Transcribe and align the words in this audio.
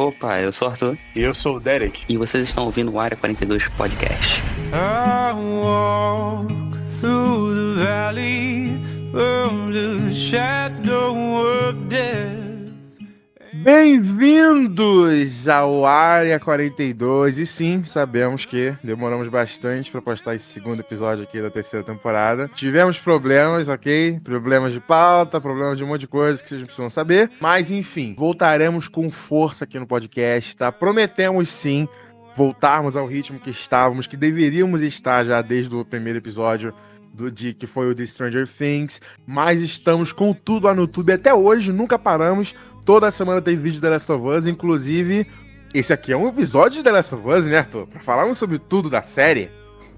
Opa, 0.00 0.40
eu 0.40 0.50
sou 0.50 0.66
o 0.66 0.70
Arthur. 0.70 0.96
E 1.14 1.20
eu 1.20 1.34
sou 1.34 1.56
o 1.56 1.60
Derek. 1.60 2.04
E 2.08 2.16
vocês 2.16 2.48
estão 2.48 2.64
ouvindo 2.64 2.90
o 2.90 2.98
Área 2.98 3.18
42 3.18 3.68
Podcast. 3.68 4.42
I 4.72 5.34
walk 5.34 6.50
through 6.98 7.54
the 7.54 7.84
valley 7.84 8.80
from 9.12 9.70
the 9.70 10.14
shadow 10.14 11.68
of 11.68 11.78
death. 11.90 12.39
Bem-vindos 13.62 15.46
ao 15.46 15.84
Área 15.84 16.40
42. 16.40 17.36
E 17.36 17.44
sim, 17.44 17.84
sabemos 17.84 18.46
que 18.46 18.74
demoramos 18.82 19.28
bastante 19.28 19.90
para 19.90 20.00
postar 20.00 20.34
esse 20.34 20.46
segundo 20.46 20.80
episódio 20.80 21.24
aqui 21.24 21.42
da 21.42 21.50
terceira 21.50 21.84
temporada. 21.84 22.50
Tivemos 22.54 22.98
problemas, 22.98 23.68
ok? 23.68 24.18
Problemas 24.24 24.72
de 24.72 24.80
pauta, 24.80 25.42
problemas 25.42 25.76
de 25.76 25.84
um 25.84 25.88
monte 25.88 26.00
de 26.00 26.08
coisa 26.08 26.42
que 26.42 26.48
vocês 26.48 26.62
precisam 26.62 26.88
saber. 26.88 27.30
Mas 27.38 27.70
enfim, 27.70 28.14
voltaremos 28.16 28.88
com 28.88 29.10
força 29.10 29.64
aqui 29.64 29.78
no 29.78 29.86
podcast, 29.86 30.56
tá? 30.56 30.72
Prometemos 30.72 31.50
sim 31.50 31.86
voltarmos 32.34 32.96
ao 32.96 33.06
ritmo 33.06 33.38
que 33.38 33.50
estávamos, 33.50 34.06
que 34.06 34.16
deveríamos 34.16 34.80
estar 34.80 35.22
já 35.22 35.42
desde 35.42 35.74
o 35.74 35.84
primeiro 35.84 36.18
episódio 36.18 36.72
do 37.12 37.30
de 37.30 37.52
que 37.52 37.66
foi 37.66 37.90
o 37.90 37.94
The 37.94 38.06
Stranger 38.06 38.48
Things, 38.48 39.00
mas 39.26 39.60
estamos 39.60 40.12
com 40.12 40.32
tudo 40.32 40.66
lá 40.66 40.74
no 40.74 40.82
YouTube 40.82 41.12
até 41.12 41.34
hoje, 41.34 41.72
nunca 41.72 41.98
paramos. 41.98 42.54
Toda 42.84 43.10
semana 43.10 43.42
tem 43.42 43.56
vídeo 43.56 43.74
de 43.74 43.80
The 43.80 43.90
Last 43.90 44.12
of 44.12 44.26
Us, 44.26 44.46
inclusive 44.46 45.26
esse 45.72 45.92
aqui 45.92 46.12
é 46.12 46.16
um 46.16 46.26
episódio 46.26 46.82
The 46.82 46.90
Last 46.90 47.14
of 47.14 47.28
Us, 47.28 47.44
né, 47.46 47.58
Arthur? 47.58 47.86
Pra 47.86 48.00
falarmos 48.00 48.38
sobre 48.38 48.58
tudo 48.58 48.90
da 48.90 49.02
série. 49.02 49.48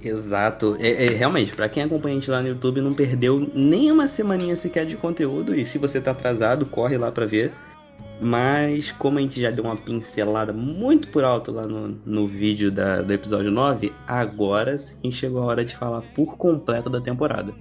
Exato. 0.03 0.77
É, 0.79 1.07
é, 1.07 1.09
realmente, 1.11 1.53
para 1.53 1.67
quem 1.67 1.83
acompanha 1.83 2.17
a 2.17 2.21
gente 2.21 2.31
lá 2.31 2.43
no 2.43 2.49
YouTube, 2.49 2.83
não 2.83 2.93
perdeu 2.93 3.51
nem 3.55 3.91
uma 3.91 4.07
semaninha 4.07 4.55
sequer 4.55 4.85
de 4.85 4.97
conteúdo. 4.97 5.55
E 5.55 5.65
se 5.65 5.79
você 5.79 5.99
tá 5.99 6.11
atrasado, 6.11 6.67
corre 6.67 6.99
lá 6.99 7.11
pra 7.11 7.25
ver. 7.25 7.53
Mas, 8.21 8.93
como 8.93 9.19
a 9.19 9.23
gente 9.23 9.41
já 9.41 9.51
deu 9.51 9.65
uma 9.65 9.77
pincelada 9.77 10.53
muito 10.53 11.09
por 11.09 11.25
alto 11.25 11.51
lá 11.51 11.67
no, 11.67 11.99
no 12.05 12.28
vídeo 12.28 12.71
da, 12.71 13.01
do 13.01 13.12
episódio 13.12 13.51
9, 13.51 13.93
agora 14.06 14.77
sim 14.77 15.11
chegou 15.11 15.43
a 15.43 15.47
hora 15.47 15.65
de 15.65 15.75
falar 15.75 16.03
por 16.15 16.37
completo 16.37 16.91
da 16.91 17.01
temporada. 17.01 17.55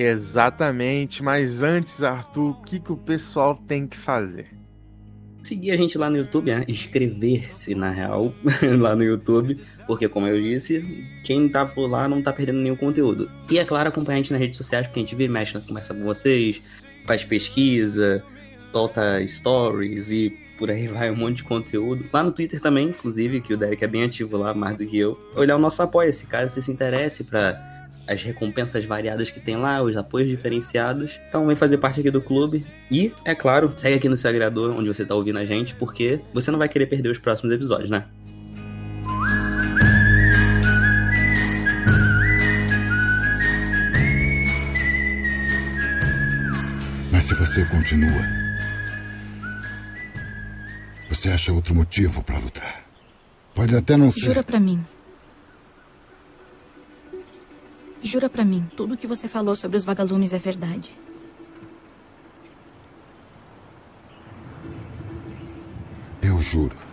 Exatamente, 0.00 1.24
mas 1.24 1.60
antes, 1.60 2.04
Arthur, 2.04 2.50
o 2.50 2.62
que, 2.62 2.78
que 2.78 2.92
o 2.92 2.96
pessoal 2.96 3.56
tem 3.56 3.84
que 3.84 3.96
fazer? 3.96 4.46
Seguir 5.42 5.72
a 5.72 5.76
gente 5.76 5.98
lá 5.98 6.08
no 6.08 6.16
YouTube, 6.16 6.54
né? 6.54 6.64
inscrever-se 6.68 7.74
na 7.74 7.90
real 7.90 8.32
lá 8.78 8.94
no 8.94 9.02
YouTube, 9.02 9.60
porque 9.88 10.08
como 10.08 10.28
eu 10.28 10.40
disse, 10.40 11.04
quem 11.24 11.48
tá 11.48 11.66
por 11.66 11.88
lá 11.88 12.08
não 12.08 12.22
tá 12.22 12.32
perdendo 12.32 12.60
nenhum 12.60 12.76
conteúdo. 12.76 13.28
E 13.50 13.58
é 13.58 13.64
claro, 13.64 13.88
acompanhar 13.88 14.18
a 14.18 14.22
gente 14.22 14.30
nas 14.30 14.40
redes 14.40 14.56
sociais, 14.56 14.86
porque 14.86 15.00
a 15.00 15.02
gente 15.02 15.16
vê, 15.16 15.26
mexe, 15.26 15.58
conversa 15.58 15.92
com 15.92 16.04
vocês, 16.04 16.62
faz 17.04 17.24
pesquisa, 17.24 18.22
solta 18.70 19.26
stories 19.26 20.12
e 20.12 20.30
por 20.56 20.70
aí 20.70 20.86
vai 20.88 21.10
um 21.10 21.16
monte 21.16 21.38
de 21.38 21.42
conteúdo. 21.44 22.04
Lá 22.12 22.22
no 22.22 22.30
Twitter 22.30 22.60
também, 22.60 22.90
inclusive, 22.90 23.40
que 23.40 23.52
o 23.52 23.56
Derek 23.56 23.82
é 23.82 23.88
bem 23.88 24.04
ativo 24.04 24.36
lá, 24.36 24.54
mais 24.54 24.78
do 24.78 24.86
que 24.86 24.96
eu. 24.96 25.18
Olhar 25.34 25.56
o 25.56 25.58
nosso 25.58 25.82
apoio, 25.82 26.12
se 26.12 26.26
caso 26.26 26.54
você 26.54 26.62
se 26.62 26.70
interesse 26.70 27.24
para 27.24 27.77
as 28.08 28.22
recompensas 28.22 28.84
variadas 28.84 29.30
que 29.30 29.38
tem 29.38 29.56
lá, 29.56 29.82
os 29.82 29.96
apoios 29.96 30.28
diferenciados. 30.28 31.20
Então 31.28 31.46
vem 31.46 31.54
fazer 31.54 31.78
parte 31.78 32.00
aqui 32.00 32.10
do 32.10 32.20
clube. 32.20 32.64
E, 32.90 33.12
é 33.24 33.34
claro, 33.34 33.72
segue 33.76 33.96
aqui 33.96 34.08
no 34.08 34.16
seu 34.16 34.30
agregador 34.30 34.76
onde 34.76 34.88
você 34.88 35.04
tá 35.04 35.14
ouvindo 35.14 35.38
a 35.38 35.44
gente, 35.44 35.74
porque 35.74 36.20
você 36.32 36.50
não 36.50 36.58
vai 36.58 36.68
querer 36.68 36.86
perder 36.86 37.10
os 37.10 37.18
próximos 37.18 37.54
episódios, 37.54 37.90
né? 37.90 38.06
Mas 47.12 47.24
se 47.24 47.34
você 47.34 47.64
continua, 47.66 48.22
você 51.08 51.30
acha 51.30 51.52
outro 51.52 51.74
motivo 51.74 52.22
para 52.22 52.38
lutar. 52.38 52.86
Pode 53.54 53.74
até 53.74 53.96
não 53.96 54.10
ser. 54.10 54.26
Jura 54.26 54.42
pra 54.42 54.60
mim. 54.60 54.84
Jura 58.02 58.30
pra 58.30 58.44
mim, 58.44 58.66
tudo 58.76 58.94
o 58.94 58.96
que 58.96 59.06
você 59.06 59.26
falou 59.28 59.56
sobre 59.56 59.76
os 59.76 59.84
vagalumes 59.84 60.32
é 60.32 60.38
verdade. 60.38 60.96
Eu 66.22 66.40
juro. 66.40 66.87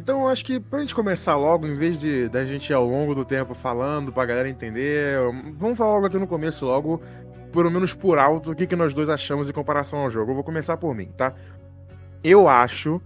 Então 0.00 0.26
acho 0.26 0.44
que 0.44 0.58
pra 0.58 0.80
gente 0.80 0.94
começar 0.94 1.36
logo, 1.36 1.66
em 1.66 1.74
vez 1.74 2.00
de 2.00 2.28
da 2.28 2.44
gente 2.44 2.70
ir 2.70 2.74
ao 2.74 2.86
longo 2.86 3.14
do 3.14 3.24
tempo 3.24 3.52
falando 3.54 4.10
pra 4.10 4.24
galera 4.24 4.48
entender, 4.48 5.18
vamos 5.58 5.76
falar 5.76 5.94
logo 5.94 6.06
aqui 6.06 6.18
no 6.18 6.26
começo, 6.26 6.64
logo, 6.64 7.02
pelo 7.52 7.70
menos 7.70 7.92
por 7.92 8.18
alto, 8.18 8.52
o 8.52 8.54
que, 8.54 8.66
que 8.66 8.74
nós 8.74 8.94
dois 8.94 9.08
achamos 9.10 9.48
em 9.48 9.52
comparação 9.52 9.98
ao 9.98 10.10
jogo. 10.10 10.30
Eu 10.30 10.36
vou 10.36 10.44
começar 10.44 10.76
por 10.78 10.94
mim, 10.94 11.12
tá? 11.16 11.34
Eu 12.24 12.48
acho 12.48 13.00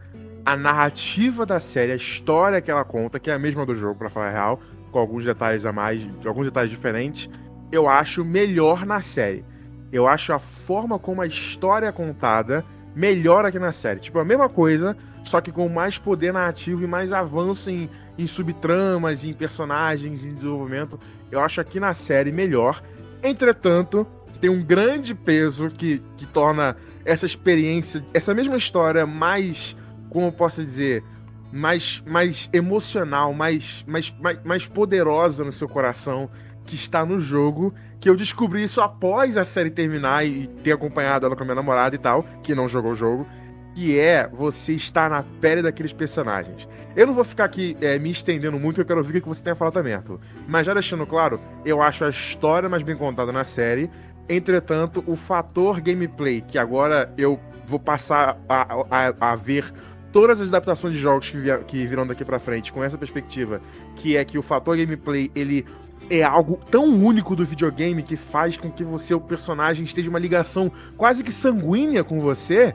a 0.46 0.56
narrativa 0.56 1.44
da 1.44 1.58
série, 1.58 1.92
a 1.92 1.96
história 1.96 2.60
que 2.60 2.70
ela 2.70 2.84
conta, 2.84 3.18
que 3.18 3.30
é 3.30 3.34
a 3.34 3.38
mesma 3.38 3.66
do 3.66 3.74
jogo, 3.74 3.98
pra 3.98 4.08
falar 4.08 4.28
a 4.28 4.30
real, 4.30 4.60
com 4.92 4.98
alguns 4.98 5.24
detalhes 5.24 5.64
a 5.64 5.72
mais, 5.72 6.08
alguns 6.24 6.46
detalhes 6.46 6.70
diferentes, 6.70 7.28
eu 7.72 7.88
acho 7.88 8.24
melhor 8.24 8.86
na 8.86 9.00
série. 9.00 9.44
Eu 9.90 10.06
acho 10.06 10.32
a 10.32 10.38
forma 10.38 10.98
como 10.98 11.22
a 11.22 11.26
história 11.26 11.86
é 11.86 11.92
contada 11.92 12.64
melhor 12.94 13.44
aqui 13.44 13.58
na 13.58 13.72
série. 13.72 14.00
Tipo, 14.00 14.18
a 14.18 14.24
mesma 14.24 14.48
coisa, 14.48 14.96
só 15.24 15.40
que 15.40 15.50
com 15.50 15.68
mais 15.68 15.98
poder 15.98 16.32
narrativo 16.32 16.84
e 16.84 16.86
mais 16.86 17.12
avanço 17.12 17.70
em, 17.70 17.90
em 18.16 18.26
subtramas, 18.26 19.24
em 19.24 19.32
personagens, 19.32 20.24
em 20.24 20.34
desenvolvimento. 20.34 21.00
Eu 21.30 21.40
acho 21.40 21.60
aqui 21.60 21.80
na 21.80 21.94
série 21.94 22.30
melhor. 22.30 22.82
Entretanto, 23.22 24.06
tem 24.40 24.50
um 24.50 24.62
grande 24.62 25.14
peso 25.14 25.70
que, 25.70 26.02
que 26.16 26.26
torna 26.26 26.76
essa 27.04 27.26
experiência, 27.26 28.04
essa 28.12 28.34
mesma 28.34 28.56
história 28.56 29.06
mais, 29.06 29.76
como 30.10 30.26
eu 30.26 30.32
posso 30.32 30.62
dizer, 30.62 31.02
mais, 31.50 32.02
mais 32.06 32.50
emocional, 32.52 33.32
mais, 33.32 33.84
mais, 33.86 34.14
mais, 34.20 34.38
mais 34.44 34.66
poderosa 34.66 35.44
no 35.44 35.52
seu 35.52 35.68
coração 35.68 36.28
que 36.66 36.74
está 36.74 37.04
no 37.04 37.18
jogo, 37.18 37.74
que 38.00 38.08
eu 38.08 38.16
descobri 38.16 38.64
isso 38.64 38.80
após 38.80 39.36
a 39.36 39.44
série 39.44 39.70
terminar 39.70 40.26
e 40.26 40.46
ter 40.62 40.72
acompanhado 40.72 41.26
ela 41.26 41.36
com 41.36 41.42
a 41.42 41.44
minha 41.44 41.54
namorada 41.54 41.94
e 41.94 41.98
tal, 41.98 42.24
que 42.42 42.54
não 42.54 42.66
jogou 42.66 42.92
o 42.92 42.96
jogo, 42.96 43.26
que 43.74 43.98
é 43.98 44.28
você 44.32 44.72
estar 44.72 45.10
na 45.10 45.22
pele 45.40 45.62
daqueles 45.62 45.92
personagens. 45.92 46.68
Eu 46.94 47.08
não 47.08 47.14
vou 47.14 47.24
ficar 47.24 47.44
aqui 47.44 47.76
é, 47.80 47.98
me 47.98 48.10
estendendo 48.10 48.58
muito, 48.58 48.80
eu 48.80 48.84
quero 48.84 49.00
ouvir 49.00 49.18
o 49.18 49.22
que 49.22 49.28
você 49.28 49.42
tem 49.42 49.52
a 49.52 49.56
falar 49.56 49.72
também, 49.72 49.94
Arthur. 49.94 50.20
Mas 50.46 50.64
já 50.64 50.72
deixando 50.72 51.04
claro, 51.06 51.40
eu 51.64 51.82
acho 51.82 52.04
a 52.04 52.10
história 52.10 52.68
mais 52.68 52.82
bem 52.82 52.96
contada 52.96 53.32
na 53.32 53.42
série, 53.42 53.90
entretanto, 54.28 55.02
o 55.06 55.16
fator 55.16 55.80
gameplay, 55.80 56.40
que 56.40 56.56
agora 56.56 57.12
eu 57.18 57.40
vou 57.66 57.80
passar 57.80 58.38
a, 58.48 58.86
a, 58.90 59.32
a 59.32 59.34
ver 59.34 59.72
todas 60.12 60.40
as 60.40 60.48
adaptações 60.48 60.94
de 60.94 61.00
jogos 61.00 61.28
que, 61.28 61.36
via, 61.36 61.58
que 61.58 61.84
virão 61.86 62.06
daqui 62.06 62.24
para 62.24 62.38
frente 62.38 62.72
com 62.72 62.84
essa 62.84 62.96
perspectiva, 62.96 63.60
que 63.96 64.16
é 64.16 64.24
que 64.24 64.38
o 64.38 64.42
fator 64.42 64.76
gameplay, 64.76 65.30
ele 65.34 65.66
é 66.08 66.22
algo 66.22 66.60
tão 66.70 66.84
único 66.84 67.34
do 67.34 67.44
videogame 67.44 68.02
que 68.02 68.14
faz 68.14 68.56
com 68.56 68.70
que 68.70 68.84
você, 68.84 69.14
o 69.14 69.20
personagem, 69.20 69.84
esteja 69.84 70.10
uma 70.10 70.18
ligação 70.18 70.70
quase 70.96 71.24
que 71.24 71.32
sanguínea 71.32 72.04
com 72.04 72.20
você, 72.20 72.74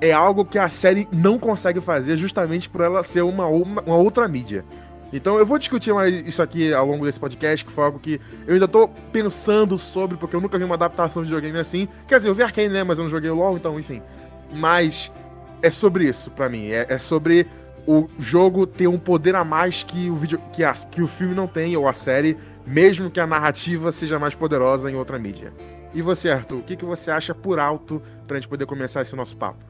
é 0.00 0.12
algo 0.12 0.44
que 0.44 0.58
a 0.58 0.68
série 0.68 1.08
não 1.12 1.38
consegue 1.38 1.80
fazer 1.80 2.16
justamente 2.16 2.68
por 2.68 2.80
ela 2.80 3.02
ser 3.02 3.22
uma, 3.22 3.46
uma 3.46 3.96
outra 3.96 4.26
mídia. 4.28 4.64
Então 5.12 5.38
eu 5.38 5.46
vou 5.46 5.58
discutir 5.58 5.92
mais 5.92 6.14
isso 6.26 6.42
aqui 6.42 6.72
ao 6.72 6.86
longo 6.86 7.04
desse 7.04 7.18
podcast, 7.18 7.64
que 7.64 7.72
foi 7.72 7.84
algo 7.84 7.98
que 7.98 8.20
eu 8.46 8.54
ainda 8.54 8.68
tô 8.68 8.88
pensando 9.10 9.78
sobre, 9.78 10.16
porque 10.16 10.36
eu 10.36 10.40
nunca 10.40 10.58
vi 10.58 10.64
uma 10.64 10.74
adaptação 10.74 11.22
de 11.22 11.28
videogame 11.28 11.58
assim. 11.58 11.88
Quer 12.06 12.18
dizer, 12.18 12.28
eu 12.28 12.34
vi 12.34 12.42
Arkane, 12.42 12.68
né, 12.68 12.84
mas 12.84 12.98
eu 12.98 13.04
não 13.04 13.10
joguei 13.10 13.30
o 13.30 13.34
LoL, 13.34 13.56
então, 13.56 13.78
enfim. 13.78 14.02
Mas 14.52 15.10
é 15.62 15.70
sobre 15.70 16.04
isso 16.04 16.30
para 16.30 16.48
mim, 16.48 16.68
é, 16.68 16.86
é 16.88 16.98
sobre 16.98 17.46
o 17.86 18.06
jogo 18.18 18.66
ter 18.66 18.86
um 18.86 18.98
poder 18.98 19.34
a 19.34 19.44
mais 19.44 19.82
que 19.82 20.10
o, 20.10 20.14
vídeo, 20.14 20.38
que, 20.52 20.62
a, 20.62 20.72
que 20.72 21.00
o 21.00 21.08
filme 21.08 21.34
não 21.34 21.46
tem, 21.46 21.74
ou 21.74 21.88
a 21.88 21.94
série, 21.94 22.36
mesmo 22.66 23.10
que 23.10 23.18
a 23.18 23.26
narrativa 23.26 23.90
seja 23.90 24.18
mais 24.18 24.34
poderosa 24.34 24.90
em 24.90 24.94
outra 24.94 25.18
mídia. 25.18 25.54
E 25.94 26.02
você, 26.02 26.30
Arthur, 26.30 26.58
o 26.58 26.62
que, 26.62 26.76
que 26.76 26.84
você 26.84 27.10
acha 27.10 27.34
por 27.34 27.58
alto 27.58 28.02
pra 28.26 28.36
gente 28.36 28.46
poder 28.46 28.66
começar 28.66 29.00
esse 29.00 29.16
nosso 29.16 29.34
papo? 29.38 29.64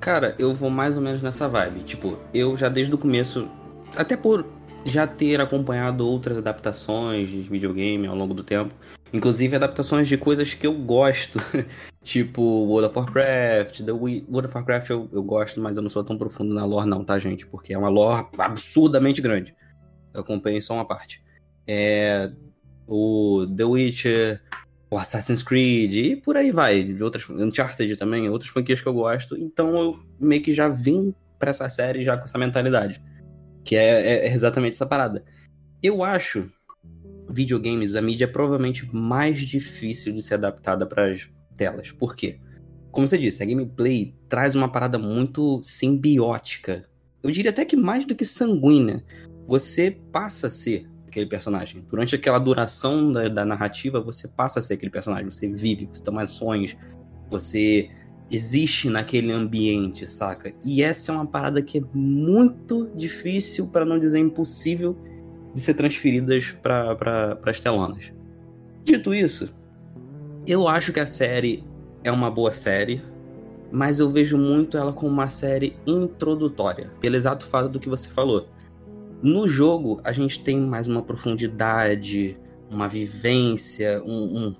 Cara, 0.00 0.34
eu 0.38 0.54
vou 0.54 0.70
mais 0.70 0.96
ou 0.96 1.02
menos 1.02 1.22
nessa 1.22 1.48
vibe. 1.48 1.82
Tipo, 1.82 2.18
eu 2.32 2.56
já 2.56 2.68
desde 2.68 2.94
o 2.94 2.98
começo, 2.98 3.48
até 3.96 4.16
por 4.16 4.46
já 4.84 5.06
ter 5.06 5.40
acompanhado 5.40 6.06
outras 6.06 6.36
adaptações 6.36 7.30
de 7.30 7.40
videogame 7.40 8.06
ao 8.06 8.14
longo 8.14 8.34
do 8.34 8.44
tempo, 8.44 8.74
inclusive 9.12 9.56
adaptações 9.56 10.06
de 10.06 10.18
coisas 10.18 10.52
que 10.52 10.66
eu 10.66 10.74
gosto, 10.74 11.38
tipo 12.02 12.42
World 12.42 12.88
of 12.88 12.98
Warcraft, 12.98 13.80
The 13.80 13.92
Wii... 13.92 14.26
World 14.28 14.48
of 14.48 14.56
Warcraft 14.56 14.90
eu, 14.90 15.08
eu 15.12 15.22
gosto, 15.22 15.60
mas 15.60 15.76
eu 15.76 15.82
não 15.82 15.88
sou 15.88 16.04
tão 16.04 16.18
profundo 16.18 16.54
na 16.54 16.64
lore 16.64 16.88
não, 16.88 17.02
tá, 17.02 17.18
gente? 17.18 17.46
Porque 17.46 17.72
é 17.72 17.78
uma 17.78 17.88
lore 17.88 18.26
absurdamente 18.38 19.22
grande. 19.22 19.54
Eu 20.12 20.20
acompanhei 20.20 20.60
só 20.60 20.74
uma 20.74 20.86
parte. 20.86 21.24
É, 21.66 22.30
o 22.86 23.46
The 23.56 23.64
Witcher, 23.64 24.42
o 24.94 24.98
Assassin's 24.98 25.42
Creed 25.42 25.94
e 25.94 26.16
por 26.16 26.36
aí 26.36 26.52
vai. 26.52 26.96
Outras, 27.02 27.28
Uncharted 27.28 27.96
também, 27.96 28.28
outras 28.28 28.50
franquias 28.50 28.80
que 28.80 28.86
eu 28.86 28.94
gosto. 28.94 29.36
Então 29.36 29.76
eu 29.76 30.00
meio 30.20 30.40
que 30.40 30.54
já 30.54 30.68
vim 30.68 31.12
pra 31.38 31.50
essa 31.50 31.68
série 31.68 32.04
já 32.04 32.16
com 32.16 32.24
essa 32.24 32.38
mentalidade. 32.38 33.02
Que 33.64 33.76
é, 33.76 34.26
é 34.26 34.32
exatamente 34.32 34.74
essa 34.74 34.86
parada. 34.86 35.24
Eu 35.82 36.04
acho 36.04 36.48
videogames, 37.28 37.96
a 37.96 38.02
mídia 38.02 38.24
é 38.24 38.28
provavelmente 38.28 38.88
mais 38.94 39.40
difícil 39.40 40.12
de 40.12 40.22
ser 40.22 40.34
adaptada 40.34 40.86
para 40.86 41.10
as 41.10 41.28
telas. 41.56 41.90
Por 41.90 42.14
quê? 42.14 42.38
Como 42.92 43.08
você 43.08 43.18
disse, 43.18 43.42
a 43.42 43.46
gameplay 43.46 44.14
traz 44.28 44.54
uma 44.54 44.70
parada 44.70 44.98
muito 44.98 45.60
simbiótica. 45.62 46.84
Eu 47.22 47.30
diria 47.30 47.50
até 47.50 47.64
que 47.64 47.76
mais 47.76 48.04
do 48.04 48.14
que 48.14 48.24
sanguínea. 48.24 49.04
Você 49.48 49.90
passa 50.12 50.46
a 50.46 50.50
ser 50.50 50.88
aquele 51.14 51.26
personagem. 51.26 51.86
Durante 51.88 52.14
aquela 52.16 52.38
duração 52.38 53.12
da, 53.12 53.28
da 53.28 53.44
narrativa, 53.44 54.00
você 54.00 54.26
passa 54.26 54.58
a 54.58 54.62
ser 54.62 54.74
aquele 54.74 54.90
personagem. 54.90 55.30
Você 55.30 55.48
vive, 55.48 55.88
você 55.92 56.02
toma 56.02 56.22
ações, 56.22 56.76
você 57.30 57.88
existe 58.30 58.90
naquele 58.90 59.32
ambiente, 59.32 60.06
saca? 60.08 60.52
E 60.66 60.82
essa 60.82 61.12
é 61.12 61.14
uma 61.14 61.26
parada 61.26 61.62
que 61.62 61.78
é 61.78 61.82
muito 61.94 62.90
difícil, 62.96 63.68
para 63.68 63.84
não 63.84 63.98
dizer 63.98 64.18
impossível, 64.18 64.98
de 65.54 65.60
ser 65.60 65.74
transferidas 65.74 66.50
para 66.62 66.96
pra, 66.96 67.38
as 67.46 67.60
telonas. 67.60 68.12
Dito 68.82 69.14
isso, 69.14 69.54
eu 70.46 70.66
acho 70.66 70.92
que 70.92 71.00
a 71.00 71.06
série 71.06 71.64
é 72.02 72.10
uma 72.10 72.30
boa 72.30 72.52
série, 72.52 73.00
mas 73.70 73.98
eu 73.98 74.10
vejo 74.10 74.36
muito 74.36 74.76
ela 74.76 74.92
como 74.92 75.12
uma 75.12 75.28
série 75.28 75.76
introdutória, 75.86 76.90
pelo 77.00 77.16
exato 77.16 77.46
fato 77.46 77.68
do 77.68 77.80
que 77.80 77.88
você 77.88 78.08
falou. 78.08 78.48
No 79.22 79.48
jogo, 79.48 80.00
a 80.04 80.12
gente 80.12 80.42
tem 80.42 80.60
mais 80.60 80.86
uma 80.86 81.02
profundidade, 81.02 82.38
uma 82.70 82.88
vivência, 82.88 84.02
um, 84.04 84.48
um 84.48 84.52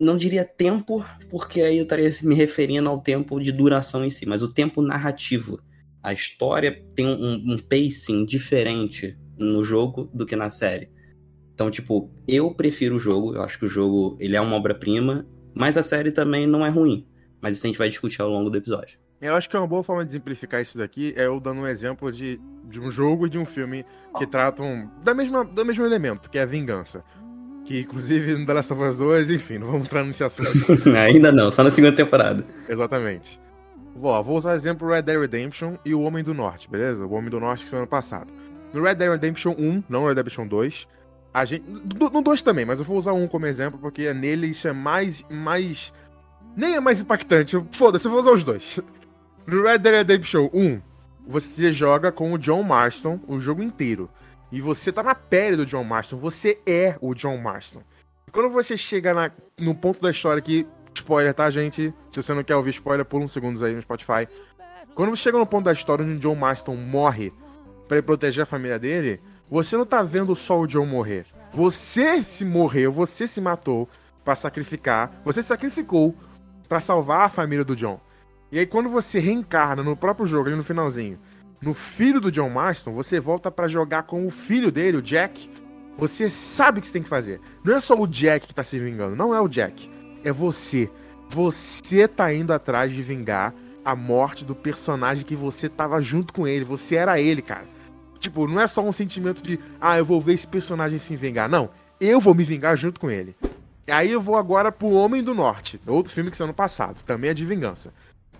não 0.00 0.16
diria 0.16 0.44
tempo, 0.44 1.04
porque 1.28 1.60
aí 1.60 1.78
eu 1.78 1.82
estaria 1.82 2.10
me 2.22 2.34
referindo 2.34 2.88
ao 2.88 3.00
tempo 3.00 3.40
de 3.40 3.50
duração 3.50 4.04
em 4.04 4.10
si, 4.10 4.26
mas 4.26 4.42
o 4.42 4.52
tempo 4.52 4.80
narrativo. 4.80 5.58
A 6.00 6.12
história 6.12 6.84
tem 6.94 7.06
um, 7.06 7.54
um 7.54 7.58
pacing 7.58 8.24
diferente 8.24 9.18
no 9.36 9.64
jogo 9.64 10.08
do 10.14 10.24
que 10.24 10.36
na 10.36 10.50
série. 10.50 10.90
Então, 11.52 11.70
tipo, 11.70 12.12
eu 12.26 12.54
prefiro 12.54 12.96
o 12.96 13.00
jogo, 13.00 13.34
eu 13.34 13.42
acho 13.42 13.58
que 13.58 13.64
o 13.64 13.68
jogo 13.68 14.16
ele 14.20 14.36
é 14.36 14.40
uma 14.40 14.54
obra-prima, 14.54 15.26
mas 15.54 15.76
a 15.76 15.82
série 15.82 16.12
também 16.12 16.46
não 16.46 16.64
é 16.64 16.68
ruim. 16.68 17.04
Mas 17.42 17.56
isso 17.56 17.66
a 17.66 17.68
gente 17.68 17.78
vai 17.78 17.88
discutir 17.88 18.22
ao 18.22 18.30
longo 18.30 18.48
do 18.48 18.56
episódio. 18.56 18.98
Eu 19.20 19.34
acho 19.34 19.50
que 19.50 19.56
é 19.56 19.58
uma 19.58 19.66
boa 19.66 19.82
forma 19.82 20.04
de 20.04 20.12
exemplificar 20.12 20.60
isso 20.60 20.78
daqui 20.78 21.12
é 21.16 21.26
eu 21.26 21.40
dando 21.40 21.62
um 21.62 21.66
exemplo 21.66 22.10
de, 22.12 22.40
de 22.64 22.80
um 22.80 22.90
jogo 22.90 23.26
e 23.26 23.30
de 23.30 23.38
um 23.38 23.44
filme 23.44 23.84
que 24.16 24.26
tratam 24.26 24.88
da 25.02 25.12
mesma, 25.12 25.44
do 25.44 25.64
mesmo 25.64 25.84
elemento, 25.84 26.30
que 26.30 26.38
é 26.38 26.42
a 26.42 26.46
vingança. 26.46 27.02
Que, 27.64 27.80
inclusive, 27.80 28.36
no 28.36 28.46
The 28.46 28.52
Last 28.54 28.72
of 28.72 28.82
Us 28.82 28.96
2, 28.96 29.30
enfim, 29.30 29.58
não 29.58 29.66
vamos 29.66 29.86
entrar 29.86 30.04
nesse 30.04 30.24
assunto. 30.24 30.48
Ainda 30.96 31.32
não, 31.32 31.50
só 31.50 31.62
na 31.62 31.70
segunda 31.70 31.94
temporada. 31.94 32.44
Exatamente. 32.68 33.40
Bom, 33.94 34.22
vou 34.22 34.36
usar 34.36 34.54
exemplo 34.54 34.88
Red 34.88 35.02
Dead 35.02 35.20
Redemption 35.20 35.74
e 35.84 35.92
o 35.92 36.00
Homem 36.00 36.22
do 36.22 36.32
Norte, 36.32 36.70
beleza? 36.70 37.04
O 37.04 37.12
Homem 37.12 37.28
do 37.28 37.40
Norte 37.40 37.64
que 37.64 37.70
foi 37.70 37.80
ano 37.80 37.88
passado. 37.88 38.32
No 38.72 38.82
Red 38.82 38.94
Dead 38.94 39.10
Redemption 39.10 39.54
1, 39.58 39.84
não 39.88 40.06
Red 40.06 40.14
Dead 40.14 40.24
Redemption 40.24 40.46
2, 40.46 40.88
a 41.34 41.44
gente. 41.44 41.64
No 41.68 42.22
2 42.22 42.42
também, 42.42 42.64
mas 42.64 42.78
eu 42.78 42.84
vou 42.84 42.96
usar 42.96 43.12
um 43.12 43.26
como 43.26 43.46
exemplo, 43.46 43.78
porque 43.78 44.14
nele 44.14 44.46
isso 44.46 44.68
é 44.68 44.72
mais. 44.72 45.24
mais 45.28 45.92
nem 46.56 46.76
é 46.76 46.80
mais 46.80 47.00
impactante. 47.00 47.60
Foda-se, 47.72 48.06
eu 48.06 48.10
vou 48.10 48.20
usar 48.20 48.32
os 48.32 48.44
dois. 48.44 48.80
No 49.50 49.62
Red 49.62 49.78
Dead 49.78 49.94
Redemption 49.94 50.50
1, 50.52 50.78
você 51.26 51.72
joga 51.72 52.12
com 52.12 52.34
o 52.34 52.38
John 52.38 52.62
Marston 52.62 53.18
o 53.26 53.40
jogo 53.40 53.62
inteiro. 53.62 54.10
E 54.52 54.60
você 54.60 54.92
tá 54.92 55.02
na 55.02 55.14
pele 55.14 55.56
do 55.56 55.64
John 55.64 55.84
Marston, 55.84 56.18
você 56.18 56.60
é 56.66 56.98
o 57.00 57.14
John 57.14 57.38
Marston. 57.38 57.80
Quando 58.30 58.50
você 58.50 58.76
chega 58.76 59.14
na, 59.14 59.30
no 59.58 59.74
ponto 59.74 60.02
da 60.02 60.10
história 60.10 60.42
que. 60.42 60.66
Spoiler, 60.94 61.32
tá, 61.32 61.48
gente? 61.48 61.94
Se 62.10 62.22
você 62.22 62.34
não 62.34 62.44
quer 62.44 62.56
ouvir 62.56 62.72
spoiler, 62.72 63.06
pula 63.06 63.24
uns 63.24 63.32
segundos 63.32 63.62
aí 63.62 63.74
no 63.74 63.80
Spotify. 63.80 64.28
Quando 64.94 65.16
você 65.16 65.22
chega 65.22 65.38
no 65.38 65.46
ponto 65.46 65.64
da 65.64 65.72
história 65.72 66.04
onde 66.04 66.16
o 66.16 66.18
John 66.18 66.34
Marston 66.34 66.76
morre 66.76 67.32
para 67.88 68.02
proteger 68.02 68.42
a 68.42 68.46
família 68.46 68.78
dele, 68.78 69.18
você 69.50 69.78
não 69.78 69.86
tá 69.86 70.02
vendo 70.02 70.36
só 70.36 70.60
o 70.60 70.66
John 70.66 70.84
morrer. 70.84 71.24
Você 71.54 72.22
se 72.22 72.44
morreu, 72.44 72.92
você 72.92 73.26
se 73.26 73.40
matou 73.40 73.88
para 74.22 74.36
sacrificar, 74.36 75.22
você 75.24 75.40
se 75.40 75.48
sacrificou 75.48 76.14
para 76.68 76.80
salvar 76.80 77.22
a 77.22 77.28
família 77.30 77.64
do 77.64 77.74
John. 77.74 77.98
E 78.50 78.58
aí 78.58 78.66
quando 78.66 78.88
você 78.88 79.18
reencarna 79.18 79.82
no 79.82 79.96
próprio 79.96 80.26
jogo, 80.26 80.48
ali 80.48 80.56
no 80.56 80.64
finalzinho, 80.64 81.18
no 81.60 81.74
filho 81.74 82.20
do 82.20 82.32
John 82.32 82.48
Marston, 82.48 82.92
você 82.92 83.20
volta 83.20 83.50
para 83.50 83.68
jogar 83.68 84.04
com 84.04 84.26
o 84.26 84.30
filho 84.30 84.70
dele, 84.70 84.96
o 84.96 85.02
Jack. 85.02 85.50
Você 85.96 86.30
sabe 86.30 86.78
o 86.78 86.80
que 86.80 86.86
você 86.86 86.92
tem 86.92 87.02
que 87.02 87.08
fazer. 87.08 87.40
Não 87.64 87.74
é 87.74 87.80
só 87.80 87.98
o 88.00 88.06
Jack 88.06 88.46
que 88.46 88.54
tá 88.54 88.62
se 88.62 88.78
vingando, 88.78 89.16
não 89.16 89.34
é 89.34 89.40
o 89.40 89.48
Jack. 89.48 89.90
É 90.22 90.32
você. 90.32 90.90
Você 91.28 92.08
tá 92.08 92.32
indo 92.32 92.52
atrás 92.52 92.92
de 92.92 93.02
vingar 93.02 93.52
a 93.84 93.96
morte 93.96 94.44
do 94.44 94.54
personagem 94.54 95.24
que 95.24 95.34
você 95.34 95.68
tava 95.68 96.00
junto 96.00 96.32
com 96.32 96.46
ele. 96.46 96.64
Você 96.64 96.96
era 96.96 97.20
ele, 97.20 97.42
cara. 97.42 97.66
Tipo, 98.18 98.46
não 98.46 98.60
é 98.60 98.66
só 98.66 98.82
um 98.82 98.92
sentimento 98.92 99.42
de, 99.42 99.58
ah, 99.80 99.98
eu 99.98 100.04
vou 100.04 100.20
ver 100.20 100.34
esse 100.34 100.46
personagem 100.46 100.98
se 100.98 101.16
vingar. 101.16 101.48
Não, 101.48 101.70
eu 102.00 102.20
vou 102.20 102.34
me 102.34 102.44
vingar 102.44 102.76
junto 102.76 103.00
com 103.00 103.10
ele. 103.10 103.36
E 103.86 103.90
aí 103.90 104.10
eu 104.10 104.20
vou 104.20 104.36
agora 104.36 104.70
pro 104.70 104.90
Homem 104.90 105.22
do 105.22 105.34
Norte, 105.34 105.80
outro 105.86 106.12
filme 106.12 106.30
que 106.30 106.36
saiu 106.36 106.44
ano 106.44 106.54
passado, 106.54 107.02
também 107.04 107.30
é 107.30 107.34
de 107.34 107.46
vingança. 107.46 107.92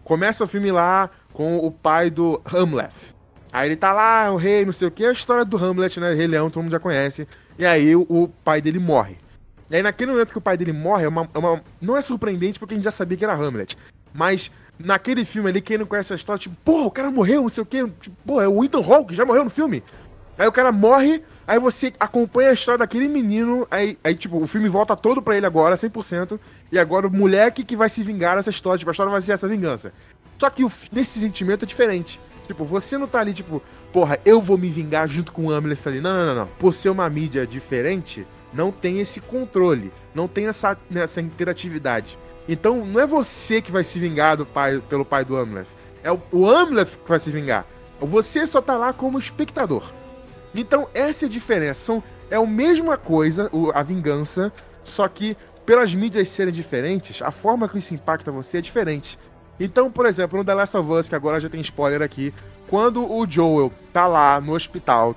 Começa 0.08 0.42
o 0.42 0.46
filme 0.46 0.72
lá 0.72 1.10
com 1.34 1.58
o 1.58 1.70
pai 1.70 2.08
do 2.08 2.40
Hamlet. 2.50 3.14
Aí 3.52 3.68
ele 3.68 3.76
tá 3.76 3.92
lá, 3.92 4.32
o 4.32 4.38
rei, 4.38 4.64
não 4.64 4.72
sei 4.72 4.88
o 4.88 4.90
que, 4.90 5.04
a 5.04 5.12
história 5.12 5.44
do 5.44 5.62
Hamlet, 5.62 6.00
né? 6.00 6.14
Rei 6.14 6.26
Leão, 6.26 6.48
todo 6.48 6.62
mundo 6.62 6.72
já 6.72 6.80
conhece. 6.80 7.28
E 7.58 7.66
aí 7.66 7.94
o, 7.94 8.30
pai 8.42 8.62
dele 8.62 8.78
morre. 8.78 9.18
E 9.70 9.76
aí 9.76 9.82
naquele 9.82 10.12
momento 10.12 10.32
que 10.32 10.38
o 10.38 10.40
pai 10.40 10.56
dele 10.56 10.72
morre, 10.72 11.04
é 11.04 11.08
uma, 11.08 11.28
é 11.34 11.38
uma, 11.38 11.62
não 11.78 11.94
é 11.94 12.00
surpreendente 12.00 12.58
porque 12.58 12.72
a 12.72 12.76
gente 12.78 12.84
já 12.84 12.90
sabia 12.90 13.18
que 13.18 13.24
era 13.24 13.34
Hamlet. 13.34 13.76
Mas 14.14 14.50
naquele 14.78 15.26
filme 15.26 15.50
ali, 15.50 15.60
quem 15.60 15.76
não 15.76 15.84
conhece 15.84 16.14
a 16.14 16.16
história, 16.16 16.40
tipo, 16.40 16.56
porra, 16.64 16.86
o 16.86 16.90
cara 16.90 17.10
morreu, 17.10 17.42
não 17.42 17.50
sei 17.50 17.62
o 17.62 17.66
quê. 17.66 17.86
Tipo, 18.00 18.16
porra, 18.24 18.44
é 18.44 18.48
o 18.48 18.64
Ethan 18.64 18.80
Hawke, 18.82 19.14
já 19.14 19.26
morreu 19.26 19.44
no 19.44 19.50
filme. 19.50 19.84
Aí 20.38 20.48
o 20.48 20.52
cara 20.52 20.72
morre, 20.72 21.22
aí 21.48 21.58
você 21.58 21.92
acompanha 21.98 22.50
a 22.50 22.52
história 22.52 22.78
daquele 22.78 23.08
menino, 23.08 23.66
aí, 23.70 23.98
aí 24.04 24.14
tipo, 24.14 24.40
o 24.40 24.46
filme 24.46 24.68
volta 24.68 24.94
todo 24.94 25.22
pra 25.22 25.36
ele 25.36 25.46
agora, 25.46 25.74
100%, 25.74 26.38
e 26.70 26.78
agora 26.78 27.06
o 27.06 27.10
moleque 27.10 27.64
que 27.64 27.74
vai 27.74 27.88
se 27.88 28.02
vingar 28.02 28.36
dessa 28.36 28.50
história, 28.50 28.78
tipo, 28.78 28.90
a 28.90 28.92
história 28.92 29.10
vai 29.10 29.22
ser 29.22 29.32
essa 29.32 29.48
vingança. 29.48 29.92
Só 30.38 30.50
que 30.50 30.62
o, 30.62 30.70
nesse 30.92 31.18
sentimento 31.18 31.64
é 31.64 31.66
diferente. 31.66 32.20
Tipo, 32.46 32.64
você 32.64 32.96
não 32.96 33.06
tá 33.06 33.20
ali, 33.20 33.32
tipo, 33.32 33.62
porra, 33.92 34.20
eu 34.24 34.40
vou 34.40 34.56
me 34.56 34.68
vingar 34.68 35.08
junto 35.08 35.32
com 35.32 35.46
o 35.46 35.50
Hamlet 35.50 35.80
ali. 35.86 36.00
Não, 36.00 36.14
não, 36.14 36.26
não, 36.26 36.34
não. 36.34 36.46
Por 36.58 36.72
ser 36.72 36.90
uma 36.90 37.08
mídia 37.08 37.46
diferente, 37.46 38.26
não 38.52 38.70
tem 38.70 39.00
esse 39.00 39.20
controle, 39.20 39.92
não 40.14 40.28
tem 40.28 40.46
essa, 40.46 40.76
essa 40.94 41.20
interatividade. 41.20 42.18
Então 42.48 42.84
não 42.84 43.00
é 43.00 43.06
você 43.06 43.60
que 43.60 43.72
vai 43.72 43.84
se 43.84 43.98
vingar 43.98 44.36
do 44.36 44.46
pai, 44.46 44.82
pelo 44.88 45.04
pai 45.04 45.24
do 45.24 45.36
Amleth. 45.36 45.66
É 46.02 46.10
o, 46.10 46.20
o 46.32 46.50
Amleth 46.50 46.98
que 47.04 47.08
vai 47.08 47.18
se 47.18 47.30
vingar. 47.30 47.66
Você 48.00 48.46
só 48.46 48.62
tá 48.62 48.76
lá 48.76 48.92
como 48.92 49.18
espectador. 49.18 49.92
Então 50.54 50.88
essa 50.94 51.24
é 51.24 51.28
a 51.28 51.30
diferença. 51.30 51.80
São, 51.84 52.02
é 52.30 52.36
a 52.36 52.46
mesma 52.46 52.96
coisa, 52.96 53.50
a 53.74 53.82
vingança, 53.82 54.52
só 54.84 55.06
que 55.08 55.36
pelas 55.64 55.94
mídias 55.94 56.28
serem 56.28 56.52
diferentes, 56.52 57.20
a 57.20 57.30
forma 57.30 57.68
que 57.68 57.78
isso 57.78 57.94
impacta 57.94 58.32
você 58.32 58.58
é 58.58 58.60
diferente. 58.60 59.18
Então, 59.60 59.90
por 59.90 60.06
exemplo, 60.06 60.38
no 60.38 60.44
The 60.44 60.54
Last 60.54 60.76
of 60.76 60.90
Us, 60.90 61.08
que 61.08 61.14
agora 61.14 61.40
já 61.40 61.48
tem 61.48 61.60
spoiler 61.60 62.00
aqui, 62.00 62.32
quando 62.68 63.10
o 63.10 63.28
Joel 63.28 63.72
tá 63.92 64.06
lá 64.06 64.40
no 64.40 64.54
hospital 64.54 65.14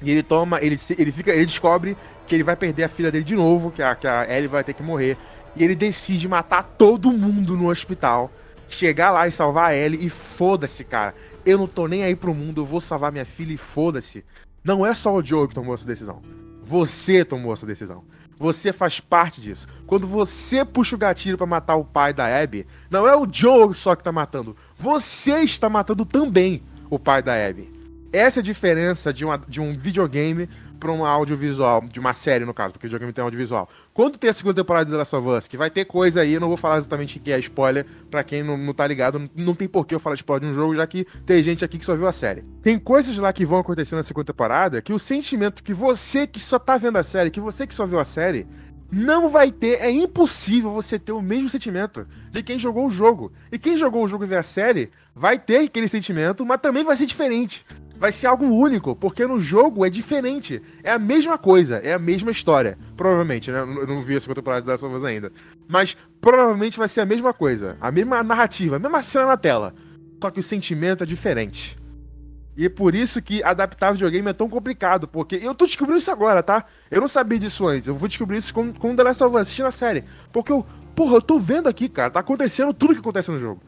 e 0.00 0.10
ele 0.10 0.22
toma, 0.22 0.60
ele, 0.62 0.76
ele 0.98 1.12
fica, 1.12 1.32
ele 1.32 1.46
descobre 1.46 1.96
que 2.26 2.34
ele 2.34 2.42
vai 2.42 2.56
perder 2.56 2.84
a 2.84 2.88
filha 2.88 3.10
dele 3.10 3.24
de 3.24 3.34
novo, 3.34 3.70
que 3.70 3.82
a, 3.82 3.94
que 3.94 4.06
a 4.06 4.24
Ellie 4.24 4.48
vai 4.48 4.62
ter 4.62 4.74
que 4.74 4.82
morrer. 4.82 5.16
E 5.56 5.62
ele 5.62 5.74
decide 5.74 6.28
matar 6.28 6.62
todo 6.62 7.12
mundo 7.12 7.56
no 7.56 7.70
hospital. 7.70 8.30
Chegar 8.68 9.10
lá 9.10 9.28
e 9.28 9.32
salvar 9.32 9.70
a 9.70 9.76
Ellie 9.76 10.06
e 10.06 10.08
foda-se, 10.08 10.84
cara. 10.84 11.14
Eu 11.44 11.58
não 11.58 11.66
tô 11.66 11.86
nem 11.86 12.02
aí 12.02 12.16
pro 12.16 12.34
mundo, 12.34 12.62
eu 12.62 12.66
vou 12.66 12.80
salvar 12.80 13.12
minha 13.12 13.24
filha 13.24 13.52
e 13.52 13.58
foda-se. 13.58 14.24
Não 14.64 14.84
é 14.84 14.94
só 14.94 15.14
o 15.14 15.22
Joe 15.22 15.46
que 15.46 15.54
tomou 15.54 15.74
essa 15.74 15.86
decisão. 15.86 16.22
Você 16.62 17.22
tomou 17.22 17.52
essa 17.52 17.66
decisão. 17.66 18.02
Você 18.38 18.72
faz 18.72 18.98
parte 18.98 19.40
disso. 19.40 19.68
Quando 19.86 20.06
você 20.06 20.64
puxa 20.64 20.96
o 20.96 20.98
gatilho 20.98 21.36
para 21.36 21.46
matar 21.46 21.76
o 21.76 21.84
pai 21.84 22.14
da 22.14 22.26
Abby, 22.42 22.66
não 22.90 23.06
é 23.06 23.14
o 23.14 23.28
Joe 23.30 23.74
só 23.74 23.94
que 23.94 24.02
tá 24.02 24.10
matando. 24.10 24.56
Você 24.76 25.40
está 25.40 25.68
matando 25.68 26.06
também 26.06 26.62
o 26.88 26.98
pai 26.98 27.22
da 27.22 27.34
Abby. 27.34 27.70
Essa 28.10 28.38
é 28.38 28.42
a 28.42 28.44
diferença 28.44 29.12
de, 29.12 29.24
uma, 29.24 29.36
de 29.36 29.60
um 29.60 29.72
videogame 29.72 30.48
para 30.78 30.92
um 30.92 31.04
audiovisual, 31.04 31.82
de 31.82 31.98
uma 31.98 32.12
série 32.12 32.44
no 32.44 32.52
caso, 32.52 32.72
porque 32.72 32.86
o 32.86 32.88
videogame 32.88 33.12
tem 33.12 33.22
audiovisual. 33.22 33.68
Quando 33.92 34.18
tem 34.18 34.28
a 34.28 34.32
segunda 34.32 34.62
temporada 34.62 34.86
de 34.86 34.90
The 34.90 34.98
Last 34.98 35.16
of 35.16 35.28
Us, 35.28 35.48
que 35.48 35.56
vai 35.56 35.70
ter 35.70 35.84
coisa 35.84 36.20
aí, 36.20 36.34
eu 36.34 36.40
não 36.40 36.48
vou 36.48 36.56
falar 36.56 36.78
exatamente 36.78 37.18
o 37.18 37.20
que 37.20 37.32
é 37.32 37.38
spoiler, 37.38 37.86
para 38.10 38.22
quem 38.22 38.42
não, 38.42 38.56
não 38.56 38.74
tá 38.74 38.86
ligado, 38.86 39.18
não, 39.18 39.30
não 39.34 39.54
tem 39.54 39.68
por 39.68 39.86
que 39.86 39.94
eu 39.94 40.00
falar 40.00 40.14
spoiler 40.16 40.48
de 40.48 40.52
um 40.52 40.54
jogo, 40.54 40.74
já 40.74 40.86
que 40.86 41.06
tem 41.24 41.42
gente 41.42 41.64
aqui 41.64 41.78
que 41.78 41.84
só 41.84 41.96
viu 41.96 42.06
a 42.06 42.12
série. 42.12 42.44
Tem 42.62 42.78
coisas 42.78 43.16
lá 43.16 43.32
que 43.32 43.44
vão 43.44 43.58
acontecer 43.58 43.94
na 43.94 44.02
segunda 44.02 44.26
temporada 44.26 44.82
que 44.82 44.92
o 44.92 44.98
sentimento 44.98 45.62
que 45.62 45.72
você 45.72 46.26
que 46.26 46.40
só 46.40 46.58
tá 46.58 46.76
vendo 46.76 46.98
a 46.98 47.02
série, 47.02 47.30
que 47.30 47.40
você 47.40 47.66
que 47.66 47.74
só 47.74 47.86
viu 47.86 47.98
a 47.98 48.04
série, 48.04 48.46
não 48.90 49.28
vai 49.28 49.50
ter, 49.50 49.80
é 49.80 49.90
impossível 49.90 50.70
você 50.70 50.98
ter 50.98 51.12
o 51.12 51.20
mesmo 51.20 51.48
sentimento 51.48 52.06
de 52.30 52.42
quem 52.42 52.58
jogou 52.58 52.86
o 52.86 52.90
jogo. 52.90 53.32
E 53.50 53.58
quem 53.58 53.76
jogou 53.76 54.04
o 54.04 54.08
jogo 54.08 54.24
e 54.24 54.26
vê 54.28 54.36
a 54.36 54.42
série 54.42 54.90
vai 55.14 55.38
ter 55.38 55.58
aquele 55.58 55.88
sentimento, 55.88 56.44
mas 56.46 56.60
também 56.60 56.84
vai 56.84 56.96
ser 56.96 57.06
diferente. 57.06 57.64
Vai 57.96 58.12
ser 58.12 58.26
algo 58.26 58.46
único, 58.46 58.94
porque 58.94 59.26
no 59.26 59.40
jogo 59.40 59.84
é 59.84 59.90
diferente. 59.90 60.60
É 60.82 60.92
a 60.92 60.98
mesma 60.98 61.38
coisa, 61.38 61.76
é 61.76 61.92
a 61.92 61.98
mesma 61.98 62.30
história. 62.30 62.78
Provavelmente, 62.96 63.50
né? 63.50 63.60
Eu 63.60 63.86
não 63.86 64.02
vi 64.02 64.16
a 64.16 64.20
segunda 64.20 64.40
temporada 64.40 64.66
da 64.66 64.72
Last 64.72 65.06
ainda. 65.06 65.32
Mas 65.68 65.96
provavelmente 66.20 66.78
vai 66.78 66.88
ser 66.88 67.00
a 67.00 67.06
mesma 67.06 67.32
coisa. 67.32 67.76
A 67.80 67.90
mesma 67.90 68.22
narrativa, 68.22 68.76
a 68.76 68.78
mesma 68.78 69.02
cena 69.02 69.26
na 69.26 69.36
tela. 69.36 69.74
Só 70.22 70.30
que 70.30 70.40
o 70.40 70.42
sentimento 70.42 71.02
é 71.02 71.06
diferente. 71.06 71.78
E 72.56 72.66
é 72.66 72.68
por 72.68 72.94
isso 72.94 73.20
que 73.20 73.42
adaptar 73.42 73.92
videogame 73.92 74.30
é 74.30 74.32
tão 74.32 74.48
complicado, 74.48 75.08
porque 75.08 75.36
eu 75.36 75.54
tô 75.54 75.66
descobrindo 75.66 75.98
isso 75.98 76.10
agora, 76.10 76.40
tá? 76.42 76.64
Eu 76.88 77.00
não 77.00 77.08
sabia 77.08 77.38
disso 77.38 77.66
antes, 77.66 77.88
eu 77.88 77.96
vou 77.96 78.06
descobrir 78.06 78.38
isso 78.38 78.54
com, 78.54 78.72
com 78.72 78.94
The 78.94 79.02
Last 79.02 79.24
of 79.24 79.34
Us, 79.34 79.42
assistindo 79.42 79.66
a 79.66 79.72
série. 79.72 80.04
Porque 80.32 80.52
eu, 80.52 80.64
porra, 80.94 81.16
eu 81.16 81.22
tô 81.22 81.36
vendo 81.36 81.68
aqui, 81.68 81.88
cara, 81.88 82.10
tá 82.10 82.20
acontecendo 82.20 82.72
tudo 82.72 82.94
que 82.94 83.00
acontece 83.00 83.30
no 83.30 83.40
jogo. 83.40 83.60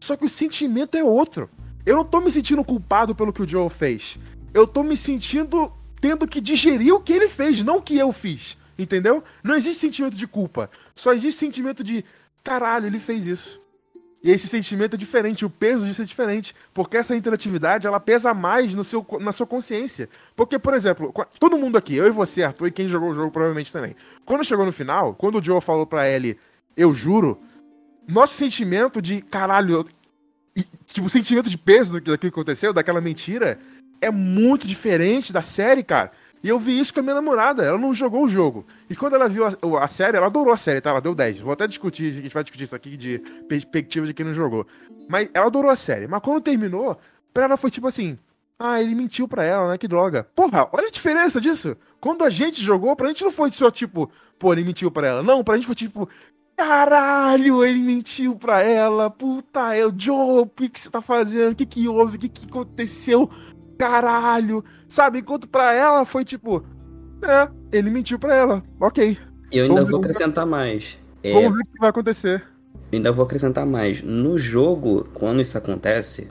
Só 0.00 0.16
que 0.16 0.24
o 0.24 0.28
sentimento 0.28 0.96
é 0.96 1.02
outro. 1.02 1.50
Eu 1.84 1.96
não 1.96 2.04
tô 2.04 2.20
me 2.20 2.30
sentindo 2.30 2.64
culpado 2.64 3.14
pelo 3.14 3.32
que 3.32 3.42
o 3.42 3.48
Joel 3.48 3.68
fez. 3.68 4.18
Eu 4.52 4.66
tô 4.66 4.82
me 4.82 4.96
sentindo 4.96 5.72
tendo 6.00 6.26
que 6.26 6.40
digerir 6.40 6.94
o 6.94 7.00
que 7.00 7.12
ele 7.12 7.28
fez, 7.28 7.62
não 7.62 7.78
o 7.78 7.82
que 7.82 7.96
eu 7.96 8.12
fiz. 8.12 8.56
Entendeu? 8.78 9.24
Não 9.42 9.56
existe 9.56 9.80
sentimento 9.80 10.16
de 10.16 10.26
culpa. 10.26 10.70
Só 10.94 11.12
existe 11.12 11.40
sentimento 11.40 11.82
de 11.82 12.04
caralho, 12.44 12.86
ele 12.86 13.00
fez 13.00 13.26
isso. 13.26 13.60
E 14.22 14.30
esse 14.32 14.48
sentimento 14.48 14.94
é 14.94 14.96
diferente, 14.96 15.44
o 15.44 15.50
peso 15.50 15.86
disso 15.86 16.02
é 16.02 16.04
diferente, 16.04 16.54
porque 16.74 16.96
essa 16.96 17.14
interatividade 17.14 17.86
ela 17.86 18.00
pesa 18.00 18.34
mais 18.34 18.74
no 18.74 18.82
seu, 18.82 19.06
na 19.20 19.30
sua 19.30 19.46
consciência. 19.46 20.08
Porque, 20.34 20.58
por 20.58 20.74
exemplo, 20.74 21.12
todo 21.38 21.56
mundo 21.56 21.78
aqui, 21.78 21.94
eu 21.94 22.06
e 22.06 22.10
você, 22.10 22.42
Arthur, 22.42 22.66
e 22.66 22.72
quem 22.72 22.88
jogou 22.88 23.10
o 23.10 23.14
jogo 23.14 23.30
provavelmente 23.30 23.72
também. 23.72 23.94
Quando 24.24 24.44
chegou 24.44 24.66
no 24.66 24.72
final, 24.72 25.14
quando 25.14 25.38
o 25.38 25.42
Joe 25.42 25.60
falou 25.60 25.86
pra 25.86 26.08
Ellie, 26.08 26.36
eu 26.76 26.92
juro, 26.92 27.40
nosso 28.08 28.34
sentimento 28.34 29.00
de 29.00 29.22
caralho, 29.22 29.86
tipo, 30.86 31.06
o 31.06 31.10
sentimento 31.10 31.48
de 31.48 31.58
peso 31.58 31.94
daquilo 31.94 32.18
que 32.18 32.26
aconteceu, 32.26 32.72
daquela 32.72 33.00
mentira, 33.00 33.58
é 34.00 34.10
muito 34.10 34.66
diferente 34.66 35.32
da 35.32 35.42
série, 35.42 35.82
cara. 35.82 36.12
E 36.42 36.48
eu 36.48 36.58
vi 36.58 36.78
isso 36.78 36.94
com 36.94 37.00
a 37.00 37.02
minha 37.02 37.16
namorada, 37.16 37.64
ela 37.64 37.78
não 37.78 37.92
jogou 37.92 38.24
o 38.24 38.28
jogo. 38.28 38.64
E 38.88 38.94
quando 38.94 39.14
ela 39.14 39.28
viu 39.28 39.44
a, 39.44 39.84
a, 39.84 39.88
série, 39.88 40.16
ela 40.16 40.26
adorou 40.26 40.54
a 40.54 40.56
série, 40.56 40.80
tá? 40.80 40.90
Ela 40.90 41.00
deu 41.00 41.14
10. 41.14 41.40
Vou 41.40 41.52
até 41.52 41.66
discutir, 41.66 42.12
a 42.12 42.22
gente 42.22 42.32
vai 42.32 42.44
discutir 42.44 42.64
isso 42.64 42.76
aqui 42.76 42.96
de 42.96 43.18
perspectiva 43.48 44.06
de 44.06 44.14
quem 44.14 44.24
não 44.24 44.32
jogou. 44.32 44.66
Mas 45.08 45.28
ela 45.34 45.46
adorou 45.46 45.70
a 45.70 45.76
série. 45.76 46.06
Mas 46.06 46.20
quando 46.22 46.40
terminou, 46.40 46.96
pra 47.34 47.44
ela 47.44 47.56
foi 47.56 47.70
tipo 47.70 47.88
assim: 47.88 48.16
ah, 48.58 48.80
ele 48.80 48.94
mentiu 48.94 49.26
pra 49.26 49.44
ela, 49.44 49.70
né? 49.70 49.78
Que 49.78 49.88
droga. 49.88 50.28
Porra, 50.34 50.68
olha 50.72 50.86
a 50.86 50.90
diferença 50.90 51.40
disso. 51.40 51.76
Quando 52.00 52.22
a 52.22 52.30
gente 52.30 52.62
jogou, 52.62 52.94
pra 52.94 53.08
gente 53.08 53.24
não 53.24 53.32
foi 53.32 53.50
só 53.50 53.70
tipo, 53.70 54.10
pô, 54.38 54.52
ele 54.52 54.62
mentiu 54.62 54.90
pra 54.90 55.08
ela. 55.08 55.22
Não, 55.22 55.42
pra 55.42 55.56
gente 55.56 55.66
foi 55.66 55.74
tipo, 55.74 56.08
caralho, 56.58 57.64
ele 57.64 57.80
mentiu 57.80 58.36
pra 58.36 58.60
ela. 58.62 59.08
Puta, 59.08 59.74
é 59.74 59.86
o 59.86 59.94
Joe, 59.96 60.42
o 60.42 60.46
que, 60.46 60.68
que 60.68 60.78
você 60.78 60.90
tá 60.90 61.00
fazendo? 61.00 61.52
O 61.52 61.56
que, 61.56 61.64
que 61.64 61.88
houve? 61.88 62.16
O 62.16 62.20
que, 62.20 62.28
que 62.28 62.46
aconteceu? 62.46 63.30
caralho, 63.78 64.64
sabe? 64.88 65.20
Enquanto 65.20 65.48
pra 65.48 65.72
ela 65.72 66.04
foi 66.04 66.24
tipo, 66.24 66.64
é, 67.22 67.48
ele 67.72 67.90
mentiu 67.90 68.18
pra 68.18 68.34
ela, 68.34 68.62
ok. 68.80 69.16
Eu 69.52 69.62
ainda 69.62 69.76
vamos 69.76 69.90
vou 69.90 70.00
acrescentar 70.00 70.44
mais. 70.44 70.98
É, 71.22 71.32
vamos 71.32 71.56
ver 71.56 71.62
o 71.62 71.66
que 71.66 71.80
vai 71.80 71.90
acontecer. 71.90 72.44
Eu 72.90 72.96
ainda 72.96 73.12
vou 73.12 73.24
acrescentar 73.24 73.64
mais. 73.64 74.02
No 74.02 74.36
jogo, 74.36 75.08
quando 75.14 75.40
isso 75.40 75.56
acontece, 75.56 76.28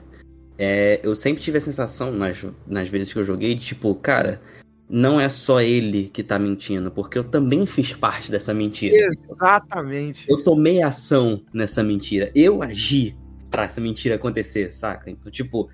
é, 0.58 1.00
eu 1.02 1.16
sempre 1.16 1.42
tive 1.42 1.58
a 1.58 1.60
sensação, 1.60 2.12
nas, 2.12 2.44
nas 2.66 2.88
vezes 2.88 3.12
que 3.12 3.18
eu 3.18 3.24
joguei, 3.24 3.54
de 3.54 3.66
tipo, 3.66 3.94
cara, 3.94 4.40
não 4.88 5.20
é 5.20 5.28
só 5.28 5.60
ele 5.60 6.10
que 6.12 6.22
tá 6.22 6.38
mentindo, 6.38 6.90
porque 6.90 7.18
eu 7.18 7.24
também 7.24 7.66
fiz 7.66 7.92
parte 7.92 8.30
dessa 8.30 8.54
mentira. 8.54 8.96
Exatamente. 8.96 10.26
Eu 10.28 10.42
tomei 10.42 10.82
ação 10.82 11.42
nessa 11.52 11.82
mentira. 11.82 12.30
Eu 12.34 12.62
agi 12.62 13.14
pra 13.50 13.64
essa 13.64 13.80
mentira 13.80 14.14
acontecer, 14.14 14.72
saca? 14.72 15.10
Então, 15.10 15.30
tipo, 15.30 15.68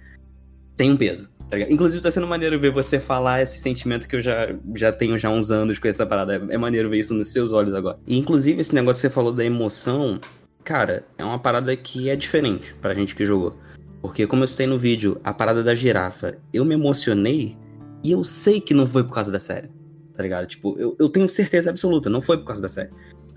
tem 0.76 0.90
um 0.90 0.96
peso. 0.96 1.32
Tá 1.48 1.58
Inclusive, 1.60 2.02
tá 2.02 2.10
sendo 2.10 2.26
maneiro 2.26 2.58
ver 2.58 2.72
você 2.72 2.98
falar 2.98 3.42
esse 3.42 3.58
sentimento 3.58 4.08
que 4.08 4.16
eu 4.16 4.22
já, 4.22 4.54
já 4.74 4.90
tenho 4.90 5.18
já 5.18 5.30
uns 5.30 5.50
anos 5.50 5.78
com 5.78 5.86
essa 5.86 6.04
parada. 6.04 6.36
É, 6.36 6.54
é 6.54 6.58
maneiro 6.58 6.90
ver 6.90 6.98
isso 6.98 7.14
nos 7.14 7.28
seus 7.28 7.52
olhos 7.52 7.74
agora. 7.74 7.98
E, 8.06 8.18
inclusive, 8.18 8.60
esse 8.60 8.74
negócio 8.74 9.00
que 9.00 9.08
você 9.08 9.14
falou 9.14 9.32
da 9.32 9.44
emoção, 9.44 10.18
cara, 10.64 11.04
é 11.16 11.24
uma 11.24 11.38
parada 11.38 11.76
que 11.76 12.08
é 12.08 12.16
diferente 12.16 12.74
pra 12.80 12.94
gente 12.94 13.14
que 13.14 13.24
jogou. 13.24 13.56
Porque, 14.02 14.26
como 14.26 14.42
eu 14.42 14.48
citei 14.48 14.66
no 14.66 14.78
vídeo, 14.78 15.20
a 15.22 15.32
parada 15.32 15.62
da 15.62 15.74
girafa, 15.74 16.36
eu 16.52 16.64
me 16.64 16.74
emocionei 16.74 17.56
e 18.04 18.12
eu 18.12 18.22
sei 18.22 18.60
que 18.60 18.74
não 18.74 18.86
foi 18.86 19.02
por 19.02 19.14
causa 19.14 19.32
da 19.32 19.40
série. 19.40 19.70
Tá 20.12 20.22
ligado? 20.22 20.46
Tipo, 20.46 20.78
eu, 20.78 20.94
eu 20.98 21.08
tenho 21.08 21.28
certeza 21.28 21.70
absoluta, 21.70 22.10
não 22.10 22.20
foi 22.20 22.38
por 22.38 22.44
causa 22.44 22.62
da 22.62 22.68
série. 22.68 22.90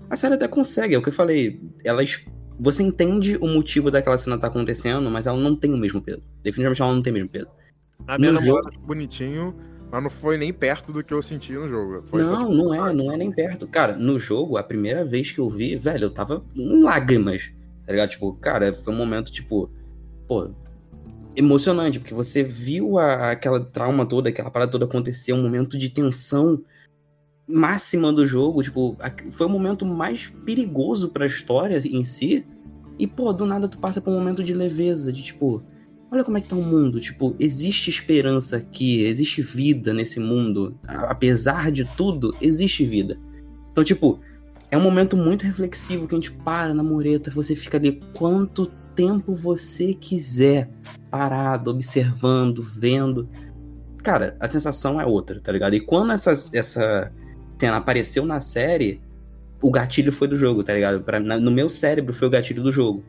A 0.08 0.14
série 0.14 0.34
até 0.34 0.46
consegue, 0.46 0.94
é 0.94 0.98
o 0.98 1.02
que 1.02 1.08
eu 1.08 1.12
falei. 1.12 1.60
Ela 1.84 2.02
você 2.60 2.82
entende 2.82 3.36
o 3.36 3.46
motivo 3.46 3.90
daquela 3.90 4.18
cena 4.18 4.36
tá 4.36 4.48
acontecendo, 4.48 5.08
mas 5.10 5.26
ela 5.26 5.38
não 5.38 5.54
tem 5.54 5.72
o 5.72 5.76
mesmo 5.76 6.02
peso. 6.02 6.22
Definitivamente 6.42 6.82
ela 6.82 6.94
não 6.94 7.02
tem 7.02 7.12
o 7.12 7.14
mesmo 7.14 7.28
peso. 7.28 7.48
A 8.06 8.18
minha 8.18 8.32
namorada 8.32 8.70
jogo... 8.72 8.86
bonitinho, 8.86 9.54
mas 9.90 10.02
não 10.02 10.10
foi 10.10 10.36
nem 10.36 10.52
perto 10.52 10.92
do 10.92 11.04
que 11.04 11.14
eu 11.14 11.22
senti 11.22 11.52
no 11.52 11.68
jogo. 11.68 12.02
Foi 12.06 12.22
não, 12.22 12.50
tipo... 12.50 12.56
não 12.56 12.74
é, 12.74 12.92
não 12.92 13.12
é 13.12 13.16
nem 13.16 13.30
perto. 13.30 13.66
Cara, 13.68 13.96
no 13.96 14.18
jogo, 14.18 14.56
a 14.56 14.62
primeira 14.62 15.04
vez 15.04 15.30
que 15.30 15.38
eu 15.38 15.48
vi, 15.48 15.76
velho, 15.76 16.04
eu 16.04 16.10
tava 16.10 16.44
em 16.56 16.82
lágrimas. 16.82 17.50
Tá 17.86 17.92
ligado? 17.92 18.10
Tipo, 18.10 18.32
cara, 18.34 18.74
foi 18.74 18.92
um 18.92 18.96
momento, 18.96 19.30
tipo, 19.30 19.70
pô, 20.26 20.50
emocionante, 21.38 22.00
porque 22.00 22.12
você 22.12 22.42
viu 22.42 22.98
a, 22.98 23.30
aquela 23.30 23.60
trauma 23.60 24.04
toda, 24.04 24.28
aquela 24.28 24.50
parada 24.50 24.72
toda 24.72 24.84
acontecer, 24.84 25.32
um 25.32 25.42
momento 25.42 25.78
de 25.78 25.88
tensão 25.88 26.60
máxima 27.48 28.12
do 28.12 28.26
jogo, 28.26 28.60
tipo, 28.62 28.96
foi 29.30 29.46
o 29.46 29.50
momento 29.50 29.86
mais 29.86 30.30
perigoso 30.44 31.08
para 31.08 31.24
a 31.24 31.28
história 31.28 31.80
em 31.84 32.02
si. 32.02 32.44
E 32.98 33.06
pô, 33.06 33.32
do 33.32 33.46
nada 33.46 33.68
tu 33.68 33.78
passa 33.78 34.00
por 34.00 34.10
um 34.10 34.18
momento 34.18 34.42
de 34.42 34.52
leveza, 34.52 35.12
de 35.12 35.22
tipo, 35.22 35.62
olha 36.10 36.24
como 36.24 36.36
é 36.36 36.40
que 36.40 36.48
tá 36.48 36.56
o 36.56 36.62
mundo, 36.62 37.00
tipo, 37.00 37.36
existe 37.38 37.88
esperança 37.88 38.56
aqui, 38.56 39.04
existe 39.04 39.40
vida 39.40 39.94
nesse 39.94 40.18
mundo. 40.18 40.76
Apesar 40.84 41.70
de 41.70 41.84
tudo, 41.96 42.36
existe 42.40 42.84
vida. 42.84 43.16
Então, 43.70 43.84
tipo, 43.84 44.18
é 44.72 44.76
um 44.76 44.82
momento 44.82 45.16
muito 45.16 45.44
reflexivo 45.44 46.08
que 46.08 46.14
a 46.16 46.18
gente 46.18 46.32
para 46.32 46.74
na 46.74 46.82
mureta, 46.82 47.30
você 47.30 47.54
fica 47.54 47.78
ali 47.78 48.00
quanto 48.12 48.66
tempo 48.98 49.32
você 49.32 49.94
quiser, 49.94 50.68
parado, 51.08 51.70
observando, 51.70 52.60
vendo. 52.64 53.28
Cara, 54.02 54.36
a 54.40 54.48
sensação 54.48 55.00
é 55.00 55.06
outra, 55.06 55.40
tá 55.40 55.52
ligado? 55.52 55.74
E 55.74 55.80
quando 55.80 56.10
essa, 56.10 56.32
essa 56.52 57.12
cena 57.56 57.76
apareceu 57.76 58.26
na 58.26 58.40
série, 58.40 59.00
o 59.62 59.70
gatilho 59.70 60.10
foi 60.10 60.26
do 60.26 60.36
jogo, 60.36 60.64
tá 60.64 60.74
ligado? 60.74 61.00
Pra, 61.04 61.20
na, 61.20 61.38
no 61.38 61.52
meu 61.52 61.68
cérebro 61.68 62.12
foi 62.12 62.26
o 62.26 62.30
gatilho 62.30 62.60
do 62.60 62.72
jogo. 62.72 63.04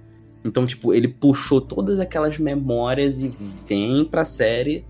Então, 0.45 0.63
tipo, 0.63 0.93
ele 0.93 1.07
puxou 1.07 1.59
todas 1.59 1.99
aquelas 1.99 2.37
memórias 2.37 3.21
e 3.21 3.33
vem 3.67 4.05
pra 4.05 4.23
série. 4.23 4.85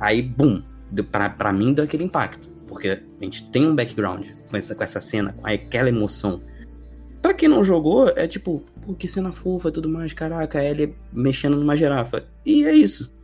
Aí, 0.00 0.20
bum, 0.20 0.64
pra, 1.12 1.30
pra 1.30 1.52
mim 1.52 1.72
deu 1.72 1.84
aquele 1.84 2.02
impacto. 2.02 2.48
Porque 2.66 2.88
a 2.88 3.24
gente 3.24 3.48
tem 3.52 3.68
um 3.68 3.76
background 3.76 4.26
com 4.50 4.56
essa, 4.56 4.74
com 4.74 4.82
essa 4.82 5.00
cena, 5.00 5.32
com 5.32 5.46
aquela 5.46 5.88
emoção. 5.88 6.42
Pra 7.20 7.34
quem 7.34 7.48
não 7.48 7.62
jogou, 7.62 8.08
é 8.08 8.26
tipo, 8.26 8.62
pô, 8.84 8.94
que 8.94 9.06
cena 9.06 9.30
fofa 9.30 9.68
e 9.68 9.72
tudo 9.72 9.88
mais. 9.88 10.12
Caraca, 10.12 10.62
ele 10.62 10.94
mexendo 11.12 11.56
numa 11.56 11.76
girafa. 11.76 12.24
E 12.44 12.64
é 12.64 12.72
isso. 12.72 13.14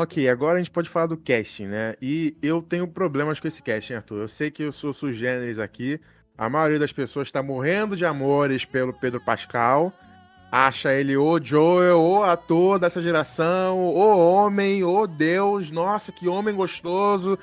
Ok, 0.00 0.26
agora 0.30 0.54
a 0.54 0.58
gente 0.58 0.70
pode 0.70 0.88
falar 0.88 1.08
do 1.08 1.16
casting, 1.18 1.66
né? 1.66 1.94
E 2.00 2.34
eu 2.40 2.62
tenho 2.62 2.88
problemas 2.88 3.38
com 3.38 3.46
esse 3.46 3.62
casting, 3.62 3.92
Arthur. 3.92 4.22
Eu 4.22 4.28
sei 4.28 4.50
que 4.50 4.62
eu 4.62 4.72
sou 4.72 4.94
sugêneres 4.94 5.58
aqui. 5.58 6.00
A 6.38 6.48
maioria 6.48 6.78
das 6.78 6.90
pessoas 6.90 7.28
está 7.28 7.42
morrendo 7.42 7.94
de 7.94 8.06
amores 8.06 8.64
pelo 8.64 8.94
Pedro 8.94 9.20
Pascal. 9.20 9.92
Acha 10.50 10.94
ele 10.94 11.18
o 11.18 11.38
Joel, 11.38 12.00
o 12.00 12.22
ator 12.22 12.78
dessa 12.78 13.02
geração, 13.02 13.78
o 13.78 13.94
homem, 13.94 14.82
o 14.82 15.06
Deus. 15.06 15.70
Nossa, 15.70 16.10
que 16.10 16.26
homem 16.26 16.54
gostoso. 16.54 17.38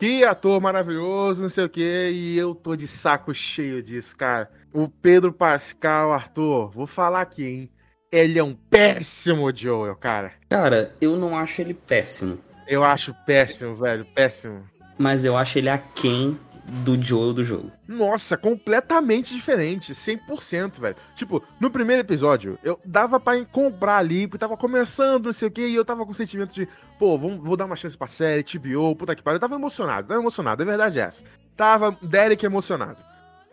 Que 0.00 0.24
ator 0.24 0.60
maravilhoso, 0.60 1.42
não 1.42 1.48
sei 1.48 1.66
o 1.66 1.70
quê. 1.70 2.10
E 2.12 2.36
eu 2.36 2.56
tô 2.56 2.74
de 2.74 2.88
saco 2.88 3.32
cheio 3.32 3.80
disso, 3.80 4.16
cara. 4.16 4.50
O 4.74 4.88
Pedro 4.88 5.32
Pascal, 5.32 6.12
Arthur, 6.12 6.72
vou 6.72 6.88
falar 6.88 7.20
aqui, 7.20 7.46
hein? 7.46 7.70
Ele 8.10 8.38
é 8.38 8.44
um 8.44 8.54
péssimo 8.54 9.54
Joel, 9.54 9.94
cara. 9.94 10.32
Cara, 10.48 10.94
eu 11.00 11.16
não 11.16 11.36
acho 11.36 11.60
ele 11.60 11.74
péssimo. 11.74 12.38
Eu 12.66 12.84
acho 12.84 13.14
péssimo, 13.24 13.76
velho, 13.76 14.04
péssimo. 14.04 14.62
Mas 14.98 15.24
eu 15.24 15.36
acho 15.36 15.58
ele 15.58 15.68
aquém 15.68 16.38
do 16.84 17.00
Joel 17.00 17.32
do 17.32 17.44
jogo. 17.44 17.70
Nossa, 17.86 18.36
completamente 18.36 19.34
diferente, 19.34 19.92
100%, 19.92 20.78
velho. 20.78 20.96
Tipo, 21.14 21.42
no 21.58 21.70
primeiro 21.70 22.02
episódio, 22.02 22.58
eu 22.62 22.78
dava 22.84 23.18
para 23.18 23.44
comprar 23.44 23.96
ali, 23.96 24.26
porque 24.26 24.38
tava 24.38 24.56
começando, 24.56 25.26
não 25.26 25.32
sei 25.32 25.48
o 25.48 25.50
que, 25.50 25.66
e 25.66 25.74
eu 25.74 25.84
tava 25.84 26.04
com 26.04 26.12
o 26.12 26.14
sentimento 26.14 26.54
de, 26.54 26.68
pô, 26.98 27.18
vou, 27.18 27.40
vou 27.40 27.56
dar 27.56 27.64
uma 27.64 27.76
chance 27.76 27.96
pra 27.96 28.06
série, 28.06 28.42
TBO, 28.42 28.94
puta 28.94 29.16
que 29.16 29.22
pariu. 29.22 29.36
Eu 29.36 29.40
tava 29.40 29.54
emocionado, 29.54 30.08
tava 30.08 30.20
emocionado, 30.20 30.62
a 30.62 30.66
verdade 30.66 30.98
é 31.00 31.02
essa. 31.02 31.24
Tava 31.56 31.96
Derek 32.02 32.44
emocionado. 32.44 33.09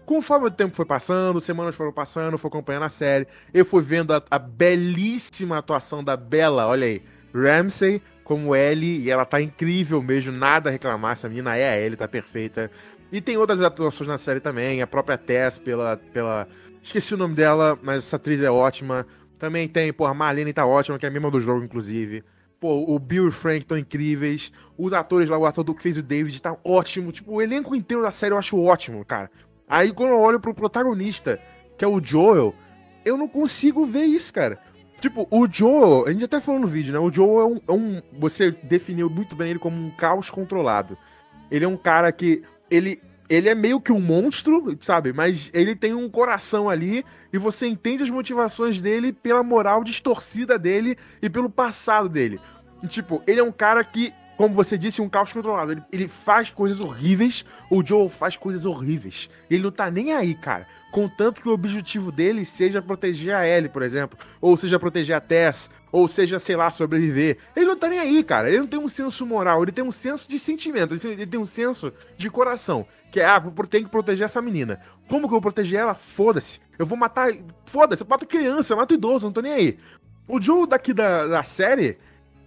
Conforme 0.08 0.48
o 0.48 0.52
tempo 0.52 0.74
foi 0.74 0.86
passando, 0.86 1.42
semanas 1.42 1.76
foram 1.76 1.92
passando, 1.92 2.38
fui 2.38 2.48
acompanhando 2.48 2.84
a 2.84 2.90
série, 2.90 3.28
eu 3.54 3.66
fui 3.66 3.84
vendo 3.84 4.14
a, 4.14 4.24
a 4.32 4.40
belíssima 4.40 5.58
atuação 5.58 6.02
da 6.02 6.16
Bella, 6.16 6.66
olha 6.66 6.88
aí, 6.88 7.04
Ramsey 7.36 8.02
como 8.24 8.56
Ellie, 8.56 9.02
e 9.02 9.12
ela 9.12 9.26
tá 9.26 9.42
incrível 9.42 10.02
mesmo, 10.02 10.32
nada 10.32 10.70
a 10.70 10.72
reclamar, 10.72 11.12
essa 11.12 11.28
menina 11.28 11.58
é 11.58 11.70
a 11.70 11.78
Ellie, 11.78 11.98
tá 11.98 12.08
perfeita. 12.08 12.72
E 13.12 13.22
tem 13.22 13.38
outras 13.38 13.62
atuações 13.62 14.08
na 14.08 14.18
série 14.18 14.40
também, 14.40 14.82
a 14.82 14.88
própria 14.88 15.18
Tess 15.18 15.60
pela, 15.60 15.98
pela... 16.14 16.48
Esqueci 16.82 17.14
o 17.14 17.18
nome 17.18 17.36
dela, 17.36 17.78
mas 17.82 18.00
essa 18.00 18.16
atriz 18.16 18.42
é 18.42 18.50
ótima. 18.50 19.06
Também 19.38 19.68
tem, 19.68 19.92
pô, 19.94 20.06
a 20.06 20.14
Marlene 20.14 20.54
tá 20.54 20.66
ótima, 20.66 20.98
que 20.98 21.06
é 21.06 21.10
a 21.10 21.12
mesma 21.12 21.32
do 21.32 21.40
jogo, 21.40 21.64
inclusive. 21.64 22.24
Pô, 22.60 22.94
o 22.94 22.98
Bill 22.98 23.26
e 23.26 23.28
o 23.28 23.32
Frank 23.32 23.60
estão 23.60 23.78
incríveis. 23.78 24.52
Os 24.78 24.92
atores 24.92 25.30
lá, 25.30 25.38
o 25.38 25.46
ator 25.46 25.64
do 25.64 25.76
que 25.76 25.84
fez 25.84 25.98
o 25.98 26.02
David 26.02 26.42
tá 26.42 26.58
ótimo. 26.64 27.12
Tipo, 27.12 27.34
o 27.34 27.42
elenco 27.42 27.76
inteiro 27.76 28.02
da 28.02 28.10
série 28.10 28.34
eu 28.34 28.38
acho 28.38 28.60
ótimo, 28.60 29.06
cara. 29.06 29.30
Aí 29.68 29.92
quando 29.92 30.12
eu 30.12 30.20
olho 30.20 30.40
pro 30.40 30.54
protagonista, 30.54 31.40
que 31.78 31.84
é 31.84 31.88
o 31.88 32.02
Joel, 32.04 32.56
eu 33.04 33.18
não 33.18 33.28
consigo 33.28 33.86
ver 33.86 34.06
isso, 34.06 34.34
cara. 34.34 34.60
Tipo, 35.00 35.28
o 35.30 35.48
Joel, 35.48 36.08
a 36.08 36.12
gente 36.12 36.26
até 36.26 36.42
falou 36.42 36.62
no 36.62 36.68
vídeo, 36.68 36.92
né? 36.92 37.00
O 37.00 37.12
Joel 37.12 37.42
é 37.42 37.46
um, 37.46 37.62
é 37.68 37.72
um. 37.72 38.02
Você 38.20 38.52
definiu 38.52 39.10
muito 39.10 39.36
bem 39.36 39.52
ele 39.52 39.60
como 39.60 39.78
um 39.78 39.92
caos 39.92 40.30
controlado. 40.30 40.98
Ele 41.52 41.66
é 41.66 41.68
um 41.68 41.78
cara 41.78 42.12
que. 42.12 42.44
Ele, 42.70 43.00
ele 43.30 43.48
é 43.48 43.54
meio 43.54 43.80
que 43.80 43.92
um 43.92 44.00
monstro, 44.00 44.76
sabe? 44.82 45.14
Mas 45.14 45.52
ele 45.54 45.76
tem 45.76 45.94
um 45.94 46.10
coração 46.10 46.70
ali 46.70 47.06
e 47.32 47.38
você 47.38 47.68
entende 47.68 48.04
as 48.04 48.10
motivações 48.10 48.82
dele 48.82 49.14
pela 49.14 49.44
moral 49.44 49.84
distorcida 49.84 50.58
dele 50.58 50.98
e 51.22 51.30
pelo 51.30 51.50
passado 51.50 52.10
dele. 52.10 52.40
Tipo, 52.88 53.22
ele 53.28 53.40
é 53.40 53.44
um 53.44 53.52
cara 53.52 53.84
que, 53.84 54.14
como 54.38 54.54
você 54.54 54.78
disse, 54.78 55.02
um 55.02 55.10
caos 55.10 55.34
controlado. 55.34 55.72
Ele, 55.72 55.84
ele 55.92 56.08
faz 56.08 56.50
coisas 56.50 56.80
horríveis, 56.80 57.44
o 57.70 57.86
Joel 57.86 58.08
faz 58.08 58.38
coisas 58.38 58.66
horríveis. 58.66 59.30
Ele 59.50 59.64
não 59.64 59.72
tá 59.72 59.90
nem 59.90 60.14
aí, 60.14 60.36
cara. 60.36 60.68
Contanto 60.92 61.42
que 61.42 61.50
o 61.50 61.54
objetivo 61.54 62.12
dele 62.12 62.46
seja 62.46 62.82
proteger 62.82 63.36
a 63.36 63.46
Ellie, 63.46 63.70
por 63.70 63.82
exemplo, 63.82 64.18
ou 64.40 64.56
seja 64.56 64.80
proteger 64.80 65.16
a 65.16 65.20
Tess, 65.20 65.70
ou 65.92 66.08
seja, 66.08 66.40
sei 66.40 66.56
lá, 66.56 66.70
sobreviver. 66.70 67.38
Ele 67.56 67.66
não 67.66 67.78
tá 67.78 67.90
nem 67.90 68.00
aí, 68.00 68.24
cara. 68.24 68.48
Ele 68.48 68.60
não 68.60 68.68
tem 68.68 68.80
um 68.80 68.88
senso 68.88 69.26
moral, 69.26 69.64
ele 69.64 69.72
tem 69.72 69.84
um 69.84 69.92
senso 69.92 70.28
de 70.30 70.40
sentimento, 70.40 70.94
ele 70.94 71.26
tem 71.26 71.40
um 71.40 71.46
senso 71.46 71.92
de 72.16 72.30
coração. 72.30 72.86
Que 73.12 73.20
é, 73.20 73.26
ah, 73.26 73.40
vou, 73.40 73.54
ter 73.66 73.82
que 73.82 73.90
proteger 73.90 74.26
essa 74.26 74.42
menina. 74.42 74.80
Como 75.08 75.22
que 75.22 75.28
eu 75.28 75.32
vou 75.32 75.42
proteger 75.42 75.80
ela? 75.80 75.96
Foda-se. 75.96 76.60
Eu 76.78 76.86
vou 76.86 76.98
matar. 76.98 77.32
Foda-se, 77.66 78.04
eu 78.04 78.08
mato 78.08 78.26
criança, 78.26 78.74
eu 78.74 78.78
mato 78.78 78.94
idoso, 78.94 79.26
não 79.26 79.34
tô 79.34 79.42
nem 79.42 79.54
aí. 79.54 79.78
O 80.28 80.42
Joe 80.42 80.68
daqui 80.68 80.94
da, 80.94 81.26
da 81.26 81.44
série, 81.44 81.98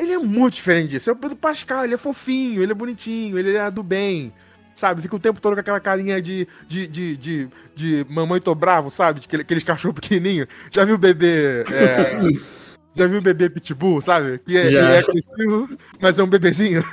ele 0.00 0.12
é 0.12 0.18
muito 0.18 0.54
diferente 0.54 0.90
disso. 0.90 1.10
É 1.10 1.12
o 1.12 1.16
Pedro 1.16 1.36
Pascal, 1.36 1.84
ele 1.84 1.94
é 1.94 1.98
fofinho, 1.98 2.62
ele 2.62 2.72
é 2.72 2.74
bonitinho, 2.74 3.38
ele 3.38 3.56
é 3.56 3.70
do 3.70 3.82
bem. 3.82 4.32
Sabe? 4.74 5.02
Fica 5.02 5.16
o 5.16 5.20
tempo 5.20 5.40
todo 5.40 5.54
com 5.54 5.60
aquela 5.60 5.80
carinha 5.80 6.22
de, 6.22 6.48
de, 6.66 6.86
de, 6.86 7.16
de, 7.16 7.48
de 7.74 8.06
mamãe 8.08 8.40
tô 8.40 8.54
bravo, 8.54 8.90
sabe? 8.90 9.20
De 9.20 9.36
aqueles 9.36 9.62
cachorros 9.62 10.00
pequenininhos. 10.00 10.48
Já 10.70 10.84
viu 10.84 10.94
o 10.94 10.98
bebê. 10.98 11.64
É... 11.70 12.14
Já 12.96 13.06
viu 13.06 13.18
o 13.18 13.22
bebê 13.22 13.48
pitbull, 13.48 14.00
sabe? 14.00 14.40
Que 14.44 14.56
é, 14.56 14.72
é 14.72 14.98
agressivo, 14.98 15.78
mas 16.00 16.18
é 16.18 16.24
um 16.24 16.26
bebezinho. 16.26 16.84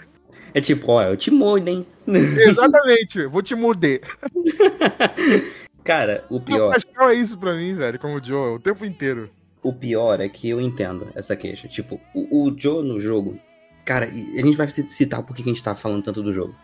É 0.53 0.61
tipo, 0.61 0.91
ó, 0.91 1.01
eu 1.01 1.17
te 1.17 1.31
mordo, 1.31 1.67
hein? 1.69 1.87
Exatamente, 2.07 3.25
vou 3.25 3.41
te 3.41 3.55
morder. 3.55 4.01
Cara, 5.83 6.23
o 6.29 6.35
O 6.37 6.41
pior, 6.41 6.71
Pascal 6.71 7.09
é 7.09 7.15
isso 7.15 7.37
pra 7.37 7.53
mim, 7.55 7.73
velho, 7.75 7.97
como 7.97 8.17
o 8.17 8.23
Joe, 8.23 8.55
o 8.55 8.59
tempo 8.59 8.85
inteiro. 8.85 9.29
O 9.61 9.73
pior 9.73 10.19
é 10.21 10.29
que 10.29 10.49
eu 10.49 10.61
entendo 10.61 11.07
essa 11.15 11.35
queixa. 11.35 11.67
Tipo, 11.67 11.99
o, 12.13 12.47
o 12.47 12.55
Joe 12.57 12.85
no 12.85 12.99
jogo. 12.99 13.39
Cara, 13.85 14.05
a 14.05 14.41
gente 14.41 14.57
vai 14.57 14.69
citar 14.69 15.23
por 15.23 15.35
que 15.35 15.41
a 15.41 15.45
gente 15.45 15.63
tá 15.63 15.73
falando 15.73 16.03
tanto 16.03 16.21
do 16.21 16.33
jogo. 16.33 16.55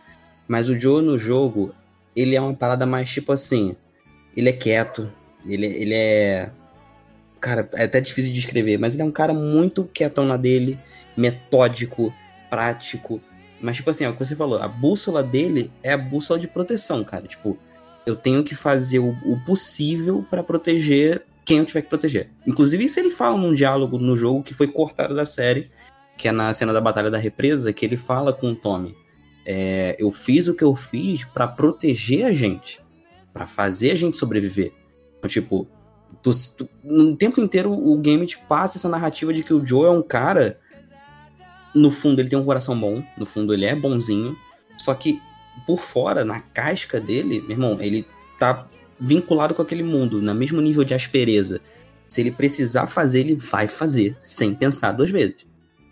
Mas 0.48 0.70
o 0.70 0.78
Joe 0.78 1.02
no 1.04 1.18
jogo, 1.18 1.74
ele 2.16 2.36
é 2.36 2.42
uma 2.42 2.54
parada 2.54 2.86
mais 2.86 3.10
tipo 3.10 3.32
assim. 3.32 3.76
Ele 4.36 4.50
é 4.50 4.54
quieto. 4.54 5.10
Ele, 5.46 5.66
ele 5.66 5.94
é. 5.94 6.52
Cara, 7.40 7.70
é 7.74 7.84
até 7.84 8.00
difícil 8.00 8.32
de 8.32 8.40
descrever, 8.40 8.78
mas 8.78 8.94
ele 8.94 9.04
é 9.04 9.06
um 9.06 9.12
cara 9.12 9.34
muito 9.34 9.84
quietão 9.94 10.26
na 10.26 10.38
dele, 10.38 10.80
metódico, 11.16 12.14
prático. 12.50 13.22
Mas, 13.62 13.78
tipo 13.78 13.90
assim, 13.90 14.06
é 14.06 14.10
o 14.10 14.14
que 14.14 14.26
você 14.26 14.36
falou, 14.36 14.62
a 14.62 14.68
bússola 14.68 15.22
dele 15.22 15.72
é 15.82 15.92
a 15.94 15.98
bússola 15.98 16.40
de 16.40 16.48
proteção, 16.48 17.04
cara. 17.04 17.28
Tipo, 17.28 17.58
eu 18.06 18.16
tenho 18.16 18.44
que 18.44 18.56
fazer 18.56 19.00
o, 19.00 19.10
o 19.26 19.40
possível 19.46 20.26
pra 20.30 20.44
proteger 20.44 21.24
quem 21.46 21.58
eu 21.60 21.66
tiver 21.66 21.82
que 21.84 21.90
proteger. 21.90 22.30
Inclusive, 22.48 22.86
isso 22.86 23.00
ele 23.00 23.10
fala 23.10 23.38
num 23.38 23.54
diálogo 23.54 23.98
no 23.98 24.16
jogo 24.16 24.44
que 24.44 24.54
foi 24.54 24.68
cortado 24.68 25.14
da 25.16 25.26
série, 25.26 25.70
que 26.18 26.28
é 26.28 26.32
na 26.32 26.54
cena 26.54 26.72
da 26.74 26.80
Batalha 26.82 27.10
da 27.12 27.18
Represa, 27.18 27.74
que 27.74 27.86
ele 27.86 27.98
fala 27.98 28.32
com 28.32 28.52
o 28.52 28.56
Tommy. 28.56 28.96
É, 29.46 29.96
eu 30.00 30.12
fiz 30.12 30.48
o 30.48 30.56
que 30.56 30.64
eu 30.64 30.74
fiz 30.76 31.26
pra 31.26 31.48
proteger 31.48 32.26
a 32.26 32.34
gente, 32.34 32.82
Pra 33.34 33.48
fazer 33.48 33.92
a 33.92 33.96
gente 33.96 34.16
sobreviver. 34.16 34.72
Então, 35.18 35.28
tipo, 35.28 35.68
tu, 36.22 36.30
tu- 36.56 36.70
no 36.84 37.16
tempo 37.18 37.42
inteiro 37.42 37.72
o 37.74 37.98
game 37.98 38.26
te 38.28 38.38
passa 38.38 38.78
essa 38.78 38.88
narrativa 38.88 39.34
de 39.34 39.42
que 39.44 39.54
o 39.54 39.66
Joe 39.66 39.88
é 39.88 39.90
um 39.90 40.04
cara. 40.04 40.60
No 41.74 41.90
fundo, 41.90 42.20
ele 42.22 42.30
tem 42.30 42.38
um 42.38 42.46
coração 42.46 42.80
bom, 42.80 43.04
no 43.18 43.26
fundo, 43.26 43.52
ele 43.52 43.66
é 43.66 43.76
bonzinho, 43.76 44.38
só 44.78 44.94
que 44.94 45.20
por 45.66 45.80
fora, 45.80 46.24
na 46.24 46.40
casca 46.40 47.00
dele, 47.00 47.42
meu 47.42 47.52
irmão, 47.52 47.82
ele 47.82 48.06
tá 48.40 48.68
vinculado 49.00 49.54
com 49.54 49.62
aquele 49.62 49.84
mundo, 49.84 50.22
no 50.22 50.34
mesmo 50.34 50.62
nível 50.62 50.84
de 50.84 50.94
aspereza. 50.94 51.62
Se 52.10 52.22
ele 52.22 52.32
precisar 52.32 52.88
fazer, 52.88 53.22
ele 53.22 53.36
vai 53.36 53.68
fazer, 53.68 54.16
sem 54.20 54.54
pensar 54.54 54.92
duas 54.92 55.10
vezes. 55.10 55.38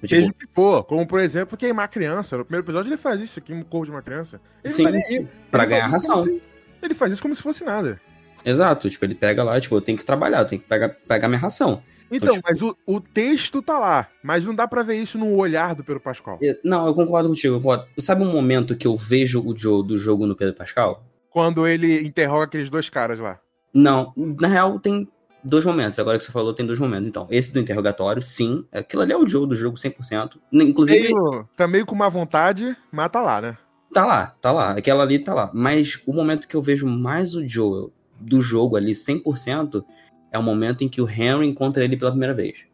Então, 0.03 0.09
Seja 0.09 0.27
tipo, 0.27 0.35
o 0.43 0.47
que 0.47 0.53
for, 0.53 0.83
como 0.83 1.05
por 1.07 1.19
exemplo, 1.19 1.55
queimar 1.57 1.87
criança. 1.89 2.37
No 2.37 2.43
primeiro 2.45 2.65
episódio 2.65 2.89
ele 2.89 2.97
faz 2.97 3.19
isso, 3.21 3.39
queima 3.41 3.61
o 3.61 3.65
corpo 3.65 3.85
de 3.85 3.91
uma 3.91 4.01
criança. 4.01 4.39
Ele 4.63 4.73
sim, 4.73 5.03
sim, 5.03 5.17
aí. 5.19 5.27
pra 5.51 5.63
Ele 5.63 5.71
ganhar 5.71 5.87
ração. 5.87 6.25
como- 6.25 6.41
Ele 6.81 6.93
faz 6.95 7.13
isso 7.13 7.21
como 7.21 7.35
se 7.35 7.41
fosse 7.41 7.63
nada. 7.63 7.99
Exato, 8.43 8.89
tipo, 8.89 9.05
ele 9.05 9.13
pega 9.13 9.43
lá, 9.43 9.59
tipo, 9.61 9.75
eu 9.75 9.81
tenho 9.81 9.97
que 9.97 10.05
trabalhar, 10.05 10.39
eu 10.39 10.45
tenho 10.45 10.61
que 10.61 10.67
pegar, 10.67 10.89
pegar 10.89 11.27
minha 11.27 11.39
ração. 11.39 11.83
Então, 12.11 12.33
tipo- 12.33 12.47
mas 12.49 12.61
o, 12.61 12.75
o 12.85 12.99
texto 12.99 13.61
tá 13.61 13.77
lá. 13.77 14.07
Mas 14.23 14.43
não 14.43 14.53
dá 14.55 14.67
pra 14.67 14.81
ver 14.83 14.95
isso 14.95 15.17
no 15.17 15.35
olhar 15.35 15.75
do 15.75 15.83
Pedro 15.83 16.01
Pascal. 16.01 16.39
Eu- 16.41 16.55
Não, 16.65 16.87
eu 16.87 16.93
concordo 16.95 17.29
contigo, 17.29 17.55
eu 17.55 17.59
concordo. 17.59 17.85
Sabe 17.99 18.23
um 18.23 18.31
momento 18.31 18.75
que 18.75 18.85
eu 18.87 18.95
vejo 18.97 19.41
o 19.41 19.57
Joe 19.57 19.85
do 19.85 19.97
jogo 19.97 20.25
no 20.25 20.35
Pedro 20.35 20.55
Pascal? 20.55 21.03
Quando 21.31 21.65
ele 21.65 22.01
interroga 22.01 22.43
aqueles 22.43 22.69
dois 22.69 22.89
caras 22.89 23.19
lá. 23.19 23.39
Não, 23.73 24.13
na 24.15 24.47
real 24.47 24.79
tem 24.79 25.07
dois 25.43 25.65
momentos. 25.65 25.97
Agora 25.97 26.17
que 26.17 26.23
você 26.23 26.31
falou, 26.31 26.53
tem 26.53 26.65
dois 26.65 26.77
momentos. 26.77 27.07
Então, 27.07 27.25
esse 27.29 27.53
do 27.53 27.59
interrogatório, 27.59 28.21
sim. 28.21 28.65
Aquilo 28.71 29.01
ali 29.01 29.13
é 29.13 29.17
o 29.17 29.27
Joe 29.27 29.47
do 29.47 29.55
jogo 29.55 29.77
100%. 29.77 30.37
Inclusive, 30.51 31.01
Meio, 31.01 31.49
tá 31.55 31.67
meio 31.67 31.85
com 31.85 31.95
má 31.95 32.09
vontade, 32.09 32.75
mas 32.91 33.09
tá 33.09 33.21
lá, 33.21 33.41
né? 33.41 33.57
tá 33.93 34.05
lá, 34.05 34.27
tá 34.41 34.51
lá. 34.51 34.71
Aquela 34.71 35.03
ali 35.03 35.19
tá 35.19 35.33
lá. 35.33 35.51
Mas 35.53 36.01
o 36.05 36.13
momento 36.13 36.47
que 36.47 36.55
eu 36.55 36.61
vejo 36.61 36.87
mais 36.87 37.35
o 37.35 37.47
Joel 37.47 37.91
do 38.19 38.39
jogo 38.41 38.75
ali 38.77 38.93
100% 38.93 39.83
é 40.31 40.39
o 40.39 40.43
momento 40.43 40.83
em 40.83 40.89
que 40.89 41.01
o 41.01 41.09
Henry 41.09 41.47
encontra 41.47 41.83
ele 41.83 41.97
pela 41.97 42.11
primeira 42.11 42.33
vez. 42.33 42.65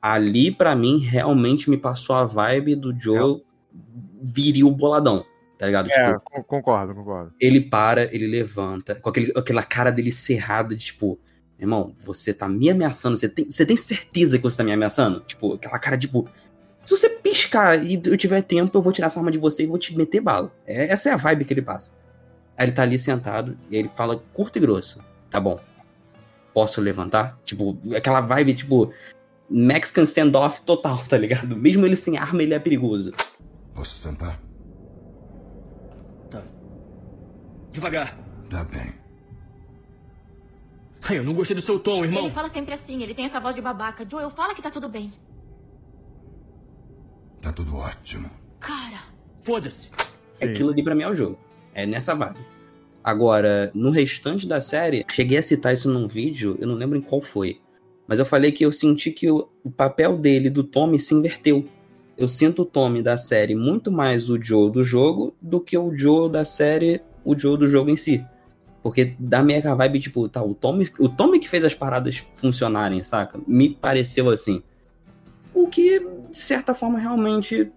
Ali, 0.00 0.50
pra 0.50 0.76
mim, 0.76 0.98
realmente 0.98 1.68
me 1.68 1.76
passou 1.76 2.16
a 2.16 2.24
vibe 2.24 2.76
do 2.76 2.98
Joel 2.98 3.42
viril 4.22 4.70
boladão. 4.70 5.24
Tá 5.58 5.66
ligado? 5.66 5.90
É, 5.90 6.12
Tipo, 6.14 6.20
con- 6.20 6.42
concordo, 6.44 6.94
concordo. 6.94 7.32
ele 7.40 7.60
para, 7.60 8.04
ele 8.14 8.26
levanta, 8.28 8.94
com 8.94 9.08
aquele, 9.10 9.32
aquela 9.36 9.62
cara 9.62 9.90
dele 9.90 10.12
cerrada 10.12 10.74
de 10.74 10.86
tipo, 10.86 11.18
irmão, 11.58 11.94
você 12.04 12.32
tá 12.32 12.48
me 12.48 12.70
ameaçando, 12.70 13.16
você 13.16 13.28
tem, 13.28 13.50
você 13.50 13.66
tem 13.66 13.76
certeza 13.76 14.36
que 14.38 14.44
você 14.44 14.56
tá 14.56 14.62
me 14.64 14.72
ameaçando? 14.72 15.20
Tipo, 15.20 15.54
aquela 15.54 15.78
cara 15.80 15.98
tipo, 15.98 16.28
se 16.86 16.96
você 16.96 17.08
piscar 17.10 17.84
e 17.84 18.00
eu 18.06 18.16
tiver 18.16 18.40
tempo, 18.42 18.78
eu 18.78 18.82
vou 18.82 18.92
tirar 18.92 19.08
essa 19.08 19.18
arma 19.18 19.32
de 19.32 19.38
você 19.38 19.64
e 19.64 19.66
vou 19.66 19.78
te 19.78 19.96
meter 19.96 20.20
bala. 20.20 20.52
É, 20.64 20.92
essa 20.92 21.10
é 21.10 21.12
a 21.12 21.16
vibe 21.16 21.44
que 21.44 21.52
ele 21.52 21.62
passa. 21.62 21.96
Aí 22.56 22.64
ele 22.66 22.72
tá 22.72 22.82
ali 22.82 22.98
sentado 22.98 23.58
e 23.68 23.74
aí 23.74 23.80
ele 23.82 23.88
fala 23.88 24.16
curto 24.32 24.56
e 24.58 24.60
grosso, 24.60 25.00
tá 25.28 25.40
bom, 25.40 25.58
posso 26.54 26.80
levantar? 26.80 27.36
Tipo, 27.44 27.76
aquela 27.96 28.20
vibe 28.20 28.54
tipo, 28.54 28.92
Mexican 29.50 30.04
standoff 30.04 30.62
total, 30.62 31.02
tá 31.10 31.18
ligado? 31.18 31.56
Mesmo 31.56 31.84
ele 31.84 31.96
sem 31.96 32.16
arma, 32.16 32.42
ele 32.44 32.54
é 32.54 32.58
perigoso. 32.60 33.12
Posso 33.74 33.96
sentar? 33.96 34.40
Devagar. 37.72 38.18
Tá 38.48 38.64
bem. 38.64 38.94
Ai, 41.08 41.18
eu 41.18 41.24
não 41.24 41.34
gostei 41.34 41.54
do 41.54 41.62
seu 41.62 41.78
tom, 41.78 42.04
irmão. 42.04 42.24
Ele 42.24 42.34
fala 42.34 42.48
sempre 42.48 42.74
assim, 42.74 43.02
ele 43.02 43.14
tem 43.14 43.24
essa 43.24 43.40
voz 43.40 43.54
de 43.54 43.62
babaca. 43.62 44.06
Joel, 44.10 44.30
fala 44.30 44.54
que 44.54 44.62
tá 44.62 44.70
tudo 44.70 44.88
bem. 44.88 45.12
Tá 47.40 47.52
tudo 47.52 47.76
ótimo. 47.76 48.28
Cara, 48.58 48.98
Foda-se. 49.48 49.90
É 50.38 50.44
Aquilo 50.44 50.70
ali 50.70 50.82
pra 50.82 50.94
mim 50.94 51.04
é 51.04 51.08
o 51.08 51.14
jogo. 51.14 51.38
É 51.72 51.86
nessa 51.86 52.14
vibe. 52.14 52.38
Agora, 53.02 53.70
no 53.74 53.90
restante 53.90 54.46
da 54.46 54.60
série, 54.60 55.06
cheguei 55.10 55.38
a 55.38 55.42
citar 55.42 55.72
isso 55.72 55.90
num 55.90 56.06
vídeo, 56.06 56.58
eu 56.60 56.68
não 56.68 56.74
lembro 56.74 56.98
em 56.98 57.00
qual 57.00 57.22
foi. 57.22 57.58
Mas 58.06 58.18
eu 58.18 58.26
falei 58.26 58.52
que 58.52 58.62
eu 58.62 58.70
senti 58.70 59.10
que 59.10 59.30
o, 59.30 59.48
o 59.64 59.70
papel 59.70 60.18
dele, 60.18 60.50
do 60.50 60.62
Tommy, 60.62 61.00
se 61.00 61.14
inverteu. 61.14 61.66
Eu 62.14 62.28
sinto 62.28 62.60
o 62.60 62.64
Tommy 62.66 63.02
da 63.02 63.16
série 63.16 63.54
muito 63.54 63.90
mais 63.90 64.28
o 64.28 64.38
Joe 64.38 64.70
do 64.70 64.84
jogo 64.84 65.34
do 65.40 65.60
que 65.60 65.78
o 65.78 65.96
Joe 65.96 66.30
da 66.30 66.44
série, 66.44 67.00
o 67.24 67.38
Joe 67.38 67.56
do 67.56 67.68
jogo 67.68 67.90
em 67.90 67.96
si. 67.96 68.24
Porque 68.82 69.14
dá 69.18 69.42
meio 69.42 69.60
que 69.60 69.68
a 69.68 69.74
vibe, 69.74 70.00
tipo, 70.00 70.28
tá, 70.28 70.42
o 70.42 70.54
Tommy, 70.54 70.88
o 70.98 71.08
Tommy 71.08 71.38
que 71.38 71.48
fez 71.48 71.64
as 71.64 71.74
paradas 71.74 72.24
funcionarem, 72.34 73.02
saca? 73.02 73.38
Me 73.46 73.70
pareceu 73.70 74.30
assim. 74.30 74.62
O 75.52 75.66
que, 75.66 75.98
de 75.98 76.36
certa 76.38 76.74
forma, 76.74 76.98
realmente 76.98 77.70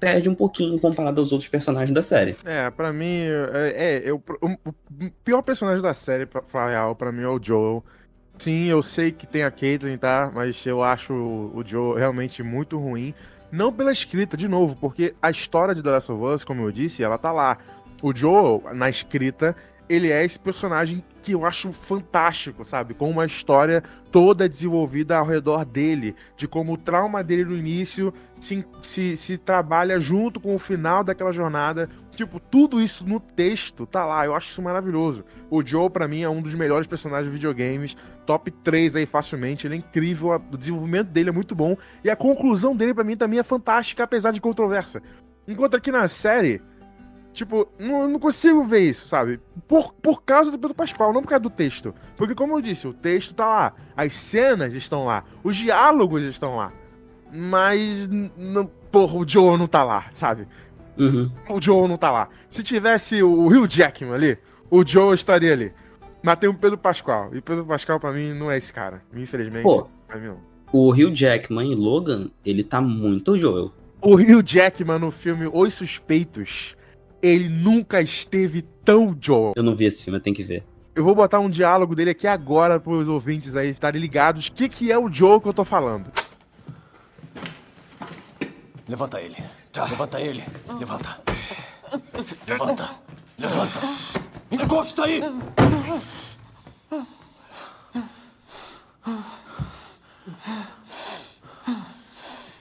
perde 0.00 0.28
um 0.30 0.34
pouquinho 0.34 0.80
comparado 0.80 1.20
aos 1.20 1.30
outros 1.30 1.48
personagens 1.48 1.94
da 1.94 2.02
série. 2.02 2.36
É, 2.44 2.70
pra 2.70 2.92
mim, 2.92 3.20
é, 3.52 3.74
é, 3.76 4.02
eu, 4.04 4.22
o, 4.40 4.46
o 4.48 5.10
pior 5.22 5.42
personagem 5.42 5.82
da 5.82 5.92
série, 5.92 6.24
pra 6.24 6.40
falar 6.42 6.70
real, 6.70 6.96
pra 6.96 7.12
mim 7.12 7.22
é 7.22 7.28
o 7.28 7.38
Joel. 7.40 7.84
Sim, 8.38 8.64
eu 8.64 8.82
sei 8.82 9.12
que 9.12 9.26
tem 9.26 9.42
a 9.42 9.50
Caitlyn, 9.50 9.98
tá? 9.98 10.32
Mas 10.34 10.64
eu 10.64 10.82
acho 10.82 11.12
o, 11.12 11.62
Joel 11.64 11.98
realmente 11.98 12.42
muito 12.42 12.78
ruim. 12.78 13.12
Não 13.52 13.70
pela 13.70 13.92
escrita, 13.92 14.34
de 14.34 14.48
novo, 14.48 14.76
porque 14.76 15.14
a 15.20 15.30
história 15.30 15.74
de 15.74 15.82
The 15.82 15.90
Last 15.90 16.10
of 16.10 16.24
Us, 16.24 16.44
como 16.44 16.62
eu 16.62 16.72
disse, 16.72 17.02
ela 17.02 17.18
tá 17.18 17.30
lá. 17.30 17.58
O 18.02 18.14
Joel, 18.14 18.62
na 18.74 18.88
escrita, 18.88 19.54
ele 19.90 20.10
é 20.10 20.24
esse 20.24 20.38
personagem 20.38 21.02
que 21.20 21.32
eu 21.32 21.44
acho 21.44 21.72
fantástico, 21.72 22.64
sabe? 22.64 22.94
Com 22.94 23.10
uma 23.10 23.26
história 23.26 23.82
toda 24.12 24.48
desenvolvida 24.48 25.16
ao 25.16 25.26
redor 25.26 25.64
dele, 25.64 26.14
de 26.36 26.46
como 26.46 26.74
o 26.74 26.78
trauma 26.78 27.24
dele 27.24 27.44
no 27.44 27.56
início 27.56 28.14
se, 28.40 28.64
se, 28.80 29.16
se 29.16 29.36
trabalha 29.36 29.98
junto 29.98 30.38
com 30.38 30.54
o 30.54 30.58
final 30.58 31.02
daquela 31.02 31.32
jornada. 31.32 31.90
Tipo, 32.14 32.38
tudo 32.38 32.80
isso 32.80 33.04
no 33.04 33.18
texto 33.18 33.84
tá 33.84 34.04
lá, 34.04 34.24
eu 34.24 34.34
acho 34.34 34.50
isso 34.50 34.62
maravilhoso. 34.62 35.24
O 35.50 35.64
Joe, 35.64 35.90
para 35.90 36.06
mim, 36.06 36.22
é 36.22 36.28
um 36.28 36.40
dos 36.40 36.54
melhores 36.54 36.86
personagens 36.86 37.26
de 37.26 37.32
videogames, 37.32 37.96
top 38.24 38.50
3 38.50 38.94
aí 38.94 39.06
facilmente, 39.06 39.66
ele 39.66 39.74
é 39.74 39.78
incrível, 39.78 40.40
o 40.52 40.56
desenvolvimento 40.56 41.08
dele 41.08 41.30
é 41.30 41.32
muito 41.32 41.54
bom, 41.54 41.76
e 42.04 42.08
a 42.08 42.14
conclusão 42.14 42.76
dele 42.76 42.94
para 42.94 43.04
mim 43.04 43.16
também 43.16 43.40
é 43.40 43.42
fantástica, 43.42 44.04
apesar 44.04 44.30
de 44.30 44.40
controversa. 44.40 45.02
Enquanto 45.48 45.76
aqui 45.76 45.90
na 45.90 46.06
série, 46.06 46.62
Tipo, 47.32 47.68
não, 47.78 48.08
não 48.08 48.18
consigo 48.18 48.64
ver 48.64 48.80
isso, 48.80 49.06
sabe? 49.06 49.40
Por, 49.68 49.92
por 49.94 50.22
causa 50.22 50.50
do 50.50 50.58
Pedro 50.58 50.74
Pascoal, 50.74 51.12
não 51.12 51.22
por 51.22 51.28
causa 51.28 51.42
do 51.42 51.50
texto. 51.50 51.94
Porque, 52.16 52.34
como 52.34 52.56
eu 52.56 52.60
disse, 52.60 52.88
o 52.88 52.92
texto 52.92 53.34
tá 53.34 53.46
lá, 53.46 53.74
as 53.96 54.12
cenas 54.12 54.74
estão 54.74 55.06
lá, 55.06 55.24
os 55.42 55.54
diálogos 55.54 56.22
estão 56.24 56.56
lá. 56.56 56.72
Mas, 57.32 58.08
não, 58.36 58.66
porra, 58.90 59.14
o 59.14 59.28
Joe 59.28 59.56
não 59.56 59.68
tá 59.68 59.84
lá, 59.84 60.06
sabe? 60.12 60.48
Uhum. 60.98 61.30
O 61.48 61.62
Joe 61.62 61.88
não 61.88 61.96
tá 61.96 62.10
lá. 62.10 62.28
Se 62.48 62.62
tivesse 62.62 63.22
o 63.22 63.46
Hugh 63.46 63.68
Jackman 63.68 64.12
ali, 64.12 64.38
o 64.68 64.84
Joe 64.84 65.14
estaria 65.14 65.52
ali. 65.52 65.72
Mas 66.22 66.36
tem 66.36 66.50
o 66.50 66.54
Pedro 66.54 66.76
Pascal. 66.76 67.30
E 67.32 67.38
o 67.38 67.42
Pedro 67.42 67.64
Pascal, 67.64 67.98
pra 67.98 68.12
mim, 68.12 68.34
não 68.34 68.50
é 68.50 68.58
esse 68.58 68.72
cara. 68.72 69.02
Infelizmente, 69.14 69.62
Pô. 69.62 69.88
pra 70.06 70.18
mim 70.18 70.26
não. 70.26 70.50
O 70.72 70.90
Hugh 70.90 71.14
Jackman 71.14 71.72
em 71.72 71.74
Logan, 71.74 72.30
ele 72.44 72.62
tá 72.62 72.80
muito 72.80 73.36
Joel. 73.36 73.72
O 74.00 74.14
Hugh 74.14 74.42
Jackman 74.44 74.98
no 74.98 75.10
filme 75.10 75.48
Os 75.52 75.74
Suspeitos, 75.74 76.76
ele 77.22 77.48
nunca 77.48 78.00
esteve 78.00 78.62
tão 78.84 79.16
Joel. 79.20 79.52
Eu 79.56 79.62
não 79.62 79.74
vi 79.74 79.86
esse 79.86 80.02
filme, 80.04 80.18
eu 80.18 80.22
tenho 80.22 80.36
que 80.36 80.42
ver. 80.42 80.64
Eu 80.94 81.04
vou 81.04 81.14
botar 81.14 81.38
um 81.38 81.48
diálogo 81.48 81.94
dele 81.94 82.10
aqui 82.10 82.26
agora 82.26 82.80
pros 82.80 83.08
ouvintes 83.08 83.54
aí 83.56 83.70
estarem 83.70 84.00
ligados. 84.00 84.48
O 84.48 84.52
que, 84.52 84.68
que 84.68 84.90
é 84.90 84.98
o 84.98 85.10
Joel 85.10 85.40
que 85.40 85.48
eu 85.48 85.54
tô 85.54 85.64
falando? 85.64 86.10
Levanta 88.88 89.20
ele. 89.20 89.36
Levanta 89.88 90.20
ele. 90.20 90.44
Levanta. 90.78 91.20
Levanta. 92.46 92.90
Levanta. 93.38 93.78
Encosta 94.50 95.04
aí! 95.04 95.22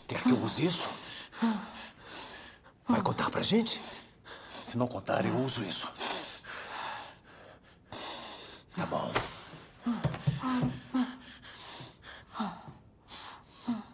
Quer 0.08 0.24
que 0.24 0.32
eu 0.32 0.43
use 0.43 0.65
isso? 0.65 0.88
Vai 2.88 3.02
contar 3.02 3.30
pra 3.30 3.41
gente? 3.41 3.80
Se 4.69 4.77
não 4.77 4.88
contar, 4.88 5.25
eu 5.25 5.36
uso 5.38 5.63
isso. 5.63 5.91
Tá 8.77 8.86
bom. 8.86 9.12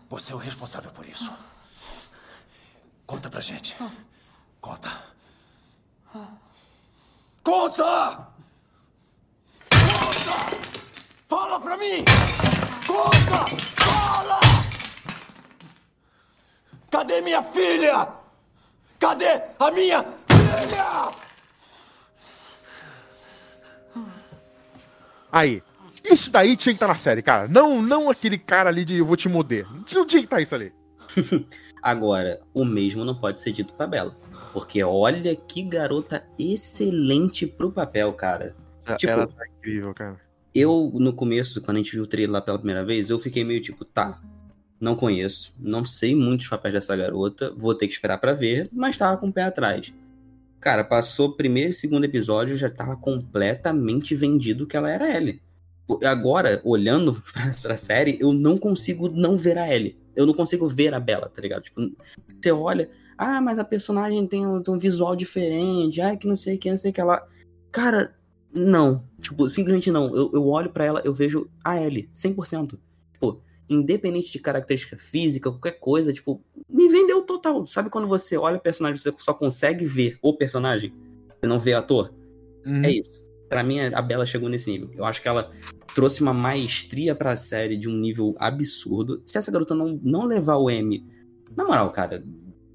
Você 0.10 0.34
é 0.34 0.36
o 0.36 0.38
responsável 0.38 0.92
por 0.92 1.08
isso. 1.08 1.34
Conta 3.08 3.30
pra 3.30 3.40
gente. 3.40 3.74
Conta. 4.60 4.92
Conta! 7.42 8.28
Conta! 9.72 10.68
Fala 11.30 11.60
pra 11.62 11.78
mim! 11.78 12.04
Conta! 12.86 13.46
Fala! 13.82 14.40
Cadê 16.92 17.22
minha 17.22 17.42
filha? 17.42 18.10
Cadê 19.00 19.42
a 19.58 19.72
minha? 19.72 20.25
Aí. 25.32 25.62
Isso 26.04 26.32
daí 26.32 26.56
tinha 26.56 26.72
que 26.74 26.78
estar 26.78 26.88
na 26.88 26.96
série, 26.96 27.22
cara. 27.22 27.48
Não, 27.48 27.82
não 27.82 28.10
aquele 28.10 28.38
cara 28.38 28.70
ali 28.70 28.86
de 28.86 28.98
eu 28.98 29.06
vou 29.06 29.18
te 29.18 29.28
moder. 29.28 29.66
Não 29.74 29.84
tinha 29.84 30.06
que 30.06 30.18
estar 30.20 30.40
isso 30.40 30.54
ali. 30.54 30.72
Agora, 31.82 32.40
o 32.54 32.64
mesmo 32.64 33.04
não 33.04 33.16
pode 33.16 33.40
ser 33.40 33.52
dito 33.52 33.74
pra 33.74 33.88
Bela. 33.88 34.16
Porque 34.54 34.84
olha 34.84 35.36
que 35.36 35.64
garota 35.64 36.24
excelente 36.38 37.46
pro 37.48 37.72
papel, 37.72 38.14
cara. 38.14 38.56
Tipo- 38.98 39.12
Ela 39.12 39.28
tá 39.28 39.44
incrível, 39.58 39.94
cara. 39.94 40.20
Eu, 40.54 40.92
no 40.94 41.12
começo, 41.12 41.62
quando 41.62 41.78
a 41.78 41.80
gente 41.80 41.92
viu 41.92 42.04
o 42.04 42.08
trailer 42.08 42.32
lá 42.32 42.40
pela 42.42 42.58
primeira 42.58 42.86
vez, 42.86 43.10
eu 43.10 43.20
fiquei 43.20 43.44
meio 43.44 43.62
tipo, 43.62 43.84
tá, 43.84 44.22
não 44.80 44.96
conheço, 44.96 45.54
não 45.60 45.84
sei 45.84 46.16
muitos 46.16 46.48
papéis 46.48 46.74
dessa 46.74 46.96
garota, 46.96 47.54
vou 47.58 47.76
ter 47.76 47.88
que 47.88 47.94
esperar 47.94 48.20
pra 48.20 48.32
ver, 48.32 48.70
mas 48.72 48.98
tava 48.98 49.18
com 49.18 49.28
o 49.28 49.34
pé 49.34 49.44
atrás. 49.44 49.94
Cara, 50.66 50.84
passou 50.84 51.34
primeiro 51.34 51.70
e 51.70 51.74
segundo 51.74 52.06
episódio, 52.06 52.58
já 52.58 52.72
tava 52.72 52.98
completamente 52.98 54.16
vendido 54.16 54.66
que 54.66 54.76
ela 54.76 54.90
era 54.90 55.16
Ellie. 55.16 55.40
Agora, 56.04 56.60
olhando 56.66 57.22
pra, 57.32 57.52
pra 57.62 57.78
série, 57.78 58.18
eu 58.20 58.34
não 58.34 58.58
consigo 58.58 59.08
não 59.08 59.38
ver 59.38 59.60
a 59.60 59.72
Ellie. 59.72 59.96
Eu 60.16 60.26
não 60.26 60.34
consigo 60.34 60.68
ver 60.68 60.92
a 60.96 61.00
Bella, 61.00 61.30
tá 61.30 61.40
ligado? 61.40 61.62
Tipo, 61.62 61.82
você 62.42 62.52
olha, 62.52 62.90
ah, 63.16 63.40
mas 63.40 63.60
a 63.60 63.64
personagem 63.64 64.26
tem 64.26 64.44
um, 64.44 64.60
tem 64.60 64.74
um 64.74 64.80
visual 64.80 65.16
diferente, 65.16 66.02
ah, 66.02 66.18
que 66.18 66.26
não 66.26 66.36
sei 66.36 66.56
o 66.56 66.58
que, 66.58 66.72
não 66.72 66.78
sei 66.78 66.90
o 66.90 66.94
que 66.96 67.04
lá. 67.04 67.24
Cara, 67.72 68.16
não. 68.52 69.04
Tipo, 69.22 69.48
simplesmente 69.48 69.92
não. 69.92 70.16
Eu, 70.16 70.32
eu 70.34 70.48
olho 70.48 70.72
pra 70.72 70.84
ela, 70.84 71.00
eu 71.06 71.14
vejo 71.14 71.48
a 71.64 71.80
Ellie, 71.80 72.10
100%. 72.12 72.80
Tipo, 73.14 73.40
independente 73.70 74.32
de 74.32 74.40
característica 74.40 74.98
física, 74.98 75.50
qualquer 75.50 75.80
coisa, 75.80 76.14
tipo, 76.14 76.42
me 76.70 76.88
vendeu 76.88 77.22
total. 77.24 77.66
Sabe 77.68 77.90
quando 77.90 78.08
você 78.08 78.38
olha 78.38 78.58
o 78.58 78.62
personagem, 78.62 78.98
você 78.98 79.14
só 79.18 79.34
consegue 79.34 79.86
ver 79.86 80.18
o 80.22 80.34
personagem? 80.34 80.94
Você 81.40 81.48
não 81.48 81.60
vê 81.60 81.74
ator? 81.74 82.14
Uhum. 82.66 82.84
É 82.84 82.92
isso. 82.92 83.24
Pra 83.50 83.64
mim, 83.64 83.80
a 83.80 84.02
Bela 84.02 84.26
chegou 84.26 84.50
nesse 84.50 84.72
nível. 84.72 84.90
Eu 84.96 85.06
acho 85.06 85.22
que 85.22 85.28
ela 85.28 85.52
trouxe 85.94 86.22
uma 86.22 86.34
maestria 86.34 87.14
pra 87.16 87.38
série 87.38 87.78
de 87.78 87.88
um 87.88 87.94
nível 87.96 88.36
absurdo. 88.40 89.22
Se 89.26 89.38
essa 89.38 89.52
garota 89.52 89.76
não, 89.76 90.00
não 90.04 90.26
levar 90.26 90.56
o 90.58 90.70
M, 90.70 91.06
na 91.56 91.64
moral, 91.64 91.92
cara, 91.92 92.24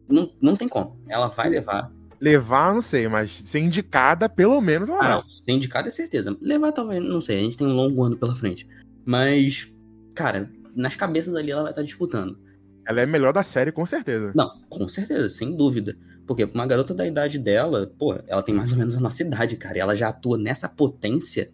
não, 0.09 0.33
não 0.40 0.57
tem 0.57 0.68
como. 0.68 0.96
Ela 1.09 1.26
vai 1.29 1.48
levar. 1.48 1.92
Levar, 2.20 2.74
não 2.74 2.83
sei, 2.83 3.09
mas 3.09 3.31
ser 3.33 3.59
indicada, 3.61 4.29
pelo 4.29 4.61
menos, 4.61 4.88
ela 4.88 4.98
Ah, 4.98 5.03
vai. 5.03 5.11
não. 5.16 5.29
Ser 5.29 5.53
indicada 5.53 5.88
é 5.88 5.90
certeza. 5.90 6.37
Levar 6.40 6.70
talvez, 6.72 7.03
não 7.03 7.20
sei. 7.20 7.38
A 7.38 7.42
gente 7.42 7.57
tem 7.57 7.66
um 7.66 7.74
longo 7.74 8.03
ano 8.05 8.16
pela 8.16 8.35
frente. 8.35 8.68
Mas, 9.05 9.72
cara, 10.14 10.50
nas 10.74 10.96
cabeças 10.96 11.35
ali 11.35 11.50
ela 11.50 11.62
vai 11.62 11.72
estar 11.72 11.83
disputando. 11.83 12.38
Ela 12.87 13.02
é 13.02 13.06
melhor 13.06 13.33
da 13.33 13.42
série, 13.42 13.70
com 13.70 13.85
certeza. 13.87 14.33
Não, 14.35 14.50
com 14.68 14.88
certeza, 14.88 15.28
sem 15.28 15.54
dúvida. 15.54 15.96
Porque 16.26 16.44
uma 16.44 16.66
garota 16.66 16.94
da 16.94 17.06
idade 17.06 17.38
dela, 17.38 17.92
pô, 17.98 18.16
ela 18.26 18.42
tem 18.42 18.54
mais 18.54 18.72
ou 18.72 18.78
menos 18.78 18.96
a 18.96 19.00
nossa 19.00 19.22
idade, 19.22 19.56
cara. 19.56 19.78
E 19.78 19.80
ela 19.80 19.96
já 19.96 20.09
atua 20.09 20.38
nessa 20.38 20.68
potência. 20.68 21.52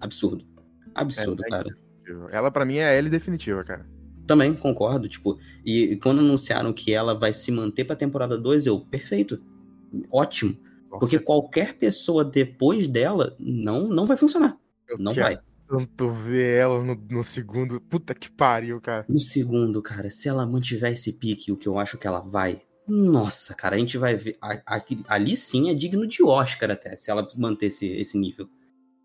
Absurdo. 0.00 0.44
Absurdo, 0.94 1.42
É, 1.44 1.46
é 1.46 1.50
cara. 1.50 1.78
Ela, 2.30 2.50
pra 2.50 2.64
mim, 2.64 2.76
é 2.76 2.88
a 2.88 2.92
L 2.92 3.08
definitiva, 3.08 3.64
cara. 3.64 3.86
Também 4.26 4.54
concordo, 4.54 5.08
tipo, 5.08 5.38
e, 5.64 5.96
quando 5.96 6.20
anunciaram 6.20 6.72
que 6.72 6.92
ela 6.92 7.18
vai 7.18 7.34
se 7.34 7.50
manter 7.50 7.84
pra 7.84 7.96
temporada 7.96 8.38
2, 8.38 8.66
eu, 8.66 8.80
perfeito. 8.80 9.42
Ótimo. 10.10 10.56
Porque 10.88 11.18
qualquer 11.18 11.74
pessoa 11.74 12.24
depois 12.24 12.86
dela 12.86 13.34
não, 13.38 13.88
não 13.88 14.06
vai 14.06 14.16
funcionar. 14.16 14.56
Eu 14.88 14.98
Não 14.98 15.12
quero 15.12 15.26
vai. 15.26 15.38
Tanto 15.68 16.10
ver 16.10 16.58
ela 16.58 16.82
no, 16.82 16.94
no 16.94 17.24
segundo. 17.24 17.80
Puta 17.80 18.14
que 18.14 18.30
pariu, 18.30 18.80
cara. 18.80 19.04
No 19.08 19.20
segundo, 19.20 19.82
cara, 19.82 20.10
se 20.10 20.28
ela 20.28 20.46
mantiver 20.46 20.92
esse 20.92 21.12
pique, 21.12 21.52
o 21.52 21.56
que 21.56 21.66
eu 21.68 21.78
acho 21.78 21.98
que 21.98 22.06
ela 22.06 22.20
vai. 22.20 22.62
Nossa, 22.86 23.54
cara, 23.54 23.76
a 23.76 23.78
gente 23.78 23.96
vai 23.96 24.14
ver. 24.16 24.36
a- 24.42 24.60
a- 24.66 24.84
ali 25.08 25.36
sim 25.36 25.70
é 25.70 25.74
digno 25.74 26.06
de 26.06 26.22
Oscar 26.22 26.70
até, 26.70 26.94
se 26.96 27.10
ela 27.10 27.26
manter 27.36 27.66
esse, 27.66 27.86
esse 27.86 28.18
nível. 28.18 28.48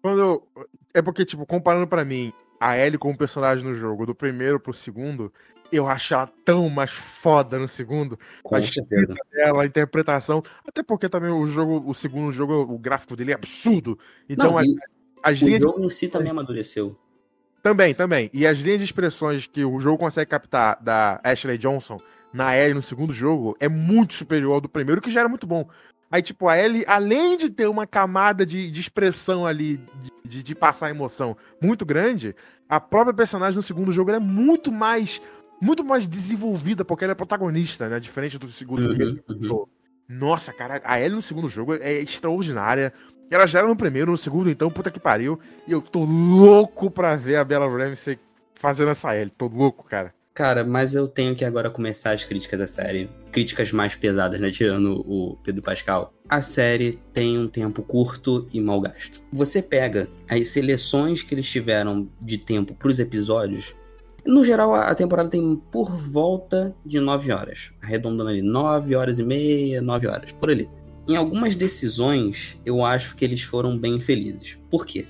Quando 0.01 0.19
eu... 0.21 0.47
É 0.93 1.01
porque, 1.01 1.25
tipo, 1.25 1.45
comparando 1.45 1.87
pra 1.87 2.03
mim 2.03 2.33
a 2.59 2.77
Ellie 2.77 2.97
como 2.97 3.17
personagem 3.17 3.63
no 3.63 3.73
jogo, 3.73 4.05
do 4.05 4.13
primeiro 4.13 4.59
pro 4.59 4.73
segundo, 4.73 5.31
eu 5.71 5.87
acho 5.87 6.13
ela 6.13 6.27
tão 6.43 6.69
mais 6.69 6.91
foda 6.91 7.57
no 7.57 7.67
segundo. 7.67 8.19
Com 8.43 8.55
a 8.55 8.61
certeza. 8.61 9.15
dela, 9.31 9.63
a 9.63 9.65
interpretação. 9.65 10.43
Até 10.67 10.83
porque 10.83 11.07
também 11.07 11.31
o 11.31 11.45
jogo, 11.45 11.89
o 11.89 11.93
segundo 11.93 12.31
jogo, 12.31 12.53
o 12.53 12.77
gráfico 12.77 13.15
dele 13.15 13.31
é 13.31 13.35
absurdo. 13.35 13.97
Então, 14.27 14.51
Não, 14.51 14.57
as, 14.57 14.65
e 14.67 14.75
as 15.23 15.41
o 15.41 15.45
linhas 15.45 15.59
de 15.59 15.65
jogo 15.65 15.83
em 15.83 15.89
si 15.89 16.07
também 16.07 16.31
amadureceu. 16.31 16.97
Também, 17.61 17.93
também. 17.93 18.29
E 18.33 18.47
as 18.47 18.57
linhas 18.59 18.79
de 18.79 18.85
expressões 18.85 19.45
que 19.45 19.63
o 19.65 19.79
jogo 19.79 19.97
consegue 19.97 20.29
captar 20.29 20.81
da 20.81 21.19
Ashley 21.23 21.57
Johnson 21.57 21.99
na 22.33 22.55
Ellie 22.55 22.73
no 22.73 22.81
segundo 22.81 23.11
jogo 23.11 23.57
é 23.59 23.67
muito 23.67 24.13
superior 24.13 24.53
ao 24.53 24.61
do 24.61 24.69
primeiro, 24.69 25.01
que 25.01 25.09
já 25.09 25.21
era 25.21 25.29
muito 25.29 25.45
bom. 25.45 25.67
Aí, 26.11 26.21
tipo, 26.21 26.47
a 26.47 26.57
Ellie, 26.57 26.85
além 26.87 27.37
de 27.37 27.49
ter 27.49 27.67
uma 27.67 27.85
camada 27.85 28.45
de, 28.45 28.71
de 28.71 28.79
expressão 28.79 29.45
ali, 29.45 29.77
de, 29.77 30.11
de, 30.25 30.43
de 30.43 30.55
passar 30.55 30.89
emoção 30.89 31.37
muito 31.61 31.85
grande, 31.85 32.35
a 32.67 32.79
própria 32.79 33.13
personagem 33.13 33.55
no 33.55 33.61
segundo 33.61 33.91
jogo 33.91 34.11
é 34.11 34.19
muito 34.19 34.71
mais 34.71 35.21
muito 35.61 35.83
mais 35.83 36.07
desenvolvida, 36.07 36.85
porque 36.85 37.03
ela 37.03 37.11
é 37.11 37.15
protagonista, 37.15 37.89
né? 37.89 37.99
Diferente 37.99 38.37
do 38.37 38.49
segundo 38.49 38.91
Uhum, 38.91 39.19
jogo. 39.41 39.69
Nossa, 40.07 40.53
cara, 40.53 40.81
a 40.85 40.99
Ellie 40.99 41.15
no 41.15 41.21
segundo 41.21 41.49
jogo 41.49 41.75
é 41.75 41.99
extraordinária. 41.99 42.93
Ela 43.31 43.45
já 43.45 43.59
era 43.59 43.67
no 43.67 43.75
primeiro, 43.75 44.11
no 44.11 44.17
segundo, 44.17 44.49
então, 44.49 44.71
puta 44.71 44.89
que 44.89 44.99
pariu. 44.99 45.39
E 45.67 45.71
eu 45.71 45.81
tô 45.81 46.03
louco 46.03 46.89
pra 46.89 47.15
ver 47.15 47.35
a 47.35 47.43
Bella 47.43 47.67
Ramsey 47.67 48.17
fazendo 48.55 48.91
essa 48.91 49.15
Ellie. 49.15 49.31
Tô 49.37 49.47
louco, 49.47 49.85
cara. 49.85 50.13
Cara, 50.33 50.63
mas 50.63 50.93
eu 50.93 51.07
tenho 51.07 51.35
que 51.35 51.43
agora 51.43 51.69
começar 51.69 52.13
as 52.13 52.23
críticas 52.23 52.61
à 52.61 52.67
série. 52.67 53.09
Críticas 53.31 53.73
mais 53.73 53.93
pesadas, 53.93 54.39
né? 54.39 54.49
Tirando 54.49 55.03
o 55.05 55.37
Pedro 55.43 55.61
Pascal. 55.61 56.13
A 56.29 56.41
série 56.41 56.97
tem 57.11 57.37
um 57.37 57.47
tempo 57.47 57.83
curto 57.83 58.47
e 58.53 58.61
mal 58.61 58.79
gasto. 58.79 59.21
Você 59.33 59.61
pega 59.61 60.07
as 60.29 60.47
seleções 60.49 61.21
que 61.23 61.35
eles 61.35 61.49
tiveram 61.49 62.07
de 62.21 62.37
tempo 62.37 62.73
pros 62.73 62.99
episódios. 62.99 63.75
No 64.25 64.43
geral, 64.43 64.73
a 64.73 64.93
temporada 64.95 65.29
tem 65.29 65.61
por 65.71 65.95
volta 65.95 66.73
de 66.85 66.99
9 66.99 67.31
horas. 67.31 67.71
Arredondando 67.81 68.29
ali, 68.29 68.41
9 68.41 68.95
horas 68.95 69.19
e 69.19 69.23
meia, 69.23 69.81
9 69.81 70.07
horas, 70.07 70.31
por 70.31 70.49
ali. 70.49 70.69
Em 71.09 71.15
algumas 71.15 71.55
decisões, 71.55 72.55
eu 72.63 72.85
acho 72.85 73.15
que 73.15 73.25
eles 73.25 73.41
foram 73.41 73.75
bem 73.75 73.99
felizes. 73.99 74.59
Por 74.69 74.85
quê? 74.85 75.07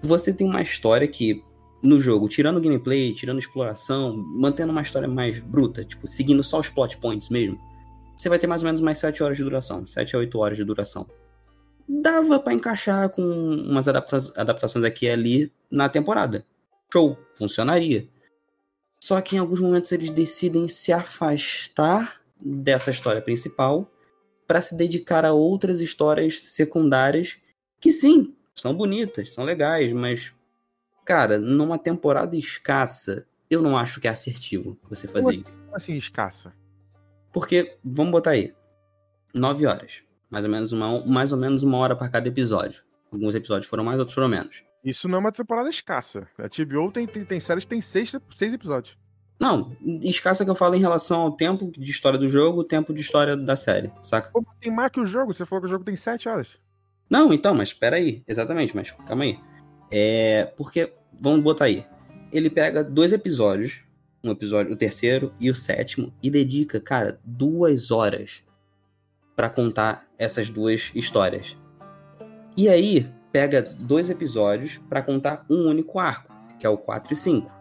Você 0.00 0.32
tem 0.32 0.48
uma 0.48 0.62
história 0.62 1.06
que, 1.06 1.44
no 1.82 2.00
jogo, 2.00 2.26
tirando 2.26 2.58
gameplay, 2.58 3.12
tirando 3.12 3.38
exploração, 3.38 4.16
mantendo 4.16 4.72
uma 4.72 4.80
história 4.80 5.06
mais 5.06 5.38
bruta, 5.38 5.84
tipo, 5.84 6.06
seguindo 6.06 6.42
só 6.42 6.58
os 6.58 6.70
plot 6.70 6.96
points 6.96 7.28
mesmo, 7.28 7.60
você 8.16 8.30
vai 8.30 8.38
ter 8.38 8.46
mais 8.46 8.62
ou 8.62 8.66
menos 8.66 8.80
mais 8.80 8.96
7 8.96 9.22
horas 9.22 9.36
de 9.36 9.44
duração, 9.44 9.86
7 9.86 10.16
a 10.16 10.20
8 10.20 10.38
horas 10.38 10.56
de 10.56 10.64
duração. 10.64 11.06
Dava 11.86 12.40
pra 12.40 12.54
encaixar 12.54 13.10
com 13.10 13.20
umas 13.22 13.88
adapta 13.88 14.16
adaptações 14.36 14.86
aqui 14.86 15.04
e 15.04 15.10
ali 15.10 15.52
na 15.70 15.90
temporada. 15.90 16.46
Show, 16.90 17.18
funcionaria. 17.34 18.08
Só 19.04 19.20
que 19.20 19.36
em 19.36 19.38
alguns 19.38 19.60
momentos 19.60 19.92
eles 19.92 20.08
decidem 20.08 20.66
se 20.66 20.94
afastar 20.94 22.22
dessa 22.40 22.90
história 22.90 23.20
principal 23.20 23.86
para 24.50 24.60
se 24.60 24.76
dedicar 24.76 25.24
a 25.24 25.32
outras 25.32 25.80
histórias 25.80 26.42
secundárias 26.42 27.38
que 27.78 27.92
sim, 27.92 28.34
são 28.52 28.74
bonitas, 28.74 29.32
são 29.32 29.44
legais, 29.44 29.92
mas 29.92 30.34
cara, 31.04 31.38
numa 31.38 31.78
temporada 31.78 32.36
escassa, 32.36 33.24
eu 33.48 33.62
não 33.62 33.78
acho 33.78 34.00
que 34.00 34.08
é 34.08 34.10
assertivo 34.10 34.76
você 34.88 35.06
fazer 35.06 35.36
Como 35.36 35.48
isso. 35.48 35.64
Assim, 35.72 35.94
escassa? 35.94 36.52
Porque 37.32 37.76
vamos 37.84 38.10
botar 38.10 38.30
aí, 38.30 38.52
nove 39.32 39.66
horas, 39.66 40.02
mais 40.28 40.44
ou 40.44 40.50
menos 40.50 40.72
uma, 40.72 41.06
mais 41.06 41.30
ou 41.30 41.38
menos 41.38 41.62
uma 41.62 41.78
hora 41.78 41.94
para 41.94 42.08
cada 42.08 42.26
episódio. 42.26 42.82
Alguns 43.12 43.36
episódios 43.36 43.70
foram 43.70 43.84
mais, 43.84 44.00
outros 44.00 44.16
foram 44.16 44.26
menos. 44.28 44.64
Isso 44.84 45.06
não 45.06 45.18
é 45.18 45.20
uma 45.20 45.30
temporada 45.30 45.68
escassa. 45.68 46.26
A 46.36 46.48
TBO 46.48 46.90
tem, 46.90 47.06
tem, 47.06 47.24
tem 47.24 47.38
séries 47.38 47.62
que 47.62 47.70
tem 47.70 47.80
seis, 47.80 48.12
seis 48.34 48.52
episódios. 48.52 48.98
Não, 49.40 49.74
escassa 50.02 50.44
que 50.44 50.50
eu 50.50 50.54
falo 50.54 50.74
em 50.74 50.80
relação 50.80 51.22
ao 51.22 51.32
tempo 51.32 51.72
de 51.74 51.90
história 51.90 52.18
do 52.18 52.28
jogo, 52.28 52.60
o 52.60 52.64
tempo 52.64 52.92
de 52.92 53.00
história 53.00 53.34
da 53.34 53.56
série, 53.56 53.90
saca? 54.02 54.28
Pô, 54.30 54.44
tem 54.60 54.70
mais 54.70 54.92
que 54.92 55.00
o 55.00 55.06
jogo. 55.06 55.32
Você 55.32 55.46
falou 55.46 55.62
que 55.62 55.66
o 55.66 55.70
jogo 55.70 55.82
tem 55.82 55.96
sete 55.96 56.28
horas. 56.28 56.48
Não, 57.08 57.32
então, 57.32 57.54
mas 57.54 57.70
espera 57.70 57.96
aí, 57.96 58.22
exatamente, 58.28 58.76
mas 58.76 58.90
calma 58.90 59.24
aí. 59.24 59.38
É, 59.90 60.52
porque 60.58 60.92
vamos 61.18 61.42
botar 61.42 61.64
aí. 61.64 61.86
Ele 62.30 62.50
pega 62.50 62.84
dois 62.84 63.14
episódios, 63.14 63.80
um 64.22 64.30
episódio, 64.30 64.74
o 64.74 64.76
terceiro 64.76 65.34
e 65.40 65.50
o 65.50 65.54
sétimo, 65.54 66.12
e 66.22 66.30
dedica, 66.30 66.78
cara, 66.78 67.18
duas 67.24 67.90
horas 67.90 68.42
pra 69.34 69.48
contar 69.48 70.06
essas 70.18 70.50
duas 70.50 70.92
histórias. 70.94 71.56
E 72.54 72.68
aí 72.68 73.10
pega 73.32 73.62
dois 73.62 74.10
episódios 74.10 74.78
pra 74.86 75.02
contar 75.02 75.46
um 75.48 75.66
único 75.66 75.98
arco, 75.98 76.30
que 76.58 76.66
é 76.66 76.68
o 76.68 76.76
4 76.76 77.14
e 77.14 77.16
5. 77.16 77.59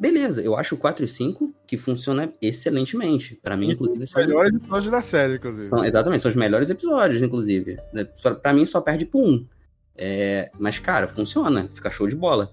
Beleza, 0.00 0.40
eu 0.40 0.56
acho 0.56 0.74
o 0.74 0.78
4 0.78 1.04
e 1.04 1.08
5 1.08 1.54
que 1.66 1.76
funciona 1.76 2.32
excelentemente. 2.40 3.38
Pra 3.42 3.54
mim, 3.56 3.70
inclusive, 3.72 4.02
Os 4.04 4.10
são- 4.10 4.22
melhores 4.22 4.54
episódios 4.54 4.90
da 4.90 5.02
série, 5.02 5.34
inclusive. 5.36 5.66
são, 5.66 5.84
exatamente, 5.84 6.22
são 6.22 6.30
os 6.30 6.36
melhores 6.36 6.70
episódios, 6.70 7.20
inclusive. 7.22 7.76
Pra, 8.22 8.34
pra 8.34 8.52
mim, 8.54 8.64
só 8.64 8.80
perde 8.80 9.04
por 9.04 9.22
um. 9.22 9.46
É, 9.94 10.50
mas, 10.58 10.78
cara, 10.78 11.06
funciona, 11.06 11.68
fica 11.70 11.90
show 11.90 12.08
de 12.08 12.16
bola. 12.16 12.50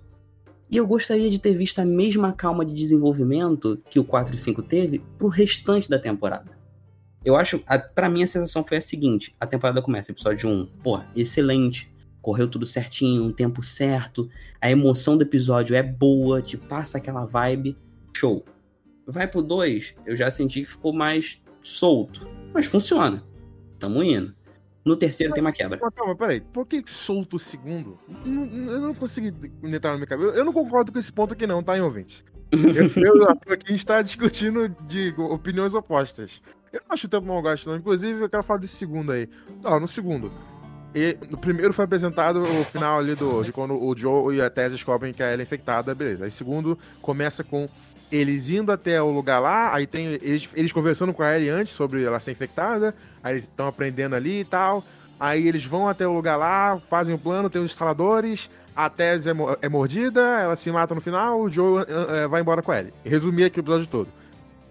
E 0.69 0.75
eu 0.75 0.85
gostaria 0.85 1.29
de 1.29 1.39
ter 1.39 1.53
visto 1.53 1.79
a 1.79 1.85
mesma 1.85 2.33
calma 2.33 2.65
de 2.65 2.73
desenvolvimento 2.75 3.81
que 3.89 3.97
o 3.99 4.03
4 4.03 4.35
e 4.35 4.37
5 4.37 4.61
teve 4.61 4.99
pro 5.17 5.29
restante 5.29 5.89
da 5.89 5.97
temporada. 5.97 6.51
Eu 7.23 7.37
acho, 7.37 7.63
a, 7.65 7.79
pra 7.79 8.09
mim, 8.09 8.23
a 8.23 8.27
sensação 8.27 8.61
foi 8.65 8.75
a 8.77 8.81
seguinte: 8.81 9.33
a 9.39 9.47
temporada 9.47 9.81
começa, 9.81 10.11
episódio 10.11 10.49
1, 10.49 10.65
pô, 10.83 10.99
excelente. 11.15 11.89
Correu 12.27 12.45
tudo 12.49 12.65
certinho, 12.65 13.23
um 13.23 13.31
tempo 13.31 13.63
certo. 13.63 14.29
A 14.59 14.69
emoção 14.69 15.15
do 15.15 15.21
episódio 15.23 15.77
é 15.77 15.81
boa, 15.81 16.41
te 16.41 16.57
passa 16.57 16.97
aquela 16.97 17.23
vibe. 17.23 17.77
Show. 18.13 18.43
Vai 19.07 19.25
pro 19.29 19.41
2, 19.41 19.95
eu 20.05 20.13
já 20.17 20.29
senti 20.29 20.59
que 20.65 20.71
ficou 20.71 20.91
mais 20.91 21.41
solto. 21.61 22.27
Mas 22.53 22.65
funciona. 22.65 23.23
Tamo 23.79 24.03
indo. 24.03 24.35
No 24.83 24.97
terceiro 24.97 25.33
tem 25.33 25.41
uma 25.41 25.53
quebra. 25.53 25.79
Mas 25.81 25.93
calma, 25.95 26.17
peraí. 26.17 26.41
Por 26.41 26.65
que 26.67 26.83
solto 26.85 27.37
o 27.37 27.39
segundo? 27.39 27.97
Não- 28.25 28.71
Eu 28.73 28.81
não 28.81 28.93
consegui 28.93 29.33
entrar 29.63 29.91
na 29.91 29.95
minha 29.95 30.07
cabeça. 30.07 30.31
Eu 30.35 30.43
não 30.43 30.51
concordo 30.51 30.91
com 30.91 30.99
esse 30.99 31.13
ponto 31.13 31.33
aqui, 31.33 31.47
não, 31.47 31.63
tá, 31.63 31.77
em 31.77 31.81
ouvinte? 31.81 32.25
Eu, 32.51 32.59
eu 33.23 33.35
tô 33.37 33.53
aqui 33.53 33.71
está 33.73 34.01
discutindo 34.01 34.67
de 34.85 35.15
opiniões 35.17 35.73
opostas. 35.73 36.41
Eu 36.73 36.81
não 36.85 36.93
acho 36.93 37.07
o 37.07 37.09
tempo 37.09 37.25
mal 37.25 37.41
gasto, 37.41 37.67
não. 37.69 37.77
Inclusive, 37.77 38.19
eu 38.19 38.29
quero 38.29 38.43
falar 38.43 38.59
desse 38.59 38.75
segundo 38.75 39.13
aí. 39.13 39.29
Ó, 39.63 39.79
no 39.79 39.87
segundo. 39.87 40.29
E 40.95 41.17
no 41.29 41.37
primeiro 41.37 41.73
foi 41.73 41.85
apresentado 41.85 42.41
o 42.41 42.63
final 42.63 42.99
ali 42.99 43.13
do, 43.13 43.43
de 43.43 43.51
quando 43.51 43.73
o 43.81 43.95
Joe 43.95 44.35
e 44.35 44.41
a 44.41 44.49
Tess 44.49 44.71
descobrem 44.71 45.13
que 45.13 45.21
ela 45.21 45.41
é 45.41 45.43
infectada, 45.43 45.93
beleza. 45.93 46.25
Aí 46.25 46.31
segundo 46.31 46.77
começa 47.01 47.43
com 47.43 47.67
eles 48.11 48.49
indo 48.49 48.71
até 48.71 49.01
o 49.01 49.11
lugar 49.11 49.39
lá, 49.39 49.73
aí 49.73 49.85
tem 49.85 50.13
eles, 50.21 50.49
eles 50.55 50.71
conversando 50.71 51.13
com 51.13 51.21
a 51.21 51.35
Ellie 51.35 51.49
antes 51.49 51.73
sobre 51.73 52.03
ela 52.03 52.19
ser 52.19 52.31
infectada, 52.31 52.95
aí 53.21 53.33
eles 53.33 53.43
estão 53.43 53.67
aprendendo 53.67 54.15
ali 54.15 54.41
e 54.41 54.45
tal. 54.45 54.83
Aí 55.19 55.47
eles 55.47 55.65
vão 55.65 55.87
até 55.87 56.07
o 56.07 56.13
lugar 56.13 56.37
lá, 56.37 56.79
fazem 56.89 57.15
o 57.15 57.17
plano, 57.17 57.49
tem 57.49 57.61
os 57.61 57.71
instaladores, 57.71 58.49
a 58.75 58.89
Tess 58.89 59.25
é, 59.25 59.31
é 59.61 59.67
mordida, 59.67 60.21
ela 60.21 60.55
se 60.55 60.71
mata 60.71 60.93
no 60.93 61.01
final, 61.01 61.41
o 61.41 61.49
Joe 61.49 61.83
eh, 61.87 62.27
vai 62.27 62.41
embora 62.41 62.61
com 62.61 62.71
a 62.71 62.79
Ellie. 62.79 62.93
Resumir 63.03 63.45
aqui 63.45 63.59
o 63.59 63.61
episódio 63.61 63.87
todo. 63.87 64.07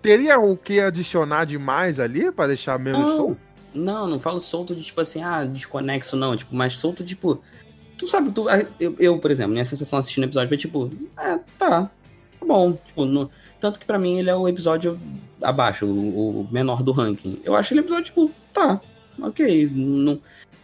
Teria 0.01 0.39
o 0.39 0.57
que 0.57 0.79
adicionar 0.79 1.45
demais 1.45 1.99
ali 1.99 2.31
pra 2.31 2.47
deixar 2.47 2.79
menos 2.79 3.17
solto? 3.17 3.46
Não, 3.77 4.07
não 4.09 4.19
falo 4.21 4.41
solto 4.41 4.75
de 4.75 4.83
tipo 4.83 5.01
assim, 5.01 5.23
ah, 5.23 5.45
desconexo, 5.45 6.17
não. 6.17 6.37
Tipo, 6.37 6.55
mas 6.55 6.75
solto, 6.77 7.05
tipo. 7.05 7.41
Tu 7.99 8.07
sabe, 8.09 8.31
tu, 8.31 8.47
eu, 8.79 8.95
eu, 8.99 9.19
por 9.19 9.31
exemplo, 9.31 9.53
minha 9.53 9.65
sensação 9.65 9.99
assistindo 9.99 10.25
o 10.25 10.27
episódio 10.27 10.49
foi 10.49 10.57
tipo, 10.59 10.91
é, 11.19 11.39
tá, 11.59 11.91
tá 12.39 12.47
bom. 12.47 12.73
Tipo, 12.87 13.05
no- 13.07 13.31
tanto 13.61 13.79
que 13.79 13.87
pra 13.87 13.99
mim 13.99 14.19
ele 14.19 14.29
é 14.29 14.35
o 14.37 14.47
episódio 14.47 15.01
abaixo, 15.41 15.87
o, 15.87 16.41
o 16.43 16.49
menor 16.51 16.83
do 16.83 16.93
ranking. 16.93 17.41
Eu 17.43 17.55
acho 17.55 17.73
ele 17.73 17.81
episódio, 17.81 18.05
tipo, 18.05 18.31
tá, 18.53 18.81
ok. 19.21 19.71
Não, 19.73 20.19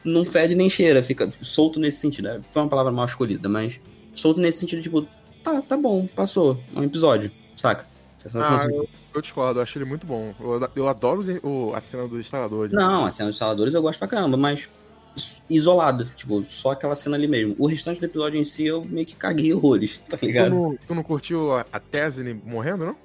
não 0.05 0.25
fede 0.27 0.55
nem 0.55 0.69
cheira, 0.69 1.03
fica 1.03 1.31
solto 1.41 1.81
nesse 1.81 1.99
sentido. 2.01 2.29
É, 2.29 2.41
Foi 2.51 2.61
uma 2.63 2.69
palavra 2.69 2.93
mal 2.93 3.07
escolhida, 3.07 3.49
mas 3.49 3.81
solto 4.15 4.39
nesse 4.41 4.59
sentido, 4.61 4.83
tipo, 4.83 5.07
tá, 5.43 5.63
tá 5.63 5.77
bom, 5.77 6.07
passou. 6.15 6.61
É 6.77 6.79
um 6.81 6.85
episódio, 6.85 7.31
saca? 7.57 7.87
Ah, 8.35 8.67
eu, 8.71 8.89
eu 9.15 9.21
discordo, 9.21 9.59
eu 9.59 9.63
acho 9.63 9.79
ele 9.79 9.85
muito 9.85 10.07
bom. 10.07 10.35
Eu, 10.41 10.69
eu 10.77 10.89
adoro 10.89 11.21
os- 11.21 11.29
o- 11.43 11.73
a 11.75 11.81
cena 11.81 12.07
dos 12.09 12.21
instaladores. 12.21 12.73
Não, 12.73 13.05
a 13.07 13.11
cena 13.11 13.29
dos 13.29 13.37
instaladores 13.37 13.75
eu 13.75 13.83
gosto 13.83 13.99
pra 13.99 14.09
caramba, 14.09 14.37
mas 14.37 14.69
is- 15.17 15.43
isolado, 15.51 16.07
tipo, 16.17 16.43
só 16.45 16.71
aquela 16.73 16.95
cena 16.97 17.17
ali 17.17 17.27
mesmo. 17.29 17.55
O 17.59 17.67
restante 17.67 17.99
do 18.01 18.07
episódio 18.07 18.39
em 18.41 18.45
si 18.45 18.65
eu 18.67 18.85
meio 18.85 19.07
que 19.07 19.15
caguei 19.17 19.53
horrores, 19.55 19.99
tá 20.09 20.17
Tu 20.17 20.27
ligado? 20.27 20.51
não, 20.55 20.79
tu 20.87 20.95
não 20.95 21.03
curtiu 21.03 21.53
a, 21.55 21.67
a 21.73 21.81
Tess 21.81 22.17
morrendo, 22.45 22.87
não? 22.87 22.97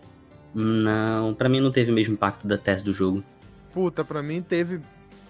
Não, 0.55 1.33
pra 1.33 1.49
mim 1.49 1.59
não 1.59 1.71
teve 1.71 1.91
o 1.91 1.93
mesmo 1.93 2.13
impacto 2.13 2.47
da 2.47 2.57
tese 2.57 2.83
do 2.83 2.93
jogo. 2.93 3.23
Puta, 3.73 4.03
pra 4.03 4.23
mim 4.23 4.41
teve. 4.41 4.79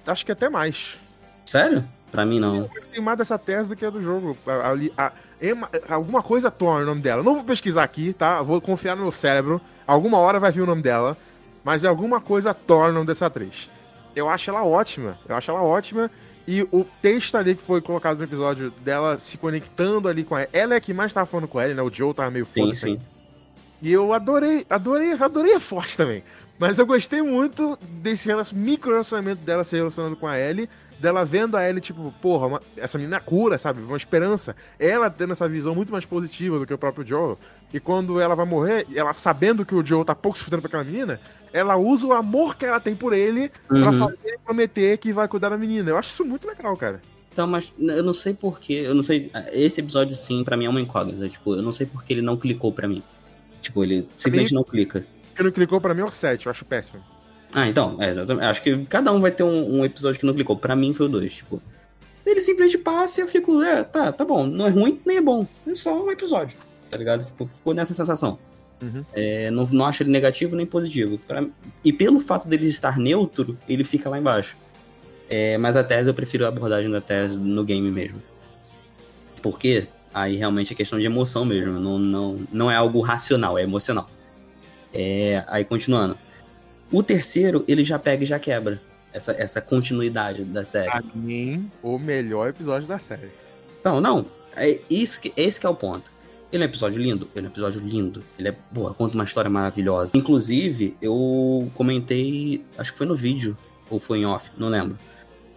Acho 0.05 0.25
que 0.25 0.31
até 0.31 0.47
mais. 0.47 0.97
Sério? 1.45 1.83
Pra 2.11 2.25
mim 2.25 2.39
não. 2.39 2.69
Tem 2.93 3.01
mais 3.01 3.17
dessa 3.17 3.37
tese 3.37 3.69
do 3.69 3.75
que 3.75 3.83
a 3.85 3.89
do 3.89 4.01
jogo. 4.01 4.37
A- 4.47 4.69
ali- 4.69 4.93
a- 4.97 5.11
Emma- 5.41 5.69
alguma 5.89 6.23
coisa 6.23 6.49
torna 6.49 6.83
o 6.83 6.85
nome 6.87 7.01
dela. 7.01 7.21
Não 7.21 7.35
vou 7.35 7.43
pesquisar 7.43 7.83
aqui, 7.83 8.13
tá? 8.13 8.41
Vou 8.41 8.61
confiar 8.61 8.95
no 8.95 9.03
meu 9.03 9.11
cérebro. 9.11 9.59
Alguma 9.87 10.17
hora 10.19 10.39
vai 10.39 10.51
vir 10.51 10.61
o 10.61 10.65
nome 10.65 10.81
dela. 10.81 11.17
Mas 11.63 11.83
alguma 11.83 12.21
coisa 12.21 12.53
torna 12.53 12.91
o 12.91 12.93
nome 12.93 13.07
dessa 13.07 13.25
atriz. 13.25 13.69
Eu 14.15 14.29
acho 14.29 14.49
ela 14.49 14.63
ótima. 14.63 15.17
Eu 15.27 15.35
acho 15.35 15.49
ela 15.51 15.61
ótima. 15.61 16.09
E 16.47 16.61
o 16.71 16.85
texto 17.01 17.35
ali 17.35 17.55
que 17.55 17.61
foi 17.61 17.81
colocado 17.81 18.17
no 18.17 18.23
episódio 18.23 18.71
dela 18.81 19.19
se 19.19 19.37
conectando 19.37 20.07
ali 20.07 20.23
com 20.23 20.37
ela. 20.37 20.47
Ela 20.53 20.75
é 20.75 20.79
que 20.79 20.93
mais 20.93 21.11
tava 21.11 21.25
falando 21.25 21.47
com 21.47 21.59
ela, 21.59 21.73
né? 21.73 21.81
O 21.81 21.91
Joe 21.93 22.13
tava 22.13 22.31
meio 22.31 22.45
Sim, 22.45 22.61
foda. 22.61 22.75
sim. 22.75 22.99
E 23.81 23.91
eu 23.91 24.13
adorei, 24.13 24.65
adorei, 24.69 25.11
adorei 25.13 25.53
a 25.53 25.59
Forte 25.59 25.97
também. 25.97 26.23
Mas 26.57 26.79
eu 26.79 26.85
gostei 26.85 27.21
muito 27.21 27.77
desse 27.81 28.29
micro 28.55 28.91
relacionamento 28.91 29.41
dela 29.41 29.63
se 29.63 29.75
relacionando 29.75 30.15
com 30.15 30.25
a 30.25 30.39
Ellie, 30.39 30.69
dela 30.99 31.23
vendo 31.25 31.55
a 31.57 31.67
Ellie, 31.69 31.81
tipo, 31.81 32.13
porra, 32.21 32.47
uma- 32.47 32.61
essa 32.75 32.97
menina 32.97 33.19
cura, 33.19 33.57
sabe? 33.57 33.81
Uma 33.81 33.97
esperança. 33.97 34.55
Ela 34.79 35.09
tendo 35.09 35.33
essa 35.33 35.47
visão 35.47 35.75
muito 35.75 35.91
mais 35.91 36.05
positiva 36.05 36.57
do 36.59 36.65
que 36.65 36.73
o 36.73 36.77
próprio 36.77 37.05
Joe. 37.05 37.35
E 37.73 37.79
quando 37.79 38.19
ela 38.19 38.35
vai 38.35 38.45
morrer, 38.45 38.87
ela 38.95 39.13
sabendo 39.13 39.65
que 39.65 39.75
o 39.75 39.85
Joe 39.85 40.03
tá 40.05 40.15
pouco 40.15 40.37
se 40.37 40.43
fudendo 40.43 40.61
pra 40.61 40.67
aquela 40.69 40.83
menina, 40.83 41.19
ela 41.53 41.75
usa 41.75 42.07
o 42.07 42.13
amor 42.13 42.55
que 42.55 42.65
ela 42.65 42.79
tem 42.79 42.95
por 42.95 43.13
ele 43.13 43.51
pra 43.67 43.77
Uhum. 43.91 43.99
fazer 43.99 44.17
ele 44.23 44.37
prometer 44.43 44.97
que 44.97 45.11
vai 45.13 45.27
cuidar 45.27 45.49
da 45.49 45.57
menina. 45.57 45.89
Eu 45.89 45.97
acho 45.97 46.09
isso 46.09 46.25
muito 46.25 46.47
legal, 46.47 46.75
cara. 46.77 47.01
Então, 47.31 47.45
mas 47.45 47.71
eu 47.77 48.01
não 48.03 48.13
sei 48.13 48.33
porquê, 48.33 48.81
eu 48.85 48.95
não 48.95 49.03
sei. 49.03 49.29
Esse 49.51 49.79
episódio 49.81 50.15
sim, 50.15 50.43
pra 50.43 50.57
mim 50.57 50.65
é 50.65 50.69
uma 50.69 50.81
incógnita. 50.81 51.29
Tipo, 51.29 51.53
eu 51.55 51.61
não 51.61 51.71
sei 51.71 51.85
porque 51.85 52.11
ele 52.13 52.21
não 52.23 52.35
clicou 52.35 52.71
pra 52.71 52.87
mim. 52.87 53.03
Tipo, 53.61 53.83
ele 53.83 54.07
simplesmente 54.17 54.53
não 54.53 54.63
clica. 54.63 55.05
Quem 55.35 55.45
não 55.45 55.51
clicou 55.51 55.79
pra 55.79 55.93
mim 55.93 56.01
é 56.01 56.05
o 56.05 56.09
7, 56.09 56.45
eu 56.47 56.49
acho 56.51 56.65
péssimo. 56.65 57.03
Ah, 57.53 57.67
então, 57.67 58.01
é, 58.01 58.09
exatamente. 58.09 58.45
Acho 58.45 58.61
que 58.61 58.85
cada 58.85 59.11
um 59.11 59.21
vai 59.21 59.31
ter 59.31 59.43
um, 59.43 59.79
um 59.79 59.85
episódio 59.85 60.19
que 60.19 60.25
não 60.25 60.33
clicou. 60.33 60.57
Pra 60.57 60.75
mim 60.75 60.93
foi 60.93 61.05
o 61.05 61.09
2, 61.09 61.33
tipo. 61.33 61.61
Ele 62.25 62.41
simplesmente 62.41 62.77
passa 62.77 63.21
e 63.21 63.23
eu 63.23 63.27
fico, 63.27 63.61
é, 63.63 63.83
tá, 63.83 64.11
tá 64.11 64.25
bom. 64.25 64.45
Não 64.45 64.67
é 64.67 64.69
ruim, 64.69 64.99
nem 65.05 65.17
é 65.17 65.21
bom. 65.21 65.47
É 65.65 65.73
só 65.73 66.03
um 66.03 66.11
episódio, 66.11 66.57
tá 66.89 66.97
ligado? 66.97 67.25
Tipo, 67.25 67.47
ficou 67.47 67.73
nessa 67.73 67.93
sensação. 67.93 68.37
Uhum. 68.81 69.03
É, 69.13 69.49
não, 69.49 69.63
não 69.71 69.85
acho 69.85 70.03
ele 70.03 70.11
negativo 70.11 70.55
nem 70.55 70.65
positivo. 70.65 71.17
Pra- 71.19 71.45
e 71.83 71.93
pelo 71.93 72.19
fato 72.19 72.47
dele 72.47 72.67
estar 72.67 72.97
neutro, 72.97 73.57
ele 73.67 73.83
fica 73.85 74.09
lá 74.09 74.19
embaixo. 74.19 74.57
É, 75.29 75.57
mas 75.57 75.75
a 75.77 75.83
tese 75.83 76.09
eu 76.09 76.13
prefiro 76.13 76.45
a 76.45 76.49
abordagem 76.49 76.91
da 76.91 76.99
tese 77.01 77.37
no 77.37 77.63
game 77.63 77.89
mesmo. 77.89 78.21
Por 79.41 79.57
quê? 79.57 79.87
Aí 80.13 80.35
realmente 80.35 80.73
é 80.73 80.75
questão 80.75 80.99
de 80.99 81.05
emoção 81.05 81.45
mesmo. 81.45 81.79
Não, 81.79 81.97
não, 81.97 82.37
não 82.51 82.69
é 82.71 82.75
algo 82.75 82.99
racional, 83.01 83.57
é 83.57 83.63
emocional. 83.63 84.09
É, 84.93 85.43
aí 85.47 85.63
continuando. 85.63 86.17
O 86.91 87.03
terceiro, 87.03 87.63
ele 87.67 87.83
já 87.83 87.99
pega 87.99 88.23
e 88.23 88.27
já 88.27 88.39
quebra. 88.39 88.81
Essa, 89.13 89.31
essa 89.31 89.61
continuidade 89.61 90.43
da 90.43 90.63
série. 90.63 90.89
Pra 90.89 91.03
mim, 91.15 91.71
o 91.81 91.97
melhor 91.97 92.49
episódio 92.49 92.87
da 92.87 92.99
série. 92.99 93.31
Não, 93.83 93.99
não. 93.99 94.25
É 94.55 94.79
isso 94.89 95.19
que, 95.19 95.33
esse 95.35 95.59
que 95.59 95.65
é 95.65 95.69
o 95.69 95.75
ponto. 95.75 96.11
Ele 96.51 96.63
é 96.63 96.65
um 96.65 96.69
episódio 96.69 97.01
lindo? 97.01 97.27
Ele 97.35 97.45
é 97.45 97.49
um 97.49 97.51
episódio 97.51 97.81
lindo. 97.81 98.23
Ele 98.39 98.49
é, 98.49 98.51
porra, 98.73 98.93
conta 98.93 99.15
uma 99.15 99.23
história 99.23 99.49
maravilhosa. 99.49 100.15
Inclusive, 100.15 100.95
eu 101.01 101.69
comentei, 101.73 102.63
acho 102.77 102.91
que 102.91 102.97
foi 102.97 103.07
no 103.07 103.15
vídeo, 103.15 103.57
ou 103.89 103.99
foi 103.99 104.19
em 104.19 104.25
off, 104.25 104.49
não 104.57 104.69
lembro. 104.69 104.97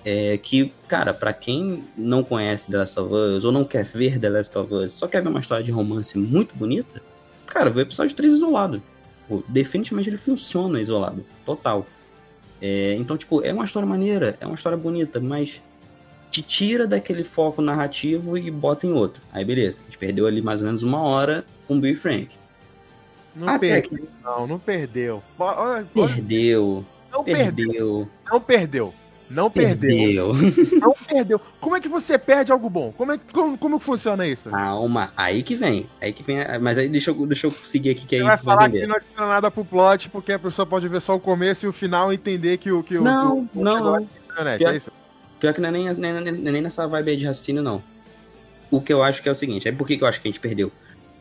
É 0.05 0.39
que, 0.39 0.73
cara, 0.89 1.13
pra 1.13 1.33
quem 1.33 1.85
não 1.97 2.25
conhece 2.25 2.71
The 2.71 2.79
Last 2.79 2.99
of 2.99 3.15
Us, 3.15 3.45
ou 3.45 3.53
não 3.53 3.65
quer 3.65 3.85
ver 3.85 4.19
The 4.19 4.29
Last 4.29 4.57
of 4.59 4.73
Us, 4.73 4.93
só 4.93 5.07
quer 5.07 5.23
ver 5.23 5.29
uma 5.29 5.41
história 5.41 5.63
de 5.63 5.71
romance 5.71 6.19
muito 6.19 6.57
bonita, 6.57 7.03
cara, 7.47 7.71
vê 7.71 7.81
o 7.81 7.83
episódio 7.83 8.17
3 8.17 8.35
isolado. 8.35 8.83
Pô, 9.31 9.45
definitivamente 9.47 10.11
ele 10.11 10.17
funciona 10.17 10.81
isolado. 10.81 11.25
Total. 11.47 11.87
É, 12.61 12.97
então, 12.99 13.17
tipo, 13.17 13.41
é 13.45 13.53
uma 13.53 13.65
história 13.65 13.89
maneira, 13.89 14.37
é 14.41 14.45
uma 14.45 14.57
história 14.57 14.77
bonita, 14.77 15.21
mas 15.21 15.63
te 16.33 16.43
tira 16.43 16.85
daquele 16.85 17.23
foco 17.23 17.63
narrativo 17.63 18.37
e 18.37 18.51
bota 18.51 18.89
em 18.89 18.93
outro. 18.93 19.23
Aí 19.33 19.45
beleza, 19.45 19.79
a 19.81 19.85
gente 19.85 19.97
perdeu 19.97 20.27
ali 20.27 20.43
mais 20.43 20.61
ou 20.61 20.67
menos 20.67 20.83
uma 20.83 21.01
hora 21.01 21.45
com 21.69 21.79
Bill 21.79 21.93
e 21.93 21.97
Frank. 21.97 22.37
Não 23.37 23.49
Até 23.49 23.81
perdeu, 23.81 24.09
não, 24.25 24.47
não 24.49 24.59
perdeu. 24.59 25.23
Olha, 25.39 25.59
olha, 25.61 25.87
Perdeu, 25.95 26.85
não 27.13 27.23
perdeu, 27.23 27.55
perdeu, 27.55 28.09
não 28.29 28.41
perdeu. 28.41 28.95
Não 29.31 29.49
perdeu. 29.51 30.33
perdeu. 30.33 30.33
Não 30.81 30.93
perdeu. 31.07 31.41
Como 31.61 31.77
é 31.77 31.81
que 31.81 31.89
você 31.89 32.19
perde 32.19 32.51
algo 32.51 32.69
bom? 32.69 32.93
Como, 32.93 33.13
é, 33.13 33.19
que- 33.19 33.33
como, 33.33 33.57
como 33.57 33.79
que 33.79 33.85
funciona 33.85 34.27
isso? 34.27 34.51
Calma, 34.51 35.13
aí 35.17 35.43
que 35.45 35.55
vem. 35.55 35.87
Aí 36.01 36.13
que 36.13 36.23
vem. 36.23 36.39
Mas 36.61 36.77
aí 36.79 36.89
deixa 36.89 37.13
eu, 37.13 37.27
deixa 37.27 37.47
eu 37.47 37.53
seguir 37.63 37.91
aqui 37.91 38.05
que 38.05 38.17
aí 38.17 38.21
Você 38.23 38.27
vai 38.27 38.39
falar 38.39 38.59
que 38.69 38.77
entender. 38.79 38.87
não 38.89 38.97
adiciona 38.97 39.27
nada 39.29 39.51
pro 39.51 39.65
plot, 39.65 40.11
porque 40.11 40.33
a 40.33 40.39
pessoa 40.39 40.67
pode 40.67 40.89
ver 40.89 41.01
só 41.01 41.15
o 41.15 41.21
começo 41.21 41.65
e 41.65 41.69
o 41.69 41.73
final 41.73 42.13
e 42.13 42.17
entender 42.17 42.59
que 42.59 42.73
o 42.73 42.83
que 42.83 42.99
o- 42.99 43.03
Não, 43.05 43.47
que 43.47 43.59
o- 43.59 43.63
não, 43.63 43.85
não. 43.85 44.09
internet, 44.33 44.59
Pior- 44.59 44.73
é 44.75 44.77
isso? 44.77 44.91
Pior 45.39 45.55
que 45.55 45.61
não 45.61 45.69
é 45.69 45.73
nem, 45.73 45.95
nem, 45.95 46.33
nem, 46.33 46.61
nessa 46.63 46.87
vibe 46.89 47.11
aí 47.13 47.17
de 47.17 47.25
raciocínio, 47.27 47.63
não. 47.63 47.83
O 48.71 48.81
que 48.81 48.93
eu 48.93 49.03
acho 49.03 49.23
que 49.23 49.29
é 49.29 49.33
o 49.33 49.35
seguinte, 49.35 49.69
aí 49.69 49.75
por 49.75 49.87
que, 49.87 49.97
que 49.97 50.03
eu 50.05 50.09
acho 50.09 50.21
que 50.21 50.29
a 50.29 50.31
gente 50.31 50.41
perdeu? 50.41 50.71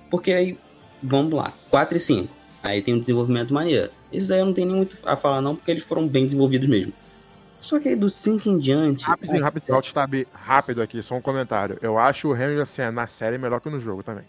Porque 0.10 0.32
aí, 0.34 0.58
vamos 1.02 1.32
lá, 1.34 1.54
4 1.70 1.96
e 1.98 2.00
5. 2.00 2.34
Aí 2.62 2.82
tem 2.82 2.94
um 2.96 3.00
desenvolvimento 3.00 3.54
maneiro. 3.54 3.90
Isso 4.12 4.34
aí 4.34 4.40
eu 4.40 4.46
não 4.46 4.54
tenho 4.54 4.68
nem 4.68 4.76
muito 4.78 4.98
a 5.06 5.16
falar, 5.16 5.42
não, 5.42 5.56
porque 5.56 5.72
eles 5.72 5.84
foram 5.84 6.08
bem 6.08 6.26
desenvolvidos 6.26 6.68
mesmo. 6.68 6.92
Só 7.60 7.80
que 7.80 7.90
aí 7.90 7.96
do 7.96 8.10
5 8.10 8.50
em 8.50 8.58
diante. 8.58 9.04
Rapidinho, 9.04 9.42
a 9.42 9.46
rapidinho, 9.46 9.76
alt 9.76 9.92
tab 9.92 10.14
rápido 10.32 10.82
aqui, 10.82 11.04
só 11.04 11.16
um 11.16 11.22
comentário. 11.22 11.78
Eu 11.82 11.98
acho 11.98 12.30
o 12.30 12.36
Henry 12.36 12.60
assim, 12.60 12.90
na 12.92 13.06
série 13.06 13.38
melhor 13.38 13.60
que 13.60 13.70
no 13.70 13.80
jogo 13.80 14.02
também. 14.02 14.24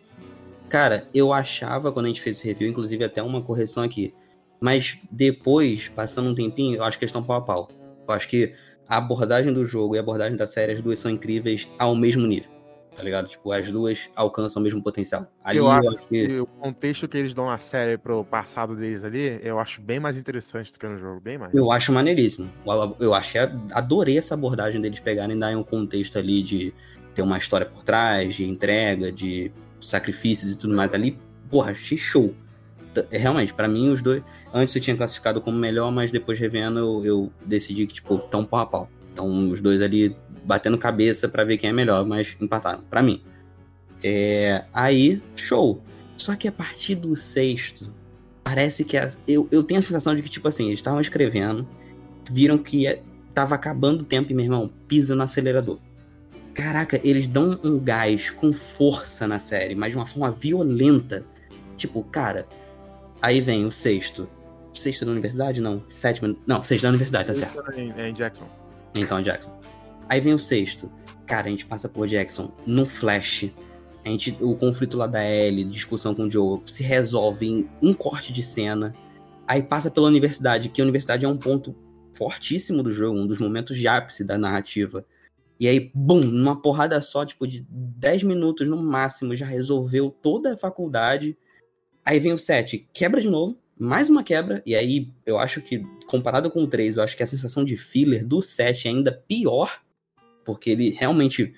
Cara, 0.69 1.09
eu 1.15 1.33
achava 1.33 1.91
quando 1.91 2.07
a 2.07 2.09
gente 2.09 2.21
fez 2.21 2.39
esse 2.39 2.47
review, 2.47 2.69
inclusive 2.69 3.05
até 3.05 3.23
uma 3.23 3.43
correção 3.43 3.83
aqui. 3.83 4.15
Mas 4.61 4.99
depois, 5.11 5.89
passando 5.89 6.31
um 6.31 6.35
tempinho, 6.35 6.77
eu 6.77 6.85
acho 6.85 6.99
que 6.99 7.05
eles 7.05 7.11
estão 7.11 7.23
pau 7.23 7.37
a 7.37 7.41
pau. 7.41 7.69
Eu 8.07 8.15
acho 8.15 8.29
que 8.29 8.53
a 8.89 8.97
abordagem 8.97 9.53
do 9.53 9.65
jogo 9.65 9.95
e 9.95 9.99
a 9.99 10.01
abordagem 10.01 10.37
da 10.37 10.47
série, 10.47 10.73
as 10.73 10.81
duas 10.81 10.99
são 10.99 11.11
incríveis 11.11 11.69
ao 11.79 11.95
mesmo 11.95 12.27
nível. 12.27 12.51
Tá 12.95 13.03
ligado? 13.03 13.29
Tipo, 13.29 13.53
as 13.53 13.71
duas 13.71 14.11
alcançam 14.17 14.61
o 14.61 14.65
mesmo 14.65 14.83
potencial. 14.83 15.27
Ali 15.45 15.59
Eu 15.59 15.65
eu, 15.65 15.71
acho 15.71 15.89
acho 15.97 16.09
que. 16.09 16.41
O 16.41 16.47
contexto 16.47 17.07
que 17.09 17.17
eles 17.17 17.33
dão 17.33 17.47
na 17.47 17.57
série 17.57 17.97
pro 17.97 18.25
passado 18.25 18.75
deles 18.77 19.05
ali, 19.05 19.39
eu 19.43 19.59
acho 19.59 19.81
bem 19.81 20.01
mais 20.01 20.17
interessante 20.19 20.73
do 20.73 20.79
que 20.79 20.87
no 20.87 20.99
jogo, 20.99 21.21
bem 21.21 21.39
mais. 21.39 21.55
Eu 21.55 21.71
acho 21.71 21.93
maneiríssimo. 21.93 22.51
Eu- 22.99 23.15
achei, 23.15 23.41
adorei 23.73 24.19
essa 24.19 24.35
abordagem 24.35 24.81
deles 24.81 24.99
pegarem 25.01 25.37
e 25.37 25.41
darem 25.41 25.57
um 25.57 25.63
contexto 25.63 26.19
ali 26.19 26.43
de 26.43 26.75
ter 27.15 27.23
uma 27.23 27.39
história 27.39 27.65
por 27.67 27.83
trás, 27.83 28.35
de 28.35 28.45
entrega, 28.49 29.11
de 29.13 29.51
sacrifícios 29.81 30.53
e 30.53 30.59
tudo 30.59 30.75
mais 30.75 30.93
ali. 30.93 31.17
Porra, 31.49 31.71
achei 31.73 31.97
show. 31.97 32.35
T- 32.93 33.07
Realmente, 33.17 33.55
pra 33.55 33.69
mim, 33.69 33.91
os 33.91 34.03
dois. 34.03 34.23
Antes 34.53 34.75
eu 34.75 34.83
tinha 34.83 34.97
classificado 34.97 35.41
como 35.41 35.57
melhor, 35.57 35.91
mas 35.93 36.11
depois 36.11 36.39
revendo 36.39 36.79
eu, 36.79 37.05
eu 37.07 37.33
decidi 37.47 37.87
que, 37.87 37.95
tipo, 37.95 38.19
tão 38.19 38.45
pau 38.45 38.61
a 38.61 38.67
pau. 38.67 38.91
Então, 39.13 39.49
os 39.49 39.61
dois 39.61 39.81
ali 39.81 40.17
batendo 40.45 40.77
cabeça 40.79 41.29
pra 41.29 41.45
ver 41.45 41.57
quem 41.59 41.71
é 41.71 41.73
melhor, 41.73 42.07
mas 42.07 42.37
empataram, 42.41 42.83
pra 42.89 43.03
mim. 43.03 43.23
É, 44.03 44.65
aí, 44.73 45.23
show. 45.37 45.83
Só 46.17 46.35
que 46.37 46.49
a 46.49 46.53
partir 46.53 46.95
do 46.95 47.15
sexto, 47.17 47.93
parece 48.45 48.85
que. 48.85 48.97
a- 48.97 49.11
eu, 49.27 49.49
eu 49.51 49.63
tenho 49.63 49.79
a 49.79 49.83
sensação 49.83 50.15
de 50.15 50.23
que, 50.23 50.29
tipo 50.29 50.49
assim, 50.49 50.67
eles 50.69 50.79
estavam 50.81 51.01
escrevendo, 51.01 51.67
viram 52.31 52.59
que 52.59 52.79
ia- 52.83 53.03
tava 53.35 53.55
acabando 53.55 54.03
o 54.03 54.05
tempo 54.05 54.31
e, 54.31 54.35
meu 54.35 54.45
irmão, 54.45 54.71
pisa 54.89 55.15
no 55.15 55.23
acelerador. 55.23 55.79
Caraca, 56.55 57.01
eles 57.05 57.27
dão 57.29 57.59
um 57.65 57.79
gás 57.79 58.31
com 58.31 58.53
força 58.53 59.27
na 59.27 59.39
série, 59.39 59.75
mas 59.75 59.93
de 59.93 59.97
uma 59.97 60.07
forma 60.07 60.31
violenta. 60.31 61.25
Tipo, 61.77 62.03
cara, 62.05 62.47
aí 63.23 63.41
vem 63.41 63.65
o 63.65 63.71
sexto. 63.71 64.29
Sexto 64.75 65.05
da 65.05 65.11
universidade? 65.13 65.61
Não. 65.61 65.83
Sétimo. 65.89 66.37
Não, 66.47 66.63
sexto 66.65 66.83
da 66.83 66.89
universidade, 66.91 67.29
tá 67.29 67.35
certo. 67.35 67.73
Em, 67.73 67.91
em 67.99 68.13
Jackson. 68.13 68.47
Então, 68.95 69.23
Jackson. 69.23 69.59
Aí 70.11 70.21
vem 70.21 70.35
o 70.35 70.39
sexto. 70.41 70.91
Cara, 71.25 71.47
a 71.47 71.51
gente 71.51 71.65
passa 71.65 71.89
por 71.89 72.09
Jackson 72.09 72.53
no 72.67 72.85
flash. 72.85 73.49
A 74.05 74.09
gente, 74.09 74.37
o 74.41 74.57
conflito 74.57 74.97
lá 74.97 75.07
da 75.07 75.25
Ellie, 75.25 75.65
discussão 75.65 76.17
com 76.17 76.25
o 76.25 76.31
Joe, 76.31 76.61
se 76.67 76.83
resolve 76.83 77.47
em 77.47 77.71
um 77.81 77.95
corte 77.95 78.33
de 78.33 78.43
cena. 78.43 78.93
Aí 79.47 79.63
passa 79.63 79.89
pela 79.89 80.09
universidade, 80.09 80.69
que 80.69 80.81
a 80.81 80.85
universidade 80.85 81.25
é 81.25 81.29
um 81.29 81.37
ponto 81.37 81.77
fortíssimo 82.13 82.83
do 82.83 82.93
jogo, 82.93 83.21
um 83.21 83.27
dos 83.27 83.39
momentos 83.39 83.79
de 83.79 83.87
ápice 83.87 84.25
da 84.25 84.37
narrativa. 84.37 85.07
E 85.61 85.69
aí, 85.69 85.93
bum, 85.95 86.25
numa 86.25 86.61
porrada 86.61 87.01
só, 87.01 87.25
tipo, 87.25 87.47
de 87.47 87.65
10 87.71 88.25
minutos 88.25 88.69
no 88.69 88.83
máximo, 88.83 89.37
já 89.37 89.47
resolveu 89.47 90.11
toda 90.11 90.55
a 90.55 90.57
faculdade. 90.57 91.39
Aí 92.05 92.19
vem 92.19 92.33
o 92.33 92.39
7, 92.39 92.89
quebra 92.93 93.21
de 93.21 93.31
novo, 93.31 93.57
mais 93.79 94.11
uma 94.11 94.25
quebra, 94.25 94.61
e 94.67 94.75
aí 94.75 95.13
eu 95.25 95.39
acho 95.39 95.61
que, 95.61 95.85
comparado 96.09 96.51
com 96.51 96.65
o 96.65 96.67
3, 96.67 96.97
eu 96.97 97.05
acho 97.05 97.17
que 97.17 97.23
a 97.23 97.27
sensação 97.27 97.65
de 97.65 97.77
filler 97.77 98.27
do 98.27 98.43
7 98.43 98.89
é 98.89 98.91
ainda 98.91 99.13
pior, 99.13 99.81
porque 100.55 100.71
ele 100.71 100.91
realmente, 100.91 101.55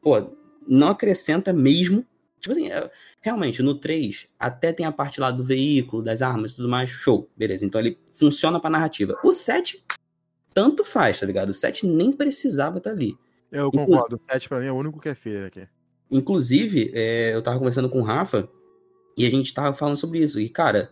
pô, 0.00 0.36
não 0.66 0.88
acrescenta 0.88 1.52
mesmo. 1.52 2.04
Tipo 2.40 2.52
assim, 2.52 2.70
é- 2.70 2.90
realmente, 3.20 3.62
no 3.62 3.74
3, 3.74 4.26
até 4.38 4.72
tem 4.72 4.86
a 4.86 4.92
parte 4.92 5.20
lá 5.20 5.30
do 5.30 5.44
veículo, 5.44 6.02
das 6.02 6.22
armas 6.22 6.52
e 6.52 6.56
tudo 6.56 6.68
mais, 6.68 6.88
show, 6.90 7.28
beleza. 7.36 7.64
Então 7.66 7.80
ele 7.80 7.98
funciona 8.10 8.58
pra 8.58 8.70
narrativa. 8.70 9.14
O 9.22 9.30
7, 9.32 9.84
tanto 10.54 10.84
faz, 10.84 11.20
tá 11.20 11.26
ligado? 11.26 11.50
O 11.50 11.54
7 11.54 11.86
nem 11.86 12.12
precisava 12.12 12.78
estar 12.78 12.90
ali. 12.90 13.16
Eu 13.52 13.68
Inclu- 13.68 13.86
concordo, 13.86 14.16
o 14.16 14.32
7 14.32 14.48
pra 14.48 14.60
mim 14.60 14.66
é 14.66 14.72
o 14.72 14.76
único 14.76 15.00
que 15.00 15.08
é 15.08 15.14
feio 15.14 15.46
aqui. 15.46 15.66
Inclusive, 16.10 16.90
é, 16.94 17.34
eu 17.34 17.42
tava 17.42 17.58
conversando 17.58 17.88
com 17.88 18.00
o 18.00 18.04
Rafa 18.04 18.48
e 19.16 19.26
a 19.26 19.30
gente 19.30 19.52
tava 19.54 19.74
falando 19.74 19.96
sobre 19.96 20.18
isso. 20.20 20.40
E, 20.40 20.48
cara, 20.48 20.90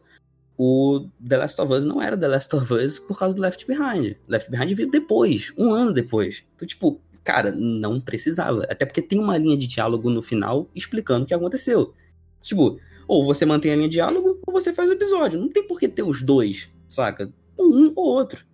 o 0.57 1.09
The 1.27 1.37
Last 1.39 1.61
of 1.61 1.73
Us 1.73 1.85
não 1.85 2.01
era 2.03 2.17
The 2.17 2.29
Last 2.29 2.55
of 2.55 2.73
Us 2.75 2.99
por 2.99 3.19
causa 3.19 3.35
do 3.35 3.41
Left 3.43 3.67
Behind. 3.67 4.17
Left 4.29 4.51
Behind 4.51 4.73
veio 4.75 4.91
depois, 4.91 5.53
um 5.57 5.73
ano 5.73 5.93
depois. 5.93 6.45
Então, 6.55 6.69
tipo, 6.69 7.01
cara, 7.29 7.53
não 7.53 8.01
precisava. 8.01 8.65
Até 8.71 8.87
porque 8.87 9.03
tem 9.03 9.19
uma 9.21 9.37
linha 9.37 9.57
de 9.57 9.67
diálogo 9.67 10.09
no 10.09 10.23
final 10.23 10.67
explicando 10.75 11.25
o 11.25 11.27
que 11.29 11.35
aconteceu. 11.35 11.93
Tipo, 12.41 12.79
ou 13.07 13.23
você 13.25 13.45
mantém 13.45 13.71
a 13.73 13.77
linha 13.77 13.89
de 13.89 13.97
diálogo 13.97 14.39
ou 14.47 14.53
você 14.53 14.73
faz 14.73 14.89
o 14.89 14.95
episódio. 14.95 15.39
Não 15.39 15.49
tem 15.51 15.63
por 15.63 15.79
que 15.79 15.87
ter 15.89 16.03
os 16.03 16.23
dois, 16.23 16.71
saca? 16.87 17.31
Um 17.59 17.93
ou 17.95 18.07
outro. 18.07 18.47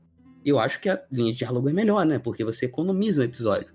Eu 0.44 0.58
acho 0.58 0.80
que 0.80 0.88
a 0.88 1.00
linha 1.12 1.32
de 1.32 1.38
diálogo 1.38 1.68
é 1.68 1.72
melhor, 1.72 2.04
né? 2.04 2.18
Porque 2.18 2.42
você 2.44 2.66
economiza 2.66 3.20
o 3.22 3.24
episódio. 3.24 3.68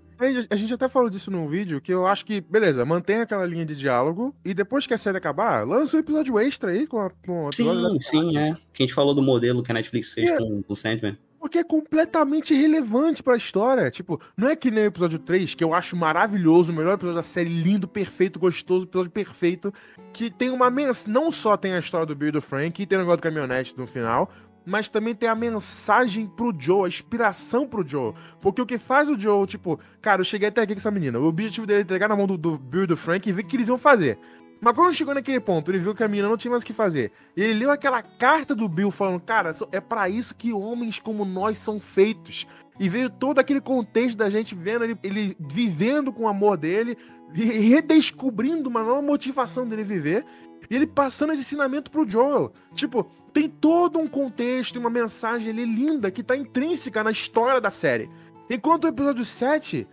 A 0.50 0.54
gente- 0.56 0.74
até 0.74 0.86
falou 0.86 1.08
disso 1.08 1.30
num 1.30 1.48
vídeo, 1.48 1.80
que 1.80 1.90
eu 1.90 2.06
acho 2.06 2.26
que, 2.26 2.42
beleza, 2.42 2.84
mantém 2.84 3.16
aquela 3.22 3.46
linha 3.46 3.64
de 3.64 3.74
diálogo 3.74 4.34
e 4.44 4.52
depois 4.52 4.86
que 4.86 4.92
a 4.92 4.98
série 4.98 5.16
acabar, 5.16 5.66
lança 5.66 5.96
um 5.96 6.00
episódio 6.00 6.38
extra 6.38 6.72
aí 6.72 6.86
com, 6.86 6.98
a, 6.98 7.08
com 7.24 7.46
o 7.46 7.48
episódio 7.48 7.82
da- 7.84 7.90
Sim, 7.90 8.00
sim, 8.00 8.36
é. 8.36 8.52
Que 8.74 8.82
a 8.82 8.86
gente 8.86 8.94
falou 8.94 9.14
do 9.14 9.22
modelo 9.22 9.62
que 9.62 9.70
a 9.70 9.74
Netflix 9.74 10.10
fez 10.10 10.28
É. 10.30 10.36
com 10.36 10.62
o 10.68 10.76
Sandman. 10.76 11.16
Porque 11.40 11.58
é 11.58 11.64
completamente 11.64 12.52
irrelevante 12.52 13.22
pra 13.22 13.34
história. 13.34 13.90
Tipo, 13.90 14.20
não 14.36 14.48
é 14.48 14.54
que 14.54 14.70
nem 14.70 14.84
o 14.84 14.86
episódio 14.88 15.18
3, 15.18 15.54
que 15.54 15.64
eu 15.64 15.72
acho 15.72 15.96
maravilhoso, 15.96 16.70
o 16.70 16.76
melhor 16.76 16.92
episódio 16.92 17.16
da 17.16 17.22
série, 17.22 17.48
lindo, 17.48 17.88
perfeito, 17.88 18.38
gostoso, 18.38 18.84
episódio 18.84 19.10
perfeito, 19.10 19.72
que 20.12 20.30
tem 20.30 20.50
uma 20.50 20.70
mensagem. 20.70 21.10
Não 21.10 21.32
só 21.32 21.56
tem 21.56 21.72
a 21.72 21.78
história 21.78 22.04
do 22.04 22.14
Bill 22.14 22.28
e 22.28 22.32
do 22.32 22.42
Frank, 22.42 22.80
e 22.80 22.86
tem 22.86 22.98
o 22.98 23.00
negócio 23.00 23.16
do 23.16 23.22
caminhonete 23.22 23.74
no 23.74 23.86
final, 23.86 24.30
mas 24.66 24.90
também 24.90 25.14
tem 25.14 25.28
a 25.28 25.34
mensagem 25.34 26.26
pro 26.26 26.54
Joe, 26.56 26.84
a 26.84 26.88
inspiração 26.88 27.66
pro 27.66 27.86
Joe. 27.86 28.12
Porque 28.40 28.60
o 28.60 28.66
que 28.66 28.76
faz 28.76 29.08
o 29.08 29.18
Joe, 29.18 29.46
tipo, 29.46 29.80
cara, 30.02 30.20
eu 30.20 30.24
cheguei 30.24 30.48
até 30.48 30.60
aqui 30.60 30.74
com 30.74 30.78
essa 30.78 30.90
menina. 30.90 31.18
O 31.18 31.24
objetivo 31.24 31.66
dele 31.66 31.80
é 31.80 31.82
entregar 31.82 32.08
na 32.08 32.16
mão 32.16 32.26
do, 32.26 32.36
do 32.36 32.58
Bill 32.58 32.84
e 32.84 32.86
do 32.86 32.96
Frank 32.96 33.28
e 33.28 33.32
ver 33.32 33.42
o 33.42 33.46
que 33.46 33.56
eles 33.56 33.68
iam 33.68 33.78
fazer. 33.78 34.18
Mas 34.60 34.74
quando 34.74 34.94
chegou 34.94 35.14
naquele 35.14 35.40
ponto, 35.40 35.70
ele 35.70 35.78
viu 35.78 35.94
que 35.94 36.04
a 36.04 36.08
menina 36.08 36.28
não 36.28 36.36
tinha 36.36 36.50
mais 36.50 36.62
o 36.62 36.66
que 36.66 36.72
fazer. 36.72 37.10
Ele 37.36 37.54
leu 37.54 37.70
aquela 37.70 38.02
carta 38.02 38.54
do 38.54 38.68
Bill 38.68 38.90
falando, 38.90 39.20
cara, 39.20 39.50
é 39.72 39.80
para 39.80 40.08
isso 40.08 40.34
que 40.34 40.52
homens 40.52 40.98
como 40.98 41.24
nós 41.24 41.56
são 41.56 41.80
feitos. 41.80 42.46
E 42.78 42.88
veio 42.88 43.08
todo 43.08 43.38
aquele 43.38 43.60
contexto 43.60 44.18
da 44.18 44.28
gente 44.28 44.54
vendo 44.54 44.84
ele, 44.84 44.98
ele 45.02 45.36
vivendo 45.40 46.12
com 46.12 46.24
o 46.24 46.28
amor 46.28 46.58
dele, 46.58 46.96
e 47.34 47.44
redescobrindo 47.44 48.68
uma 48.68 48.82
nova 48.82 49.00
motivação 49.00 49.66
dele 49.66 49.84
viver. 49.84 50.26
E 50.68 50.76
ele 50.76 50.86
passando 50.86 51.32
esse 51.32 51.42
ensinamento 51.42 51.90
pro 51.90 52.08
Joel. 52.08 52.52
Tipo, 52.74 53.10
tem 53.32 53.48
todo 53.48 53.98
um 53.98 54.06
contexto 54.06 54.76
e 54.76 54.78
uma 54.78 54.90
mensagem 54.90 55.50
ali 55.50 55.64
linda 55.64 56.10
que 56.10 56.22
tá 56.22 56.36
intrínseca 56.36 57.02
na 57.02 57.10
história 57.10 57.60
da 57.60 57.70
série. 57.70 58.10
Enquanto 58.48 58.84
o 58.84 58.88
episódio 58.88 59.24
7 59.24 59.86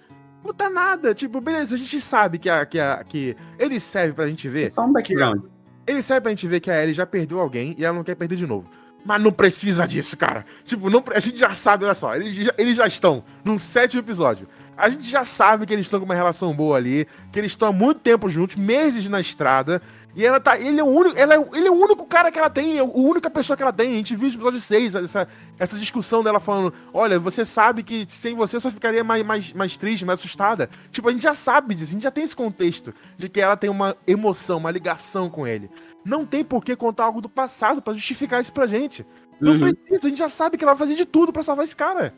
não 0.44 0.54
tá 0.54 0.70
nada. 0.70 1.14
Tipo, 1.14 1.42
beleza, 1.42 1.76
a 1.76 1.78
gente 1.78 2.00
sabe 2.00 2.40
que, 2.40 2.50
a, 2.50 2.66
que, 2.66 2.80
a, 2.80 3.04
que 3.04 3.36
ele 3.58 3.80
serve 3.80 4.14
pra 4.14 4.28
gente 4.28 4.48
ver. 4.48 4.66
É 4.66 4.70
só 4.70 4.86
um 4.86 4.92
background. 4.92 5.44
Ele 5.86 6.02
serve 6.02 6.22
pra 6.22 6.32
gente 6.32 6.48
ver 6.48 6.60
que 6.60 6.70
a 6.70 6.82
Ellie 6.82 6.94
já 6.94 7.06
perdeu 7.06 7.40
alguém 7.40 7.76
e 7.78 7.86
ela 7.86 7.96
não 7.96 8.04
quer 8.04 8.16
perder 8.16 8.36
de 8.36 8.46
novo. 8.46 8.70
Mas 9.06 9.22
não 9.22 9.32
precisa 9.32 9.88
disso, 9.88 10.18
cara. 10.18 10.46
Tipo, 10.66 10.90
não, 10.90 11.04
a 11.14 11.20
gente 11.20 11.40
já 11.40 11.54
sabe, 11.54 11.86
olha 11.86 11.94
só, 11.94 12.16
eles 12.16 12.36
já, 12.36 12.54
eles 12.58 12.76
já 12.76 12.86
estão 12.88 13.24
num 13.44 13.58
sétimo 13.58 14.02
episódio. 14.02 14.48
A 14.76 14.90
gente 14.90 15.10
já 15.10 15.24
sabe 15.24 15.66
que 15.66 15.74
eles 15.74 15.86
estão 15.86 16.00
com 16.00 16.06
uma 16.06 16.14
relação 16.14 16.54
boa 16.54 16.78
ali, 16.78 17.08
que 17.32 17.40
eles 17.40 17.52
estão 17.52 17.70
há 17.70 17.72
muito 17.72 18.00
tempo 18.00 18.30
juntos, 18.30 18.56
meses 18.56 19.08
na 19.10 19.20
estrada, 19.20 19.82
e 20.18 20.26
ela 20.26 20.40
tá. 20.40 20.58
Ele 20.60 20.80
é 20.80 20.84
o 20.84 20.88
único. 20.88 21.16
Ela 21.16 21.36
é, 21.36 21.50
ele 21.54 21.68
é 21.68 21.72
o 21.72 21.76
único 21.76 22.04
cara 22.08 22.32
que 22.32 22.40
ela 22.40 22.50
tem, 22.50 22.78
é 22.78 22.80
a 22.80 22.84
única 22.84 23.30
pessoa 23.30 23.56
que 23.56 23.62
ela 23.62 23.72
tem. 23.72 23.92
A 23.92 23.96
gente 23.98 24.16
viu 24.16 24.28
no 24.28 24.34
episódio 24.34 24.60
6, 24.60 24.96
essa, 24.96 25.28
essa 25.60 25.78
discussão 25.78 26.24
dela 26.24 26.40
falando: 26.40 26.74
olha, 26.92 27.20
você 27.20 27.46
sabe 27.46 27.84
que 27.84 28.04
sem 28.10 28.34
você 28.34 28.60
só 28.60 28.72
ficaria 28.72 29.04
mais, 29.04 29.24
mais, 29.24 29.54
mais 29.54 29.78
triste, 29.78 30.04
mais 30.04 30.20
assustada. 30.20 30.68
Tipo, 30.90 31.08
a 31.08 31.12
gente 31.12 31.22
já 31.22 31.36
sabe 31.36 31.76
disso, 31.76 31.92
a 31.92 31.94
gente 31.94 32.02
já 32.02 32.10
tem 32.10 32.24
esse 32.24 32.36
contexto 32.36 32.92
de 33.16 33.30
que 33.30 33.40
ela 33.40 33.56
tem 33.56 33.70
uma 33.70 33.96
emoção, 34.08 34.58
uma 34.58 34.72
ligação 34.72 35.30
com 35.30 35.46
ele. 35.46 35.70
Não 36.04 36.26
tem 36.26 36.44
por 36.44 36.66
que 36.66 36.76
contar 36.76 37.04
algo 37.04 37.22
do 37.22 37.30
passado 37.30 37.80
para 37.80 37.94
justificar 37.94 38.42
isso 38.42 38.52
pra 38.52 38.66
gente. 38.66 39.06
Não 39.40 39.52
Uhum. 39.54 39.72
precisa, 39.72 40.08
a 40.08 40.10
gente 40.10 40.18
já 40.18 40.30
sabe 40.30 40.58
que 40.58 40.64
ela 40.64 40.74
vai 40.74 40.88
fazer 40.88 40.98
de 40.98 41.06
tudo 41.06 41.32
para 41.32 41.44
salvar 41.44 41.64
esse 41.64 41.76
cara. 41.76 42.12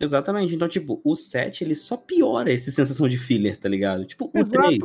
Exatamente. 0.00 0.54
Então, 0.54 0.68
tipo, 0.68 1.00
o 1.04 1.14
7, 1.14 1.64
ele 1.64 1.74
só 1.74 1.96
piora 1.98 2.52
essa 2.52 2.70
sensação 2.70 3.08
de 3.08 3.18
filler, 3.18 3.58
tá 3.58 3.68
ligado? 3.68 4.06
Tipo, 4.06 4.30
o 4.32 4.38
Exato. 4.38 4.58
3, 4.62 4.78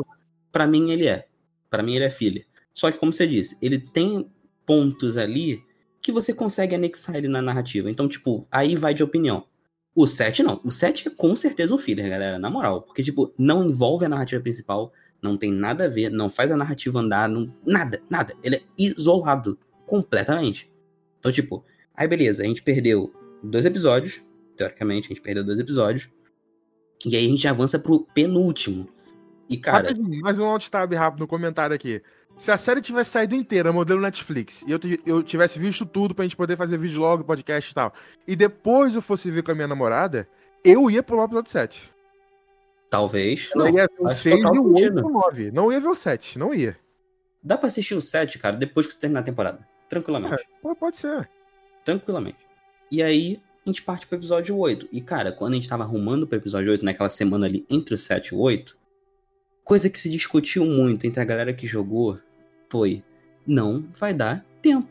pra 0.51 0.67
mim, 0.67 0.91
ele 0.91 1.07
é. 1.07 1.27
Pra 1.73 1.81
mim, 1.81 1.95
ele 1.95 2.05
é 2.05 2.11
filler. 2.11 2.45
Só 2.71 2.91
que, 2.91 2.99
como 2.99 3.11
você 3.11 3.25
disse, 3.25 3.57
ele 3.59 3.79
tem 3.79 4.29
pontos 4.63 5.17
ali 5.17 5.63
que 5.99 6.11
você 6.11 6.31
consegue 6.31 6.75
anexar 6.75 7.15
ele 7.15 7.27
na 7.27 7.41
narrativa. 7.41 7.89
Então, 7.89 8.07
tipo, 8.07 8.47
aí 8.51 8.75
vai 8.75 8.93
de 8.93 9.01
opinião. 9.01 9.47
O 9.95 10.05
7, 10.05 10.43
não. 10.43 10.61
O 10.63 10.69
7 10.69 11.07
é 11.07 11.11
com 11.11 11.35
certeza 11.35 11.73
um 11.73 11.79
filler, 11.79 12.07
galera, 12.07 12.37
na 12.37 12.47
moral. 12.47 12.83
Porque, 12.83 13.01
tipo, 13.01 13.33
não 13.39 13.67
envolve 13.67 14.05
a 14.05 14.09
narrativa 14.09 14.39
principal, 14.39 14.93
não 15.19 15.35
tem 15.35 15.51
nada 15.51 15.85
a 15.85 15.87
ver, 15.87 16.11
não 16.11 16.29
faz 16.29 16.51
a 16.51 16.55
narrativa 16.55 16.99
andar, 16.99 17.27
não, 17.27 17.51
nada, 17.65 18.03
nada. 18.07 18.35
Ele 18.43 18.57
é 18.57 18.61
isolado 18.77 19.57
completamente. 19.87 20.71
Então, 21.17 21.31
tipo, 21.31 21.65
aí 21.95 22.07
beleza, 22.07 22.43
a 22.43 22.45
gente 22.45 22.61
perdeu 22.61 23.11
dois 23.41 23.65
episódios, 23.65 24.21
teoricamente, 24.55 25.07
a 25.07 25.09
gente 25.15 25.21
perdeu 25.21 25.43
dois 25.43 25.57
episódios. 25.57 26.07
E 27.03 27.15
aí 27.15 27.25
a 27.25 27.29
gente 27.29 27.47
avança 27.47 27.79
pro 27.79 28.05
penúltimo. 28.13 28.87
E, 29.53 29.57
cara, 29.57 29.89
Rapidinho, 29.89 30.21
mais 30.21 30.39
um 30.39 30.45
alt 30.45 30.67
tab 30.69 30.91
rápido 30.93 31.19
no 31.21 31.27
comentário 31.27 31.75
aqui. 31.75 32.01
Se 32.35 32.51
a 32.51 32.57
série 32.57 32.81
tivesse 32.81 33.11
saído 33.11 33.35
inteira, 33.35 33.71
modelo 33.71 34.01
Netflix, 34.01 34.63
e 34.67 34.71
eu, 34.71 34.79
eu 35.05 35.21
tivesse 35.21 35.59
visto 35.59 35.85
tudo 35.85 36.15
pra 36.15 36.23
gente 36.23 36.35
poder 36.35 36.57
fazer 36.57 36.77
vídeo 36.79 36.99
logo, 36.99 37.23
podcast 37.23 37.71
e 37.71 37.75
tal, 37.75 37.93
e 38.27 38.35
depois 38.35 38.95
eu 38.95 39.01
fosse 39.01 39.29
ver 39.29 39.43
com 39.43 39.51
a 39.51 39.55
minha 39.55 39.67
namorada, 39.67 40.27
eu 40.63 40.89
ia 40.89 41.03
pular 41.03 41.21
o 41.21 41.25
episódio 41.25 41.51
7. 41.51 41.91
talvez. 42.89 43.51
Eu 43.53 43.59
Não, 43.59 43.67
ia 43.67 43.87
ver 43.87 43.89
o 43.99 44.07
faz 44.07 44.17
6 44.17 44.35
total 44.37 44.55
e 44.55 44.59
o 44.59 44.73
8 44.73 44.81
e 44.81 45.01
o 45.03 45.09
9. 45.09 45.51
Não 45.51 45.71
ia 45.71 45.79
ver 45.79 45.87
o 45.87 45.95
7, 45.95 46.39
não 46.39 46.53
ia. 46.53 46.75
Dá 47.43 47.55
pra 47.57 47.67
assistir 47.67 47.93
o 47.93 48.01
7, 48.01 48.39
cara, 48.39 48.55
depois 48.55 48.87
que 48.87 48.93
você 48.93 48.99
terminar 48.99 49.19
a 49.19 49.23
temporada. 49.23 49.67
Tranquilamente. 49.87 50.43
Pô, 50.61 50.75
pode 50.75 50.97
ser. 50.97 51.29
Tranquilamente. 51.85 52.39
E 52.89 53.03
aí, 53.03 53.39
a 53.63 53.69
gente 53.69 53.83
parte 53.83 54.07
pro 54.07 54.17
episódio 54.17 54.57
8. 54.57 54.87
E, 54.91 55.01
cara, 55.01 55.31
quando 55.31 55.53
a 55.53 55.55
gente 55.55 55.69
tava 55.69 55.83
arrumando 55.83 56.25
pro 56.25 56.37
episódio 56.37 56.71
8, 56.71 56.83
naquela 56.83 57.09
semana 57.11 57.45
ali 57.45 57.63
entre 57.69 57.93
o 57.93 57.97
7 57.97 58.29
e 58.29 58.35
o 58.35 58.39
8, 58.39 58.75
coisa 59.63 59.89
que 59.89 59.99
se 59.99 60.09
discutiu 60.09 60.65
muito 60.65 61.05
entre 61.05 61.21
a 61.21 61.25
galera 61.25 61.53
que 61.53 61.67
jogou 61.67 62.19
foi: 62.69 63.03
não 63.45 63.85
vai 63.97 64.13
dar 64.13 64.45
tempo. 64.61 64.89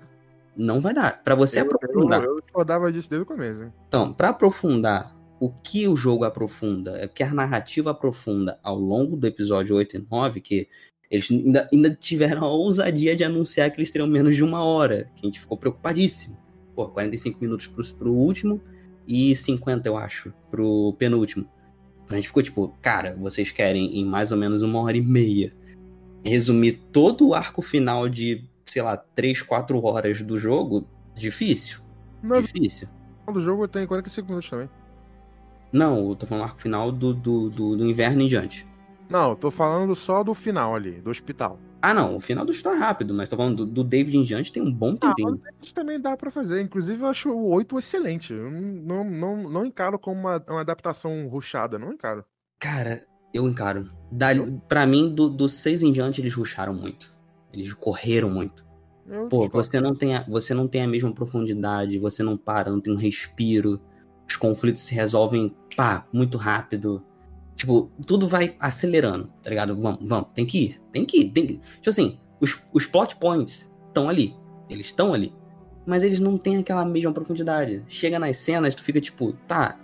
Não 0.57 0.81
vai 0.81 0.93
dar. 0.93 1.23
Pra 1.23 1.35
você 1.35 1.61
eu, 1.61 1.65
aprofundar. 1.65 2.23
eu, 2.23 2.43
eu 2.55 2.93
disso 2.93 3.09
desde 3.09 3.23
o 3.23 3.27
começo. 3.27 3.63
hein? 3.63 3.73
Então, 3.89 4.13
pra 4.13 4.29
aprofundar 4.29 5.17
o 5.41 5.51
que 5.51 5.89
o 5.89 5.97
jogo 5.97 6.25
aprofunda, 6.25 7.05
o 7.05 7.09
que 7.09 7.23
a 7.23 7.33
narrativa 7.33 7.91
aprofunda 7.91 8.59
ao 8.63 8.79
longo 8.79 9.17
do 9.17 9.27
episódio 9.27 9.75
8 9.75 9.97
e 9.97 10.07
9, 10.11 10.41
que 10.41 10.69
eles 11.11 11.31
ainda, 11.31 11.69
ainda 11.73 11.91
tiveram 11.91 12.45
a 12.45 12.49
ousadia 12.49 13.17
de 13.17 13.25
anunciar 13.25 13.71
que 13.71 13.79
eles 13.79 13.91
teriam 13.91 14.07
menos 14.07 14.37
de 14.37 14.45
uma 14.45 14.63
hora, 14.65 15.11
que 15.17 15.23
a 15.23 15.27
gente 15.27 15.41
ficou 15.41 15.59
preocupadíssimo. 15.59 16.39
Pô, 16.75 16.89
45 16.89 17.39
minutos 17.41 17.67
pro, 17.67 17.85
pro 17.95 18.13
último 18.13 18.63
e 19.07 19.35
50, 19.35 19.89
eu 19.89 19.97
acho, 19.97 20.33
pro 20.51 20.95
penúltimo. 20.99 21.47
A 22.13 22.17
gente 22.17 22.29
ficou 22.29 22.43
tipo, 22.43 22.69
cara, 22.81 23.17
vocês 23.19 23.51
querem 23.51 23.99
em 23.99 24.05
mais 24.05 24.31
ou 24.31 24.39
menos 24.39 24.63
uma 24.63 24.81
hora 24.81 24.97
e 24.97 25.03
meia 25.03 25.53
resumir 26.25 26.81
todo 26.93 27.29
o 27.29 27.35
arco 27.35 27.63
final 27.63 28.09
de, 28.09 28.49
sei 28.65 28.83
lá, 28.83 28.97
3, 28.97 29.43
4 29.43 29.85
horas 29.85 30.21
do 30.23 30.39
jogo? 30.39 30.87
Difícil. 31.15 31.81
Mas 32.23 32.47
Difícil. 32.47 32.89
o 33.27 33.41
jogo 33.41 33.67
tem 33.67 33.87
45 33.87 34.29
minutos 34.29 34.49
também. 34.49 34.69
Não, 35.73 36.11
eu 36.11 36.17
tô 36.17 36.27
falando 36.27 36.45
arco 36.45 36.61
final 36.61 36.93
do, 36.93 37.15
do, 37.15 37.51
do, 37.51 37.77
do 37.77 37.87
inverno 37.87 38.23
em 38.23 38.29
diante. 38.29 38.67
Não, 39.13 39.31
eu 39.31 39.37
tô 39.37 39.51
falando 39.51 39.95
só 39.95 40.25
do 40.25 40.33
final 40.35 40.75
ali, 40.75 41.01
do 41.01 41.11
hospital. 41.11 41.59
Ah, 41.83 41.93
não, 41.93 42.17
o 42.17 42.21
final 42.21 42.45
do 42.45 42.63
tá 42.63 42.73
rápido, 42.75 43.13
mas 43.13 43.29
tô 43.29 43.37
falando 43.37 43.67
do, 43.67 43.67
do 43.67 43.85
David 43.85 44.17
em 44.17 44.23
diante 44.23 44.53
tem 44.53 44.63
um 44.63 44.73
bom 44.73 44.97
Ah, 45.01 45.09
tempinho. 45.09 45.39
mas 45.43 45.55
isso 45.61 45.75
também 45.75 46.01
dá 46.01 46.17
pra 46.17 46.31
fazer. 46.31 46.63
Inclusive, 46.63 47.03
eu 47.03 47.09
acho 47.09 47.31
o 47.31 47.51
8 47.51 47.79
excelente. 47.79 48.33
Eu 48.33 48.51
não, 48.51 49.05
não, 49.05 49.51
não 49.51 49.67
encaro 49.67 49.99
como 49.99 50.21
uma, 50.21 50.43
uma 50.49 50.61
adaptação 50.61 51.27
ruchada, 51.29 51.79
não 51.79 51.93
encaro. 51.93 52.25
Cara, 52.61 53.05
eu 53.35 53.49
encaro. 53.49 53.91
Da, 54.11 54.29
pra 54.69 54.87
mim, 54.87 55.13
do, 55.13 55.29
do 55.29 55.49
6 55.49 55.83
em 55.83 55.93
diante, 55.93 56.21
eles 56.21 56.35
rusharam 56.35 56.73
muito. 56.73 57.13
Eles 57.53 57.73
correram 57.75 58.31
muito. 58.31 58.65
Eu 59.05 59.29
Pô, 59.29 59.43
discordo. 59.43 59.69
você 59.69 59.81
não, 59.81 59.95
tem 59.95 60.15
a, 60.17 60.23
você 60.29 60.55
não 60.55 60.69
tem 60.69 60.83
a 60.83 60.89
mesma 60.89 61.13
profundidade, 61.13 61.99
você 61.99 62.23
não 62.23 62.37
para, 62.37 62.71
não 62.71 62.81
tem 62.81 62.93
um 62.93 62.97
respiro. 62.97 63.81
Os 64.29 64.37
conflitos 64.37 64.83
se 64.83 64.95
resolvem, 64.95 65.55
pá, 65.77 66.07
muito 66.13 66.39
rápido. 66.39 67.05
Tipo, 67.57 67.91
tudo 68.07 68.27
vai 68.27 68.57
acelerando, 68.59 69.31
tá 69.43 69.51
ligado? 69.51 69.77
Vamos, 69.77 69.99
vamos, 70.03 70.27
tem 70.35 70.45
que 70.47 70.59
ir, 70.65 70.77
tem 70.91 71.05
que 71.05 71.21
ir. 71.21 71.31
Tem 71.31 71.47
que... 71.47 71.57
Tipo 71.59 71.91
assim, 71.91 72.19
os, 72.41 72.61
os 72.73 72.87
plot 72.87 73.17
points 73.17 73.71
estão 73.89 74.09
ali. 74.09 74.35
Eles 74.69 74.87
estão 74.87 75.13
ali. 75.15 75.33
Mas 75.87 76.03
eles 76.03 76.19
não 76.21 76.39
têm 76.39 76.57
aquela 76.59 76.85
mesma 76.85 77.13
profundidade. 77.13 77.83
Chega 77.87 78.19
nas 78.19 78.37
cenas, 78.37 78.75
tu 78.75 78.83
fica 78.83 79.01
tipo, 79.01 79.33
tá. 79.47 79.79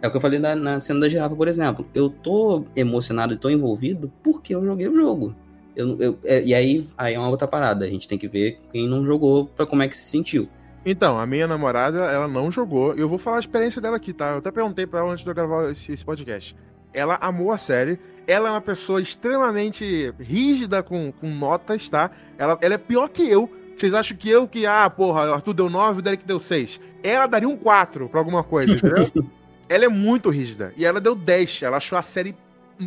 É 0.00 0.06
o 0.06 0.10
que 0.10 0.16
eu 0.16 0.20
falei 0.20 0.38
na, 0.38 0.54
na 0.54 0.78
cena 0.80 1.00
da 1.00 1.08
girafa, 1.08 1.34
por 1.34 1.48
exemplo. 1.48 1.86
Eu 1.94 2.08
tô 2.08 2.64
emocionado 2.76 3.34
e 3.34 3.36
tô 3.36 3.50
envolvido 3.50 4.12
porque 4.22 4.54
eu 4.54 4.64
joguei 4.64 4.88
o 4.88 4.94
jogo. 4.94 5.34
Eu, 5.74 5.98
eu- 6.00 6.18
é- 6.24 6.42
e 6.44 6.54
aí, 6.54 6.86
aí 6.96 7.14
é 7.14 7.18
uma 7.18 7.28
outra 7.28 7.48
parada. 7.48 7.84
A 7.84 7.88
gente 7.88 8.06
tem 8.06 8.16
que 8.18 8.28
ver 8.28 8.60
quem 8.70 8.88
não 8.88 9.04
jogou 9.04 9.46
pra 9.46 9.66
como 9.66 9.82
é 9.82 9.88
que 9.88 9.96
se 9.96 10.04
sentiu. 10.08 10.48
Então, 10.86 11.18
a 11.18 11.26
minha 11.26 11.46
namorada, 11.48 11.98
ela 11.98 12.28
não 12.28 12.50
jogou. 12.50 12.94
Eu 12.94 13.08
vou 13.08 13.18
falar 13.18 13.36
a 13.36 13.40
experiência 13.40 13.82
dela 13.82 13.96
aqui, 13.96 14.12
tá? 14.12 14.30
Eu 14.30 14.38
até 14.38 14.50
perguntei 14.50 14.86
pra 14.86 15.00
ela 15.00 15.10
antes 15.12 15.24
de 15.24 15.30
eu 15.30 15.34
gravar 15.34 15.70
esse, 15.70 15.92
esse 15.92 16.04
podcast. 16.04 16.54
Ela 16.92 17.18
amou 17.20 17.52
a 17.52 17.56
série. 17.56 17.98
Ela 18.26 18.48
é 18.48 18.52
uma 18.52 18.60
pessoa 18.60 19.00
extremamente 19.00 20.12
rígida 20.18 20.82
com, 20.82 21.12
com 21.12 21.30
notas, 21.30 21.88
tá? 21.88 22.10
Ela, 22.36 22.58
ela 22.60 22.74
é 22.74 22.78
pior 22.78 23.08
que 23.08 23.28
eu. 23.28 23.50
Vocês 23.76 23.94
acham 23.94 24.16
que 24.16 24.28
eu 24.28 24.46
que, 24.48 24.66
ah, 24.66 24.90
porra, 24.90 25.30
o 25.30 25.34
Arthur 25.34 25.54
deu 25.54 25.70
9, 25.70 26.00
o 26.00 26.02
Derek 26.02 26.26
deu 26.26 26.38
6. 26.38 26.80
Ela 27.02 27.26
daria 27.26 27.48
um 27.48 27.56
4 27.56 28.08
pra 28.08 28.20
alguma 28.20 28.42
coisa, 28.42 28.72
entendeu? 28.72 29.10
ela 29.68 29.84
é 29.84 29.88
muito 29.88 30.30
rígida. 30.30 30.72
E 30.76 30.84
ela 30.84 31.00
deu 31.00 31.14
10. 31.14 31.62
Ela 31.62 31.76
achou 31.76 31.96
a 31.96 32.02
série 32.02 32.34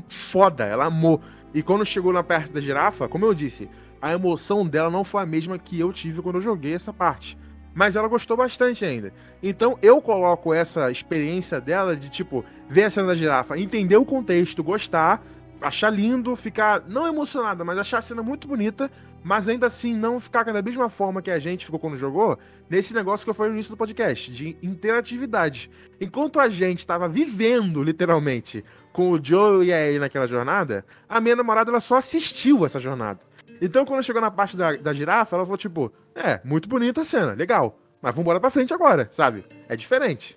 foda, 0.10 0.66
ela 0.66 0.86
amou. 0.86 1.22
E 1.54 1.62
quando 1.62 1.86
chegou 1.86 2.14
na 2.14 2.24
parte 2.24 2.52
da 2.52 2.62
girafa, 2.62 3.08
como 3.08 3.26
eu 3.26 3.34
disse, 3.34 3.70
a 4.02 4.14
emoção 4.14 4.66
dela 4.66 4.90
não 4.90 5.04
foi 5.04 5.22
a 5.22 5.26
mesma 5.26 5.58
que 5.58 5.80
eu 5.80 5.92
tive 5.92 6.22
quando 6.22 6.36
eu 6.36 6.42
joguei 6.42 6.74
essa 6.74 6.94
parte. 6.94 7.38
Mas 7.74 7.96
ela 7.96 8.08
gostou 8.08 8.36
bastante 8.36 8.84
ainda. 8.84 9.14
Então 9.42 9.78
eu 9.82 10.02
coloco 10.02 10.54
essa 10.54 10.92
experiência 10.92 11.62
dela 11.62 11.96
de, 11.96 12.10
tipo, 12.10 12.44
ver 12.70 12.84
a 12.84 12.90
cena 12.90 13.08
da 13.08 13.16
girafa, 13.16 13.58
entender 13.58 13.98
o 13.98 14.06
contexto, 14.06 14.64
gostar, 14.64 15.24
achar 15.62 15.90
lindo, 15.90 16.36
ficar 16.36 16.84
não 16.88 17.08
emocionada, 17.08 17.64
mas 17.64 17.78
achar 17.78 18.00
a 18.00 18.02
cena 18.02 18.24
muito 18.24 18.48
bonita, 18.48 18.92
mas 19.24 19.48
ainda 19.48 19.68
assim 19.68 19.96
não 19.96 20.20
ficar 20.20 20.44
da 20.44 20.62
mesma 20.62 20.90
forma 20.90 21.22
que 21.22 21.30
a 21.30 21.38
gente 21.38 21.66
ficou 21.66 21.80
quando 21.80 21.96
jogou, 21.96 22.38
nesse 22.70 22.94
negócio 22.94 23.24
que 23.24 23.30
eu 23.30 23.34
falei 23.34 23.52
no 23.52 23.58
início 23.58 23.72
do 23.72 23.78
podcast, 23.78 24.32
de 24.32 24.58
interatividade. 24.62 25.70
Enquanto 26.00 26.40
a 26.40 26.50
gente 26.50 26.80
estava 26.80 27.08
vivendo, 27.08 27.84
literalmente, 27.84 28.66
com 28.92 29.12
o 29.12 29.24
Joe 29.24 29.66
e 29.66 29.72
a 29.72 29.80
Ellie 29.80 30.00
naquela 30.00 30.28
jornada, 30.28 30.84
a 31.08 31.22
minha 31.22 31.36
namorada 31.36 31.70
ela 31.70 31.80
só 31.80 31.98
assistiu 31.98 32.66
essa 32.66 32.80
jornada. 32.80 33.20
Então, 33.62 33.86
quando 33.86 34.04
chegou 34.04 34.20
na 34.22 34.32
parte 34.32 34.58
da, 34.58 34.76
da 34.76 34.92
girafa, 34.92 35.36
ela 35.36 35.46
falou, 35.46 35.58
tipo, 35.58 35.94
é, 36.16 36.42
muito 36.44 36.68
bonita 36.68 37.02
a 37.02 37.06
cena, 37.06 37.34
legal. 37.34 37.78
Mas 38.02 38.16
vamos 38.16 38.40
pra 38.40 38.50
frente 38.50 38.74
agora, 38.74 39.08
sabe? 39.12 39.46
É 39.70 39.76
diferente. 39.76 40.36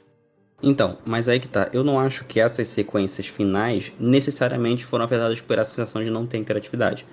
Então, 0.63 0.99
mas 1.07 1.27
aí 1.29 1.41
que 1.41 1.49
tá. 1.49 1.71
Eu 1.73 1.83
não 1.83 1.99
acho 1.99 2.25
que 2.27 2.39
essas 2.39 2.69
sequências 2.69 3.27
finais 3.27 3.91
necessariamente 3.99 4.85
foram 4.85 5.07
afetadas 5.07 5.41
por 5.41 5.59
essa 5.59 5.71
sensação 5.71 6.05
de 6.05 6.11
não 6.11 6.27
ter 6.27 6.37
interatividade. 6.37 7.07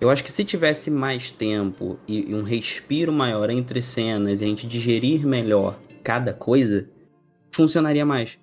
Eu 0.00 0.08
acho 0.08 0.24
que 0.24 0.32
se 0.32 0.44
tivesse 0.44 0.90
mais 0.90 1.30
tempo 1.30 1.98
e, 2.08 2.30
e 2.30 2.34
um 2.34 2.42
respiro 2.42 3.12
maior 3.12 3.50
entre 3.50 3.82
cenas 3.82 4.40
e 4.40 4.44
a 4.44 4.46
gente 4.46 4.66
digerir 4.66 5.26
melhor 5.26 5.78
cada 6.02 6.32
coisa, 6.32 6.88
funcionaria 7.50 8.06
mais. 8.06 8.38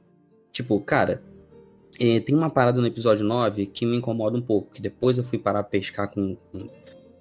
Tipo, 0.52 0.80
cara, 0.80 1.24
eh, 2.00 2.20
tem 2.20 2.36
uma 2.36 2.50
parada 2.50 2.80
no 2.80 2.86
episódio 2.86 3.26
9 3.26 3.66
que 3.66 3.86
me 3.88 3.98
incomoda 3.98 4.38
um 4.38 4.42
pouco, 4.42 4.72
que 4.72 4.82
depois 4.82 5.18
eu 5.18 5.24
fui 5.24 5.40
parar 5.40 5.60
a 5.60 5.64
pescar 5.64 6.08
com, 6.12 6.36
com- 6.52 6.70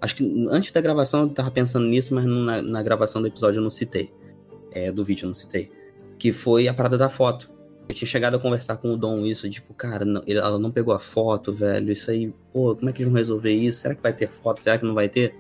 Acho 0.01 0.17
que 0.17 0.47
antes 0.51 0.71
da 0.73 0.81
gravação 0.81 1.23
eu 1.23 1.29
tava 1.31 1.51
pensando 1.51 1.87
nisso, 1.87 2.15
mas 2.15 2.25
na, 2.25 2.61
na 2.63 2.83
gravação 2.83 3.21
do 3.23 3.29
episódio 3.29 3.59
eu 3.59 3.63
não 3.63 3.71
citei. 3.71 4.13
É, 4.71 4.93
do 4.93 5.03
vídeo 5.05 5.25
eu 5.25 5.29
não 5.29 5.35
citei. 5.35 5.71
Que 6.19 6.33
foi 6.33 6.69
a 6.69 6.75
parada 6.75 6.99
da 6.99 7.09
foto. 7.09 7.51
Eu 7.89 7.95
tinha 7.95 8.07
chegado 8.09 8.35
a 8.35 8.39
conversar 8.39 8.77
com 8.79 8.93
o 8.93 8.97
Dom 8.97 9.25
isso, 9.25 9.49
tipo, 9.49 9.73
cara, 9.73 10.05
não- 10.05 10.23
ela 10.27 10.59
não 10.59 10.71
pegou 10.71 10.93
a 10.93 10.99
foto, 10.99 11.53
velho. 11.53 11.93
Isso 11.93 12.11
aí, 12.11 12.35
pô, 12.53 12.75
como 12.75 12.91
é 12.91 12.93
que 12.93 13.01
eles 13.03 13.13
vão 13.13 13.19
resolver 13.19 13.53
isso? 13.53 13.81
Será 13.81 13.95
que 13.95 14.03
vai 14.03 14.13
ter 14.13 14.29
foto? 14.29 14.63
Será 14.63 14.77
que 14.77 14.85
não 14.85 14.95
vai 14.95 15.09
ter? 15.09 15.35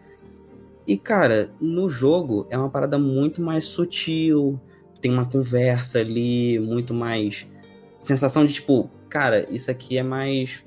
E, 0.86 0.96
cara, 0.96 1.50
no 1.60 1.90
jogo 1.90 2.46
é 2.48 2.56
uma 2.56 2.70
parada 2.70 2.96
muito 2.98 3.42
mais 3.42 3.64
sutil. 3.64 4.60
Tem 5.00 5.10
uma 5.12 5.26
conversa 5.26 5.98
ali, 5.98 6.58
muito 6.60 6.94
mais. 6.94 7.46
Sensação 7.98 8.46
de 8.46 8.54
tipo, 8.54 8.88
cara, 9.08 9.46
isso 9.50 9.70
aqui 9.70 9.98
é 9.98 10.02
mais. 10.02 10.64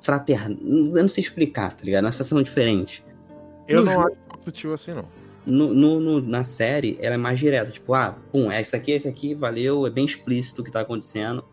Fraterno. 0.00 0.56
Eu 0.96 1.02
não 1.02 1.08
sei 1.08 1.22
explicar, 1.22 1.74
tá 1.76 1.84
ligado? 1.84 2.04
É 2.04 2.06
uma 2.06 2.12
sensação 2.12 2.42
diferente. 2.42 3.04
Eu 3.68 3.80
No 3.80 3.86
não 3.86 3.92
jogo- 3.94 4.06
acho 4.08 4.16
tão 4.28 4.42
sutil 4.44 4.72
assim, 4.74 4.92
não. 4.94 5.04
No, 5.46 5.72
no- 5.72 6.00
no- 6.00 6.20
na 6.22 6.44
série, 6.44 6.98
ela 7.00 7.14
é 7.14 7.18
mais 7.18 7.38
direta. 7.38 7.70
Tipo, 7.70 7.94
ah, 7.94 8.16
pum, 8.30 8.50
é 8.50 8.60
isso 8.60 8.76
aqui, 8.76 8.92
é 8.92 8.96
isso 8.96 9.08
aqui, 9.08 9.34
valeu, 9.34 9.86
é 9.86 9.90
bem 9.90 10.04
explícito 10.04 10.60
o 10.60 10.64
que 10.64 10.70
tá 10.70 10.80
acontecendo. 10.80 11.44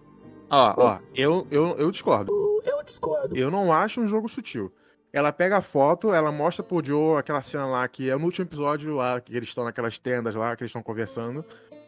Ó, 0.49 0.73
ó, 0.77 0.99
eu, 1.15 1.45
eu, 1.51 1.75
eu 1.77 1.91
discordo. 1.91 2.31
Eu 2.65 2.83
discordo. 2.83 3.35
Eu 3.35 3.49
não 3.51 3.71
acho 3.71 4.01
um 4.01 4.07
jogo 4.07 4.27
sutil. 4.29 4.71
Ela 5.11 5.31
pega 5.31 5.57
a 5.57 5.61
foto, 5.61 6.13
ela 6.13 6.31
mostra 6.31 6.63
pro 6.63 6.83
Joe 6.83 7.17
aquela 7.17 7.41
cena 7.41 7.65
lá 7.65 7.87
que 7.87 8.09
é 8.09 8.15
no 8.17 8.25
último 8.25 8.45
episódio 8.45 8.93
lá, 8.95 9.19
que 9.21 9.35
eles 9.35 9.47
estão 9.49 9.63
naquelas 9.63 9.97
tendas 9.97 10.35
lá, 10.35 10.55
que 10.55 10.63
eles 10.63 10.69
estão 10.69 10.83
conversando. 10.83 11.43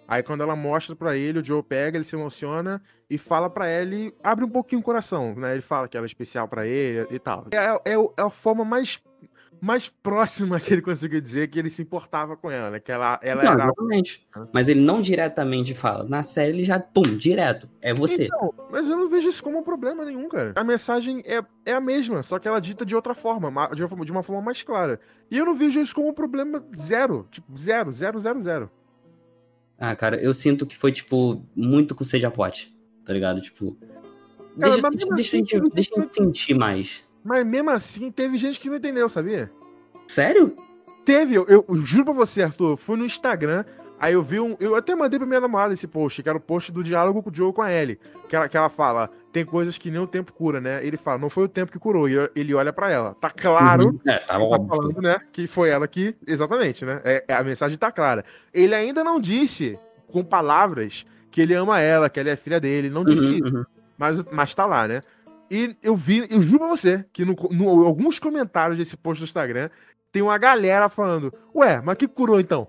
Aí 0.09 0.23
quando 0.23 0.41
ela 0.41 0.55
mostra 0.55 0.95
pra 0.95 1.15
ele, 1.15 1.39
o 1.39 1.45
Joe 1.45 1.61
pega, 1.61 1.95
ele 1.97 2.03
se 2.03 2.15
emociona 2.15 2.81
e 3.07 3.17
fala 3.17 3.47
pra 3.49 3.69
ele, 3.69 4.11
abre 4.23 4.43
um 4.43 4.49
pouquinho 4.49 4.81
o 4.81 4.83
coração, 4.83 5.35
né? 5.35 5.53
Ele 5.53 5.61
fala 5.61 5.87
que 5.87 5.95
ela 5.95 6.05
é 6.05 6.07
especial 6.07 6.47
pra 6.47 6.65
ele 6.65 7.07
e 7.11 7.19
tal. 7.19 7.45
É, 7.51 7.93
é, 7.93 7.93
é 8.17 8.21
a 8.23 8.29
forma 8.29 8.65
mais, 8.65 8.99
mais 9.61 9.87
próxima 9.87 10.59
que 10.59 10.73
ele 10.73 10.81
conseguiu 10.81 11.21
dizer 11.21 11.47
que 11.49 11.59
ele 11.59 11.69
se 11.69 11.81
importava 11.83 12.35
com 12.35 12.49
ela, 12.49 12.71
né? 12.71 12.79
Que 12.79 12.91
ela, 12.91 13.19
ela 13.21 13.43
não, 13.43 13.51
era 13.51 13.63
exatamente. 13.65 14.27
Mas 14.51 14.67
ele 14.67 14.81
não 14.81 14.99
diretamente 14.99 15.73
fala. 15.75 16.03
Na 16.05 16.23
série 16.23 16.53
ele 16.57 16.63
já, 16.63 16.79
pum, 16.79 17.03
direto. 17.03 17.69
É 17.81 17.93
você. 17.93 18.25
Então, 18.25 18.51
mas 18.71 18.89
eu 18.89 18.97
não 18.97 19.09
vejo 19.09 19.29
isso 19.29 19.43
como 19.43 19.59
um 19.59 19.63
problema 19.63 20.03
nenhum, 20.05 20.27
cara. 20.27 20.53
A 20.55 20.63
mensagem 20.63 21.21
é, 21.25 21.43
é 21.65 21.73
a 21.73 21.79
mesma, 21.81 22.23
só 22.23 22.39
que 22.39 22.47
ela 22.47 22.59
dita 22.59 22.83
de 22.85 22.95
outra 22.95 23.13
forma, 23.13 23.51
ma- 23.51 23.67
de 23.67 23.81
uma, 23.83 23.87
forma- 23.89 24.05
de 24.05 24.11
uma 24.11 24.23
forma 24.23 24.41
mais 24.41 24.63
clara. 24.63 24.99
E 25.29 25.37
eu 25.37 25.45
não 25.45 25.53
vejo 25.55 25.79
isso 25.79 25.93
como 25.93 26.09
um 26.09 26.13
problema 26.13 26.63
zero. 26.75 27.27
Tipo, 27.29 27.55
zero, 27.57 27.91
zero, 27.91 28.19
zero, 28.19 28.41
zero. 28.41 28.71
Ah, 29.79 29.95
cara, 29.95 30.17
eu 30.17 30.33
sinto 30.33 30.65
que 30.65 30.77
foi, 30.77 30.91
tipo, 30.91 31.41
muito 31.55 31.95
com 31.95 32.03
sede 32.03 32.25
a 32.25 32.31
pote. 32.31 32.75
Tá 33.05 33.13
ligado? 33.13 33.41
Tipo. 33.41 33.77
Cara, 34.59 34.71
Deixa, 34.71 34.81
mas 34.81 34.95
deixa, 34.95 35.09
deixa 35.09 35.11
a 35.11 35.13
assim, 35.15 35.37
gente, 35.37 35.73
deixa 35.73 35.95
a 35.95 36.01
gente 36.01 36.13
sentir 36.13 36.53
mais. 36.53 37.01
Mas 37.23 37.45
mesmo 37.45 37.69
assim, 37.69 38.11
teve 38.11 38.37
gente 38.37 38.59
que 38.59 38.69
não 38.69 38.77
entendeu, 38.77 39.07
sabia? 39.09 39.51
Sério? 40.07 40.57
Teve, 41.05 41.35
eu, 41.35 41.45
eu 41.47 41.65
juro 41.85 42.05
pra 42.05 42.13
você, 42.13 42.43
Arthur, 42.43 42.71
eu 42.71 42.77
fui 42.77 42.97
no 42.97 43.05
Instagram, 43.05 43.63
aí 43.99 44.13
eu 44.13 44.21
vi 44.21 44.39
um. 44.39 44.55
Eu 44.59 44.75
até 44.75 44.93
mandei 44.95 45.17
pra 45.17 45.27
minha 45.27 45.39
namorada 45.39 45.73
esse 45.73 45.87
post, 45.87 46.21
que 46.21 46.29
era 46.29 46.37
o 46.37 46.41
post 46.41 46.71
do 46.71 46.83
diálogo 46.83 47.23
com 47.23 47.29
o 47.29 47.33
Joe 47.33 47.53
com 47.53 47.61
a 47.61 47.71
Ellie. 47.71 47.99
Que 48.27 48.35
ela, 48.35 48.49
que 48.49 48.57
ela 48.57 48.69
fala, 48.69 49.09
tem 49.31 49.45
coisas 49.45 49.77
que 49.77 49.91
nem 49.91 49.99
o 49.99 50.07
tempo 50.07 50.33
cura, 50.33 50.59
né? 50.59 50.83
Ele 50.85 50.97
fala, 50.97 51.17
não 51.17 51.29
foi 51.29 51.43
o 51.43 51.47
tempo 51.49 51.71
que 51.71 51.77
curou. 51.79 52.09
E 52.09 52.29
ele 52.35 52.53
olha 52.53 52.73
pra 52.73 52.89
ela. 52.91 53.15
Tá 53.21 53.29
claro 53.29 53.89
Uhum. 53.89 53.99
É, 54.07 54.17
tá 54.19 54.33
tá 54.33 54.39
óbvio. 54.39 54.67
falando, 54.67 55.01
né? 55.01 55.19
Que 55.31 55.45
foi 55.47 55.69
ela 55.69 55.87
que. 55.87 56.15
Exatamente, 56.25 56.83
né? 56.85 57.01
É, 57.03 57.23
é- 57.27 57.33
a 57.35 57.43
mensagem 57.43 57.77
tá 57.77 57.91
clara. 57.91 58.25
Ele 58.53 58.73
ainda 58.73 59.03
não 59.03 59.19
disse 59.19 59.77
com 60.07 60.23
palavras 60.23 61.05
que 61.31 61.41
ele 61.41 61.53
ama 61.53 61.79
ela, 61.79 62.09
que 62.09 62.19
ela 62.19 62.29
é 62.31 62.35
filha 62.35 62.59
dele. 62.59 62.89
Não 62.89 63.03
disse 63.05 63.25
Uhum, 63.25 63.33
isso. 63.35 63.55
uhum. 63.57 63.63
Mas, 63.97 64.23
mas 64.31 64.55
tá 64.55 64.65
lá, 64.65 64.87
né? 64.87 65.01
E 65.51 65.75
eu 65.83 65.95
vi, 65.95 66.25
eu 66.29 66.39
juro 66.41 66.59
pra 66.59 66.67
você, 66.67 67.03
que 67.11 67.25
no, 67.25 67.35
no- 67.51 67.85
alguns 67.85 68.17
comentários 68.19 68.77
desse 68.77 68.95
post 68.95 69.21
do 69.21 69.25
Instagram 69.27 69.69
tem 70.11 70.21
uma 70.21 70.37
galera 70.37 70.89
falando: 70.89 71.33
Ué, 71.53 71.81
mas 71.83 71.97
que 71.97 72.07
curou 72.07 72.39
então? 72.39 72.67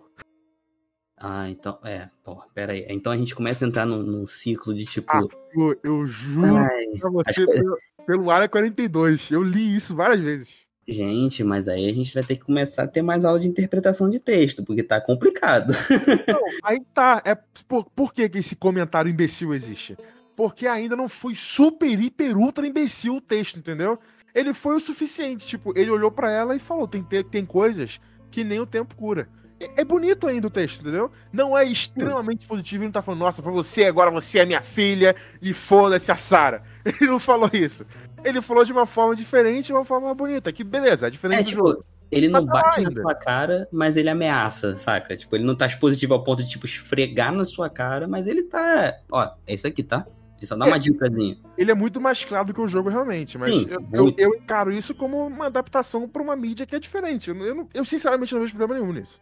Ah, 1.22 1.48
então. 1.50 1.78
É, 1.84 2.08
pô, 2.24 2.42
pera 2.54 2.72
aí. 2.72 2.86
Então 2.88 3.12
a 3.12 3.16
gente 3.16 3.34
começa 3.34 3.64
a 3.64 3.68
entrar 3.68 3.84
num, 3.84 4.02
num 4.02 4.26
ciclo 4.26 4.74
de 4.74 4.86
tipo. 4.86 5.06
Ah, 5.14 5.20
Eu, 5.54 5.78
eu 5.84 6.06
juro 6.06 6.56
ai, 6.56 6.86
pra 6.98 7.10
você, 7.10 7.46
que- 7.46 7.46
pelo, 7.46 7.78
pelo 8.06 8.30
Área 8.30 8.48
42. 8.48 9.30
Eu 9.30 9.42
li 9.42 9.74
isso 9.76 9.94
várias 9.94 10.20
vezes. 10.20 10.66
Gente, 10.88 11.44
mas 11.44 11.68
aí 11.68 11.88
a 11.88 11.92
gente 11.92 12.12
vai 12.14 12.22
ter 12.24 12.36
que 12.36 12.44
começar 12.44 12.82
a 12.84 12.88
ter 12.88 13.02
mais 13.02 13.24
aula 13.24 13.38
de 13.38 13.46
interpretação 13.46 14.08
de 14.10 14.18
texto, 14.18 14.64
porque 14.64 14.82
tá 14.82 15.00
complicado. 15.00 15.72
Não, 16.26 16.40
aí 16.64 16.80
tá. 16.94 17.22
É, 17.24 17.36
por, 17.68 17.84
por 17.90 18.12
que, 18.14 18.28
que 18.28 18.38
esse 18.38 18.56
comentário 18.56 19.10
imbecil 19.10 19.52
existe? 19.54 19.96
Porque 20.34 20.66
ainda 20.66 20.96
não 20.96 21.06
foi 21.06 21.34
super, 21.34 21.86
hiper, 22.00 22.36
ultra 22.36 22.66
imbecil 22.66 23.16
o 23.16 23.20
texto, 23.20 23.58
entendeu? 23.58 23.98
Ele 24.34 24.54
foi 24.54 24.74
o 24.76 24.80
suficiente. 24.80 25.46
Tipo, 25.46 25.78
ele 25.78 25.90
olhou 25.90 26.10
pra 26.10 26.30
ela 26.32 26.56
e 26.56 26.58
falou: 26.58 26.88
tem, 26.88 27.02
te- 27.02 27.22
tem 27.24 27.44
coisas 27.44 28.00
que 28.30 28.42
nem 28.42 28.58
o 28.58 28.66
tempo 28.66 28.94
cura. 28.96 29.28
É, 29.60 29.82
é 29.82 29.84
bonito 29.84 30.26
ainda 30.26 30.46
o 30.46 30.50
texto, 30.50 30.80
entendeu? 30.80 31.10
Não 31.30 31.56
é 31.56 31.64
extremamente 31.64 32.46
positivo. 32.46 32.82
Ele 32.82 32.88
não 32.88 32.92
tá 32.92 33.02
falando, 33.02 33.20
nossa, 33.20 33.42
foi 33.42 33.52
você, 33.52 33.84
agora 33.84 34.10
você 34.10 34.38
é 34.38 34.46
minha 34.46 34.62
filha 34.62 35.14
e 35.40 35.52
foda-se 35.52 36.10
a 36.10 36.16
Sarah. 36.16 36.62
Ele 36.84 37.10
não 37.10 37.20
falou 37.20 37.50
isso. 37.52 37.84
Ele 38.24 38.40
falou 38.40 38.64
de 38.64 38.72
uma 38.72 38.86
forma 38.86 39.14
diferente, 39.14 39.66
de 39.66 39.72
uma 39.72 39.84
forma 39.84 40.14
bonita. 40.14 40.52
Que 40.52 40.64
beleza, 40.64 41.06
é 41.06 41.10
diferente 41.10 41.40
É, 41.40 41.44
tipo, 41.44 41.68
jogo. 41.68 41.84
ele 42.10 42.28
não 42.28 42.44
tá 42.44 42.52
bate 42.52 42.80
na 42.80 42.88
ainda. 42.88 43.02
sua 43.02 43.14
cara, 43.14 43.68
mas 43.70 43.96
ele 43.96 44.08
ameaça, 44.10 44.76
saca? 44.76 45.16
Tipo, 45.16 45.36
ele 45.36 45.44
não 45.44 45.54
tá 45.54 45.66
expositivo 45.66 46.14
ao 46.14 46.22
ponto 46.24 46.42
de, 46.42 46.48
tipo, 46.48 46.66
esfregar 46.66 47.32
na 47.32 47.44
sua 47.44 47.68
cara, 47.70 48.08
mas 48.08 48.26
ele 48.26 48.42
tá. 48.44 48.98
Ó, 49.10 49.30
é 49.46 49.54
isso 49.54 49.66
aqui, 49.66 49.82
tá? 49.82 50.04
Ele 50.38 50.46
só 50.46 50.56
dá 50.56 50.64
uma 50.66 50.78
dicasinha. 50.78 51.36
ele 51.56 51.70
é 51.70 51.74
muito 51.74 52.00
mais 52.00 52.24
claro 52.24 52.46
do 52.46 52.54
que 52.54 52.60
o 52.60 52.66
jogo 52.66 52.88
realmente, 52.88 53.36
mas 53.36 53.54
Sim, 53.54 53.66
eu, 53.68 53.80
eu, 53.92 54.14
eu 54.16 54.34
encaro 54.34 54.72
isso 54.72 54.94
como 54.94 55.26
uma 55.26 55.46
adaptação 55.46 56.08
pra 56.08 56.22
uma 56.22 56.34
mídia 56.34 56.64
que 56.64 56.74
é 56.74 56.78
diferente. 56.80 57.28
Eu, 57.28 57.36
eu, 57.44 57.68
eu, 57.74 57.84
sinceramente 57.84 58.32
não 58.32 58.40
vejo 58.40 58.56
problema 58.56 58.80
nenhum 58.80 58.94
nisso. 58.94 59.20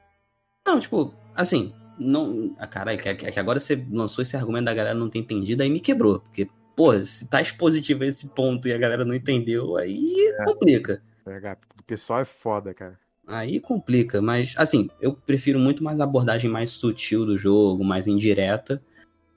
Não, 0.68 0.78
tipo, 0.78 1.14
assim, 1.34 1.72
não. 1.98 2.54
Ah, 2.58 2.66
caralho, 2.66 2.98
que, 2.98 3.14
que 3.14 3.40
agora 3.40 3.58
você 3.58 3.82
lançou 3.90 4.20
esse 4.20 4.36
argumento 4.36 4.66
da 4.66 4.74
galera 4.74 4.94
não 4.94 5.08
ter 5.08 5.18
entendido, 5.18 5.62
aí 5.62 5.70
me 5.70 5.80
quebrou. 5.80 6.20
Porque, 6.20 6.46
pô, 6.76 6.92
se 7.02 7.26
tá 7.26 7.40
expositivo 7.40 8.04
a 8.04 8.06
esse 8.06 8.28
ponto 8.34 8.68
e 8.68 8.72
a 8.74 8.76
galera 8.76 9.02
não 9.02 9.14
entendeu, 9.14 9.78
aí 9.78 10.30
complica. 10.44 11.02
É, 11.26 11.56
o 11.78 11.82
pessoal 11.84 12.20
é 12.20 12.24
foda, 12.26 12.74
cara. 12.74 12.98
Aí 13.26 13.60
complica, 13.60 14.20
mas 14.20 14.54
assim, 14.56 14.90
eu 15.00 15.14
prefiro 15.14 15.58
muito 15.58 15.82
mais 15.82 16.00
a 16.00 16.04
abordagem 16.04 16.50
mais 16.50 16.70
sutil 16.70 17.24
do 17.24 17.38
jogo, 17.38 17.82
mais 17.82 18.06
indireta. 18.06 18.82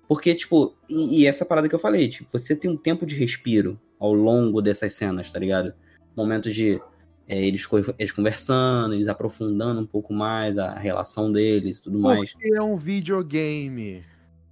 Porque, 0.09 0.35
tipo, 0.35 0.75
e, 0.89 1.21
e 1.21 1.27
essa 1.27 1.45
parada 1.45 1.69
que 1.69 1.75
eu 1.75 1.79
falei, 1.79 2.09
tipo, 2.09 2.29
você 2.29 2.57
tem 2.57 2.69
um 2.69 2.75
tempo 2.75 3.05
de 3.05 3.15
respiro 3.15 3.79
ao 3.97 4.13
longo 4.13 4.61
dessas 4.61 4.91
cenas, 4.91 5.31
tá 5.31 5.39
ligado? 5.39 5.73
Momentos 6.13 6.53
de 6.53 6.81
é, 7.27 7.39
eles, 7.39 7.67
eles 7.97 8.11
conversando, 8.11 8.93
eles 8.93 9.07
aprofundando 9.07 9.81
um 9.81 9.85
pouco 9.85 10.13
mais 10.13 10.57
a 10.57 10.73
relação 10.75 11.31
deles 11.31 11.79
e 11.79 11.83
tudo 11.83 11.99
mais. 11.99 12.33
Porque 12.33 12.53
é 12.53 12.61
um 12.61 12.75
videogame. 12.77 14.03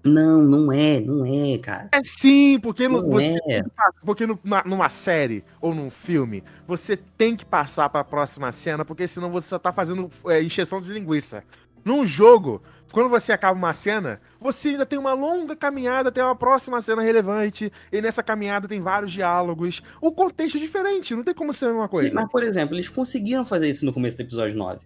Não, 0.04 0.42
não 0.44 0.72
é, 0.72 1.02
não 1.02 1.26
é, 1.26 1.58
cara. 1.58 1.90
É 1.92 2.02
sim, 2.04 2.58
porque, 2.62 2.88
Não 2.88 3.10
você, 3.10 3.36
é. 3.50 3.62
porque 4.06 4.26
na- 4.46 4.64
numa 4.66 4.88
série 4.88 5.44
ou 5.60 5.76
num 5.76 5.90
filme, 5.90 6.42
você 6.66 6.96
tem 6.96 7.36
que 7.36 7.44
passar 7.46 7.90
pra 7.90 8.02
próxima 8.04 8.50
cena, 8.54 8.86
porque 8.86 9.08
senão 9.10 9.30
você 9.30 9.50
só 9.50 9.60
tá 9.60 9.74
fazendo 9.74 10.10
é, 10.28 10.42
encheção 10.42 10.80
de 10.82 10.94
linguiça. 10.94 11.44
Num 11.84 12.06
jogo, 12.06 12.62
quando 12.92 13.10
você 13.10 13.32
acaba 13.32 13.58
uma 13.58 13.74
cena, 13.74 14.20
você 14.40 14.70
ainda 14.70 14.86
tem 14.86 14.98
uma 15.00 15.14
longa 15.14 15.56
caminhada 15.56 16.10
até 16.10 16.24
uma 16.24 16.36
próxima 16.36 16.82
cena 16.82 17.02
relevante, 17.02 17.72
e 17.92 18.02
nessa 18.02 18.24
caminhada 18.24 18.68
tem 18.68 18.82
vários 18.82 19.12
diálogos. 19.12 19.82
O 20.02 20.12
contexto 20.12 20.58
é 20.58 20.60
diferente, 20.60 21.16
não 21.16 21.24
tem 21.24 21.34
como 21.34 21.54
ser 21.54 21.66
a 21.66 21.70
mesma 21.70 21.88
coisa. 21.88 22.12
Mas, 22.14 22.30
por 22.30 22.44
exemplo, 22.44 22.76
eles 22.76 22.90
conseguiram 22.90 23.46
fazer 23.46 23.70
isso 23.70 23.86
no 23.86 23.94
começo 23.94 24.18
do 24.18 24.22
episódio 24.22 24.56
9. 24.56 24.80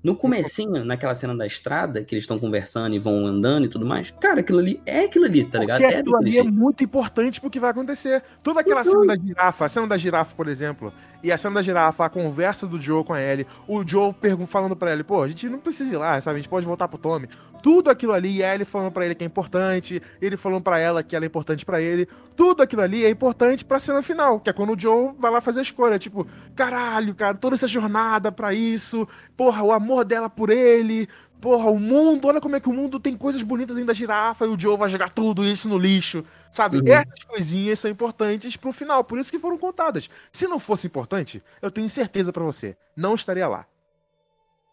No 0.00 0.14
comecinho, 0.14 0.84
naquela 0.84 1.12
cena 1.16 1.36
da 1.36 1.44
estrada, 1.44 2.04
que 2.04 2.14
eles 2.14 2.22
estão 2.22 2.38
conversando 2.38 2.94
e 2.94 3.00
vão 3.00 3.26
andando 3.26 3.64
e 3.66 3.68
tudo 3.68 3.84
mais, 3.84 4.12
cara, 4.20 4.40
aquilo 4.40 4.60
ali 4.60 4.80
é 4.86 5.00
aquilo 5.06 5.24
ali, 5.24 5.44
tá 5.44 5.58
ligado? 5.58 5.80
Porque 5.80 5.92
É 5.94 5.98
aquilo 5.98 6.16
ali 6.16 6.38
é 6.38 6.44
muito 6.44 6.84
importante 6.84 7.40
pro 7.40 7.50
que 7.50 7.58
vai 7.58 7.70
acontecer. 7.72 8.22
Toda 8.40 8.60
aquela 8.60 8.84
Uhum. 8.84 8.90
cena 8.90 9.06
da 9.06 9.16
girafa, 9.16 9.64
a 9.64 9.68
cena 9.68 9.86
da 9.88 9.96
girafa, 9.96 10.36
por 10.36 10.46
exemplo, 10.46 10.92
e 11.22 11.32
a 11.32 11.38
cena 11.38 11.56
da 11.56 11.62
girafa, 11.62 12.04
a 12.04 12.08
conversa 12.08 12.66
do 12.66 12.80
Joe 12.80 13.04
com 13.04 13.12
a 13.12 13.20
Ellie, 13.20 13.46
o 13.66 13.86
Joe 13.86 14.14
falando 14.46 14.76
pra 14.76 14.92
ele, 14.92 15.02
pô, 15.02 15.22
a 15.22 15.28
gente 15.28 15.48
não 15.48 15.58
precisa 15.58 15.94
ir 15.94 15.98
lá, 15.98 16.20
sabe? 16.20 16.36
A 16.36 16.38
gente 16.38 16.48
pode 16.48 16.66
voltar 16.66 16.88
pro 16.88 16.98
Tommy. 16.98 17.28
Tudo 17.60 17.90
aquilo 17.90 18.12
ali, 18.12 18.36
e 18.36 18.44
a 18.44 18.54
Ellie 18.54 18.64
falando 18.64 18.92
pra 18.92 19.04
ele 19.04 19.16
que 19.16 19.24
é 19.24 19.26
importante, 19.26 20.00
ele 20.22 20.36
falando 20.36 20.62
pra 20.62 20.78
ela 20.78 21.02
que 21.02 21.16
ela 21.16 21.24
é 21.24 21.26
importante 21.26 21.66
pra 21.66 21.80
ele. 21.80 22.06
Tudo 22.36 22.62
aquilo 22.62 22.82
ali 22.82 23.04
é 23.04 23.10
importante 23.10 23.64
pra 23.64 23.80
cena 23.80 24.00
final, 24.00 24.38
que 24.38 24.48
é 24.48 24.52
quando 24.52 24.74
o 24.74 24.78
Joe 24.78 25.12
vai 25.18 25.28
lá 25.30 25.40
fazer 25.40 25.58
a 25.58 25.62
escolha. 25.64 25.98
Tipo, 25.98 26.24
caralho, 26.54 27.14
cara, 27.16 27.36
toda 27.36 27.56
essa 27.56 27.66
jornada 27.66 28.30
pra 28.30 28.54
isso, 28.54 29.08
porra, 29.36 29.64
o 29.64 29.72
amor 29.72 30.04
dela 30.04 30.30
por 30.30 30.50
ele, 30.50 31.08
porra, 31.40 31.70
o 31.70 31.78
mundo, 31.78 32.26
olha 32.26 32.40
como 32.40 32.56
é 32.56 32.60
que 32.60 32.68
o 32.68 32.72
mundo 32.72 32.98
tem 33.00 33.16
coisas 33.16 33.42
bonitas 33.42 33.76
ainda 33.76 33.88
da 33.88 33.94
girafa 33.94 34.44
e 34.44 34.48
o 34.48 34.58
Joe 34.58 34.76
vai 34.76 34.88
jogar 34.88 35.10
tudo 35.10 35.44
isso 35.44 35.68
no 35.68 35.78
lixo, 35.78 36.24
sabe? 36.50 36.78
Uhum. 36.78 36.88
Essas 36.88 37.24
coisinhas 37.24 37.78
são 37.78 37.90
importantes 37.90 38.56
pro 38.56 38.72
final, 38.72 39.04
por 39.04 39.18
isso 39.18 39.30
que 39.30 39.38
foram 39.38 39.58
contadas. 39.58 40.10
Se 40.32 40.46
não 40.46 40.58
fosse 40.58 40.86
importante, 40.86 41.42
eu 41.62 41.70
tenho 41.70 41.88
certeza 41.88 42.32
pra 42.32 42.44
você, 42.44 42.76
não 42.96 43.14
estaria 43.14 43.46
lá. 43.46 43.66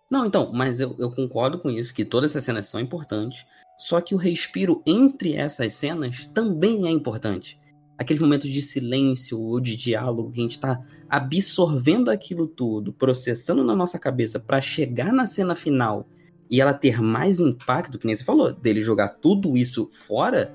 Não, 0.09 0.25
então, 0.25 0.51
mas 0.53 0.79
eu, 0.79 0.95
eu 0.99 1.11
concordo 1.11 1.59
com 1.59 1.69
isso, 1.69 1.93
que 1.93 2.05
todas 2.05 2.31
essas 2.31 2.43
cenas 2.43 2.67
são 2.67 2.79
importantes. 2.79 3.45
Só 3.77 3.99
que 3.99 4.15
o 4.15 4.17
respiro 4.17 4.81
entre 4.85 5.33
essas 5.33 5.73
cenas 5.73 6.25
também 6.27 6.87
é 6.87 6.89
importante. 6.89 7.59
Aqueles 7.97 8.21
momentos 8.21 8.49
de 8.49 8.61
silêncio 8.61 9.39
ou 9.39 9.59
de 9.59 9.75
diálogo 9.75 10.31
que 10.31 10.39
a 10.39 10.43
gente 10.43 10.59
tá 10.59 10.81
absorvendo 11.09 12.09
aquilo 12.09 12.47
tudo, 12.47 12.93
processando 12.93 13.63
na 13.63 13.75
nossa 13.75 13.97
cabeça 13.97 14.39
pra 14.39 14.61
chegar 14.61 15.11
na 15.11 15.25
cena 15.25 15.55
final 15.55 16.07
e 16.49 16.61
ela 16.61 16.73
ter 16.73 17.01
mais 17.01 17.39
impacto, 17.39 17.97
que 17.97 18.05
nem 18.05 18.15
você 18.15 18.23
falou, 18.23 18.51
dele 18.51 18.81
jogar 18.83 19.09
tudo 19.09 19.57
isso 19.57 19.87
fora, 19.91 20.53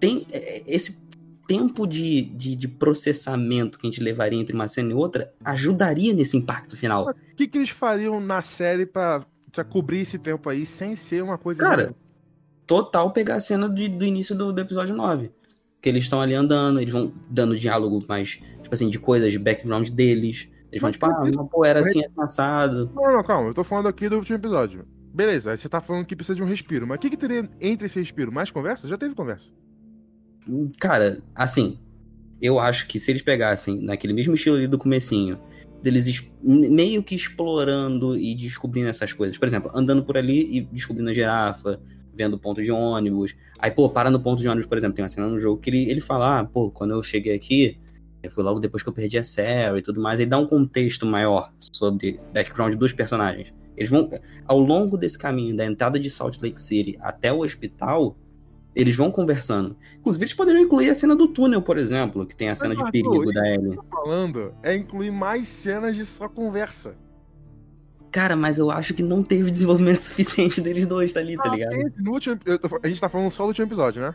tem 0.00 0.26
é, 0.32 0.62
esse 0.66 1.00
tempo 1.46 1.86
de, 1.86 2.22
de, 2.22 2.56
de 2.56 2.68
processamento 2.68 3.78
que 3.78 3.86
a 3.86 3.90
gente 3.90 4.02
levaria 4.02 4.38
entre 4.40 4.54
uma 4.54 4.68
cena 4.68 4.90
e 4.90 4.94
outra 4.94 5.32
ajudaria 5.44 6.12
nesse 6.14 6.36
impacto 6.36 6.76
final. 6.76 7.08
O 7.10 7.14
que, 7.36 7.46
que 7.46 7.58
eles 7.58 7.70
fariam 7.70 8.20
na 8.20 8.40
série 8.40 8.86
pra, 8.86 9.26
pra 9.50 9.64
cobrir 9.64 10.00
esse 10.00 10.18
tempo 10.18 10.48
aí 10.48 10.64
sem 10.64 10.94
ser 10.96 11.22
uma 11.22 11.36
coisa. 11.36 11.62
Cara, 11.62 11.94
total 12.66 13.10
pegar 13.12 13.36
a 13.36 13.40
cena 13.40 13.68
de- 13.68 13.88
do 13.88 14.04
início 14.04 14.34
do, 14.34 14.52
do 14.52 14.60
episódio 14.60 14.94
9. 14.96 15.30
Que 15.80 15.88
eles 15.88 16.04
estão 16.04 16.20
ali 16.20 16.32
andando, 16.32 16.80
eles 16.80 16.92
vão 16.92 17.12
dando 17.28 17.58
diálogo 17.58 18.02
mais, 18.08 18.30
tipo 18.62 18.72
assim, 18.72 18.88
de 18.88 18.98
coisas 18.98 19.32
de 19.32 19.38
background 19.38 19.88
deles. 19.90 20.48
Eles 20.70 20.80
vão, 20.80 20.90
tipo, 20.92 21.04
ah, 21.04 21.28
isso- 21.28 21.64
era 21.66 21.80
assim, 21.80 22.02
assim, 22.04 22.14
assado. 22.18 22.90
Não, 22.94 23.12
não, 23.16 23.22
calma, 23.24 23.48
eu 23.50 23.54
tô 23.54 23.64
falando 23.64 23.88
aqui 23.88 24.08
do 24.08 24.16
último 24.16 24.38
episódio. 24.38 24.86
Beleza, 25.14 25.50
aí 25.50 25.56
você 25.58 25.68
tá 25.68 25.80
falando 25.80 26.06
que 26.06 26.16
precisa 26.16 26.34
de 26.36 26.42
um 26.42 26.46
respiro, 26.46 26.86
mas 26.86 26.96
o 26.96 27.00
que, 27.00 27.10
que 27.10 27.16
teria 27.16 27.48
entre 27.60 27.86
esse 27.86 27.98
respiro? 27.98 28.32
Mais 28.32 28.50
conversa? 28.50 28.88
Já 28.88 28.96
teve 28.96 29.14
conversa. 29.14 29.50
Cara, 30.80 31.22
assim, 31.34 31.78
eu 32.40 32.58
acho 32.58 32.86
que 32.88 32.98
se 32.98 33.10
eles 33.10 33.22
pegassem 33.22 33.80
naquele 33.82 34.12
mesmo 34.12 34.34
estilo 34.34 34.56
ali 34.56 34.66
do 34.66 34.78
comecinho, 34.78 35.38
deles 35.82 36.06
es- 36.06 36.30
meio 36.42 37.02
que 37.02 37.14
explorando 37.14 38.16
e 38.16 38.34
descobrindo 38.34 38.88
essas 38.88 39.12
coisas. 39.12 39.36
Por 39.36 39.46
exemplo, 39.46 39.70
andando 39.74 40.02
por 40.04 40.16
ali 40.16 40.56
e 40.56 40.60
descobrindo 40.62 41.10
a 41.10 41.12
girafa, 41.12 41.80
vendo 42.14 42.34
o 42.34 42.38
ponto 42.38 42.62
de 42.62 42.72
ônibus. 42.72 43.34
Aí, 43.58 43.70
pô, 43.70 43.88
para 43.90 44.10
no 44.10 44.20
ponto 44.20 44.40
de 44.40 44.48
ônibus, 44.48 44.66
por 44.66 44.78
exemplo, 44.78 44.94
tem 44.96 45.02
uma 45.02 45.08
cena 45.08 45.28
no 45.28 45.38
jogo 45.38 45.60
que 45.60 45.70
ele, 45.70 45.90
ele 45.90 46.00
fala, 46.00 46.40
ah, 46.40 46.44
pô, 46.44 46.70
quando 46.70 46.92
eu 46.92 47.02
cheguei 47.02 47.34
aqui, 47.34 47.78
foi 48.30 48.42
logo 48.44 48.60
depois 48.60 48.82
que 48.82 48.88
eu 48.88 48.92
perdi 48.92 49.18
a 49.18 49.24
Sarah 49.24 49.78
e 49.78 49.82
tudo 49.82 50.00
mais. 50.00 50.18
Ele 50.20 50.30
dá 50.30 50.38
um 50.38 50.46
contexto 50.46 51.04
maior 51.04 51.52
sobre 51.72 52.20
background 52.32 52.74
dos 52.74 52.92
personagens. 52.92 53.52
Eles 53.76 53.90
vão, 53.90 54.08
ao 54.46 54.58
longo 54.58 54.96
desse 54.96 55.18
caminho, 55.18 55.56
da 55.56 55.64
entrada 55.64 55.98
de 55.98 56.10
Salt 56.10 56.38
Lake 56.42 56.60
City 56.60 56.98
até 57.00 57.32
o 57.32 57.38
hospital, 57.42 58.16
eles 58.74 58.96
vão 58.96 59.10
conversando. 59.10 59.76
Inclusive, 60.00 60.24
eles 60.24 60.34
poderiam 60.34 60.62
incluir 60.62 60.90
a 60.90 60.94
cena 60.94 61.14
do 61.14 61.28
túnel, 61.28 61.60
por 61.62 61.76
exemplo, 61.78 62.26
que 62.26 62.34
tem 62.34 62.48
a 62.48 62.54
cena 62.54 62.74
de 62.74 62.90
perigo 62.90 63.32
da 63.32 63.48
Ellie. 63.48 63.72
que 63.72 63.78
eu 63.78 63.82
tô 63.82 64.02
falando 64.02 64.54
é 64.62 64.74
incluir 64.74 65.10
mais 65.10 65.46
cenas 65.48 65.94
de 65.96 66.04
só 66.06 66.28
conversa. 66.28 66.96
Cara, 68.10 68.36
mas 68.36 68.58
eu 68.58 68.70
acho 68.70 68.92
que 68.92 69.02
não 69.02 69.22
teve 69.22 69.50
desenvolvimento 69.50 70.00
suficiente 70.02 70.60
deles 70.60 70.84
dois, 70.86 71.12
tá 71.12 71.20
ali, 71.20 71.36
tá 71.36 71.44
Ah, 71.50 71.54
ligado? 71.56 71.92
No 71.98 72.12
último, 72.12 72.36
a 72.82 72.88
gente 72.88 73.00
tá 73.00 73.08
falando 73.08 73.30
só 73.30 73.44
do 73.44 73.48
último 73.48 73.66
episódio, 73.66 74.02
né? 74.02 74.14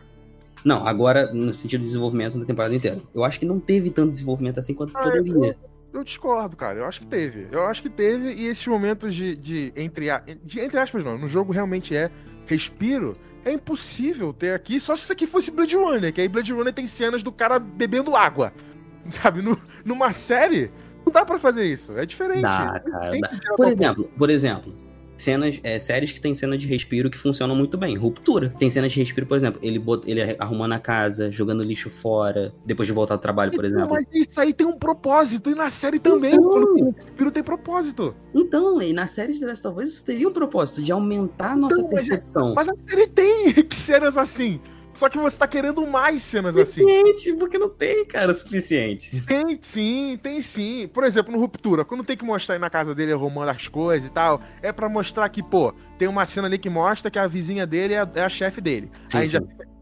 Não, 0.63 0.85
agora, 0.87 1.31
no 1.33 1.53
sentido 1.53 1.81
de 1.81 1.87
desenvolvimento 1.87 2.37
da 2.37 2.45
temporada 2.45 2.75
inteira. 2.75 2.99
Eu 3.13 3.23
acho 3.23 3.39
que 3.39 3.45
não 3.45 3.59
teve 3.59 3.89
tanto 3.89 4.11
desenvolvimento 4.11 4.59
assim 4.59 4.73
quanto 4.73 4.95
Ah, 4.97 5.01
poderia. 5.01 5.33
Eu 5.33 5.55
discordo, 6.03 6.55
cara. 6.55 6.79
Eu 6.79 6.85
acho 6.85 6.99
que 7.01 7.07
teve. 7.07 7.47
Eu 7.51 7.65
acho 7.65 7.81
que 7.81 7.89
teve, 7.89 8.33
e 8.33 8.47
esses 8.47 8.65
momentos 8.67 9.13
de, 9.15 9.35
de, 9.35 9.73
entre, 9.75 10.09
a- 10.09 10.23
de 10.43 10.59
entre 10.59 10.79
aspas, 10.79 11.03
não, 11.03 11.17
no 11.17 11.27
jogo 11.27 11.51
realmente 11.51 11.95
é 11.95 12.09
respiro. 12.45 13.13
É 13.45 13.51
impossível 13.51 14.33
ter 14.33 14.53
aqui, 14.53 14.79
só 14.79 14.95
se 14.95 15.03
isso 15.03 15.13
aqui 15.13 15.25
fosse 15.25 15.49
Blade 15.51 15.75
Runner, 15.75 16.11
que 16.11 16.19
aí 16.19 16.27
Blade 16.27 16.51
Runner 16.51 16.73
tem 16.73 16.85
cenas 16.87 17.23
do 17.23 17.31
cara 17.31 17.57
bebendo 17.59 18.15
água. 18.15 18.51
Sabe? 19.09 19.41
No, 19.41 19.57
numa 19.85 20.11
série, 20.11 20.69
não 21.05 21.13
dá 21.13 21.23
pra 21.23 21.39
fazer 21.39 21.63
isso. 21.63 21.97
É 21.97 22.05
diferente. 22.05 22.41
Dá, 22.41 22.81
cara, 22.81 23.17
dá. 23.19 23.29
Por 23.55 23.67
exemplo, 23.67 24.11
por 24.17 24.29
exemplo, 24.29 24.73
cenas, 25.17 25.59
é, 25.63 25.79
séries 25.79 26.11
que 26.11 26.21
tem 26.21 26.33
cena 26.35 26.57
de 26.57 26.67
respiro 26.67 27.09
que 27.09 27.17
funcionam 27.17 27.55
muito 27.55 27.77
bem. 27.77 27.95
Ruptura. 27.97 28.53
Tem 28.59 28.69
cenas 28.69 28.91
de 28.91 28.99
respiro, 28.99 29.25
por 29.25 29.35
exemplo, 29.37 29.59
ele, 29.63 29.79
bot, 29.79 30.09
ele 30.09 30.35
arrumando 30.39 30.73
a 30.73 30.79
casa, 30.79 31.31
jogando 31.31 31.63
lixo 31.63 31.89
fora, 31.89 32.53
depois 32.65 32.87
de 32.87 32.93
voltar 32.93 33.15
do 33.15 33.21
trabalho, 33.21 33.51
por 33.51 33.65
Então, 33.65 33.77
exemplo. 33.79 33.95
Mas 33.95 34.05
isso 34.13 34.39
aí 34.39 34.53
tem 34.53 34.65
um 34.67 34.77
propósito, 34.77 35.49
e 35.49 35.55
na 35.55 35.69
série 35.69 35.99
também. 35.99 36.33
Então. 36.33 36.49
Quando 36.49 36.73
tem 36.75 36.83
respiro, 36.85 37.31
tem 37.31 37.43
propósito. 37.43 38.15
Então, 38.33 38.81
e 38.81 38.93
na 38.93 39.07
série 39.07 39.33
de 39.33 39.43
Last 39.45 39.67
of 39.67 39.81
Us 39.81 39.89
isso 39.93 40.05
teria 40.05 40.27
um 40.27 40.33
propósito 40.33 40.81
de 40.81 40.91
aumentar 40.91 41.51
a 41.53 41.55
nossa 41.55 41.75
Então, 41.79 41.87
é- 41.87 41.93
percepção. 41.95 42.53
Mas 42.55 42.69
a 42.69 42.73
série 42.87 43.07
tem 43.07 43.53
cenas 43.71 44.17
assim. 44.17 44.59
Só 44.97 45.09
que 45.09 45.17
você 45.19 45.37
tá 45.37 45.47
querendo 45.47 45.85
mais 45.85 46.23
cenas 46.23 46.57
assim. 46.57 46.81
Suficiente, 46.81 47.33
porque 47.33 47.59
não 47.59 47.69
tem, 47.69 48.03
cara, 48.03 48.33
suficiente. 48.33 49.21
Tem 49.21 49.59
sim, 49.61 50.19
tem 50.23 50.41
sim. 50.41 50.89
Por 50.91 51.03
exemplo, 51.03 51.31
no 51.31 51.39
Ruptura, 51.39 51.85
quando 51.85 52.03
tem 52.03 52.17
que 52.17 52.25
mostrar 52.25 52.55
aí 52.55 52.59
na 52.59 52.67
casa 52.67 52.95
dele 52.95 53.13
arrumando 53.13 53.49
as 53.49 53.67
coisas 53.67 54.09
e 54.09 54.11
tal, 54.11 54.41
é 54.59 54.71
pra 54.71 54.89
mostrar 54.89 55.29
que, 55.29 55.43
pô, 55.43 55.71
tem 55.99 56.07
uma 56.07 56.25
cena 56.25 56.47
ali 56.47 56.57
que 56.57 56.67
mostra 56.67 57.11
que 57.11 57.19
a 57.19 57.27
vizinha 57.27 57.67
dele 57.67 57.93
é 57.93 57.99
a, 57.99 58.09
é 58.15 58.23
a 58.23 58.29
chefe 58.29 58.59
dele. 58.59 58.89
Sim, 59.07 59.19
aí, 59.19 59.27
sim. 59.27 59.33
Já, 59.33 59.41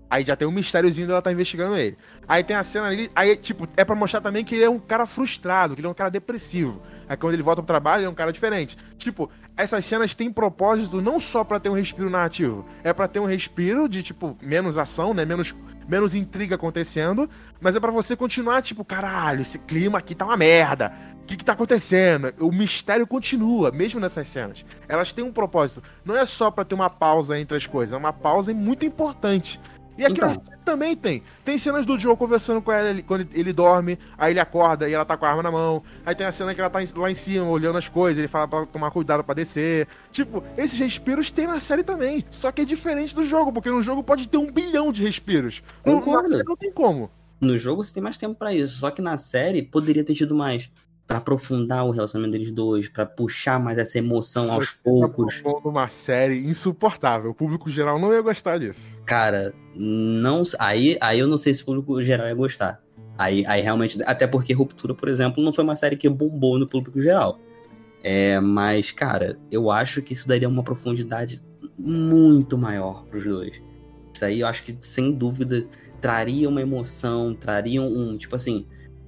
aí 0.10 0.24
já 0.24 0.36
tem 0.36 0.48
um 0.48 0.52
mistériozinho 0.52 1.08
dela 1.08 1.22
tá 1.22 1.32
investigando 1.32 1.76
ele. 1.76 1.98
Aí 2.28 2.44
tem 2.44 2.56
a 2.56 2.64
cena 2.64 2.88
ali, 2.88 3.10
aí, 3.16 3.36
tipo, 3.36 3.68
é 3.76 3.84
pra 3.84 3.96
mostrar 3.96 4.22
também 4.22 4.44
que 4.44 4.56
ele 4.56 4.64
é 4.64 4.70
um 4.70 4.80
cara 4.80 5.06
frustrado, 5.06 5.76
que 5.76 5.82
ele 5.82 5.88
é 5.88 5.90
um 5.90 5.94
cara 5.96 6.10
depressivo. 6.10 6.82
Aí 7.08 7.16
quando 7.16 7.34
ele 7.34 7.44
volta 7.44 7.62
pro 7.62 7.68
trabalho, 7.68 8.02
ele 8.02 8.08
é 8.08 8.10
um 8.10 8.16
cara 8.16 8.32
diferente. 8.32 8.78
Tipo, 8.98 9.30
essas 9.56 9.86
cenas 9.86 10.16
têm 10.16 10.32
propósito 10.32 11.02
não 11.02 11.20
só 11.20 11.44
pra 11.44 11.60
ter 11.60 11.70
um 11.70 11.74
respiro 11.74 12.10
narrativo, 12.10 12.66
é 12.84 12.92
pra 12.92 13.08
ter 13.08 13.20
um 13.20 13.26
respiro 13.26 13.88
de, 13.88 14.02
tipo, 14.02 14.38
menos 14.42 14.78
ação, 14.78 15.14
né? 15.14 15.24
Menos, 15.24 15.56
menos 15.88 16.16
intriga 16.16 16.56
acontecendo, 16.56 17.30
mas 17.62 17.76
é 17.76 17.80
pra 17.80 17.92
você 17.92 18.16
continuar, 18.16 18.62
tipo, 18.62 18.84
caralho, 18.84 19.42
esse 19.42 19.60
clima 19.60 20.00
aqui 20.00 20.16
tá 20.16 20.26
uma 20.26 20.38
merda. 20.38 20.92
O 21.22 21.26
que, 21.26 21.38
que 21.38 21.46
tá 21.46 21.54
acontecendo? 21.54 22.34
O 22.40 22.52
mistério 22.52 23.08
continua, 23.08 23.72
mesmo 23.72 24.00
nessas 24.00 24.28
cenas. 24.28 24.64
Elas 24.88 25.12
têm 25.12 25.24
um 25.24 25.32
propósito. 25.32 25.82
Não 26.04 26.16
é 26.16 26.24
só 26.24 26.52
pra 26.52 26.64
ter 26.64 26.76
uma 26.76 26.90
pausa 26.90 27.40
entre 27.40 27.58
as 27.58 27.66
coisas, 27.66 27.94
é 27.94 27.98
uma 27.98 28.14
pausa 28.14 28.54
muito 28.54 28.86
importante. 28.86 29.60
E 29.98 30.04
aqui 30.04 30.14
Então. 30.14 30.28
na 30.30 30.36
série 30.36 30.58
também 30.66 30.96
tem. 30.96 31.24
Tem 31.46 31.58
cenas 31.58 31.86
do 31.86 31.98
Joe 31.98 32.18
conversando 32.18 32.62
com 32.62 32.72
ela 32.72 32.90
ele- 32.90 33.02
quando 33.04 33.28
ele 33.34 33.54
dorme, 33.54 33.98
aí 34.18 34.34
ele 34.34 34.40
acorda 34.40 34.90
e 34.90 34.94
ela 34.94 35.06
tá 35.06 35.16
com 35.16 35.26
a 35.26 35.30
arma 35.30 35.42
na 35.44 35.52
mão. 35.52 35.82
Aí 36.06 36.14
tem 36.14 36.28
a 36.28 36.32
cena 36.32 36.54
que 36.54 36.60
ela 36.60 36.70
tá 36.70 36.80
lá 36.96 37.10
em 37.10 37.16
cima 37.16 37.46
olhando 37.48 37.78
as 37.78 37.88
coisas, 37.88 38.18
ele 38.18 38.28
fala 38.28 38.48
pra 38.48 38.66
tomar 38.66 38.92
cuidado 38.92 39.24
pra 39.24 39.34
descer. 39.34 39.88
Tipo, 40.12 40.44
esses 40.58 40.78
respiros 40.78 41.32
tem 41.32 41.48
na 41.48 41.60
série 41.60 41.84
também. 41.84 42.26
Só 42.30 42.52
que 42.52 42.62
é 42.62 42.66
diferente 42.66 43.16
do 43.16 43.24
jogo, 43.24 43.54
porque 43.54 43.70
no 43.70 43.82
jogo 43.82 44.04
pode 44.04 44.28
ter 44.28 44.38
um 44.38 44.52
bilhão 44.52 44.92
de 44.92 45.02
respiros. 45.04 45.64
No, 45.86 46.06
na 46.06 46.28
série 46.28 46.44
não 46.44 46.58
tem 46.58 46.72
como. 46.72 47.10
No 47.40 47.58
jogo 47.58 47.84
você 47.84 47.94
tem 47.94 48.02
mais 48.04 48.18
tempo 48.18 48.34
pra 48.36 48.54
isso, 48.54 48.80
só 48.80 48.90
que 48.90 49.02
na 49.02 49.18
série 49.18 49.62
poderia 49.62 50.04
ter 50.04 50.14
tido 50.16 50.34
mais. 50.34 50.70
Pra 51.08 51.18
aprofundar 51.18 51.86
o 51.86 51.92
relacionamento 51.92 52.32
deles 52.32 52.52
dois, 52.52 52.90
pra 52.90 53.06
puxar 53.06 53.60
mais 53.60 53.78
essa 53.78 54.00
emoção 54.00 54.52
aos 54.52 54.72
poucos. 54.72 55.36
Tá 55.36 55.42
propondo 55.44 55.70
uma 55.70 55.88
série 55.88 56.40
insuportável. 56.40 57.30
O 57.30 57.34
público 57.34 57.70
geral 57.70 58.00
não 58.00 58.12
ia 58.12 58.22
gostar 58.22 58.58
disso. 58.58 58.88
Cara, 59.06 59.54
não. 59.76 60.42
Aí, 60.58 60.98
aí 61.00 61.20
eu 61.20 61.28
não 61.28 61.38
sei 61.38 61.54
se 61.54 61.62
o 61.62 61.66
público 61.66 62.02
geral 62.02 62.28
ia 62.28 62.34
gostar. 62.34 62.82
Aí, 63.18 63.46
aí 63.46 63.62
realmente. 63.62 64.02
Até 64.04 64.26
porque 64.26 64.52
Ruptura, 64.52 64.96
por 64.96 65.08
exemplo, 65.08 65.44
não 65.44 65.54
foi 65.54 65.64
uma 65.64 65.76
série 65.76 65.96
que 65.96 66.10
bombou 66.10 66.58
no 66.58 66.68
público 66.68 67.00
geral. 67.00 67.40
É, 68.04 68.40
mas, 68.40 68.92
cara, 68.92 69.38
eu 69.52 69.70
acho 69.70 70.02
que 70.02 70.14
isso 70.14 70.28
daria 70.28 70.50
uma 70.50 70.64
profundidade 70.64 71.42
muito 71.78 72.58
maior 72.58 73.06
pros 73.06 73.24
dois. 73.24 73.62
Isso 74.14 74.26
aí 74.26 74.40
eu 74.40 74.48
acho 74.48 74.64
que, 74.64 74.76
sem 74.82 75.12
dúvida, 75.12 75.68
traria 76.02 76.50
uma 76.50 76.62
emoção, 76.62 77.36
traria 77.36 77.82
um. 77.82 78.18
Tipo 78.18 78.36
assim. 78.36 78.66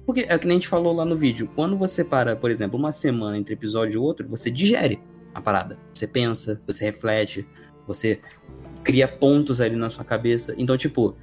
Porque 0.08 0.24
é 0.26 0.34
o 0.34 0.38
que 0.38 0.48
a 0.48 0.50
gente 0.50 0.66
falou 0.66 0.94
lá 0.94 1.04
no 1.04 1.14
vídeo. 1.14 1.50
Quando 1.54 1.76
você 1.76 2.02
para, 2.02 2.34
por 2.34 2.50
exemplo, 2.50 2.78
uma 2.78 2.90
semana 2.92 3.36
entre 3.36 3.52
episódio 3.52 3.96
e 3.96 3.98
outro, 3.98 4.26
você 4.26 4.50
digere 4.50 4.98
a 5.34 5.40
parada. 5.42 5.78
Você 5.92 6.06
pensa, 6.06 6.62
você 6.66 6.86
reflete, 6.86 7.46
você 7.86 8.18
cria 8.82 9.06
pontos 9.06 9.60
ali 9.60 9.76
na 9.76 9.90
sua 9.90 10.06
cabeça. 10.06 10.54
Então, 10.56 10.78
tipo, 10.78 11.14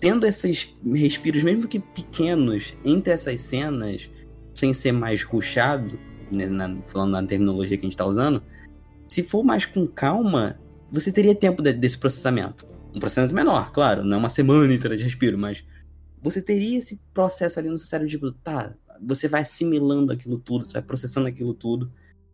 tendo 0.00 0.26
esses 0.26 0.76
respiros, 0.84 1.44
mesmo 1.44 1.68
que 1.68 1.78
pequenos, 1.78 2.74
entre 2.84 3.12
essas 3.12 3.40
cenas, 3.40 4.10
sem 4.52 4.74
ser 4.74 4.90
mais 4.90 5.22
ruchado, 5.22 5.96
né, 6.28 6.46
na- 6.46 6.76
falando 6.88 7.12
na 7.12 7.22
terminologia 7.22 7.76
que 7.78 7.86
a 7.86 7.88
gente 7.88 7.96
tá 7.96 8.04
usando, 8.04 8.42
se 9.06 9.22
for 9.22 9.44
mais 9.44 9.64
com 9.64 9.86
calma, 9.86 10.58
você 10.90 11.12
teria 11.12 11.36
tempo 11.36 11.62
de- 11.62 11.72
desse 11.72 11.96
processamento. 11.96 12.66
Um 12.92 12.98
processamento 12.98 13.32
menor, 13.32 13.70
claro, 13.70 14.02
não 14.04 14.16
é 14.16 14.18
uma 14.18 14.28
semana 14.28 14.74
inteira 14.74 14.96
de 14.96 15.04
respiro, 15.04 15.38
mas 15.38 15.64
você 16.24 16.40
teria 16.40 16.78
esse 16.78 16.98
processo 17.12 17.58
ali 17.58 17.68
no 17.68 17.76
seu 17.76 17.86
cérebro, 17.86 18.10
tipo, 18.10 18.32
tá, 18.32 18.74
você 19.00 19.28
vai 19.28 19.42
assimilando 19.42 20.10
aquilo 20.10 20.38
tudo, 20.38 20.64
você 20.64 20.72
vai 20.72 20.80
processando 20.80 21.28
aquilo 21.28 21.52
tudo. 21.52 21.92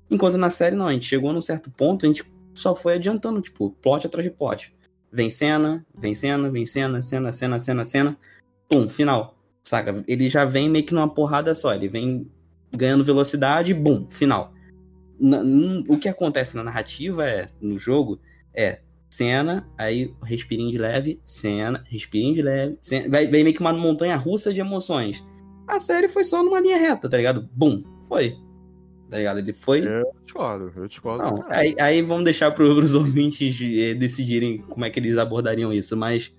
Enquanto 0.09 0.39
na 0.39 0.49
série, 0.49 0.77
não, 0.77 0.87
a 0.87 0.93
gente 0.93 1.07
chegou 1.07 1.33
num 1.33 1.41
certo 1.41 1.71
ponto, 1.73 2.07
a 2.07 2.09
gente 2.09 2.25
só 2.55 2.73
foi 2.73 2.95
adiantando, 2.95 3.41
tipo, 3.41 3.71
plot 3.83 4.07
atrás 4.07 4.25
de 4.25 4.31
plot. 4.31 4.73
Vem 5.13 5.29
cena, 5.29 5.85
vem 5.93 6.15
cena, 6.15 6.49
vem 6.49 6.65
cena, 6.65 7.03
cena, 7.03 7.33
cena, 7.33 7.59
cena, 7.59 7.85
cena. 7.85 8.19
Pum, 8.69 8.89
final. 8.89 9.37
Saca? 9.65 10.05
Ele 10.07 10.29
já 10.29 10.45
vem 10.45 10.71
meio 10.71 10.87
que 10.87 10.95
numa 10.95 11.13
porrada 11.13 11.53
só. 11.53 11.75
Ele 11.75 11.89
vem 11.89 12.31
ganhando 12.73 13.05
velocidade 13.05 13.75
bum, 13.75 14.07
final. 14.09 14.55
o 15.89 15.99
que 15.99 16.09
acontece 16.09 16.55
na 16.55 16.63
narrativa 16.63 17.29
é, 17.29 17.49
no 17.61 17.77
jogo, 17.77 18.21
é 18.55 18.81
cena, 19.13 19.69
aí 19.77 20.15
respirinho 20.23 20.71
de 20.71 20.79
leve, 20.79 21.21
cena, 21.25 21.85
respirinho 21.89 22.35
de 22.35 22.43
leve, 22.43 22.79
cena, 22.81 23.09
vai, 23.09 23.27
vai 23.27 23.43
meio 23.43 23.55
que 23.55 23.61
uma 23.61 23.73
montanha 23.73 24.17
russa 24.17 24.53
de 24.53 24.61
emoções. 24.61 25.25
A 25.67 25.79
série 25.79 26.09
foi 26.09 26.25
só 26.25 26.43
numa 26.43 26.61
linha 26.61 26.77
reta, 26.77 27.09
tá 27.09 27.17
ligado? 27.17 27.49
Bum, 27.53 27.83
foi. 28.09 28.37
Tá 29.11 29.19
ligado? 29.19 29.39
Ele 29.41 29.53
foi. 29.53 29.87
Eu 29.87 30.13
discordo, 30.25 30.73
eu 30.77 30.87
discordo. 30.87 31.25
Não, 31.25 31.45
aí, 31.49 31.75
aí 31.81 32.03
vamos 32.03 32.25
deixar 32.25 32.53
pro, 32.53 32.77
pros 32.77 32.95
ouvintes 32.97 33.59
eh, 33.61 33.95
decidirem 33.95 34.59
como 34.59 34.85
é 34.85 34.91
que 34.91 35.01
eles 35.01 35.19
abordariam 35.19 35.73
isso, 35.73 35.97
mas 35.97 36.33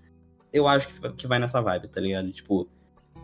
eu 0.54 0.68
acho 0.68 0.88
que, 0.88 1.10
que 1.14 1.28
vai 1.28 1.40
nessa 1.40 1.62
vibe, 1.62 1.90
tá 1.90 2.00
ligado? 2.00 2.32
Tipo, 2.32 2.70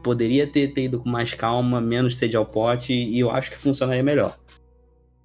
poderia 0.04 0.48
ter, 0.48 0.74
ter 0.74 0.84
ido 0.84 1.00
com 1.00 1.10
mais 1.10 1.34
calma, 1.34 1.82
menos 1.82 2.18
sede 2.18 2.38
ao 2.38 2.46
pote, 2.46 2.94
e 2.94 3.20
eu 3.20 3.30
acho 3.32 3.52
que 3.52 3.58
funcionaria 3.58 4.04
melhor. 4.04 4.38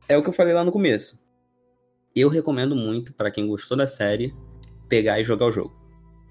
É 0.09 0.16
o 0.16 0.23
que 0.23 0.29
eu 0.29 0.33
falei 0.33 0.53
lá 0.53 0.64
no 0.64 0.73
começo. 0.73 1.22
Eu 2.14 2.28
recomendo 2.28 2.74
muito 2.76 3.12
pra 3.12 3.30
quem 3.30 3.46
gostou 3.46 3.76
da 3.76 3.86
série 3.86 4.34
pegar 4.88 5.20
e 5.20 5.24
jogar 5.24 5.46
o 5.46 5.52
jogo. 5.52 5.72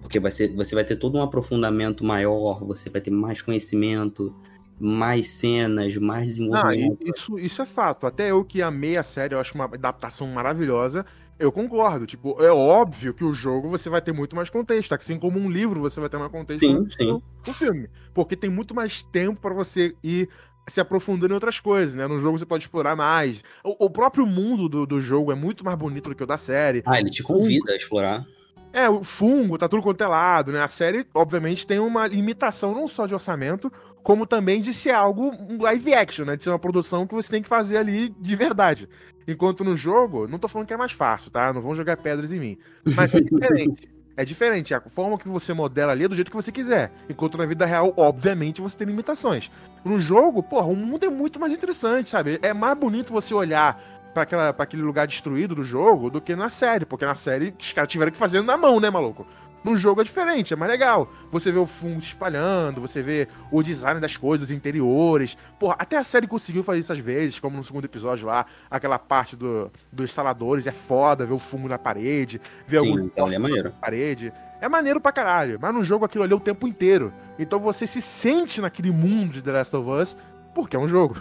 Porque 0.02 0.20
vai 0.20 0.32
ser, 0.32 0.50
você 0.56 0.74
vai 0.76 0.84
ter 0.84 0.96
todo 0.96 1.18
um 1.18 1.22
aprofundamento 1.22 2.04
maior, 2.04 2.64
você 2.64 2.90
vai 2.90 3.02
ter 3.02 3.12
mais 3.12 3.42
conhecimento, 3.42 4.36
mais 4.80 5.30
cenas, 5.30 5.96
mais 5.98 6.38
Não, 6.40 6.48
desenvolvimento. 6.48 6.98
e 7.02 7.10
isso, 7.10 7.40
isso 7.40 7.62
é 7.62 7.66
fato. 7.66 8.08
Até 8.08 8.32
eu 8.32 8.44
que 8.44 8.62
amei 8.62 8.98
a 8.98 9.04
série, 9.04 9.36
eu 9.36 9.40
acho 9.40 9.54
uma 9.56 9.66
adaptação 9.66 10.28
maravilhosa. 10.28 11.06
Eu 11.38 11.52
concordo. 11.52 12.06
Tipo, 12.06 12.36
é 12.44 12.52
óbvio 12.52 13.14
que 13.14 13.24
o 13.24 13.34
jogo 13.34 13.68
você 13.68 13.90
vai 13.90 14.02
ter 14.02 14.12
muito 14.12 14.36
mais 14.36 14.50
contexto. 14.50 14.94
Assim 14.94 15.18
como 15.18 15.40
um 15.40 15.50
livro 15.50 15.80
você 15.82 16.00
vai 16.00 16.10
ter 16.10 16.18
mais 16.18 16.32
contexto 16.32 16.62
Sim, 16.62 16.88
sim. 16.90 17.22
no 17.48 17.54
filme. 17.54 17.90
Porque 18.14 18.36
tem 18.36 18.50
muito 18.50 18.76
mais 18.76 19.02
tempo 19.02 19.40
pra 19.42 19.54
você 19.54 19.96
ir 20.04 20.30
se 20.68 20.80
aprofundando 20.80 21.34
em 21.34 21.36
outras 21.36 21.60
coisas, 21.60 21.96
né? 21.96 22.08
No 22.08 22.20
jogo 22.20 22.38
você 22.38 22.46
pode 22.46 22.64
explorar 22.64 22.96
mais. 22.96 23.44
O, 23.64 23.86
o 23.86 23.90
próprio 23.90 24.26
mundo 24.26 24.70
do, 24.70 24.86
do 24.86 25.02
jogo 25.02 25.32
é 25.32 25.36
muito 25.36 25.66
mais 25.66 25.78
bonito 25.78 26.10
do 26.10 26.16
que 26.16 26.24
o 26.24 26.28
da 26.28 26.38
série. 26.38 26.84
Ah, 26.86 27.00
ele 27.00 27.10
te 27.10 27.24
convida 27.24 27.74
a 27.74 27.76
explorar. 27.76 28.26
É, 28.74 28.90
o 28.90 29.04
fungo, 29.04 29.58
tá 29.58 29.68
tudo 29.68 29.84
quanto 29.84 30.02
é 30.02 30.08
lado, 30.08 30.52
né? 30.52 30.62
A 30.62 30.68
série, 30.68 31.06
obviamente, 31.14 31.68
tem 31.68 31.78
uma 31.78 32.08
limitação 32.08 32.74
não 32.74 32.88
só 32.88 33.06
de 33.06 33.14
orçamento, 33.14 33.72
como 34.02 34.26
também 34.26 34.62
de 34.62 34.74
ser 34.74 34.92
algo 34.92 35.32
um 35.50 35.62
live 35.62 35.94
action, 35.94 36.26
né? 36.26 36.38
De 36.38 36.44
ser 36.44 36.50
uma 36.50 36.60
produção 36.60 37.06
que 37.06 37.14
você 37.14 37.30
tem 37.30 37.42
que 37.42 37.50
fazer 37.50 37.78
ali 37.78 38.10
de 38.18 38.36
verdade. 38.36 38.88
Enquanto 39.28 39.64
no 39.64 39.76
jogo, 39.76 40.28
não 40.28 40.40
tô 40.40 40.48
falando 40.48 40.68
que 40.68 40.74
é 40.74 40.78
mais 40.78 40.94
fácil, 40.94 41.32
tá? 41.32 41.52
Não 41.52 41.62
vão 41.62 41.76
jogar 41.76 41.98
pedras 41.98 42.32
em 42.32 42.40
mim. 42.40 42.58
Mas 42.96 43.14
é 43.14 43.20
diferente. 43.22 43.90
É 44.22 44.26
diferente. 44.26 44.72
A 44.76 44.80
forma 44.82 45.18
que 45.18 45.28
você 45.28 45.52
modela 45.52 45.94
ali 45.94 46.04
é 46.04 46.08
do 46.08 46.14
jeito 46.14 46.30
que 46.30 46.38
você 46.38 46.52
quiser. 46.52 46.92
Enquanto 47.10 47.40
na 47.40 47.46
vida 47.48 47.66
real, 47.66 47.92
obviamente, 47.98 48.62
você 48.62 48.78
tem 48.78 48.86
limitações. 48.86 49.50
No 49.84 50.00
jogo, 50.00 50.44
porra, 50.44 50.68
o 50.68 50.76
mundo 50.76 51.04
é 51.04 51.10
muito 51.10 51.40
mais 51.40 51.52
interessante, 51.52 52.08
sabe? 52.08 52.38
É 52.44 52.54
mais 52.54 52.78
bonito 52.78 53.12
você 53.12 53.34
olhar 53.34 53.82
pra 54.14 54.54
aquele 54.60 54.84
lugar 54.84 55.08
destruído 55.08 55.56
do 55.56 55.64
jogo 55.64 56.12
do 56.12 56.22
que 56.22 56.36
na 56.36 56.50
série. 56.50 56.86
Porque 56.86 57.04
na 57.04 57.16
série 57.16 57.52
os 57.60 57.74
caras 57.74 57.92
tiveram 57.92 58.12
que 58.12 58.18
fazer 58.20 58.44
na 58.44 58.56
mão, 58.56 58.80
né, 58.80 58.92
maluco? 58.92 59.26
No 59.64 59.76
jogo 59.78 60.02
é 60.02 60.04
diferente, 60.04 60.54
é 60.54 60.58
mais 60.58 60.72
legal. 60.72 61.12
Você 61.32 61.52
vê 61.52 61.60
o 61.60 61.68
fungo 61.68 62.02
se 62.02 62.08
espalhando, 62.08 62.82
você 62.82 63.04
vê 63.04 63.28
o 63.52 63.62
design 63.62 64.00
das 64.00 64.18
coisas, 64.18 64.48
dos 64.48 64.56
interiores. 64.56 65.38
Porra, 65.60 65.76
até 65.78 65.98
a 65.98 66.04
série 66.04 66.26
conseguiu 66.28 66.64
fazer 66.64 66.80
isso 66.80 66.92
às 66.92 67.00
vezes, 67.00 67.40
como 67.40 67.58
no 67.58 67.64
segundo 67.64 67.86
episódio 67.86 68.26
lá, 68.28 68.46
aquela 68.70 68.98
parte 68.98 69.36
do, 69.36 69.72
dos 69.92 70.06
instaladores. 70.10 70.66
É 70.66 70.72
foda 70.72 71.26
ver 71.26 71.34
o 71.34 71.40
fungo 71.40 71.68
na 71.68 71.78
parede, 71.78 72.42
ver 72.68 72.82
Sim, 72.82 72.90
algum 72.90 73.06
então 73.06 73.32
é 73.32 73.38
maneiro. 73.38 73.72
parede. 73.80 74.34
É 74.60 74.68
maneiro 74.70 75.00
pra 75.02 75.12
caralho, 75.12 75.58
mas 75.62 75.74
no 75.74 75.84
jogo 75.84 76.06
aquilo 76.06 76.24
ali 76.24 76.34
é 76.34 76.36
o 76.36 76.40
tempo 76.40 76.68
inteiro. 76.68 77.14
Então 77.38 77.60
você 77.60 77.86
se 77.88 78.02
sente 78.02 78.62
naquele 78.62 78.92
mundo 78.92 79.34
de 79.34 79.42
The 79.42 79.52
Last 79.52 79.76
of 79.76 79.90
Us 79.90 80.18
porque 80.54 80.76
é 80.76 80.80
um 80.80 80.88
jogo. 80.88 81.16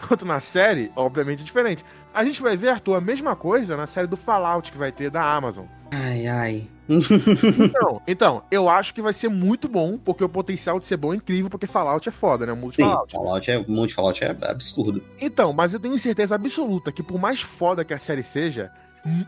Enquanto 0.00 0.24
na 0.24 0.38
série, 0.38 0.92
obviamente 0.94 1.42
é 1.42 1.44
diferente. 1.44 1.84
A 2.14 2.24
gente 2.24 2.40
vai 2.40 2.56
ver, 2.56 2.68
Arthur, 2.68 2.94
a 2.94 3.00
mesma 3.00 3.34
coisa 3.34 3.76
na 3.76 3.86
série 3.86 4.06
do 4.06 4.16
Fallout 4.16 4.70
que 4.70 4.78
vai 4.78 4.92
ter 4.92 5.10
da 5.10 5.22
Amazon. 5.22 5.66
Ai, 5.90 6.26
ai. 6.26 6.68
Então, 6.88 8.00
então, 8.06 8.42
eu 8.50 8.68
acho 8.68 8.94
que 8.94 9.02
vai 9.02 9.12
ser 9.12 9.28
muito 9.28 9.68
bom, 9.68 9.98
porque 9.98 10.22
o 10.22 10.28
potencial 10.28 10.78
de 10.78 10.86
ser 10.86 10.96
bom 10.96 11.12
é 11.12 11.16
incrível, 11.16 11.50
porque 11.50 11.66
Fallout 11.66 12.08
é 12.08 12.12
foda, 12.12 12.46
né? 12.46 12.52
O 12.52 12.56
mundo 12.56 12.74
Sim, 12.74 12.82
Fallout. 12.82 13.12
Fallout 13.12 13.50
é, 13.50 13.58
o 13.58 13.70
mundo 13.70 13.88
de 13.88 13.94
Fallout 13.94 14.24
é 14.24 14.36
absurdo. 14.42 15.02
Então, 15.20 15.52
mas 15.52 15.74
eu 15.74 15.80
tenho 15.80 15.98
certeza 15.98 16.34
absoluta 16.34 16.92
que 16.92 17.02
por 17.02 17.18
mais 17.18 17.40
foda 17.40 17.84
que 17.84 17.92
a 17.92 17.98
série 17.98 18.22
seja, 18.22 18.70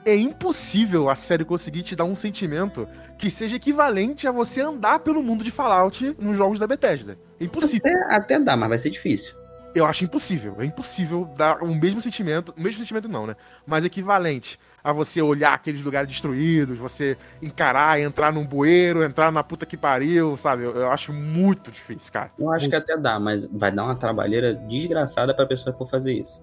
é 0.04 0.16
impossível 0.16 1.08
a 1.08 1.14
série 1.14 1.44
conseguir 1.44 1.82
te 1.82 1.96
dar 1.96 2.04
um 2.04 2.14
sentimento 2.14 2.86
que 3.18 3.30
seja 3.30 3.56
equivalente 3.56 4.26
a 4.26 4.32
você 4.32 4.60
andar 4.60 5.00
pelo 5.00 5.22
mundo 5.22 5.42
de 5.42 5.50
Fallout 5.50 6.16
nos 6.18 6.36
jogos 6.36 6.58
da 6.58 6.66
Bethesda. 6.66 7.18
É 7.38 7.44
impossível. 7.44 7.90
Até, 8.06 8.16
até 8.16 8.38
dá, 8.38 8.56
mas 8.56 8.68
vai 8.68 8.78
ser 8.78 8.90
difícil. 8.90 9.34
Eu 9.74 9.86
acho 9.86 10.04
impossível. 10.04 10.56
É 10.58 10.64
impossível 10.64 11.24
dar 11.36 11.62
o 11.62 11.74
mesmo 11.74 12.00
sentimento, 12.00 12.52
o 12.56 12.60
mesmo 12.60 12.80
sentimento 12.80 13.08
não, 13.08 13.26
né? 13.26 13.36
Mas 13.66 13.84
equivalente 13.84 14.58
a 14.82 14.92
você 14.92 15.20
olhar 15.20 15.52
aqueles 15.52 15.82
lugares 15.82 16.08
destruídos, 16.08 16.78
você 16.78 17.16
encarar, 17.42 18.00
entrar 18.00 18.32
num 18.32 18.44
bueiro, 18.44 19.04
entrar 19.04 19.30
na 19.30 19.44
puta 19.44 19.66
que 19.66 19.76
pariu, 19.76 20.36
sabe? 20.36 20.64
Eu, 20.64 20.74
eu 20.74 20.90
acho 20.90 21.12
muito 21.12 21.70
difícil, 21.70 22.12
cara. 22.12 22.30
Eu 22.38 22.50
acho 22.50 22.68
que 22.68 22.74
até 22.74 22.96
dá, 22.96 23.20
mas 23.20 23.46
vai 23.46 23.70
dar 23.70 23.84
uma 23.84 23.94
trabalheira 23.94 24.54
desgraçada 24.54 25.34
pra 25.34 25.46
pessoa 25.46 25.72
que 25.72 25.78
for 25.78 25.88
fazer 25.88 26.14
isso. 26.14 26.42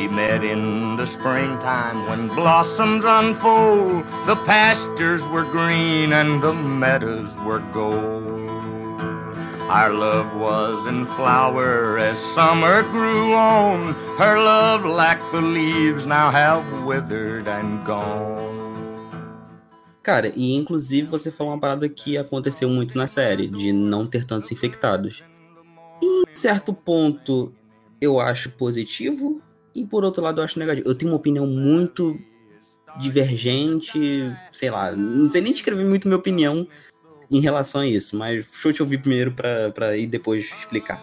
We 0.00 0.08
met 0.08 0.42
in 0.42 0.96
the 0.96 1.04
springtime 1.04 2.08
when 2.08 2.28
blossoms 2.28 3.04
unfold. 3.04 4.02
The 4.24 4.36
pastures 4.46 5.22
were 5.26 5.44
green 5.44 6.14
and 6.14 6.42
the 6.42 6.54
meadows 6.54 7.28
were 7.44 7.58
gold. 7.70 9.02
Our 9.68 9.92
love 9.92 10.34
was 10.40 10.86
in 10.86 11.04
flower 11.04 11.98
as 11.98 12.18
summer 12.18 12.82
grew 12.82 13.34
on. 13.34 13.92
Her 14.16 14.38
love, 14.38 14.86
like 14.86 15.20
the 15.32 15.42
leaves, 15.42 16.06
now 16.06 16.30
have 16.30 16.64
withered 16.86 17.46
and 17.46 17.84
gone. 17.84 19.10
Cara, 20.02 20.32
e 20.34 20.56
inclusive 20.56 21.08
você 21.08 21.30
falou 21.30 21.52
uma 21.52 21.60
parada 21.60 21.86
que 21.90 22.16
aconteceu 22.16 22.70
muito 22.70 22.96
na 22.96 23.06
série, 23.06 23.48
de 23.48 23.70
não 23.70 24.06
ter 24.06 24.24
tantos 24.24 24.50
infectados. 24.50 25.22
E, 26.02 26.22
em 26.22 26.34
certo 26.34 26.72
ponto, 26.72 27.52
eu 28.00 28.18
acho 28.18 28.48
positivo, 28.52 29.42
e 29.74 29.84
por 29.84 30.04
outro 30.04 30.22
lado, 30.22 30.40
eu 30.40 30.44
acho 30.44 30.58
negativo. 30.58 30.88
Eu 30.88 30.94
tenho 30.94 31.10
uma 31.12 31.16
opinião 31.16 31.46
muito 31.46 32.18
divergente, 32.98 33.98
sei 34.52 34.70
lá, 34.70 34.90
não 34.92 35.30
sei 35.30 35.40
nem 35.40 35.52
descrever 35.52 35.84
muito 35.84 36.08
minha 36.08 36.18
opinião 36.18 36.66
em 37.30 37.40
relação 37.40 37.82
a 37.82 37.86
isso, 37.86 38.16
mas 38.16 38.44
deixa 38.44 38.68
eu 38.68 38.72
te 38.72 38.82
ouvir 38.82 38.98
primeiro 38.98 39.32
pra 39.32 39.96
ir 39.96 40.06
depois 40.06 40.44
explicar. 40.58 41.00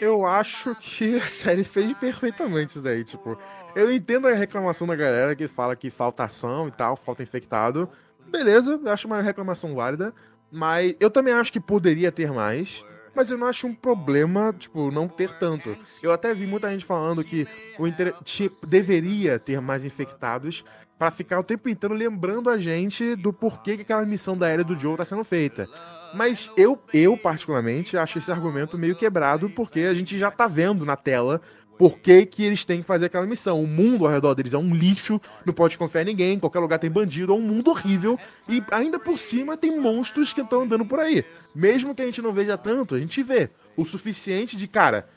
Eu 0.00 0.26
acho 0.26 0.74
que 0.76 1.16
a 1.16 1.28
série 1.28 1.64
fez 1.64 1.92
perfeitamente 1.94 2.72
isso 2.72 2.82
daí, 2.82 3.04
tipo. 3.04 3.38
Eu 3.74 3.92
entendo 3.92 4.28
a 4.28 4.32
reclamação 4.32 4.86
da 4.86 4.94
galera 4.94 5.34
que 5.34 5.48
fala 5.48 5.74
que 5.74 5.90
falta 5.90 6.24
ação 6.24 6.68
e 6.68 6.70
tal, 6.70 6.96
falta 6.96 7.22
infectado. 7.22 7.88
Beleza, 8.28 8.80
eu 8.82 8.90
acho 8.90 9.06
uma 9.06 9.20
reclamação 9.20 9.74
válida. 9.74 10.14
Mas 10.50 10.94
eu 11.00 11.10
também 11.10 11.34
acho 11.34 11.52
que 11.52 11.58
poderia 11.58 12.12
ter 12.12 12.32
mais. 12.32 12.84
Mas 13.14 13.30
eu 13.30 13.38
não 13.38 13.46
acho 13.46 13.66
um 13.66 13.74
problema, 13.74 14.54
tipo, 14.58 14.90
não 14.90 15.08
ter 15.08 15.38
tanto. 15.38 15.76
Eu 16.02 16.12
até 16.12 16.34
vi 16.34 16.46
muita 16.46 16.70
gente 16.70 16.84
falando 16.84 17.22
que 17.22 17.46
o 17.78 17.86
inter... 17.86 18.14
tipo, 18.24 18.66
deveria 18.66 19.38
ter 19.38 19.60
mais 19.60 19.84
infectados 19.84 20.64
pra 20.98 21.10
ficar 21.10 21.38
o 21.38 21.44
tempo 21.44 21.68
inteiro 21.68 21.94
lembrando 21.94 22.48
a 22.48 22.58
gente 22.58 23.16
do 23.16 23.32
porquê 23.32 23.76
que 23.76 23.82
aquela 23.82 24.04
missão 24.04 24.36
da 24.36 24.52
Ellie 24.52 24.64
do 24.64 24.78
Joe 24.78 24.96
tá 24.96 25.04
sendo 25.04 25.24
feita. 25.24 25.68
Mas 26.14 26.50
eu, 26.56 26.80
eu 26.92 27.16
particularmente, 27.16 27.96
acho 27.96 28.18
esse 28.18 28.30
argumento 28.30 28.78
meio 28.78 28.94
quebrado, 28.94 29.50
porque 29.50 29.80
a 29.80 29.94
gente 29.94 30.16
já 30.16 30.30
tá 30.30 30.46
vendo 30.46 30.84
na 30.84 30.96
tela 30.96 31.40
por 31.78 31.98
que, 31.98 32.24
que 32.26 32.44
eles 32.44 32.64
têm 32.64 32.80
que 32.80 32.86
fazer 32.86 33.06
aquela 33.06 33.26
missão. 33.26 33.62
O 33.62 33.66
mundo 33.66 34.06
ao 34.06 34.12
redor 34.12 34.34
deles 34.34 34.54
é 34.54 34.58
um 34.58 34.74
lixo, 34.74 35.20
não 35.44 35.52
pode 35.52 35.76
confiar 35.76 36.02
em 36.02 36.06
ninguém, 36.06 36.34
em 36.34 36.38
qualquer 36.38 36.60
lugar 36.60 36.78
tem 36.78 36.90
bandido, 36.90 37.32
é 37.32 37.36
um 37.36 37.40
mundo 37.40 37.70
horrível, 37.70 38.18
e 38.48 38.62
ainda 38.70 38.98
por 38.98 39.18
cima 39.18 39.56
tem 39.56 39.78
monstros 39.78 40.32
que 40.32 40.40
estão 40.40 40.62
andando 40.62 40.84
por 40.84 41.00
aí. 41.00 41.24
Mesmo 41.54 41.94
que 41.94 42.02
a 42.02 42.04
gente 42.04 42.22
não 42.22 42.32
veja 42.32 42.56
tanto, 42.56 42.94
a 42.94 43.00
gente 43.00 43.22
vê 43.22 43.50
o 43.76 43.84
suficiente 43.84 44.56
de, 44.56 44.68
cara, 44.68 45.08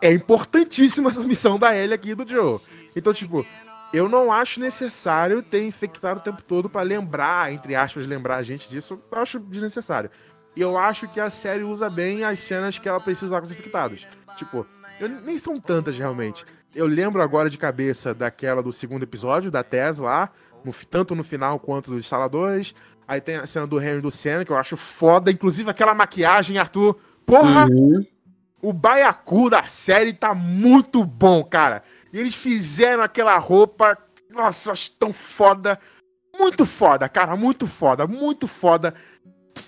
é 0.00 0.12
importantíssima 0.12 1.10
essa 1.10 1.22
missão 1.22 1.58
da 1.58 1.76
Ellie 1.76 1.94
aqui 1.94 2.14
do 2.14 2.28
Joe. 2.28 2.60
Então, 2.96 3.12
tipo, 3.12 3.46
eu 3.92 4.08
não 4.08 4.32
acho 4.32 4.58
necessário 4.58 5.42
ter 5.42 5.64
infectado 5.64 6.20
o 6.20 6.22
tempo 6.22 6.42
todo 6.42 6.68
pra 6.68 6.82
lembrar, 6.82 7.52
entre 7.52 7.74
aspas, 7.74 8.06
lembrar 8.06 8.36
a 8.36 8.42
gente 8.42 8.68
disso. 8.68 9.00
Eu 9.10 9.18
acho 9.18 9.38
desnecessário. 9.38 10.10
E 10.56 10.60
eu 10.60 10.76
acho 10.76 11.08
que 11.08 11.20
a 11.20 11.30
série 11.30 11.62
usa 11.62 11.88
bem 11.88 12.24
as 12.24 12.38
cenas 12.38 12.78
que 12.78 12.88
ela 12.88 13.00
precisa 13.00 13.26
usar 13.26 13.40
com 13.40 13.46
os 13.46 13.52
infectados. 13.52 14.06
Tipo, 14.36 14.66
eu, 15.02 15.08
nem 15.22 15.38
são 15.38 15.58
tantas 15.60 15.96
realmente. 15.96 16.44
Eu 16.74 16.86
lembro 16.86 17.20
agora 17.22 17.50
de 17.50 17.58
cabeça 17.58 18.14
daquela 18.14 18.62
do 18.62 18.72
segundo 18.72 19.02
episódio, 19.02 19.50
da 19.50 19.62
Tess 19.62 19.98
lá, 19.98 20.30
no- 20.64 20.72
tanto 20.90 21.14
no 21.14 21.22
final 21.24 21.58
quanto 21.58 21.90
dos 21.90 22.00
instaladores. 22.00 22.74
Aí 23.06 23.20
tem 23.20 23.36
a 23.36 23.46
cena 23.46 23.66
do 23.66 23.80
Henry 23.80 24.00
do 24.00 24.10
Senna, 24.10 24.44
que 24.44 24.52
eu 24.52 24.56
acho 24.56 24.76
foda. 24.76 25.30
Inclusive 25.30 25.68
aquela 25.70 25.94
maquiagem, 25.94 26.56
Arthur. 26.58 26.96
Porra! 27.26 27.66
Uhum. 27.66 28.06
O 28.62 28.72
baiacu 28.72 29.50
da 29.50 29.64
série 29.64 30.12
tá 30.12 30.32
muito 30.32 31.04
bom, 31.04 31.42
cara. 31.42 31.82
E 32.12 32.18
eles 32.18 32.34
fizeram 32.34 33.02
aquela 33.02 33.36
roupa. 33.38 33.98
Nossa, 34.30 34.72
tão 34.98 35.12
foda. 35.12 35.78
Muito 36.38 36.64
foda, 36.64 37.08
cara, 37.08 37.36
muito 37.36 37.66
foda, 37.66 38.06
muito 38.06 38.48
foda. 38.48 38.94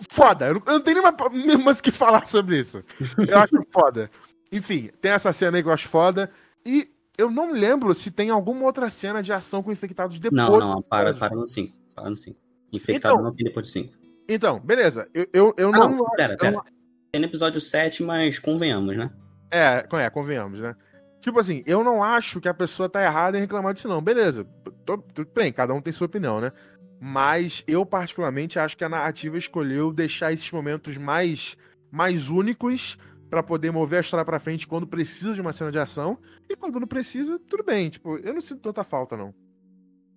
Foda, 0.09 0.47
eu 0.47 0.55
não, 0.55 0.63
eu 0.67 0.73
não 0.75 0.81
tenho 0.81 1.03
nem 1.33 1.59
mais 1.59 1.79
o 1.81 1.83
que 1.83 1.91
falar 1.91 2.27
sobre 2.27 2.59
isso. 2.59 2.83
Eu 3.29 3.39
acho 3.39 3.55
foda. 3.71 4.11
Enfim, 4.57 4.91
tem 5.01 5.11
essa 5.13 5.33
cena 5.33 5.57
aí 5.57 5.63
que 5.63 5.69
eu 5.69 5.73
acho 5.73 5.89
foda. 5.89 6.31
E 6.65 6.89
eu 7.19 7.31
não 7.31 7.53
lembro 7.53 7.95
se 7.95 8.11
tem 8.11 8.31
alguma 8.31 8.65
outra 8.65 8.89
cena 8.89 9.23
de 9.23 9.33
ação 9.33 9.63
com 9.63 9.73
infectados 9.73 10.19
depois. 10.19 10.41
Não, 10.41 10.59
não, 10.59 10.83
para, 10.83 11.13
para 11.15 11.35
no 11.35 11.47
5. 11.49 11.77
Para 11.95 12.11
no 12.11 12.17
5. 12.17 12.39
Infectado 12.73 13.15
Então- 13.15 13.25
não 13.25 13.35
tem 13.35 13.45
depois 13.45 13.67
de 13.67 13.73
5. 13.73 13.95
Então, 14.29 14.59
beleza. 14.61 15.09
Eu, 15.13 15.27
eu, 15.33 15.55
eu 15.59 15.69
Ah, 15.69 15.79
não. 15.79 15.89
não, 15.91 16.11
pera, 16.17 16.37
pera. 16.37 16.53
não- 16.53 16.65
Tem 17.13 17.21
no 17.21 17.27
episódio 17.27 17.61
7, 17.61 18.03
mas 18.03 18.39
convenhamos, 18.39 18.97
né? 18.97 19.11
É, 19.51 19.87
é, 19.93 20.11
convenhamos, 20.11 20.59
né? 20.61 20.75
Tipo 21.21 21.39
assim, 21.39 21.63
eu 21.67 21.85
não 21.85 22.03
acho 22.03 22.41
que 22.41 22.49
a 22.49 22.55
pessoa 22.55 22.89
tá 22.89 23.03
errada 23.03 23.37
em 23.39 23.41
reclamar 23.41 23.73
disso, 23.75 23.89
não. 23.89 24.03
Beleza, 24.03 24.45
tô- 24.85 24.99
tudo 24.99 25.31
bem, 25.35 25.53
cada 25.53 25.73
um 25.73 25.81
tem 25.81 25.93
sua 25.93 26.07
opinião, 26.07 26.41
né? 26.41 26.53
Mas 27.01 27.63
eu, 27.67 27.85
particularmente, 27.87 28.59
acho 28.59 28.77
que 28.77 28.85
a 28.85 28.89
narrativa 28.89 29.37
escolheu 29.39 29.93
deixar 29.93 30.33
esses 30.33 30.51
momentos 30.51 30.97
mais, 30.97 31.57
mais 31.91 32.29
únicos 32.29 32.99
pra 33.35 33.43
poder 33.43 33.73
mover 33.73 33.99
a 33.99 34.01
história 34.01 34.25
pra 34.25 34.39
frente 34.39 34.65
quando 34.65 34.87
precisa 34.87 35.35
de 35.35 35.41
uma 35.41 35.53
cena 35.53 35.73
de 35.73 35.79
ação. 35.79 36.19
E 36.49 36.55
quando 36.55 36.79
não 36.79 36.87
precisa, 36.87 37.37
tudo 37.49 37.65
bem. 37.65 37.91
Tipo, 37.91 38.17
eu 38.19 38.33
não 38.33 38.41
sinto 38.41 38.61
tanta 38.61 38.85
falta, 38.85 39.17
não. 39.17 39.35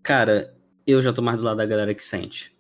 Cara, 0.04 0.56
eu 0.86 1.02
já 1.02 1.12
tô 1.12 1.22
mais 1.22 1.40
do 1.40 1.44
lado 1.44 1.58
da 1.58 1.66
galera 1.66 1.96
que 1.96 2.04
sente. 2.04 2.56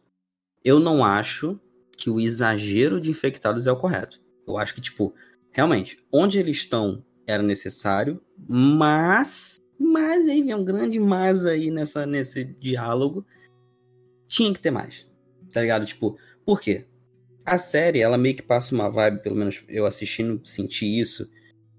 Eu 0.64 0.80
não 0.80 1.06
acho 1.06 1.60
que 1.96 2.10
o 2.10 2.20
exagero 2.20 3.00
de 3.00 3.12
infectados 3.12 3.68
é 3.68 3.72
o 3.72 3.78
correto. 3.78 4.20
Eu 4.48 4.58
acho 4.58 4.74
que, 4.74 4.82
tipo, 4.82 5.14
realmente, 5.52 6.04
onde 6.12 6.40
eles 6.40 6.58
estão 6.58 7.06
era 7.28 7.44
necessário, 7.44 8.20
mas. 8.48 9.60
Mas 9.80 10.28
aí 10.28 10.42
vem 10.42 10.56
um 10.56 10.66
grande 10.66 11.00
mas 11.00 11.46
aí 11.46 11.70
nessa, 11.70 12.06
nesse 12.06 12.46
diálogo. 12.60 13.24
Tinha 14.28 14.52
que 14.52 14.60
ter 14.60 14.72
mais. 14.72 15.06
Tá 15.54 15.62
ligado? 15.62 15.86
Tipo, 15.86 16.18
por 16.44 16.60
quê? 16.60 16.88
A 17.48 17.58
série, 17.58 18.02
ela 18.02 18.18
meio 18.18 18.36
que 18.36 18.42
passa 18.42 18.76
uma 18.76 18.90
vibe, 18.90 19.24
pelo 19.24 19.38
menos 19.38 19.64
eu 19.70 19.86
assistindo, 19.86 20.42
senti 20.44 21.00
isso, 21.00 21.32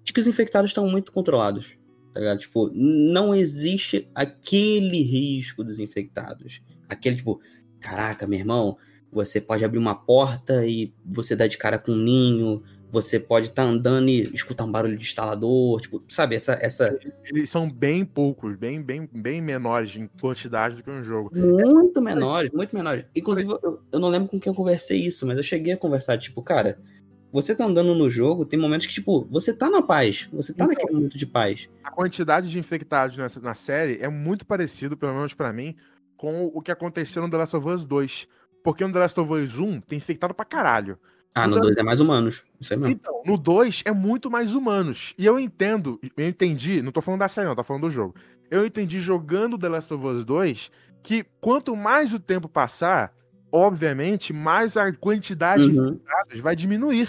de 0.02 0.14
que 0.14 0.20
os 0.20 0.26
infectados 0.26 0.70
estão 0.70 0.88
muito 0.88 1.12
controlados. 1.12 1.76
Tá 2.14 2.20
ligado? 2.20 2.38
Tipo, 2.38 2.70
não 2.72 3.34
existe 3.34 4.08
aquele 4.14 5.02
risco 5.02 5.62
dos 5.62 5.78
infectados. 5.78 6.62
Aquele, 6.88 7.16
tipo, 7.16 7.38
caraca, 7.78 8.26
meu 8.26 8.38
irmão, 8.38 8.78
você 9.12 9.42
pode 9.42 9.62
abrir 9.62 9.78
uma 9.78 9.94
porta 9.94 10.66
e 10.66 10.90
você 11.04 11.36
dá 11.36 11.46
de 11.46 11.58
cara 11.58 11.78
com 11.78 11.92
um 11.92 11.96
ninho, 11.96 12.62
você 12.90 13.20
pode 13.20 13.48
estar 13.48 13.62
andando 13.62 14.08
e 14.08 14.22
escutar 14.34 14.64
um 14.64 14.72
barulho 14.72 14.96
de 14.96 15.04
instalador, 15.04 15.80
tipo, 15.80 16.02
sabe, 16.08 16.34
essa, 16.36 16.58
essa 16.60 16.98
Eles 17.24 17.50
são 17.50 17.70
bem 17.70 18.04
poucos, 18.04 18.56
bem, 18.56 18.80
bem, 18.80 19.08
bem 19.12 19.40
menores 19.42 19.94
em 19.96 20.08
quantidade 20.20 20.76
do 20.76 20.82
que 20.82 20.90
um 20.90 21.02
jogo. 21.04 21.30
muito 21.34 22.00
menores, 22.00 22.50
muito 22.52 22.74
menores. 22.74 23.04
Inclusive, 23.14 23.50
eu, 23.62 23.80
eu 23.92 24.00
não 24.00 24.08
lembro 24.08 24.28
com 24.28 24.40
quem 24.40 24.50
eu 24.50 24.56
conversei 24.56 25.04
isso, 25.04 25.26
mas 25.26 25.36
eu 25.36 25.42
cheguei 25.42 25.74
a 25.74 25.76
conversar, 25.76 26.16
tipo, 26.18 26.42
cara, 26.42 26.78
você 27.30 27.54
tá 27.54 27.66
andando 27.66 27.94
no 27.94 28.08
jogo, 28.08 28.46
tem 28.46 28.58
momentos 28.58 28.86
que, 28.86 28.94
tipo, 28.94 29.26
você 29.30 29.52
tá 29.52 29.68
na 29.68 29.82
paz, 29.82 30.26
você 30.32 30.54
tá 30.54 30.64
Então. 30.64 30.74
naquele 30.74 30.92
momento 30.92 31.18
de 31.18 31.26
paz. 31.26 31.68
A 31.84 31.90
quantidade 31.90 32.50
de 32.50 32.58
infectados 32.58 33.16
nessa, 33.18 33.38
na 33.38 33.54
série 33.54 33.98
é 34.00 34.08
muito 34.08 34.46
parecido, 34.46 34.96
pelo 34.96 35.14
menos 35.14 35.34
pra 35.34 35.52
mim, 35.52 35.76
com 36.16 36.46
o 36.46 36.62
que 36.62 36.72
aconteceu 36.72 37.22
no 37.22 37.30
The 37.30 37.36
Last 37.36 37.54
of 37.56 37.68
Us 37.68 37.84
2. 37.84 38.26
Porque 38.64 38.84
no 38.84 38.92
The 38.92 38.98
Last 38.98 39.20
of 39.20 39.32
Us 39.32 39.58
1 39.58 39.80
tem 39.82 39.98
infectado 39.98 40.32
pra 40.34 40.44
caralho. 40.44 40.98
Ah, 41.34 41.46
no 41.46 41.54
Então- 41.56 41.62
2 41.62 41.76
é 41.76 41.82
mais 41.82 42.00
humanos, 42.00 42.42
isso 42.60 42.72
aí 42.72 42.78
mesmo. 42.78 42.94
Então, 42.94 43.22
no 43.24 43.36
2 43.36 43.82
é 43.84 43.92
muito 43.92 44.30
mais 44.30 44.54
humanos. 44.54 45.14
E 45.16 45.24
eu 45.24 45.38
entendo, 45.38 46.00
eu 46.16 46.28
entendi, 46.28 46.82
não 46.82 46.90
tô 46.90 47.00
falando 47.00 47.20
da 47.20 47.28
série, 47.28 47.46
não, 47.46 47.54
tô 47.54 47.62
falando 47.62 47.82
do 47.82 47.90
jogo. 47.90 48.14
Eu 48.50 48.66
entendi 48.66 48.98
jogando 48.98 49.58
The 49.58 49.68
Last 49.68 49.92
of 49.94 50.04
Us 50.06 50.24
2 50.24 50.70
que 51.02 51.24
quanto 51.40 51.76
mais 51.76 52.12
o 52.12 52.18
tempo 52.18 52.48
passar, 52.48 53.14
obviamente, 53.52 54.32
mais 54.32 54.76
a 54.76 54.92
quantidade 54.92 55.68
de 55.70 55.78
Uhum. 55.78 55.88
infectados 55.90 56.40
vai 56.40 56.56
diminuir. 56.56 57.08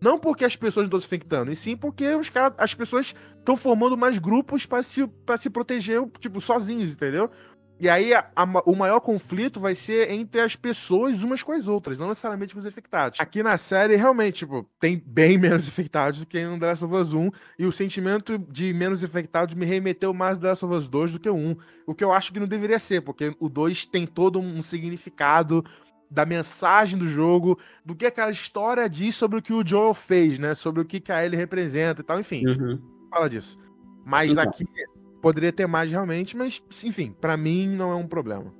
Não 0.00 0.18
porque 0.18 0.44
as 0.44 0.54
pessoas 0.56 0.84
estão 0.86 1.00
se 1.00 1.06
infectando, 1.06 1.50
e 1.50 1.56
sim 1.56 1.76
porque 1.76 2.06
os 2.14 2.30
cara, 2.30 2.54
as 2.58 2.72
pessoas 2.74 3.14
estão 3.38 3.56
formando 3.56 3.96
mais 3.96 4.16
grupos 4.18 4.64
pra 4.64 4.82
se, 4.82 5.06
pra 5.26 5.36
se 5.36 5.50
proteger, 5.50 6.00
tipo, 6.20 6.40
sozinhos, 6.40 6.92
entendeu? 6.92 7.30
E 7.80 7.88
aí 7.88 8.12
a- 8.12 8.26
a 8.34 8.44
o 8.66 8.74
maior 8.74 9.00
conflito 9.00 9.60
vai 9.60 9.74
ser 9.74 10.10
entre 10.10 10.40
as 10.40 10.56
pessoas 10.56 11.22
umas 11.22 11.42
com 11.42 11.52
as 11.52 11.68
outras, 11.68 11.98
não 11.98 12.08
necessariamente 12.08 12.52
com 12.52 12.58
os 12.60 12.66
infectados. 12.66 13.20
Aqui 13.20 13.42
na 13.42 13.56
série, 13.56 13.94
realmente, 13.96 14.38
tipo, 14.40 14.68
tem 14.80 15.00
bem 15.06 15.38
menos 15.38 15.68
infectados 15.68 16.18
do 16.20 16.26
que 16.26 16.44
no 16.44 16.58
The 16.58 16.66
Last 16.66 16.84
of 16.84 16.94
Us 16.94 17.12
1, 17.12 17.30
e 17.58 17.66
o 17.66 17.72
sentimento 17.72 18.36
de 18.38 18.72
menos 18.72 19.02
infectados 19.04 19.54
me 19.54 19.64
remeteu 19.64 20.12
mais 20.12 20.38
The 20.38 20.48
Last 20.48 20.64
of 20.64 20.74
Us 20.74 20.88
2 20.88 21.12
do 21.12 21.20
que 21.20 21.28
o 21.30 21.34
1. 21.36 21.56
O 21.86 21.94
que 21.94 22.02
eu 22.02 22.12
acho 22.12 22.32
que 22.32 22.40
não 22.40 22.48
deveria 22.48 22.78
ser, 22.78 23.00
porque 23.02 23.34
o 23.38 23.48
2 23.48 23.86
tem 23.86 24.06
todo 24.06 24.40
um 24.40 24.60
significado 24.60 25.64
da 26.10 26.24
mensagem 26.24 26.98
do 26.98 27.06
jogo, 27.06 27.58
do 27.84 27.94
que 27.94 28.06
aquela 28.06 28.30
história 28.30 28.88
diz 28.88 29.14
sobre 29.14 29.38
o 29.38 29.42
que 29.42 29.52
o 29.52 29.64
Joel 29.66 29.92
fez, 29.94 30.38
né? 30.38 30.54
Sobre 30.54 30.80
o 30.80 30.84
que, 30.84 31.00
que 31.00 31.12
a 31.12 31.24
Ellie 31.24 31.36
representa 31.38 32.00
e 32.00 32.04
tal, 32.04 32.18
enfim 32.18 32.46
Uhum. 32.46 32.80
fala 33.10 33.28
disso. 33.28 33.58
Mas 34.06 34.32
Então. 34.32 34.42
aqui 34.44 34.64
poderia 35.20 35.52
ter 35.52 35.66
mais 35.66 35.90
realmente, 35.90 36.36
mas 36.36 36.62
enfim, 36.84 37.14
pra 37.20 37.36
mim 37.36 37.68
não 37.68 37.90
é 37.92 37.94
um 37.94 38.06
problema. 38.06 38.52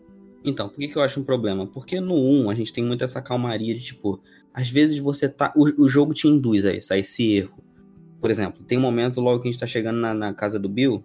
Então, 0.45 0.69
por 0.69 0.79
que, 0.79 0.89
que 0.89 0.97
eu 0.97 1.03
acho 1.03 1.21
um 1.21 1.25
problema? 1.25 1.67
Porque 1.67 2.01
no 2.01 2.15
1 2.15 2.51
a 2.51 2.55
gente 2.55 2.73
tem 2.73 2.85
muito 2.85 3.05
essa 3.05 3.21
calmaria 3.21 3.75
de 3.75 3.85
tipo, 3.85 4.21
às 4.53 4.69
vezes 4.69 4.99
você 4.99 5.29
tá. 5.29 5.53
O, 5.57 5.85
o 5.85 5.89
jogo 5.89 6.15
te 6.15 6.29
induz 6.29 6.65
a 6.65 6.73
isso, 6.73 6.93
a 6.93 6.99
esse 6.99 7.37
erro. 7.37 7.59
Por 8.21 8.31
exemplo, 8.31 8.65
tem 8.65 8.79
um 8.79 8.81
momento 8.81 9.21
logo 9.21 9.41
que 9.41 9.49
a 9.49 9.51
gente 9.51 9.61
tá 9.61 9.67
chegando 9.67 9.99
na, 9.99 10.15
na 10.15 10.35
casa 10.35 10.59
do 10.59 10.69
Bill, 10.69 11.05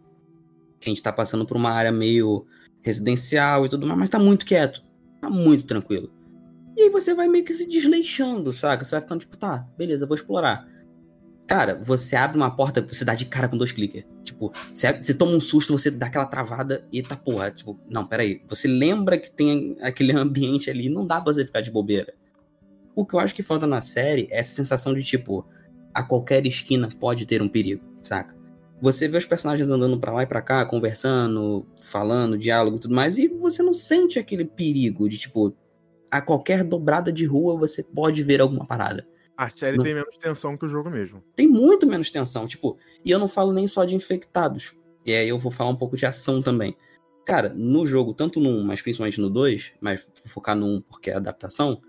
que 0.80 0.90
a 0.90 0.94
gente 0.94 1.02
tá 1.02 1.12
passando 1.12 1.46
por 1.46 1.58
uma 1.58 1.72
área 1.72 1.92
meio 1.92 2.46
residencial 2.82 3.66
e 3.66 3.70
tudo 3.70 3.86
mais, 3.86 4.00
mas 4.00 4.10
tá 4.10 4.20
muito 4.20 4.46
quieto. 4.46 4.84
Tá 5.22 5.30
muito 5.30 5.66
tranquilo. 5.66 6.12
E 6.76 6.82
aí 6.82 6.90
você 6.90 7.14
vai 7.14 7.28
meio 7.28 7.46
que 7.46 7.54
se 7.54 7.68
desleixando, 7.68 8.52
saca? 8.52 8.84
Você 8.84 8.92
vai 8.92 9.02
ficando 9.02 9.22
tipo, 9.22 9.38
tá, 9.38 9.68
beleza, 9.78 10.06
vou 10.06 10.16
explorar. 10.16 10.68
Cara, 11.46 11.76
você 11.76 12.16
abre 12.16 12.38
uma 12.38 12.56
porta, 12.56 12.82
você 12.82 13.04
dá 13.04 13.14
de 13.14 13.26
cara 13.26 13.50
com 13.50 13.58
dois 13.58 13.72
cliques. 13.72 14.06
Tipo, 14.24 14.54
você, 14.74 14.94
você 14.94 15.14
toma 15.14 15.34
um 15.34 15.42
susto, 15.42 15.78
você 15.78 15.92
dá 15.92 16.08
aquela 16.08 16.26
travada 16.26 16.88
e 16.92 17.04
tá 17.04 17.18
porra. 17.18 17.52
Tipo, 17.52 17.78
não, 17.90 18.08
peraí. 18.08 18.42
Você 18.48 18.68
lembra 18.68 19.18
que 19.18 19.30
tem 19.30 19.76
aquele 19.82 20.14
ambiente 20.14 20.70
ali, 20.70 20.90
não 20.90 21.06
dá 21.06 21.20
pra 21.20 21.34
você 21.34 21.46
ficar 21.46 21.62
de 21.62 21.70
bobeira. 21.70 22.14
O 22.96 23.06
que 23.06 23.14
eu 23.14 23.20
acho 23.20 23.36
que 23.36 23.44
falta 23.44 23.68
na 23.68 23.82
série 23.82 24.28
é 24.32 24.40
essa 24.40 24.54
sensação 24.54 24.94
de 24.94 25.04
tipo, 25.04 25.46
a 25.94 26.02
qualquer 26.04 26.46
esquina 26.46 26.90
pode 27.00 27.26
ter 27.26 27.42
um 27.42 27.50
perigo, 27.50 27.84
saca? 28.02 28.36
Você 28.82 29.08
vê 29.08 29.18
os 29.18 29.26
personagens 29.26 29.68
andando 29.70 30.00
pra 30.00 30.12
lá 30.12 30.24
e 30.24 30.28
pra 30.28 30.42
cá, 30.42 30.66
conversando, 30.66 31.66
falando, 31.82 32.38
diálogo 32.38 32.78
e 32.78 32.80
tudo 32.80 32.94
mais, 32.94 33.18
e 33.18 33.28
você 33.28 33.64
não 33.64 33.74
sente 33.74 34.20
aquele 34.20 34.46
perigo 34.46 35.10
de 35.10 35.18
tipo, 35.18 35.56
a 36.12 36.22
qualquer 36.22 36.64
dobrada 36.64 37.12
de 37.12 37.26
rua 37.26 37.58
você 37.58 37.82
pode 37.82 38.22
ver 38.24 38.42
alguma 38.42 38.66
parada 38.66 39.08
A 39.36 39.50
série 39.50 39.78
Não. 39.78 39.84
tem 39.84 39.94
menos 39.94 40.16
tensão 40.18 40.56
que 40.56 40.66
o 40.66 40.70
jogo 40.70 40.90
mesmo. 40.90 41.24
tem 41.36 41.48
muito 41.48 41.88
menos 41.88 42.10
tensão, 42.12 42.46
tipo, 42.46 42.78
e 43.04 43.10
eu 43.10 43.18
não 43.18 43.28
falo 43.28 43.52
nem 43.52 43.68
só 43.68 43.84
de 43.84 43.96
infectados. 43.96 44.74
E 45.06 45.14
aí 45.14 45.28
eu 45.28 45.40
vou 45.40 45.52
falar 45.52 45.70
um 45.70 45.76
pouco 45.76 45.98
de 45.98 46.06
ação 46.06 46.42
também. 46.42 46.76
Cara, 47.26 47.50
no 47.50 47.86
jogo, 47.86 48.14
tanto 48.14 48.40
no 48.40 48.50
1, 48.50 48.64
mas 48.64 48.82
principalmente 48.82 49.20
no 49.20 49.30
2, 49.30 49.74
mas 49.82 50.06
vou 50.24 50.32
focar 50.32 50.56
no 50.56 50.66
1 50.66 50.82
porque 50.82 51.10
é 51.10 51.16
adaptação, 51.16 51.82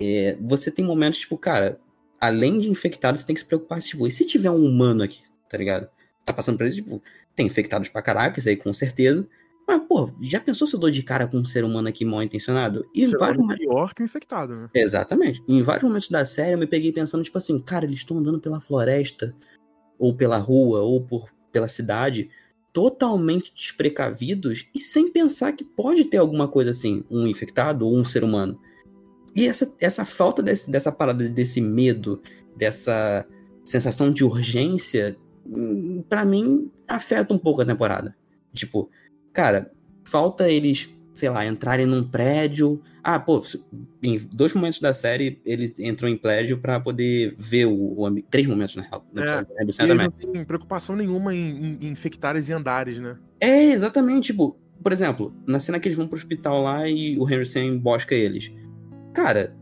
é, 0.00 0.36
você 0.40 0.70
tem 0.70 0.84
momentos, 0.84 1.18
tipo, 1.20 1.36
cara, 1.36 1.80
além 2.20 2.58
de 2.58 2.70
infectados, 2.70 3.20
você 3.20 3.26
tem 3.26 3.34
que 3.34 3.40
se 3.40 3.46
preocupar, 3.46 3.80
tipo, 3.80 4.06
e 4.06 4.10
se 4.10 4.24
tiver 4.24 4.50
um 4.50 4.64
humano 4.64 5.02
aqui, 5.02 5.20
tá 5.48 5.58
ligado? 5.58 5.88
Você 6.18 6.24
tá 6.24 6.32
passando 6.32 6.56
por 6.56 6.66
ele, 6.66 6.74
tipo, 6.74 7.02
tem 7.34 7.46
infectados 7.46 7.88
pra 7.88 8.02
caraca, 8.02 8.38
isso 8.38 8.48
aí 8.48 8.56
com 8.56 8.72
certeza. 8.72 9.28
Mas, 9.68 9.82
pô, 9.86 10.10
já 10.22 10.40
pensou 10.40 10.66
se 10.66 10.74
eu 10.74 10.80
dou 10.80 10.90
de 10.90 11.02
cara 11.02 11.26
com 11.26 11.36
um 11.36 11.44
ser 11.44 11.62
humano 11.62 11.88
aqui 11.88 12.02
mal 12.02 12.22
intencionado? 12.22 12.86
E 12.94 13.02
Isso 13.02 13.18
vários 13.18 13.36
momentos- 13.38 13.66
pior 13.66 13.92
que 13.92 14.02
o 14.02 14.04
infectado, 14.06 14.56
né? 14.56 14.70
Exatamente. 14.74 15.42
Em 15.46 15.60
vários 15.62 15.84
momentos 15.84 16.08
da 16.08 16.24
série 16.24 16.54
eu 16.54 16.58
me 16.58 16.66
peguei 16.66 16.90
pensando, 16.90 17.22
tipo 17.22 17.36
assim, 17.36 17.60
cara, 17.60 17.84
eles 17.84 17.98
estão 17.98 18.16
andando 18.16 18.40
pela 18.40 18.60
floresta, 18.62 19.36
ou 19.98 20.14
pela 20.14 20.38
rua, 20.38 20.80
ou 20.80 21.02
por, 21.04 21.28
pela 21.52 21.68
cidade, 21.68 22.30
totalmente 22.72 23.52
desprecavidos 23.54 24.66
e 24.74 24.80
sem 24.80 25.12
pensar 25.12 25.52
que 25.52 25.64
pode 25.64 26.04
ter 26.04 26.16
alguma 26.16 26.48
coisa 26.48 26.70
assim, 26.70 27.04
um 27.10 27.26
infectado 27.26 27.86
ou 27.86 27.94
um 27.94 28.06
ser 28.06 28.24
humano. 28.24 28.58
E 29.36 29.46
essa, 29.46 29.70
essa 29.78 30.04
falta 30.06 30.42
desse, 30.42 30.70
dessa 30.70 30.90
parada, 30.90 31.28
desse 31.28 31.60
medo, 31.60 32.22
dessa 32.56 33.26
sensação 33.62 34.10
de 34.10 34.24
urgência, 34.24 35.14
hum, 35.46 36.02
pra 36.08 36.24
mim, 36.24 36.70
afeta 36.86 37.34
um 37.34 37.38
pouco 37.38 37.60
a 37.60 37.66
temporada. 37.66 38.16
Tipo, 38.54 38.88
cara, 39.38 39.70
falta 40.02 40.50
eles, 40.50 40.92
sei 41.14 41.30
lá, 41.30 41.46
entrarem 41.46 41.86
num 41.86 42.02
prédio. 42.02 42.82
Ah, 43.04 43.20
pô, 43.20 43.40
em 44.02 44.18
dois 44.34 44.52
momentos 44.52 44.80
da 44.80 44.92
série 44.92 45.40
eles 45.46 45.78
entram 45.78 46.08
em 46.08 46.16
prédio 46.16 46.58
pra 46.58 46.80
poder 46.80 47.36
ver 47.38 47.66
o, 47.66 47.72
o. 47.96 48.22
Três 48.22 48.48
momentos, 48.48 48.74
na 48.74 48.82
real. 48.82 49.06
No 49.12 49.22
É, 49.22 49.24
episódio 49.38 49.54
eles 49.60 49.76
também. 49.76 49.96
não 50.24 50.32
tem 50.32 50.44
preocupação 50.44 50.96
nenhuma 50.96 51.32
em, 51.32 51.38
em, 51.50 51.78
em 51.82 51.88
infectares 51.92 52.48
e 52.48 52.52
andares, 52.52 52.98
né? 52.98 53.16
É, 53.38 53.66
exatamente. 53.70 54.32
Tipo, 54.32 54.56
por 54.82 54.92
exemplo, 54.92 55.32
na 55.46 55.60
cena 55.60 55.78
que 55.78 55.86
eles 55.86 55.96
vão 55.96 56.08
pro 56.08 56.18
hospital 56.18 56.60
lá 56.60 56.88
e 56.88 57.16
o 57.16 57.30
Henry 57.30 57.46
Sam 57.46 57.62
embosca 57.64 58.12
eles. 58.16 58.50
Cara, 59.14 59.56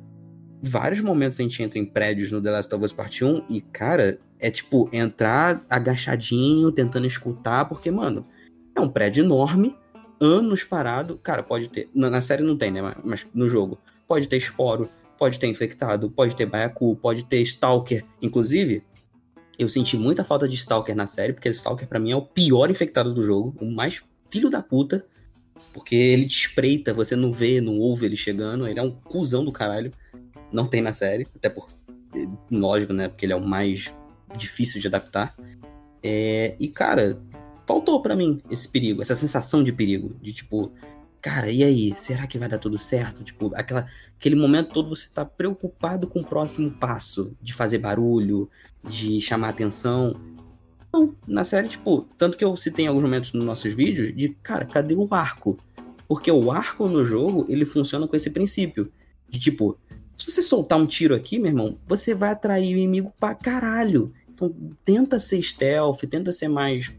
vários 0.63 1.03
momentos 1.03 1.39
a 1.39 1.43
gente 1.43 1.63
entra 1.63 1.79
em 1.79 1.85
prédios 1.85 2.33
no 2.33 2.41
The 2.41 2.51
Last 2.51 2.75
of 2.75 2.83
Us 2.83 2.93
Part 2.95 3.23
1 3.23 3.43
e, 3.51 3.61
cara, 3.61 4.19
é 4.41 4.51
tipo 4.51 4.89
entrar 4.91 5.63
agachadinho, 5.69 6.73
tentando 6.73 7.07
escutar, 7.07 7.67
porque, 7.67 7.91
mano, 7.91 8.25
é 8.79 8.81
um 8.81 8.89
prédio 8.89 9.25
enorme, 9.25 9.77
anos 10.21 10.65
parado. 10.65 11.19
Cara, 11.23 11.43
pode 11.43 11.69
ter. 11.69 11.89
Na, 11.95 12.11
na 12.11 12.21
série 12.21 12.43
não 12.43 12.57
tem, 12.57 12.71
né? 12.71 12.83
Mas, 12.83 12.97
mas 13.05 13.27
no 13.35 13.49
jogo. 13.49 13.79
Pode 14.07 14.29
ter 14.29 14.37
esporo, 14.37 14.89
pode 15.19 15.39
ter 15.39 15.47
infectado, 15.47 16.11
pode 16.11 16.37
ter 16.37 16.47
baiacu, 16.47 16.97
pode 16.97 17.25
ter 17.25 17.41
stalker. 17.43 18.05
Inclusive, 18.23 18.83
eu 19.59 19.69
senti 19.69 19.97
muita 19.97 20.25
falta 20.25 20.49
de 20.49 20.55
stalker 20.55 20.95
na 20.95 21.07
série, 21.07 21.33
porque 21.33 21.49
stalker 21.51 21.89
para 21.89 21.99
mim 21.99 22.13
é 22.13 22.17
o 22.17 22.23
pior 22.23 22.71
infectado 22.71 23.13
do 23.13 23.23
jogo, 23.23 23.55
o 23.61 23.71
mais 23.71 24.03
filho 24.25 24.51
da 24.51 24.63
puta. 24.63 25.05
Porque 25.73 25.95
ele 25.95 26.27
te 26.27 26.39
espreita, 26.39 26.93
você 26.93 27.17
não 27.17 27.33
vê, 27.33 27.61
não 27.61 27.79
ouve 27.79 28.05
ele 28.05 28.17
chegando, 28.17 28.69
ele 28.69 28.79
é 28.79 28.83
um 28.83 28.91
cuzão 28.91 29.45
do 29.45 29.51
caralho. 29.51 29.91
Não 30.53 30.67
tem 30.67 30.83
na 30.83 30.93
série, 30.93 31.27
até 31.35 31.49
por. 31.49 31.69
Lógico, 32.51 32.93
né? 32.93 33.09
Porque 33.09 33.25
ele 33.25 33.33
é 33.33 33.37
o 33.37 33.47
mais 33.47 33.93
difícil 34.37 34.81
de 34.81 34.87
adaptar. 34.87 35.35
É, 36.03 36.55
e, 36.61 36.69
cara, 36.69 37.19
faltou 37.67 38.01
para 38.01 38.17
mim 38.17 38.41
esse 38.51 38.69
perigo, 38.69 39.03
essa 39.03 39.17
sensação 39.17 39.63
de 39.63 39.73
perigo. 39.73 40.17
De 40.23 40.33
tipo, 40.33 40.73
cara, 41.21 41.51
e 41.51 41.65
aí? 41.65 41.93
Será 41.97 42.27
que 42.27 42.39
vai 42.39 42.49
dar 42.49 42.59
tudo 42.59 42.79
certo? 42.79 43.25
Tipo, 43.25 43.51
aquela, 43.55 43.89
aquele 44.17 44.37
momento 44.37 44.73
todo 44.73 44.95
você 44.95 45.09
tá 45.13 45.25
preocupado 45.25 46.07
com 46.07 46.21
o 46.21 46.25
próximo 46.25 46.71
passo, 46.71 47.37
de 47.43 47.53
fazer 47.53 47.79
barulho, 47.79 48.49
de 48.89 49.21
chamar 49.21 49.49
atenção. 49.49 50.15
Não, 50.93 51.15
na 51.27 51.45
série, 51.45 51.69
tipo, 51.69 52.07
tanto 52.17 52.39
que 52.39 52.45
eu 52.45 52.57
citei 52.57 52.85
em 52.85 52.89
alguns 52.89 53.03
momentos 53.03 53.33
nos 53.33 53.45
nossos 53.45 53.75
vídeos, 53.75 54.17
de, 54.17 54.31
cara, 54.43 54.65
cadê 54.65 54.95
o 54.95 55.13
arco? 55.13 55.59
Porque 56.09 56.31
o 56.31 56.53
arco 56.53 56.89
no 56.89 57.05
jogo, 57.05 57.45
ele 57.49 57.67
funciona 57.67 58.07
com 58.07 58.15
esse 58.15 58.31
princípio. 58.31 58.93
De 59.29 59.41
tipo, 59.41 59.77
se 60.17 60.31
você 60.31 60.41
soltar 60.41 60.79
um 60.79 60.87
tiro 60.87 61.15
aqui, 61.15 61.39
meu 61.39 61.51
irmão, 61.51 61.77
você 61.87 62.15
vai 62.15 62.31
atrair 62.31 62.75
o 62.75 62.79
inimigo 62.79 63.13
pra 63.19 63.35
caralho. 63.35 64.13
Então, 64.33 64.55
tenta 64.85 65.19
ser 65.19 65.43
stealth, 65.43 66.01
tenta 66.09 66.33
ser 66.33 66.49
mais 66.49 66.93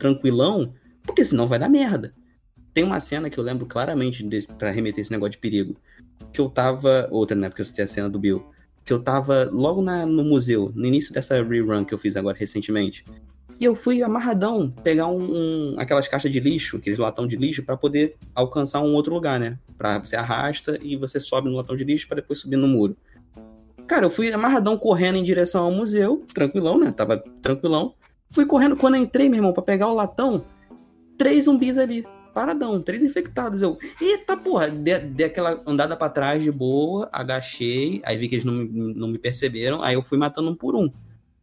tranquilão, 0.00 0.74
porque 1.04 1.24
senão 1.24 1.46
vai 1.46 1.60
dar 1.60 1.68
merda. 1.68 2.12
Tem 2.74 2.82
uma 2.82 2.98
cena 2.98 3.30
que 3.30 3.38
eu 3.38 3.44
lembro 3.44 3.66
claramente 3.66 4.26
para 4.58 4.70
remeter 4.70 5.02
esse 5.02 5.12
negócio 5.12 5.32
de 5.32 5.38
perigo. 5.38 5.76
Que 6.32 6.40
eu 6.40 6.48
tava. 6.48 7.06
Outra, 7.10 7.36
né? 7.36 7.48
Porque 7.48 7.62
eu 7.62 7.66
citei 7.66 7.84
a 7.84 7.86
cena 7.86 8.08
do 8.08 8.18
Bill 8.18 8.44
que 8.84 8.92
eu 8.92 9.00
tava 9.00 9.48
logo 9.52 9.82
na, 9.82 10.06
no 10.06 10.24
museu, 10.24 10.72
no 10.74 10.86
início 10.86 11.12
dessa 11.12 11.40
rerun 11.42 11.84
que 11.84 11.94
eu 11.94 11.98
fiz 11.98 12.16
agora 12.16 12.36
recentemente. 12.36 13.04
E 13.60 13.64
eu 13.64 13.74
fui 13.74 14.02
amarradão 14.02 14.70
pegar 14.82 15.06
um, 15.06 15.20
um 15.20 15.74
aquelas 15.78 16.08
caixas 16.08 16.32
de 16.32 16.40
lixo, 16.40 16.78
aqueles 16.78 16.98
latão 16.98 17.26
de 17.26 17.36
lixo, 17.36 17.62
para 17.62 17.76
poder 17.76 18.16
alcançar 18.34 18.80
um 18.80 18.94
outro 18.94 19.12
lugar, 19.12 19.38
né? 19.38 19.58
Pra 19.76 19.98
você 19.98 20.16
arrasta 20.16 20.78
e 20.82 20.96
você 20.96 21.20
sobe 21.20 21.50
no 21.50 21.56
latão 21.56 21.76
de 21.76 21.84
lixo 21.84 22.08
para 22.08 22.16
depois 22.16 22.38
subir 22.38 22.56
no 22.56 22.66
muro. 22.66 22.96
Cara, 23.86 24.06
eu 24.06 24.10
fui 24.10 24.32
amarradão 24.32 24.78
correndo 24.78 25.18
em 25.18 25.22
direção 25.22 25.64
ao 25.64 25.72
museu, 25.72 26.24
tranquilão, 26.32 26.78
né? 26.78 26.90
Tava 26.90 27.22
tranquilão. 27.42 27.94
Fui 28.30 28.46
correndo, 28.46 28.76
quando 28.76 28.94
eu 28.94 29.02
entrei, 29.02 29.28
meu 29.28 29.38
irmão, 29.38 29.52
pra 29.52 29.62
pegar 29.62 29.88
o 29.88 29.94
latão, 29.94 30.44
três 31.18 31.44
zumbis 31.44 31.76
ali 31.76 32.06
paradão, 32.32 32.80
três 32.80 33.02
infectados. 33.02 33.62
Eu, 33.62 33.78
eita 34.00 34.36
porra, 34.36 34.68
dei, 34.68 34.98
dei 34.98 35.26
aquela 35.26 35.62
andada 35.66 35.96
para 35.96 36.12
trás 36.12 36.42
de 36.42 36.50
boa, 36.50 37.08
agachei, 37.12 38.00
aí 38.04 38.16
vi 38.16 38.28
que 38.28 38.36
eles 38.36 38.44
não, 38.44 38.54
não 38.54 39.08
me 39.08 39.18
perceberam, 39.18 39.82
aí 39.82 39.94
eu 39.94 40.02
fui 40.02 40.18
matando 40.18 40.50
um 40.50 40.54
por 40.54 40.74
um. 40.74 40.90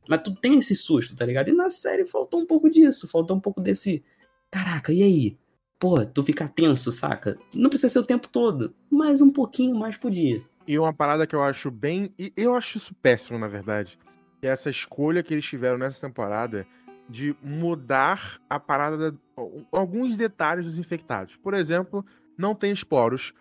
Mas 0.07 0.21
tu 0.21 0.33
tem 0.33 0.57
esse 0.57 0.75
susto, 0.75 1.15
tá 1.15 1.25
ligado? 1.25 1.49
E 1.49 1.53
na 1.53 1.69
série 1.69 2.05
faltou 2.05 2.39
um 2.39 2.45
pouco 2.45 2.69
disso, 2.69 3.07
faltou 3.07 3.35
um 3.35 3.39
pouco 3.39 3.59
desse. 3.59 4.03
Caraca, 4.49 4.93
e 4.93 5.03
aí? 5.03 5.38
Pô, 5.77 6.03
tu 6.05 6.23
fica 6.23 6.47
tenso, 6.47 6.91
saca? 6.91 7.38
Não 7.53 7.69
precisa 7.69 7.89
ser 7.89 7.99
o 7.99 8.05
tempo 8.05 8.27
todo, 8.29 8.73
mas 8.89 9.21
um 9.21 9.29
pouquinho 9.29 9.75
mais 9.75 9.97
por 9.97 10.09
dia. 10.09 10.41
E 10.65 10.79
uma 10.79 10.93
parada 10.93 11.27
que 11.27 11.35
eu 11.35 11.43
acho 11.43 11.69
bem. 11.69 12.09
Eu 12.35 12.55
acho 12.55 12.77
isso 12.77 12.95
péssimo, 12.95 13.38
na 13.38 13.47
verdade. 13.47 13.99
Que 14.39 14.47
essa 14.47 14.69
escolha 14.69 15.23
que 15.23 15.33
eles 15.33 15.45
tiveram 15.45 15.77
nessa 15.77 16.05
temporada 16.05 16.65
de 17.09 17.35
mudar 17.41 18.39
a 18.49 18.59
parada, 18.59 19.11
de, 19.11 19.17
alguns 19.71 20.15
detalhes 20.15 20.65
dos 20.65 20.77
infectados. 20.77 21.35
Por 21.38 21.53
exemplo, 21.53 22.05
não 22.38 22.53
tem 22.53 22.71
esporos. 22.71 23.33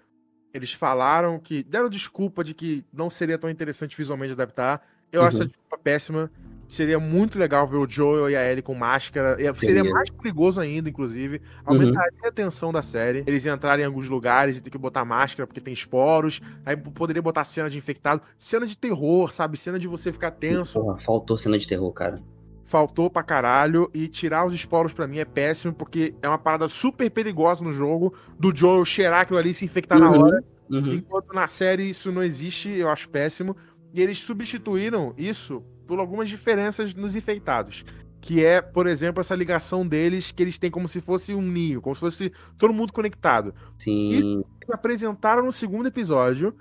Eles 0.55 0.73
falaram 0.73 1.39
que 1.39 1.63
deram 1.63 1.89
desculpa 1.89 2.43
de 2.43 2.55
que 2.55 2.85
não 2.93 3.11
seria 3.11 3.37
tão 3.37 3.51
interessante 3.51 3.97
visualmente 3.97 4.33
adaptar. 4.33 4.87
Eu 5.13 5.21
uhum. 5.21 5.27
acho 5.27 5.37
essa 5.39 5.47
desculpa 5.47 5.79
péssima. 5.79 6.31
Seria 6.69 6.99
muito 6.99 7.39
legal 7.39 7.67
ver 7.67 7.77
o 7.77 7.89
Joel 7.89 8.31
e 8.31 8.37
a 8.37 8.51
Ellie 8.51 8.63
com 8.63 8.75
máscara. 8.75 9.37
Seria 9.55 9.85
mais 9.85 10.11
perigoso 10.11 10.61
ainda, 10.61 10.89
inclusive. 10.89 11.41
Aumentaria 11.65 12.19
uhum. 12.23 12.29
a 12.29 12.33
tensão 12.33 12.73
da 12.73 12.83
série. 12.83 13.23
Eles 13.27 13.47
entrarem 13.47 13.85
em 13.85 13.87
alguns 13.87 14.09
lugares 14.09 14.59
e 14.59 14.63
ter 14.63 14.71
que 14.71 14.79
botar 14.79 15.05
máscara 15.05 15.47
porque 15.47 15.61
tem 15.61 15.73
esporos. 15.73 16.41
Aí 16.65 16.77
poderia 16.77 17.23
botar 17.23 17.45
cena 17.45 17.71
de 17.71 17.79
infectado. 17.79 18.21
Cena 18.37 18.67
de 18.67 18.77
terror, 18.77 19.33
sabe? 19.33 19.57
Cena 19.57 19.79
de 19.79 19.87
você 19.87 20.13
ficar 20.13 20.33
tenso. 20.33 20.81
Porra, 20.81 20.99
faltou 20.99 21.39
cena 21.39 21.57
de 21.57 21.67
terror, 21.67 21.93
cara 21.93 22.19
faltou 22.67 23.09
pra 23.09 23.23
caralho. 23.23 23.91
E 23.95 24.09
tirar 24.09 24.45
os 24.47 24.55
esporos 24.55 24.93
para 24.93 25.07
mim 25.07 25.19
é 25.19 25.25
péssimo, 25.25 25.73
porque 25.73 26.15
é 26.21 26.29
uma 26.29 26.39
parada 26.39 26.69
super 26.69 27.09
perigosa 27.11 27.65
no 27.65 27.73
jogo 27.73 28.13
do 28.39 28.55
Joel 28.55 28.85
cheirar 28.85 29.21
aquilo 29.23 29.39
ali 29.39 29.51
e 29.51 29.55
se 29.55 29.65
infectar 29.65 29.99
uhum, 29.99 30.11
na 30.11 30.19
hora. 30.19 30.45
Uhum. 30.69 30.95
Enquanto 30.95 31.33
na 31.33 31.49
série 31.49 31.89
isso 31.89 32.13
não 32.13 32.23
existe, 32.23 32.69
eu 32.69 32.89
acho 32.89 33.09
péssimo. 33.09 33.57
E 33.95 34.03
eles 34.03 34.19
substituíram 34.19 35.15
isso 35.17 35.63
por 35.87 35.99
algumas 35.99 36.29
diferenças 36.29 36.95
nos 36.95 37.15
infectados. 37.15 37.85
Que 38.21 38.45
é, 38.45 38.61
por 38.61 38.87
exemplo, 38.87 39.21
essa 39.21 39.35
ligação 39.35 39.87
deles 39.87 40.33
que 40.33 40.43
eles 40.43 40.59
têm 40.59 40.71
como 40.71 40.89
se 40.89 41.01
fosse 41.01 41.35
um 41.35 41.43
ninho, 41.43 41.81
como 41.81 41.95
se 41.95 42.01
fosse 42.01 42.33
todo 42.59 42.75
mundo 42.75 42.93
conectado. 42.93 43.55
Sim. 43.79 44.09
Isso 44.11 44.45
eles 44.67 44.75
apresentaram 44.75 45.45
no 45.45 45.53
segundo 45.53 45.87
episódio 45.87 46.55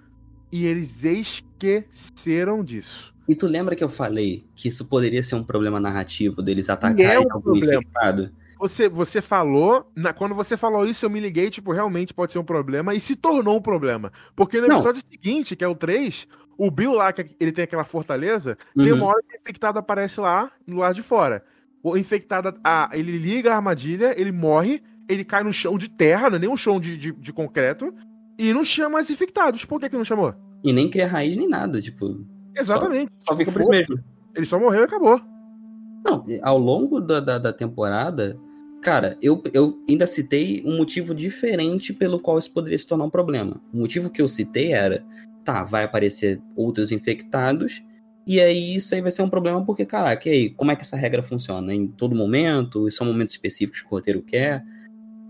e 0.51 0.65
eles 0.65 1.03
esqueceram 1.03 2.63
disso. 2.63 3.13
E 3.27 3.35
tu 3.35 3.47
lembra 3.47 3.75
que 3.75 3.83
eu 3.83 3.89
falei 3.89 4.45
que 4.55 4.67
isso 4.67 4.85
poderia 4.85 5.23
ser 5.23 5.35
um 5.35 5.43
problema 5.43 5.79
narrativo 5.79 6.41
deles 6.41 6.69
atacarem 6.69 7.05
é 7.05 7.19
um 7.19 7.23
algum 7.23 7.41
problema. 7.41 7.73
infectado? 7.73 8.31
Você, 8.59 8.87
você 8.87 9.21
falou, 9.21 9.91
na, 9.95 10.13
quando 10.13 10.33
você 10.33 10.55
falou 10.55 10.85
isso, 10.85 11.05
eu 11.05 11.09
me 11.09 11.19
liguei, 11.19 11.49
tipo, 11.49 11.73
realmente 11.73 12.13
pode 12.13 12.31
ser 12.31 12.39
um 12.39 12.43
problema, 12.43 12.95
e 12.95 12.99
se 13.01 13.15
tornou 13.15 13.57
um 13.57 13.61
problema. 13.61 14.13
Porque 14.35 14.61
no 14.61 14.67
episódio 14.67 15.01
Não. 15.03 15.11
seguinte, 15.11 15.55
que 15.55 15.63
é 15.63 15.67
o 15.67 15.75
3, 15.75 16.25
o 16.57 16.71
Bill 16.71 16.93
lá, 16.93 17.11
que 17.11 17.25
ele 17.39 17.51
tem 17.51 17.63
aquela 17.63 17.83
fortaleza, 17.83 18.57
uhum. 18.75 18.83
tem 18.83 18.93
uma 18.93 19.07
hora 19.07 19.21
que 19.27 19.35
o 19.35 19.39
infectado 19.39 19.79
aparece 19.79 20.19
lá, 20.19 20.51
do 20.67 20.77
lado 20.77 20.95
de 20.95 21.01
fora. 21.01 21.43
O 21.83 21.97
infectado, 21.97 22.53
ah, 22.63 22.89
ele 22.93 23.17
liga 23.17 23.51
a 23.51 23.55
armadilha, 23.55 24.19
ele 24.19 24.31
morre, 24.31 24.81
ele 25.07 25.23
cai 25.23 25.43
no 25.43 25.53
chão 25.53 25.77
de 25.77 25.89
terra, 25.89 26.29
não 26.29 26.37
é 26.37 26.39
nem 26.39 26.49
um 26.49 26.57
chão 26.57 26.79
de, 26.79 26.97
de, 26.97 27.11
de 27.11 27.33
concreto, 27.33 27.93
e 28.37 28.53
não 28.53 28.63
chama 28.63 28.99
os 28.99 29.09
infectados. 29.09 29.65
Por 29.65 29.79
que 29.79 29.89
que 29.89 29.97
não 29.97 30.05
chamou? 30.05 30.33
E 30.63 30.73
nem 30.73 30.89
cria 30.89 31.07
raiz 31.07 31.37
nem 31.37 31.47
nada, 31.47 31.81
tipo. 31.81 32.25
Exatamente. 32.55 33.11
Só, 33.19 33.33
só 33.33 33.37
fica 33.37 33.51
por 33.51 33.61
isso 33.61 33.69
mesmo. 33.69 33.99
Ele 34.35 34.45
só 34.45 34.59
morreu 34.59 34.81
e 34.81 34.85
acabou. 34.85 35.21
Não, 36.03 36.23
ao 36.43 36.57
longo 36.57 36.99
da, 36.99 37.19
da, 37.19 37.37
da, 37.37 37.53
temporada, 37.53 38.37
cara, 38.81 39.17
eu, 39.21 39.41
eu 39.53 39.83
ainda 39.89 40.05
citei 40.05 40.61
um 40.65 40.77
motivo 40.77 41.15
diferente 41.15 41.93
pelo 41.93 42.19
qual 42.19 42.37
isso 42.37 42.51
poderia 42.51 42.77
se 42.77 42.85
tornar 42.85 43.05
um 43.05 43.09
problema. 43.09 43.59
O 43.73 43.77
motivo 43.77 44.09
que 44.09 44.21
eu 44.21 44.27
citei 44.27 44.71
era, 44.71 45.03
tá, 45.45 45.63
vai 45.63 45.83
aparecer 45.83 46.41
outros 46.55 46.91
infectados, 46.91 47.83
e 48.27 48.41
aí 48.41 48.75
isso 48.75 48.95
aí 48.95 49.01
vai 49.01 49.11
ser 49.11 49.21
um 49.21 49.29
problema 49.29 49.63
porque, 49.63 49.85
caraca, 49.85 50.27
e 50.27 50.31
aí, 50.31 50.49
como 50.49 50.71
é 50.71 50.75
que 50.75 50.81
essa 50.81 50.97
regra 50.97 51.21
funciona? 51.21 51.73
Em 51.73 51.87
todo 51.87 52.15
momento? 52.15 52.89
São 52.89 53.05
momentos 53.05 53.35
específicos 53.35 53.81
que 53.81 53.87
o 53.87 53.91
roteiro 53.91 54.21
quer? 54.23 54.63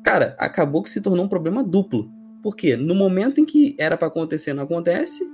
Cara, 0.03 0.35
acabou 0.39 0.81
que 0.81 0.89
se 0.89 1.01
tornou 1.01 1.25
um 1.25 1.29
problema 1.29 1.63
duplo. 1.63 2.09
Porque 2.41 2.77
no 2.77 2.95
momento 2.95 3.41
em 3.41 3.45
que 3.45 3.75
era 3.77 3.97
para 3.97 4.07
acontecer, 4.07 4.53
não 4.53 4.63
acontece, 4.63 5.27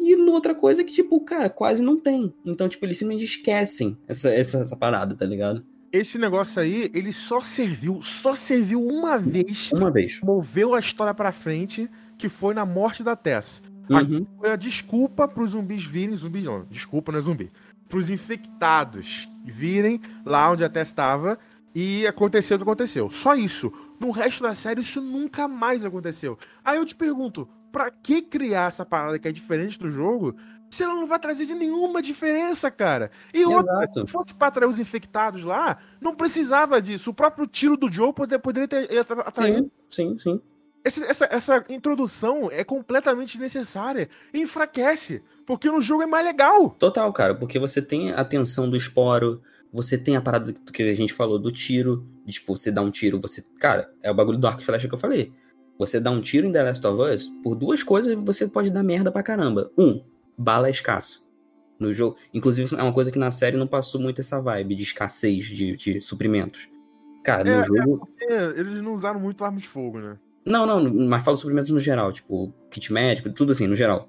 e 0.00 0.16
outra 0.16 0.54
coisa 0.54 0.82
que, 0.82 0.92
tipo, 0.92 1.20
cara, 1.20 1.48
quase 1.48 1.82
não 1.82 1.98
tem. 1.98 2.32
Então, 2.44 2.68
tipo, 2.68 2.84
eles 2.84 2.98
simplesmente 2.98 3.24
esquecem 3.24 3.96
essa, 4.08 4.30
essa, 4.30 4.58
essa 4.58 4.76
parada, 4.76 5.14
tá 5.14 5.24
ligado? 5.24 5.64
Esse 5.92 6.18
negócio 6.18 6.60
aí, 6.60 6.90
ele 6.94 7.12
só 7.12 7.40
serviu, 7.42 8.02
só 8.02 8.34
serviu 8.34 8.84
uma 8.84 9.18
vez. 9.18 9.70
Uma 9.72 9.90
vez. 9.90 10.20
Moveu 10.22 10.74
a 10.74 10.80
história 10.80 11.14
pra 11.14 11.32
frente, 11.32 11.88
que 12.16 12.28
foi 12.28 12.54
na 12.54 12.66
morte 12.66 13.02
da 13.02 13.16
Tess. 13.16 13.62
Uhum. 13.88 14.26
Foi 14.38 14.50
a 14.50 14.56
desculpa 14.56 15.26
pros 15.26 15.52
zumbis 15.52 15.84
virem. 15.84 16.16
Zumbis 16.16 16.44
não, 16.44 16.64
desculpa, 16.64 17.12
não 17.12 17.18
é 17.18 17.22
zumbi. 17.22 17.50
Pros 17.88 18.10
infectados 18.10 19.28
virem 19.44 20.00
lá 20.24 20.50
onde 20.50 20.64
a 20.64 20.68
Tess 20.68 20.88
estava 20.88 21.38
e 21.74 22.06
aconteceu 22.06 22.56
o 22.56 22.58
que 22.58 22.64
aconteceu. 22.64 23.10
Só 23.10 23.34
isso. 23.34 23.72
No 23.98 24.10
resto 24.10 24.42
da 24.42 24.54
série, 24.54 24.80
isso 24.80 25.00
nunca 25.00 25.48
mais 25.48 25.84
aconteceu. 25.84 26.38
Aí 26.64 26.76
eu 26.76 26.84
te 26.84 26.94
pergunto, 26.94 27.48
pra 27.72 27.90
que 27.90 28.22
criar 28.22 28.68
essa 28.68 28.84
parada 28.84 29.18
que 29.18 29.26
é 29.26 29.32
diferente 29.32 29.78
do 29.78 29.90
jogo 29.90 30.36
se 30.70 30.82
ela 30.82 30.94
não 30.94 31.06
vai 31.06 31.18
trazer 31.18 31.46
de 31.46 31.54
nenhuma 31.54 32.02
diferença, 32.02 32.70
cara? 32.70 33.10
E 33.32 33.42
outra, 33.44 33.88
se 33.92 34.06
fosse 34.06 34.34
pra 34.34 34.48
atrair 34.48 34.68
os 34.68 34.78
infectados 34.78 35.42
lá, 35.42 35.78
não 35.98 36.14
precisava 36.14 36.80
disso. 36.80 37.10
O 37.10 37.14
próprio 37.14 37.46
tiro 37.46 37.74
do 37.74 37.90
Joe 37.90 38.12
poder, 38.12 38.38
poderia 38.38 38.68
ter 38.68 39.00
atraído. 39.00 39.70
Sim, 39.88 40.18
sim, 40.18 40.18
sim. 40.18 40.42
Esse, 40.88 41.04
essa, 41.04 41.28
essa 41.30 41.64
introdução 41.68 42.50
é 42.50 42.64
completamente 42.64 43.38
necessária 43.38 44.08
e 44.32 44.40
enfraquece, 44.40 45.22
porque 45.44 45.70
no 45.70 45.82
jogo 45.82 46.02
é 46.02 46.06
mais 46.06 46.24
legal. 46.24 46.70
Total, 46.70 47.12
cara, 47.12 47.34
porque 47.34 47.58
você 47.58 47.82
tem 47.82 48.12
a 48.12 48.24
tensão 48.24 48.70
do 48.70 48.74
esporo, 48.74 49.42
você 49.70 49.98
tem 49.98 50.16
a 50.16 50.22
parada 50.22 50.50
que 50.72 50.82
a 50.82 50.94
gente 50.94 51.12
falou 51.12 51.38
do 51.38 51.52
tiro, 51.52 52.06
de, 52.24 52.32
tipo, 52.32 52.56
você 52.56 52.72
dá 52.72 52.80
um 52.80 52.90
tiro, 52.90 53.20
você. 53.20 53.44
Cara, 53.60 53.92
é 54.02 54.10
o 54.10 54.14
bagulho 54.14 54.38
do 54.38 54.46
arco 54.46 54.62
e 54.62 54.64
flecha 54.64 54.88
que 54.88 54.94
eu 54.94 54.98
falei. 54.98 55.30
Você 55.78 56.00
dá 56.00 56.10
um 56.10 56.22
tiro 56.22 56.46
em 56.46 56.52
The 56.52 56.62
Last 56.62 56.86
of 56.86 57.02
Us, 57.02 57.30
por 57.42 57.54
duas 57.54 57.82
coisas 57.82 58.14
você 58.14 58.48
pode 58.48 58.70
dar 58.70 58.82
merda 58.82 59.12
pra 59.12 59.22
caramba. 59.22 59.70
Um, 59.76 60.02
bala 60.38 60.68
é 60.68 60.70
escasso. 60.70 61.22
No 61.78 61.92
jogo. 61.92 62.16
Inclusive, 62.32 62.74
é 62.74 62.82
uma 62.82 62.94
coisa 62.94 63.12
que 63.12 63.18
na 63.18 63.30
série 63.30 63.58
não 63.58 63.66
passou 63.66 64.00
muito 64.00 64.22
essa 64.22 64.40
vibe 64.40 64.74
de 64.74 64.84
escassez 64.84 65.44
de, 65.44 65.76
de 65.76 66.00
suprimentos. 66.00 66.66
Cara, 67.22 67.44
no 67.44 67.50
é, 67.50 67.64
jogo. 67.64 68.08
É 68.22 68.44
eles 68.58 68.82
não 68.82 68.94
usaram 68.94 69.20
muito 69.20 69.44
arma 69.44 69.60
de 69.60 69.68
fogo, 69.68 70.00
né? 70.00 70.18
Não, 70.48 70.66
não, 70.66 71.08
mas 71.08 71.24
fala 71.24 71.36
suprimentos 71.36 71.70
no 71.70 71.80
geral, 71.80 72.12
tipo, 72.12 72.52
kit 72.70 72.92
médico, 72.92 73.30
tudo 73.32 73.52
assim, 73.52 73.66
no 73.66 73.76
geral. 73.76 74.08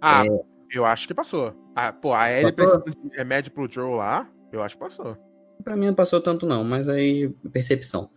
Ah, 0.00 0.24
É. 0.26 0.28
eu 0.72 0.84
acho 0.84 1.06
que 1.06 1.14
passou. 1.14 1.54
Ah, 1.74 1.92
pô, 1.92 2.12
a 2.12 2.30
Ellie 2.30 2.52
Passou? 2.52 2.80
precisa 2.80 3.08
de 3.08 3.16
remédio 3.16 3.52
pro 3.52 3.70
Joe 3.70 3.94
lá, 3.96 4.28
eu 4.52 4.62
acho 4.62 4.74
que 4.76 4.80
passou. 4.80 5.16
Pra 5.62 5.76
mim 5.76 5.86
não 5.86 5.94
passou 5.94 6.20
tanto 6.20 6.46
não, 6.46 6.64
mas 6.64 6.88
aí, 6.88 7.28
percepção. 7.52 8.10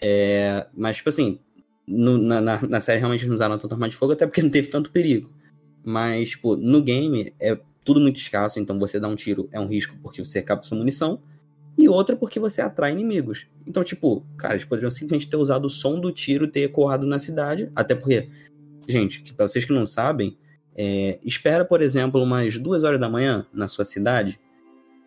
É, 0.00 0.66
mas, 0.74 0.96
tipo 0.96 1.08
assim, 1.08 1.40
no- 1.86 2.18
na, 2.18 2.40
na, 2.40 2.62
na 2.62 2.80
série 2.80 2.98
realmente 2.98 3.26
não 3.26 3.34
usaram 3.34 3.58
tanto 3.58 3.72
arma 3.72 3.88
de 3.88 3.96
fogo, 3.96 4.12
até 4.12 4.26
porque 4.26 4.42
não 4.42 4.50
teve 4.50 4.68
tanto 4.68 4.90
perigo. 4.90 5.30
Mas, 5.84 6.30
tipo, 6.30 6.56
no 6.56 6.82
game 6.82 7.32
é 7.40 7.58
tudo 7.84 8.00
muito 8.00 8.16
escasso, 8.18 8.58
então 8.58 8.78
você 8.78 8.98
dar 8.98 9.08
um 9.08 9.14
tiro 9.16 9.48
é 9.52 9.60
um 9.60 9.66
risco 9.66 9.94
porque 10.02 10.24
você 10.24 10.38
acaba 10.38 10.62
sua 10.62 10.78
munição. 10.78 11.22
E 11.76 11.88
outra 11.88 12.14
porque 12.16 12.38
você 12.38 12.60
atrai 12.62 12.92
inimigos. 12.92 13.46
Então, 13.66 13.82
tipo, 13.82 14.24
cara, 14.36 14.54
eles 14.54 14.64
poderiam 14.64 14.90
simplesmente 14.90 15.28
ter 15.28 15.36
usado 15.36 15.64
o 15.64 15.70
som 15.70 15.98
do 15.98 16.12
tiro 16.12 16.46
ter 16.46 16.60
ecoado 16.60 17.06
na 17.06 17.18
cidade. 17.18 17.70
Até 17.74 17.94
porque, 17.94 18.28
gente, 18.88 19.32
pra 19.34 19.48
vocês 19.48 19.64
que 19.64 19.72
não 19.72 19.84
sabem, 19.86 20.36
é, 20.76 21.18
espera, 21.24 21.64
por 21.64 21.82
exemplo, 21.82 22.22
umas 22.22 22.56
duas 22.58 22.84
horas 22.84 23.00
da 23.00 23.08
manhã 23.08 23.46
na 23.52 23.66
sua 23.66 23.84
cidade 23.84 24.38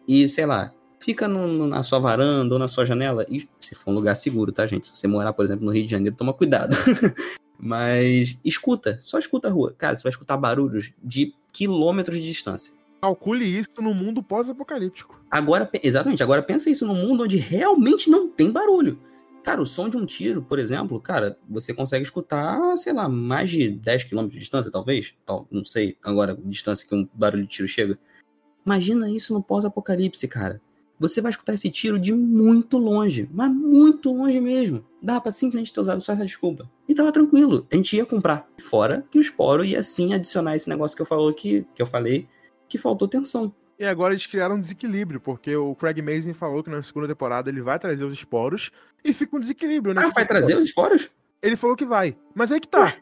e, 0.08 0.28
sei 0.28 0.46
lá, 0.46 0.74
fica 1.00 1.28
no- 1.28 1.68
na 1.68 1.84
sua 1.84 2.00
varanda 2.00 2.54
ou 2.56 2.60
na 2.60 2.68
sua 2.68 2.86
janela. 2.86 3.26
E 3.30 3.48
se 3.62 3.74
for 3.76 3.92
um 3.92 3.94
lugar 3.94 4.16
seguro, 4.16 4.52
tá, 4.52 4.68
gente? 4.68 4.88
Se 4.88 4.96
você 4.96 5.08
morar, 5.08 5.32
por 5.34 5.46
exemplo, 5.46 5.66
no 5.66 5.72
Rio 5.72 5.86
de 5.86 5.92
Janeiro, 5.92 6.16
toma 6.18 6.34
cuidado. 6.34 6.76
Mas 7.60 8.38
escuta, 8.46 9.00
só 9.04 9.18
escuta 9.18 9.48
a 9.48 9.52
rua. 9.52 9.74
Cara, 9.78 9.96
você 9.96 10.04
vai 10.04 10.12
escutar 10.12 10.38
barulhos 10.38 10.94
de 11.04 11.34
quilômetros 11.52 12.18
de 12.18 12.24
distância. 12.28 12.74
Calcule 13.02 13.46
isso 13.46 13.82
no 13.82 13.94
mundo 13.94 14.24
pós-apocalíptico. 14.24 15.22
Agora, 15.30 15.70
exatamente, 15.84 16.24
agora 16.24 16.42
pensa 16.42 16.70
isso 16.70 16.86
num 16.86 16.96
mundo 16.96 17.24
onde 17.24 17.38
realmente 17.38 18.10
não 18.10 18.28
tem 18.28 18.52
barulho. 18.52 19.00
Cara, 19.44 19.62
o 19.62 19.66
som 19.66 19.88
de 19.88 19.96
um 19.96 20.06
tiro, 20.06 20.42
por 20.42 20.60
exemplo, 20.60 21.00
cara, 21.00 21.38
você 21.48 21.74
consegue 21.74 22.04
escutar, 22.04 22.76
sei 22.78 22.92
lá, 22.92 23.08
mais 23.08 23.50
de 23.50 23.70
10 23.70 24.06
km 24.06 24.28
de 24.28 24.40
distância, 24.40 24.72
talvez. 24.72 25.14
Tal, 25.26 25.48
não 25.50 25.64
sei 25.64 25.96
agora 26.04 26.34
a 26.34 26.50
distância 26.50 26.86
que 26.86 26.94
um 26.94 27.08
barulho 27.14 27.44
de 27.44 27.50
tiro 27.50 27.68
chega. 27.68 27.98
Imagina 28.66 29.10
isso 29.10 29.34
no 29.34 29.42
pós-apocalipse, 29.42 30.28
cara. 30.28 30.62
Você 31.00 31.22
vai 31.22 31.30
escutar 31.30 31.54
esse 31.54 31.70
tiro 31.70 32.00
de 32.00 32.12
muito 32.12 32.78
longe, 32.78 33.30
mas 33.32 33.50
muito 33.52 34.12
longe 34.12 34.42
mesmo. 34.42 34.84
Dá 35.02 35.22
pra 35.22 35.32
simplesmente 35.32 35.72
ter 35.72 35.80
usado 35.80 36.02
só 36.02 36.12
essa 36.12 36.26
desculpa. 36.26 36.70
E 36.90 36.96
tava 36.96 37.12
tranquilo, 37.12 37.68
a 37.72 37.76
gente 37.76 37.96
ia 37.96 38.06
comprar. 38.06 38.50
Fora 38.60 39.06
que 39.12 39.20
o 39.20 39.24
Sporo 39.24 39.64
ia 39.64 39.84
sim 39.84 40.14
adicionar 40.14 40.56
esse 40.56 40.68
negócio 40.68 40.98
que 40.98 41.02
eu, 41.02 41.06
falou 41.06 41.32
que, 41.34 41.66
que 41.76 41.82
eu 41.82 41.88
falei, 41.88 42.28
que 42.68 42.78
faltou 42.78 43.08
tensão. 43.08 43.54
E 43.80 43.86
agora 43.86 44.14
eles 44.14 44.26
criaram 44.26 44.56
um 44.56 44.60
desequilíbrio, 44.60 45.20
porque 45.20 45.56
o 45.56 45.76
Craig 45.76 46.02
Mazin 46.02 46.34
falou 46.34 46.64
que 46.64 46.70
na 46.70 46.82
segunda 46.82 47.08
temporada 47.08 47.50
ele 47.50 47.62
vai 47.62 47.78
trazer 47.78 48.04
os 48.04 48.14
esporos 48.14 48.72
e 49.04 49.14
fica 49.14 49.36
um 49.38 49.40
desequilíbrio, 49.40 49.94
né? 49.94 50.04
Ah, 50.06 50.10
vai 50.10 50.26
trazer 50.26 50.58
os 50.58 50.66
esporos? 50.66 51.10
Ele 51.42 51.56
falou 51.56 51.76
que 51.76 51.86
vai. 51.86 52.18
Mas 52.34 52.52
aí 52.52 52.60
que 52.60 52.68
tá. 52.68 52.96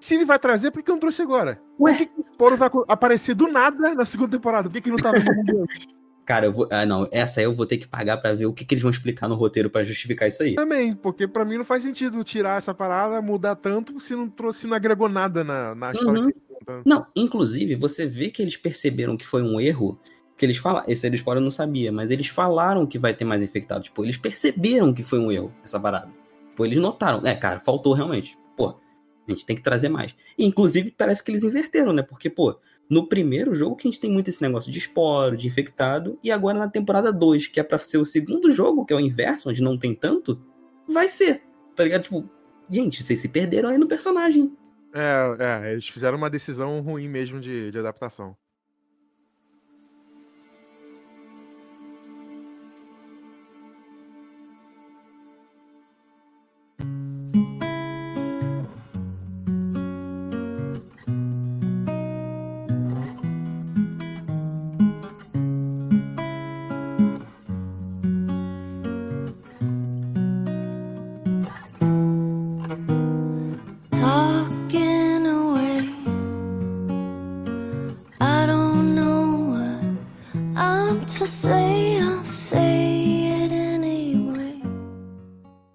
Se 0.00 0.14
ele 0.14 0.24
vai 0.24 0.38
trazer, 0.38 0.70
por 0.70 0.82
que 0.82 0.90
eu 0.90 0.94
não 0.94 1.00
trouxe 1.00 1.20
agora? 1.22 1.60
Ué? 1.78 1.92
Por 1.92 1.98
que, 1.98 2.06
que 2.06 2.20
o 2.20 2.24
esporo 2.30 2.56
vai 2.56 2.70
aparecer 2.88 3.34
do 3.34 3.46
nada 3.46 3.94
na 3.94 4.04
segunda 4.06 4.30
temporada? 4.36 4.68
Por 4.68 4.74
que, 4.74 4.80
que 4.80 4.90
não 4.90 4.96
tava 4.96 5.18
no 5.18 5.34
mundo 5.34 5.62
antes? 5.62 5.86
Cara, 6.24 6.46
eu 6.46 6.52
vou. 6.52 6.68
Ah, 6.70 6.86
não. 6.86 7.06
Essa 7.12 7.40
aí 7.40 7.44
eu 7.44 7.52
vou 7.52 7.66
ter 7.66 7.76
que 7.78 7.86
pagar 7.86 8.16
pra 8.16 8.32
ver 8.32 8.46
o 8.46 8.52
que, 8.52 8.64
que 8.64 8.74
eles 8.74 8.82
vão 8.82 8.90
explicar 8.92 9.28
no 9.28 9.34
roteiro 9.34 9.68
pra 9.68 9.84
justificar 9.84 10.28
isso 10.28 10.42
aí. 10.42 10.54
Também, 10.54 10.94
porque 10.94 11.26
pra 11.28 11.44
mim 11.44 11.58
não 11.58 11.64
faz 11.64 11.82
sentido 11.82 12.22
tirar 12.24 12.58
essa 12.58 12.72
parada, 12.72 13.20
mudar 13.20 13.56
tanto, 13.56 13.98
se 14.00 14.14
não 14.14 14.28
trouxe, 14.30 14.60
se 14.60 14.66
não 14.68 14.76
agregou 14.76 15.08
nada 15.08 15.42
na, 15.44 15.74
na 15.74 15.92
história 15.92 16.20
Uhum. 16.22 16.30
conta. 16.30 16.51
Não, 16.84 17.06
inclusive, 17.14 17.74
você 17.74 18.06
vê 18.06 18.30
que 18.30 18.42
eles 18.42 18.56
perceberam 18.56 19.16
que 19.16 19.26
foi 19.26 19.42
um 19.42 19.60
erro. 19.60 19.98
Que 20.36 20.46
eles 20.46 20.56
falam. 20.56 20.82
Esse 20.88 21.08
do 21.08 21.16
spoiler 21.16 21.40
eu 21.40 21.44
não 21.44 21.50
sabia, 21.50 21.92
mas 21.92 22.10
eles 22.10 22.28
falaram 22.28 22.86
que 22.86 22.98
vai 22.98 23.14
ter 23.14 23.24
mais 23.24 23.42
infectados. 23.42 23.84
Tipo, 23.88 24.04
eles 24.04 24.16
perceberam 24.16 24.92
que 24.92 25.02
foi 25.02 25.18
um 25.18 25.30
erro 25.30 25.52
essa 25.64 25.78
parada. 25.78 26.10
Tipo, 26.48 26.64
eles 26.64 26.78
notaram. 26.78 27.24
É, 27.26 27.34
cara, 27.34 27.60
faltou 27.60 27.92
realmente. 27.92 28.38
Pô, 28.56 28.68
a 28.68 29.30
gente 29.30 29.46
tem 29.46 29.54
que 29.54 29.62
trazer 29.62 29.88
mais. 29.88 30.14
E, 30.36 30.44
inclusive, 30.44 30.90
parece 30.90 31.22
que 31.22 31.30
eles 31.30 31.44
inverteram, 31.44 31.92
né? 31.92 32.02
Porque, 32.02 32.28
pô, 32.28 32.58
no 32.88 33.06
primeiro 33.06 33.54
jogo 33.54 33.76
que 33.76 33.86
a 33.86 33.90
gente 33.90 34.00
tem 34.00 34.10
muito 34.10 34.28
esse 34.28 34.42
negócio 34.42 34.70
de 34.70 34.78
esporo, 34.78 35.36
de 35.36 35.46
infectado, 35.46 36.18
e 36.22 36.30
agora 36.30 36.58
na 36.58 36.68
temporada 36.68 37.12
2, 37.12 37.46
que 37.46 37.60
é 37.60 37.62
pra 37.62 37.78
ser 37.78 37.98
o 37.98 38.04
segundo 38.04 38.50
jogo, 38.50 38.84
que 38.84 38.92
é 38.92 38.96
o 38.96 39.00
inverso, 39.00 39.48
onde 39.48 39.62
não 39.62 39.78
tem 39.78 39.94
tanto, 39.94 40.40
vai 40.88 41.08
ser. 41.08 41.42
Tá 41.74 41.84
ligado? 41.84 42.02
Tipo, 42.02 42.28
gente, 42.70 43.02
vocês 43.02 43.18
se 43.18 43.28
perderam 43.28 43.70
aí 43.70 43.78
no 43.78 43.86
personagem. 43.86 44.52
É, 44.94 45.68
é, 45.68 45.72
eles 45.72 45.88
fizeram 45.88 46.18
uma 46.18 46.28
decisão 46.30 46.80
ruim 46.80 47.08
mesmo 47.08 47.40
de, 47.40 47.70
de 47.70 47.78
adaptação. 47.78 48.36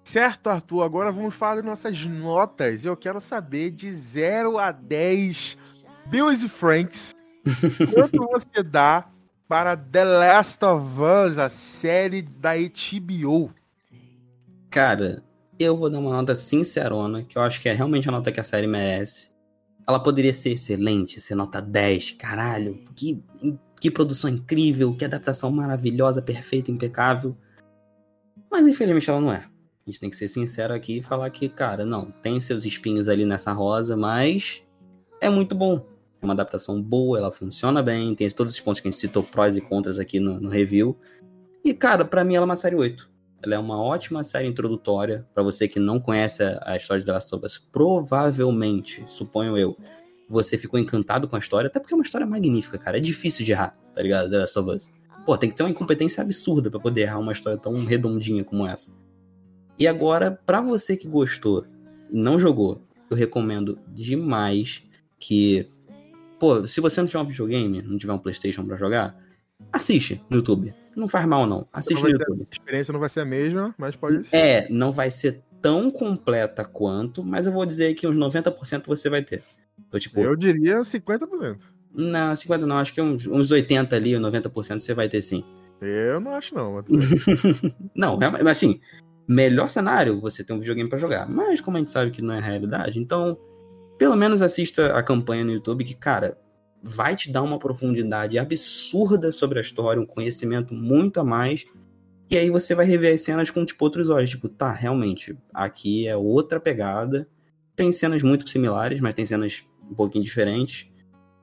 Certo, 0.08 0.46
Arthur, 0.46 0.84
agora 0.84 1.12
vamos 1.12 1.34
falar 1.34 1.56
das 1.56 1.64
nossas 1.66 2.06
notas. 2.06 2.82
Eu 2.82 2.96
quero 2.96 3.20
saber 3.20 3.70
de 3.70 3.92
0 3.92 4.56
a 4.56 4.72
10 4.72 5.58
Bills 6.06 6.46
e 6.46 6.48
Franks. 6.48 7.14
Quanto 7.92 8.26
você 8.26 8.62
dá 8.62 9.06
para 9.46 9.76
The 9.76 10.04
Last 10.04 10.64
of 10.64 10.86
Us, 10.98 11.36
a 11.36 11.50
série 11.50 12.22
da 12.22 12.52
HBO? 12.56 13.52
Cara, 14.70 15.22
eu 15.58 15.76
vou 15.76 15.90
dar 15.90 15.98
uma 15.98 16.12
nota 16.12 16.34
sincerona, 16.34 17.22
que 17.22 17.36
eu 17.36 17.42
acho 17.42 17.60
que 17.60 17.68
é 17.68 17.74
realmente 17.74 18.08
a 18.08 18.12
nota 18.12 18.32
que 18.32 18.40
a 18.40 18.44
série 18.44 18.66
merece. 18.66 19.28
Ela 19.86 20.02
poderia 20.02 20.32
ser 20.32 20.52
excelente, 20.52 21.20
ser 21.20 21.34
nota 21.34 21.60
10. 21.60 22.12
Caralho, 22.12 22.82
que, 22.96 23.22
que 23.78 23.90
produção 23.90 24.30
incrível, 24.30 24.96
que 24.96 25.04
adaptação 25.04 25.50
maravilhosa, 25.50 26.22
perfeita, 26.22 26.70
impecável. 26.70 27.36
Mas 28.50 28.66
infelizmente 28.66 29.10
ela 29.10 29.20
não 29.20 29.34
é. 29.34 29.44
A 29.88 29.90
gente 29.90 30.00
tem 30.00 30.10
que 30.10 30.16
ser 30.16 30.28
sincero 30.28 30.74
aqui 30.74 30.98
e 30.98 31.02
falar 31.02 31.30
que, 31.30 31.48
cara, 31.48 31.82
não, 31.82 32.10
tem 32.10 32.38
seus 32.42 32.66
espinhos 32.66 33.08
ali 33.08 33.24
nessa 33.24 33.52
rosa, 33.52 33.96
mas 33.96 34.62
é 35.18 35.30
muito 35.30 35.54
bom. 35.54 35.82
É 36.20 36.24
uma 36.26 36.34
adaptação 36.34 36.82
boa, 36.82 37.16
ela 37.16 37.32
funciona 37.32 37.82
bem, 37.82 38.14
tem 38.14 38.28
todos 38.28 38.52
os 38.52 38.60
pontos 38.60 38.82
que 38.82 38.88
a 38.88 38.90
gente 38.90 39.00
citou 39.00 39.22
prós 39.22 39.56
e 39.56 39.62
contras 39.62 39.98
aqui 39.98 40.20
no, 40.20 40.38
no 40.38 40.50
review. 40.50 40.94
E, 41.64 41.72
cara, 41.72 42.04
pra 42.04 42.22
mim 42.22 42.34
ela 42.34 42.44
é 42.44 42.48
uma 42.50 42.56
série 42.56 42.76
8. 42.76 43.08
Ela 43.42 43.54
é 43.54 43.58
uma 43.58 43.80
ótima 43.82 44.22
série 44.24 44.46
introdutória 44.46 45.26
para 45.32 45.42
você 45.42 45.66
que 45.66 45.78
não 45.80 45.98
conhece 45.98 46.42
a- 46.42 46.60
a 46.66 46.76
história 46.76 47.00
de 47.00 47.06
The 47.06 47.12
Last 47.12 47.34
of 47.34 47.46
Us. 47.46 47.56
Provavelmente, 47.56 49.02
suponho 49.06 49.56
eu, 49.56 49.74
você 50.28 50.58
ficou 50.58 50.78
encantado 50.78 51.26
com 51.26 51.36
a 51.36 51.38
história, 51.38 51.68
até 51.68 51.80
porque 51.80 51.94
é 51.94 51.96
uma 51.96 52.02
história 52.04 52.26
magnífica, 52.26 52.76
cara. 52.76 52.98
É 52.98 53.00
difícil 53.00 53.46
de 53.46 53.52
errar, 53.52 53.74
tá 53.94 54.02
ligado? 54.02 54.28
The 54.28 54.38
Last 54.40 54.58
of 54.58 54.70
Us. 54.70 54.90
Pô, 55.24 55.38
tem 55.38 55.48
que 55.48 55.56
ser 55.56 55.62
uma 55.62 55.70
incompetência 55.70 56.22
absurda 56.22 56.70
pra 56.70 56.78
poder 56.80 57.02
errar 57.02 57.18
uma 57.20 57.32
história 57.32 57.58
tão 57.58 57.72
redondinha 57.84 58.42
como 58.44 58.66
essa. 58.66 58.92
E 59.78 59.86
agora, 59.86 60.38
pra 60.44 60.60
você 60.60 60.96
que 60.96 61.06
gostou 61.06 61.64
e 62.10 62.18
não 62.18 62.38
jogou, 62.38 62.82
eu 63.10 63.16
recomendo 63.16 63.78
demais 63.88 64.82
que. 65.18 65.66
Pô, 66.38 66.66
se 66.66 66.80
você 66.80 67.00
não 67.00 67.08
tiver 67.08 67.20
um 67.20 67.26
videogame, 67.26 67.82
não 67.82 67.98
tiver 67.98 68.12
um 68.12 68.18
PlayStation 68.18 68.64
pra 68.64 68.76
jogar, 68.76 69.16
assiste 69.72 70.20
no 70.30 70.36
YouTube. 70.38 70.74
Não 70.94 71.08
faz 71.08 71.26
mal, 71.26 71.46
não. 71.46 71.66
Assiste 71.72 71.94
Não 71.94 72.02
no 72.02 72.10
YouTube. 72.10 72.46
A 72.50 72.52
experiência 72.54 72.92
não 72.92 73.00
vai 73.00 73.08
ser 73.08 73.20
a 73.20 73.24
mesma, 73.24 73.74
mas 73.78 73.94
pode 73.94 74.26
ser. 74.26 74.36
É, 74.36 74.68
não 74.68 74.92
vai 74.92 75.10
ser 75.10 75.42
tão 75.60 75.90
completa 75.90 76.64
quanto, 76.64 77.22
mas 77.22 77.46
eu 77.46 77.52
vou 77.52 77.64
dizer 77.64 77.94
que 77.94 78.06
uns 78.06 78.16
90% 78.16 78.84
você 78.86 79.08
vai 79.08 79.22
ter. 79.22 79.42
Eu, 79.92 80.00
tipo, 80.00 80.20
Eu 80.20 80.34
diria 80.34 80.80
50%. 80.80 81.56
não, 81.94 82.34
50 82.34 82.66
não, 82.66 82.78
acho 82.78 82.92
que 82.92 83.00
uns, 83.00 83.26
uns 83.26 83.50
80 83.50 83.94
ali, 83.94 84.12
90% 84.12 84.80
você 84.80 84.92
vai 84.92 85.08
ter 85.08 85.22
sim. 85.22 85.44
Eu 85.80 86.20
não 86.20 86.34
acho, 86.34 86.54
não. 86.54 86.84
Não, 87.94 88.18
mas 88.18 88.44
assim, 88.48 88.80
melhor 89.28 89.68
cenário 89.68 90.20
você 90.20 90.42
ter 90.42 90.54
um 90.54 90.58
videogame 90.58 90.88
pra 90.88 90.98
jogar. 90.98 91.28
Mas 91.28 91.60
como 91.60 91.76
a 91.76 91.80
gente 91.80 91.90
sabe 91.90 92.10
que 92.10 92.22
não 92.22 92.34
é 92.34 92.40
realidade, 92.40 92.98
então 92.98 93.38
pelo 93.98 94.16
menos 94.16 94.40
assista 94.40 94.96
a 94.96 95.02
campanha 95.02 95.44
no 95.44 95.52
YouTube 95.52 95.84
que, 95.84 95.94
cara, 95.94 96.38
vai 96.82 97.16
te 97.16 97.30
dar 97.30 97.42
uma 97.42 97.58
profundidade 97.58 98.38
absurda 98.38 99.32
sobre 99.32 99.58
a 99.58 99.62
história, 99.62 100.00
um 100.00 100.06
conhecimento 100.06 100.72
muito 100.72 101.18
a 101.18 101.24
mais. 101.24 101.66
E 102.30 102.38
aí 102.38 102.48
você 102.48 102.74
vai 102.74 102.86
rever 102.86 103.12
as 103.12 103.22
cenas 103.22 103.50
com 103.50 103.64
tipo 103.64 103.84
outros 103.84 104.08
olhos, 104.08 104.30
tipo, 104.30 104.48
tá, 104.48 104.70
realmente, 104.70 105.36
aqui 105.52 106.06
é 106.06 106.16
outra 106.16 106.60
pegada. 106.60 107.28
Tem 107.74 107.90
cenas 107.90 108.22
muito 108.22 108.48
similares, 108.48 109.00
mas 109.00 109.14
tem 109.14 109.26
cenas 109.26 109.64
um 109.90 109.94
pouquinho 109.94 110.24
diferentes. 110.24 110.88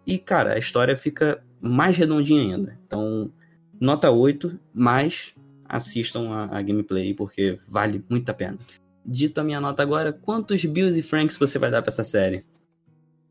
E, 0.08 0.18
cara, 0.18 0.54
a 0.54 0.58
história 0.58 0.96
fica 0.96 1.44
mais 1.60 1.98
redondinha 1.98 2.56
ainda. 2.56 2.80
Então, 2.86 3.34
nota 3.80 4.10
8, 4.10 4.58
mas 4.74 5.35
assistam 5.68 6.32
a, 6.32 6.58
a 6.58 6.62
gameplay 6.62 7.14
porque 7.14 7.60
vale 7.68 8.04
muito 8.10 8.30
a 8.30 8.34
pena. 8.34 8.58
dito 9.06 9.40
a 9.40 9.44
minha 9.44 9.60
nota 9.60 9.84
agora, 9.84 10.14
quantos 10.14 10.64
Bills 10.66 11.00
e 11.00 11.04
Franks 11.04 11.38
você 11.38 11.60
vai 11.60 11.72
dar 11.72 11.82
pra 11.82 11.92
essa 11.92 12.04
série? 12.04 12.46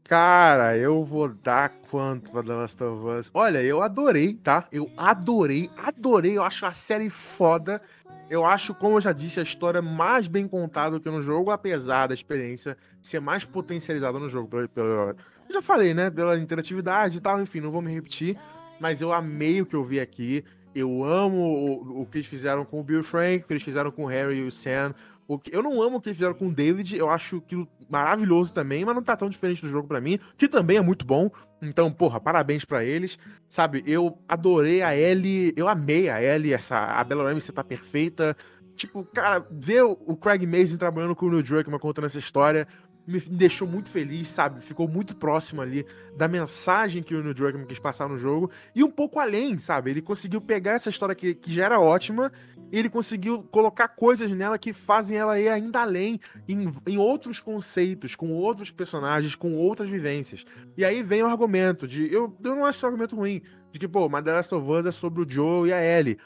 Cara, 0.04 0.76
eu 0.76 1.02
vou 1.02 1.30
dar 1.30 1.70
quanto 1.90 2.30
pra 2.30 2.42
The 2.42 2.52
Last 2.52 2.84
of 2.84 3.06
Us? 3.06 3.30
Olha, 3.32 3.62
eu 3.62 3.80
adorei, 3.80 4.34
tá? 4.34 4.68
Eu 4.70 4.90
adorei, 4.98 5.70
adorei. 5.78 6.36
Eu 6.36 6.42
acho 6.42 6.66
a 6.66 6.72
série 6.72 7.08
foda. 7.08 7.80
Eu 8.28 8.44
acho, 8.44 8.74
como 8.74 8.98
eu 8.98 9.00
já 9.00 9.12
disse, 9.12 9.40
a 9.40 9.42
história 9.42 9.80
mais 9.80 10.28
bem 10.28 10.46
contada 10.46 11.00
que 11.00 11.08
no 11.08 11.22
jogo, 11.22 11.50
apesar 11.50 12.06
da 12.06 12.12
experiência 12.12 12.76
ser 13.00 13.18
mais 13.18 13.46
potencializada 13.46 14.18
no 14.18 14.28
jogo. 14.28 14.46
Pelo, 14.46 14.68
pelo, 14.68 14.88
eu 14.88 15.16
já 15.54 15.62
falei, 15.62 15.94
né? 15.94 16.10
Pela 16.10 16.38
interatividade 16.38 17.16
e 17.16 17.20
tal, 17.20 17.40
enfim, 17.40 17.60
não 17.60 17.70
vou 17.70 17.80
me 17.80 17.94
repetir. 17.94 18.38
Mas 18.78 19.00
eu 19.00 19.10
amei 19.10 19.62
o 19.62 19.66
que 19.66 19.74
eu 19.74 19.84
vi 19.84 20.00
aqui. 20.00 20.44
Eu 20.74 21.04
amo 21.04 21.38
o, 21.38 22.02
o 22.02 22.06
que 22.06 22.18
eles 22.18 22.26
fizeram 22.26 22.64
com 22.64 22.80
o 22.80 22.82
Bill 22.82 23.04
Frank, 23.04 23.44
o 23.44 23.46
que 23.46 23.52
eles 23.52 23.62
fizeram 23.62 23.90
com 23.90 24.04
o 24.04 24.06
Harry 24.06 24.38
e 24.38 24.42
o 24.42 24.50
Sam. 24.50 24.94
O 25.26 25.38
que, 25.38 25.54
eu 25.54 25.62
não 25.62 25.80
amo 25.80 25.96
o 25.96 26.00
que 26.00 26.08
eles 26.08 26.18
fizeram 26.18 26.34
com 26.34 26.48
o 26.48 26.52
David, 26.52 26.96
eu 26.96 27.08
acho 27.08 27.38
aquilo 27.38 27.66
maravilhoso 27.88 28.52
também, 28.52 28.84
mas 28.84 28.94
não 28.94 29.02
tá 29.02 29.16
tão 29.16 29.30
diferente 29.30 29.62
do 29.62 29.68
jogo 29.68 29.88
para 29.88 30.00
mim, 30.00 30.18
que 30.36 30.48
também 30.48 30.76
é 30.76 30.80
muito 30.80 31.06
bom. 31.06 31.30
Então, 31.62 31.90
porra, 31.90 32.20
parabéns 32.20 32.64
para 32.64 32.84
eles. 32.84 33.18
Sabe, 33.48 33.82
eu 33.86 34.18
adorei 34.28 34.82
a 34.82 34.96
Ellie, 34.96 35.54
eu 35.56 35.68
amei 35.68 36.10
a 36.10 36.22
Ellie, 36.22 36.52
essa, 36.52 36.76
a 36.76 37.04
Bella 37.04 37.32
Ramsey 37.32 37.54
tá 37.54 37.64
perfeita. 37.64 38.36
Tipo, 38.76 39.04
cara, 39.04 39.46
ver 39.50 39.82
o 39.84 40.16
Craig 40.16 40.44
Mazin 40.46 40.76
trabalhando 40.76 41.14
com 41.14 41.26
o 41.26 41.30
Neil 41.30 41.42
Druckmann 41.42 41.78
contando 41.78 42.06
essa 42.06 42.18
história 42.18 42.66
me 43.06 43.20
deixou 43.20 43.68
muito 43.68 43.88
feliz, 43.88 44.28
sabe? 44.28 44.62
Ficou 44.62 44.88
muito 44.88 45.16
próximo 45.16 45.60
ali 45.60 45.86
da 46.16 46.26
mensagem 46.26 47.02
que 47.02 47.14
o 47.14 47.22
Neil 47.22 47.34
Druckmann 47.34 47.66
quis 47.66 47.78
passar 47.78 48.08
no 48.08 48.18
jogo 48.18 48.50
e 48.74 48.82
um 48.82 48.90
pouco 48.90 49.20
além, 49.20 49.58
sabe? 49.58 49.90
Ele 49.90 50.02
conseguiu 50.02 50.40
pegar 50.40 50.72
essa 50.72 50.88
história 50.88 51.14
que, 51.14 51.34
que 51.34 51.52
já 51.52 51.64
era 51.66 51.80
ótima 51.80 52.32
e 52.72 52.78
ele 52.78 52.88
conseguiu 52.88 53.42
colocar 53.44 53.88
coisas 53.88 54.30
nela 54.30 54.58
que 54.58 54.72
fazem 54.72 55.16
ela 55.16 55.38
ir 55.38 55.48
ainda 55.48 55.80
além 55.80 56.18
em, 56.48 56.72
em 56.86 56.98
outros 56.98 57.40
conceitos, 57.40 58.16
com 58.16 58.30
outros 58.30 58.70
personagens, 58.70 59.34
com 59.34 59.54
outras 59.54 59.90
vivências. 59.90 60.44
E 60.76 60.84
aí 60.84 61.02
vem 61.02 61.22
o 61.22 61.26
argumento 61.26 61.86
de. 61.86 62.12
Eu, 62.12 62.36
eu 62.42 62.56
não 62.56 62.64
acho 62.64 62.78
esse 62.78 62.86
argumento 62.86 63.16
ruim, 63.16 63.42
de 63.70 63.78
que, 63.78 63.88
pô, 63.88 64.08
Last 64.08 64.54
of 64.54 64.70
Us 64.70 64.86
é 64.86 64.92
sobre 64.92 65.22
o 65.22 65.28
Joe 65.28 65.68
e 65.68 65.72
a 65.72 65.82
Ellie. 65.82 66.18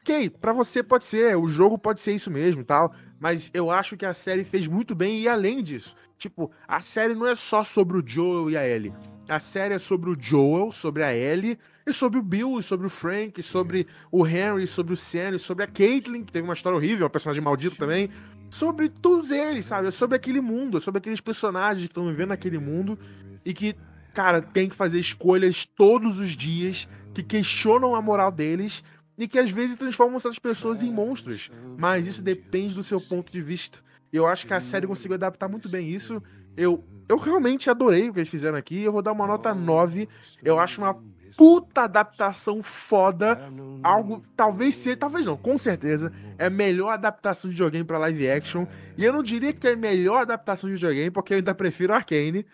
Ok, 0.00 0.28
pra 0.28 0.52
você 0.52 0.82
pode 0.82 1.04
ser, 1.04 1.34
o 1.34 1.48
jogo 1.48 1.78
pode 1.78 2.00
ser 2.00 2.12
isso 2.12 2.30
mesmo 2.30 2.60
e 2.60 2.64
tal, 2.64 2.94
mas 3.18 3.50
eu 3.54 3.70
acho 3.70 3.96
que 3.96 4.04
a 4.04 4.12
série 4.12 4.44
fez 4.44 4.68
muito 4.68 4.94
bem 4.94 5.20
e 5.20 5.26
além 5.26 5.62
disso. 5.62 5.96
Tipo, 6.16 6.50
a 6.66 6.80
série 6.80 7.14
não 7.14 7.26
é 7.26 7.34
só 7.34 7.64
sobre 7.64 7.98
o 7.98 8.02
Joel 8.06 8.50
e 8.50 8.56
a 8.56 8.66
Ellie. 8.66 8.94
A 9.28 9.38
série 9.38 9.74
é 9.74 9.78
sobre 9.78 10.10
o 10.10 10.16
Joel, 10.18 10.70
sobre 10.70 11.02
a 11.02 11.14
Ellie, 11.14 11.58
e 11.86 11.92
sobre 11.92 12.18
o 12.18 12.22
Bill, 12.22 12.58
e 12.58 12.62
sobre 12.62 12.86
o 12.86 12.90
Frank, 12.90 13.40
e 13.40 13.42
sobre 13.42 13.86
o 14.10 14.26
Henry, 14.26 14.66
sobre 14.66 14.92
o 14.92 14.96
Sam, 14.96 15.30
e 15.34 15.38
sobre 15.38 15.64
a 15.64 15.66
Caitlyn, 15.66 16.24
que 16.24 16.32
teve 16.32 16.46
uma 16.46 16.54
história 16.54 16.76
horrível, 16.76 17.04
uma 17.04 17.10
personagem 17.10 17.42
maldito 17.42 17.76
também. 17.76 18.10
Sobre 18.50 18.88
todos 18.88 19.30
eles, 19.30 19.64
sabe? 19.64 19.88
É 19.88 19.90
sobre 19.90 20.16
aquele 20.16 20.40
mundo, 20.40 20.76
é 20.76 20.80
sobre 20.80 20.98
aqueles 20.98 21.20
personagens 21.20 21.86
que 21.86 21.90
estão 21.90 22.06
vivendo 22.06 22.28
naquele 22.28 22.58
mundo 22.58 22.98
e 23.44 23.52
que, 23.54 23.74
cara, 24.12 24.42
tem 24.42 24.68
que 24.68 24.76
fazer 24.76 24.98
escolhas 24.98 25.66
todos 25.66 26.20
os 26.20 26.36
dias 26.36 26.88
que 27.14 27.22
questionam 27.22 27.94
a 27.94 28.02
moral 28.02 28.30
deles 28.30 28.84
e 29.16 29.26
que 29.26 29.38
às 29.38 29.50
vezes 29.50 29.76
transformam 29.76 30.16
essas 30.16 30.38
pessoas 30.38 30.82
em 30.82 30.92
monstros. 30.92 31.50
Mas 31.78 32.06
isso 32.06 32.22
depende 32.22 32.74
do 32.74 32.82
seu 32.82 33.00
ponto 33.00 33.32
de 33.32 33.40
vista. 33.40 33.78
Eu 34.14 34.26
acho 34.26 34.46
que 34.46 34.54
a 34.54 34.60
série 34.60 34.86
conseguiu 34.86 35.16
adaptar 35.16 35.48
muito 35.48 35.68
bem 35.68 35.90
isso. 35.90 36.22
Eu, 36.56 36.84
eu 37.08 37.16
realmente 37.16 37.68
adorei 37.68 38.08
o 38.08 38.12
que 38.12 38.20
eles 38.20 38.28
fizeram 38.28 38.56
aqui. 38.56 38.82
Eu 38.82 38.92
vou 38.92 39.02
dar 39.02 39.10
uma 39.10 39.26
nota 39.26 39.52
9. 39.52 40.08
Eu 40.42 40.60
acho 40.60 40.80
uma 40.80 40.96
puta 41.36 41.82
adaptação 41.82 42.62
foda. 42.62 43.38
Algo, 43.82 44.22
talvez 44.36 44.76
seja, 44.76 44.96
talvez 44.96 45.26
não, 45.26 45.36
com 45.36 45.58
certeza, 45.58 46.12
é 46.38 46.46
a 46.46 46.50
melhor 46.50 46.90
adaptação 46.90 47.50
de 47.50 47.56
videogame 47.56 47.84
para 47.84 47.98
live 47.98 48.30
action. 48.30 48.66
E 48.96 49.04
eu 49.04 49.12
não 49.12 49.22
diria 49.22 49.52
que 49.52 49.66
é 49.66 49.72
a 49.72 49.76
melhor 49.76 50.22
adaptação 50.22 50.68
de 50.68 50.74
videogame, 50.74 51.10
porque 51.10 51.34
eu 51.34 51.38
ainda 51.38 51.54
prefiro 51.54 51.92
Arcane. 51.92 52.46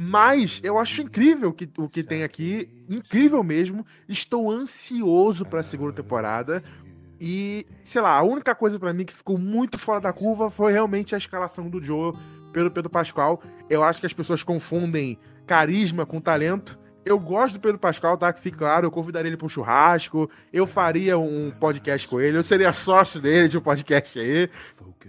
Mas 0.00 0.60
eu 0.62 0.78
acho 0.78 1.02
incrível 1.02 1.52
que, 1.52 1.68
o 1.76 1.88
que 1.88 2.04
tem 2.04 2.22
aqui, 2.22 2.68
incrível 2.88 3.42
mesmo. 3.42 3.84
Estou 4.08 4.48
ansioso 4.48 5.44
para 5.44 5.60
a 5.60 5.62
segunda 5.62 5.92
temporada. 5.92 6.62
E, 7.20 7.66
sei 7.82 8.00
lá, 8.00 8.16
a 8.16 8.22
única 8.22 8.54
coisa 8.54 8.78
para 8.78 8.92
mim 8.92 9.04
que 9.04 9.12
ficou 9.12 9.38
muito 9.38 9.78
fora 9.78 10.00
da 10.00 10.12
curva 10.12 10.48
foi 10.50 10.72
realmente 10.72 11.14
a 11.14 11.18
escalação 11.18 11.68
do 11.68 11.82
Joe 11.82 12.12
pelo 12.52 12.70
Pedro 12.70 12.90
Pascal. 12.90 13.42
Eu 13.68 13.82
acho 13.82 14.00
que 14.00 14.06
as 14.06 14.12
pessoas 14.12 14.42
confundem 14.42 15.18
carisma 15.46 16.06
com 16.06 16.20
talento. 16.20 16.78
Eu 17.04 17.18
gosto 17.18 17.54
do 17.54 17.60
Pedro 17.60 17.78
Pascal, 17.78 18.18
tá? 18.18 18.32
Que 18.32 18.40
fique 18.40 18.56
claro, 18.56 18.86
eu 18.86 18.90
convidaria 18.90 19.30
ele 19.30 19.36
para 19.36 19.46
um 19.46 19.48
churrasco, 19.48 20.30
eu 20.52 20.66
faria 20.66 21.18
um 21.18 21.50
podcast 21.50 22.06
com 22.06 22.20
ele, 22.20 22.36
eu 22.36 22.42
seria 22.42 22.72
sócio 22.72 23.20
dele 23.20 23.48
de 23.48 23.56
um 23.56 23.62
podcast 23.62 24.18
aí, 24.18 24.50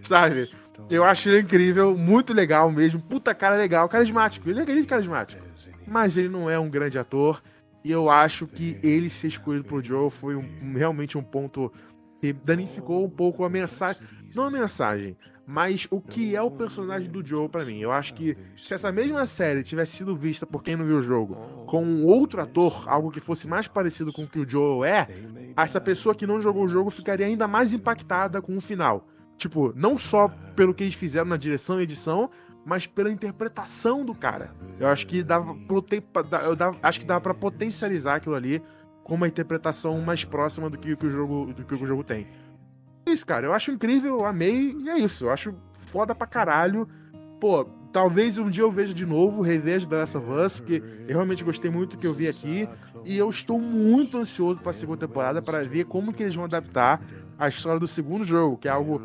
sabe? 0.02 0.50
Eu 0.90 1.04
acho 1.04 1.28
ele 1.28 1.42
incrível, 1.42 1.98
muito 1.98 2.34
legal 2.34 2.72
mesmo. 2.72 3.02
Puta 3.02 3.36
cara 3.36 3.56
legal, 3.56 3.90
carismático. 3.90 4.50
Ele 4.50 4.62
é 4.62 4.86
carismático. 4.86 5.42
Mas 5.86 6.16
ele 6.16 6.30
não 6.30 6.50
é 6.50 6.58
um 6.58 6.70
grande 6.70 6.98
ator. 6.98 7.42
E 7.84 7.92
eu 7.92 8.10
acho 8.10 8.46
que 8.46 8.78
ele 8.84 9.10
ser 9.10 9.28
escolhido 9.28 9.66
pro 9.66 9.84
Joe 9.84 10.10
foi 10.10 10.36
um, 10.36 10.74
realmente 10.76 11.18
um 11.18 11.24
ponto 11.24 11.72
que 12.20 12.34
danificou 12.34 13.06
um 13.06 13.10
pouco 13.10 13.44
a 13.44 13.50
mensagem. 13.50 14.02
Não 14.36 14.46
a 14.46 14.52
mensagem, 14.52 15.18
mas 15.48 15.88
o 15.90 16.00
que 16.00 16.36
é 16.36 16.42
o 16.42 16.52
personagem 16.52 17.10
do 17.10 17.26
Joe 17.26 17.50
para 17.50 17.66
mim. 17.66 17.80
Eu 17.80 17.92
acho 17.92 18.14
que 18.14 18.38
se 18.56 18.74
essa 18.74 18.92
mesma 18.92 19.26
série 19.26 19.64
tivesse 19.64 19.98
sido 19.98 20.16
vista 20.16 20.46
por 20.46 20.62
quem 20.62 20.76
não 20.76 20.86
viu 20.86 20.98
o 20.98 21.02
jogo 21.02 21.36
com 21.66 21.84
um 21.84 22.06
outro 22.06 22.40
ator, 22.40 22.84
algo 22.88 23.10
que 23.10 23.20
fosse 23.20 23.48
mais 23.48 23.68
parecido 23.68 24.14
com 24.14 24.24
o 24.24 24.28
que 24.28 24.40
o 24.40 24.48
Joe 24.48 24.88
é, 24.88 25.08
essa 25.58 25.82
pessoa 25.82 26.14
que 26.14 26.28
não 26.28 26.40
jogou 26.40 26.66
o 26.66 26.70
jogo 26.70 26.92
ficaria 26.92 27.26
ainda 27.26 27.48
mais 27.48 27.74
impactada 27.74 28.42
com 28.42 28.56
o 28.56 28.62
final. 28.62 29.08
Tipo, 29.38 29.74
não 29.76 29.98
só 29.98 30.28
pelo 30.56 30.74
que 30.74 30.84
eles 30.84 30.94
fizeram 30.94 31.26
na 31.26 31.38
direção 31.38 31.80
e 31.80 31.84
edição, 31.84 32.30
mas 32.64 32.86
pela 32.86 33.10
interpretação 33.10 34.06
do 34.06 34.14
cara. 34.14 34.54
Eu 34.80 34.88
acho 34.88 35.08
que 35.08 35.24
dava, 35.24 35.58
eu 36.46 36.56
dava, 36.56 36.78
acho 36.84 37.00
que 37.00 37.06
dava 37.08 37.22
para 37.22 37.34
potencializar 37.34 38.16
aquilo 38.16 38.36
ali 38.36 38.62
com 39.10 39.16
uma 39.16 39.28
interpretação 39.28 40.00
mais 40.02 40.24
próxima 40.24 40.70
do 40.70 40.78
que, 40.78 40.96
que 40.96 41.08
o 41.08 41.10
jogo 41.10 41.52
do 41.52 41.66
que 41.66 41.74
o 41.74 41.78
jogo 41.86 42.04
tem. 42.04 42.28
É 43.08 43.12
isso, 43.12 43.26
cara, 43.26 43.48
eu 43.48 43.54
acho 43.54 43.72
incrível, 43.72 44.20
eu 44.20 44.26
amei, 44.26 44.76
e 44.80 44.88
é 44.88 45.00
isso. 45.00 45.26
Eu 45.26 45.32
acho 45.32 45.56
foda 45.74 46.14
pra 46.14 46.28
caralho. 46.28 46.88
Pô, 47.40 47.66
talvez 47.92 48.38
um 48.38 48.52
dia 48.52 48.64
eu 48.64 48.70
veja 48.70 48.94
de 48.94 49.08
novo, 49.08 49.42
reveja 49.42 49.90
The 49.90 49.96
Last 49.96 50.18
of 50.18 50.30
Us, 50.30 50.60
porque 50.60 50.84
eu 51.08 51.16
realmente 51.16 51.44
gostei 51.44 51.72
muito 51.72 51.96
do 51.96 51.98
que 51.98 52.06
eu 52.06 52.14
vi 52.14 52.28
aqui. 52.28 52.70
E 53.04 53.18
eu 53.18 53.28
estou 53.30 53.60
muito 53.60 54.16
ansioso 54.18 54.60
para 54.62 54.74
segunda 54.74 55.08
temporada 55.08 55.42
para 55.42 55.64
ver 55.64 55.86
como 55.86 56.14
que 56.14 56.22
eles 56.22 56.36
vão 56.36 56.46
adaptar 56.46 57.02
a 57.40 57.48
história 57.48 57.80
do 57.80 57.88
segundo 57.88 58.24
jogo, 58.24 58.58
que 58.58 58.68
é 58.68 58.72
algo 58.72 59.02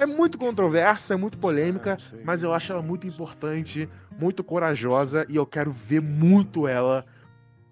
é 0.00 0.06
muito 0.06 0.36
controversa, 0.36 1.14
é 1.14 1.16
muito 1.16 1.38
polêmica, 1.38 1.96
mas 2.24 2.42
eu 2.42 2.52
acho 2.52 2.72
ela 2.72 2.82
muito 2.82 3.06
importante, 3.06 3.88
muito 4.18 4.42
corajosa 4.42 5.26
e 5.28 5.36
eu 5.36 5.46
quero 5.46 5.70
ver 5.70 6.00
muito 6.00 6.66
ela 6.66 7.04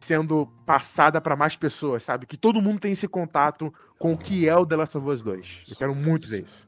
sendo 0.05 0.49
passada 0.67 1.21
para 1.21 1.37
mais 1.37 1.57
pessoas, 1.57 2.03
sabe? 2.03 2.27
Que 2.27 2.37
todo 2.37 2.61
mundo 2.61 2.81
tem 2.81 2.93
esse 2.93 3.07
contato 3.07 3.73
com 3.99 4.13
o 4.13 4.19
que 4.19 4.49
é 4.49 4.57
o 4.57 4.67
The 4.67 4.77
Last 4.77 4.99
of 4.99 5.09
Us 5.09 5.23
2. 5.23 5.63
Eu 5.71 5.77
quero 5.77 5.95
muito 5.95 6.29
ver 6.29 6.45
isso. 6.45 6.67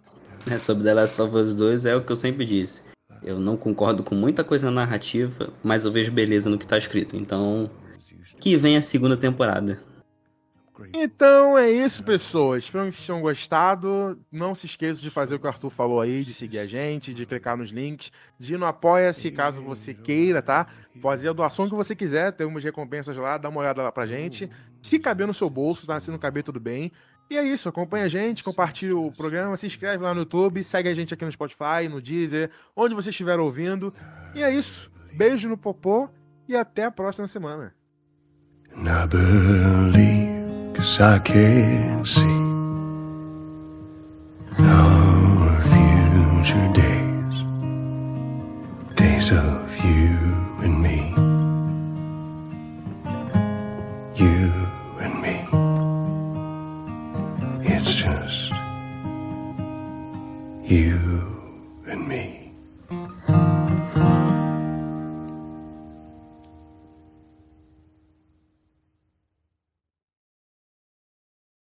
É, 0.50 0.58
sobre 0.58 0.84
The 0.84 0.94
Last 0.94 1.20
of 1.20 1.34
Us 1.34 1.54
2 1.54 1.86
é 1.86 1.96
o 1.96 2.02
que 2.02 2.12
eu 2.12 2.16
sempre 2.16 2.44
disse. 2.44 2.82
Eu 3.22 3.38
não 3.38 3.56
concordo 3.56 4.02
com 4.02 4.14
muita 4.14 4.44
coisa 4.44 4.66
na 4.66 4.84
narrativa, 4.84 5.50
mas 5.62 5.84
eu 5.84 5.90
vejo 5.90 6.12
beleza 6.12 6.50
no 6.50 6.58
que 6.58 6.66
tá 6.66 6.76
escrito. 6.76 7.16
Então, 7.16 7.70
que 8.38 8.56
vem 8.56 8.76
a 8.76 8.82
segunda 8.82 9.16
temporada. 9.16 9.80
Então 10.92 11.56
é 11.56 11.70
isso, 11.70 12.02
pessoas. 12.02 12.64
Espero 12.64 12.86
que 12.86 12.92
vocês 12.92 13.06
tenham 13.06 13.20
gostado. 13.20 14.18
Não 14.30 14.54
se 14.54 14.66
esqueça 14.66 15.00
de 15.00 15.08
fazer 15.08 15.36
o 15.36 15.38
que 15.38 15.46
o 15.46 15.48
Arthur 15.48 15.70
falou 15.70 16.00
aí, 16.00 16.24
de 16.24 16.34
seguir 16.34 16.58
a 16.58 16.66
gente, 16.66 17.14
de 17.14 17.24
clicar 17.24 17.56
nos 17.56 17.70
links, 17.70 18.10
de 18.38 18.54
ir 18.54 18.56
no 18.56 18.66
Apoia-se 18.66 19.30
caso 19.30 19.62
você 19.62 19.94
queira, 19.94 20.42
tá? 20.42 20.66
Fazer 21.00 21.28
a 21.28 21.32
doação 21.32 21.68
que 21.68 21.74
você 21.74 21.94
quiser, 21.94 22.32
tem 22.32 22.46
umas 22.46 22.64
recompensas 22.64 23.16
lá, 23.16 23.38
dá 23.38 23.48
uma 23.48 23.60
olhada 23.60 23.82
lá 23.82 23.92
pra 23.92 24.06
gente. 24.06 24.50
Se 24.82 24.98
caber 24.98 25.26
no 25.26 25.34
seu 25.34 25.48
bolso, 25.48 25.86
tá? 25.86 25.98
Se 26.00 26.10
não 26.10 26.18
caber, 26.18 26.42
tudo 26.42 26.58
bem. 26.58 26.90
E 27.30 27.38
é 27.38 27.42
isso, 27.42 27.68
acompanha 27.68 28.04
a 28.04 28.08
gente, 28.08 28.44
compartilha 28.44 28.96
o 28.96 29.10
programa, 29.10 29.56
se 29.56 29.66
inscreve 29.66 30.02
lá 30.02 30.12
no 30.12 30.20
YouTube, 30.20 30.62
segue 30.62 30.88
a 30.88 30.94
gente 30.94 31.14
aqui 31.14 31.24
no 31.24 31.32
Spotify, 31.32 31.88
no 31.88 32.00
Deezer, 32.00 32.50
onde 32.76 32.94
você 32.94 33.10
estiver 33.10 33.38
ouvindo. 33.38 33.94
E 34.34 34.42
é 34.42 34.54
isso. 34.54 34.92
Beijo 35.14 35.48
no 35.48 35.56
popô 35.56 36.08
e 36.48 36.54
até 36.54 36.84
a 36.84 36.90
próxima 36.90 37.26
semana. 37.26 37.74
I 40.84 41.18
can 41.18 42.04
see 42.04 42.20
our 44.58 45.62
future 45.72 46.72
days, 46.74 47.36
days 48.94 49.32
of 49.32 49.76
you 49.82 50.18
and 50.62 50.82
me, 50.82 51.08
you 54.14 54.52
and 55.00 55.14
me. 55.22 55.36
It's 57.66 57.94
just 58.02 58.52
you. 60.64 61.13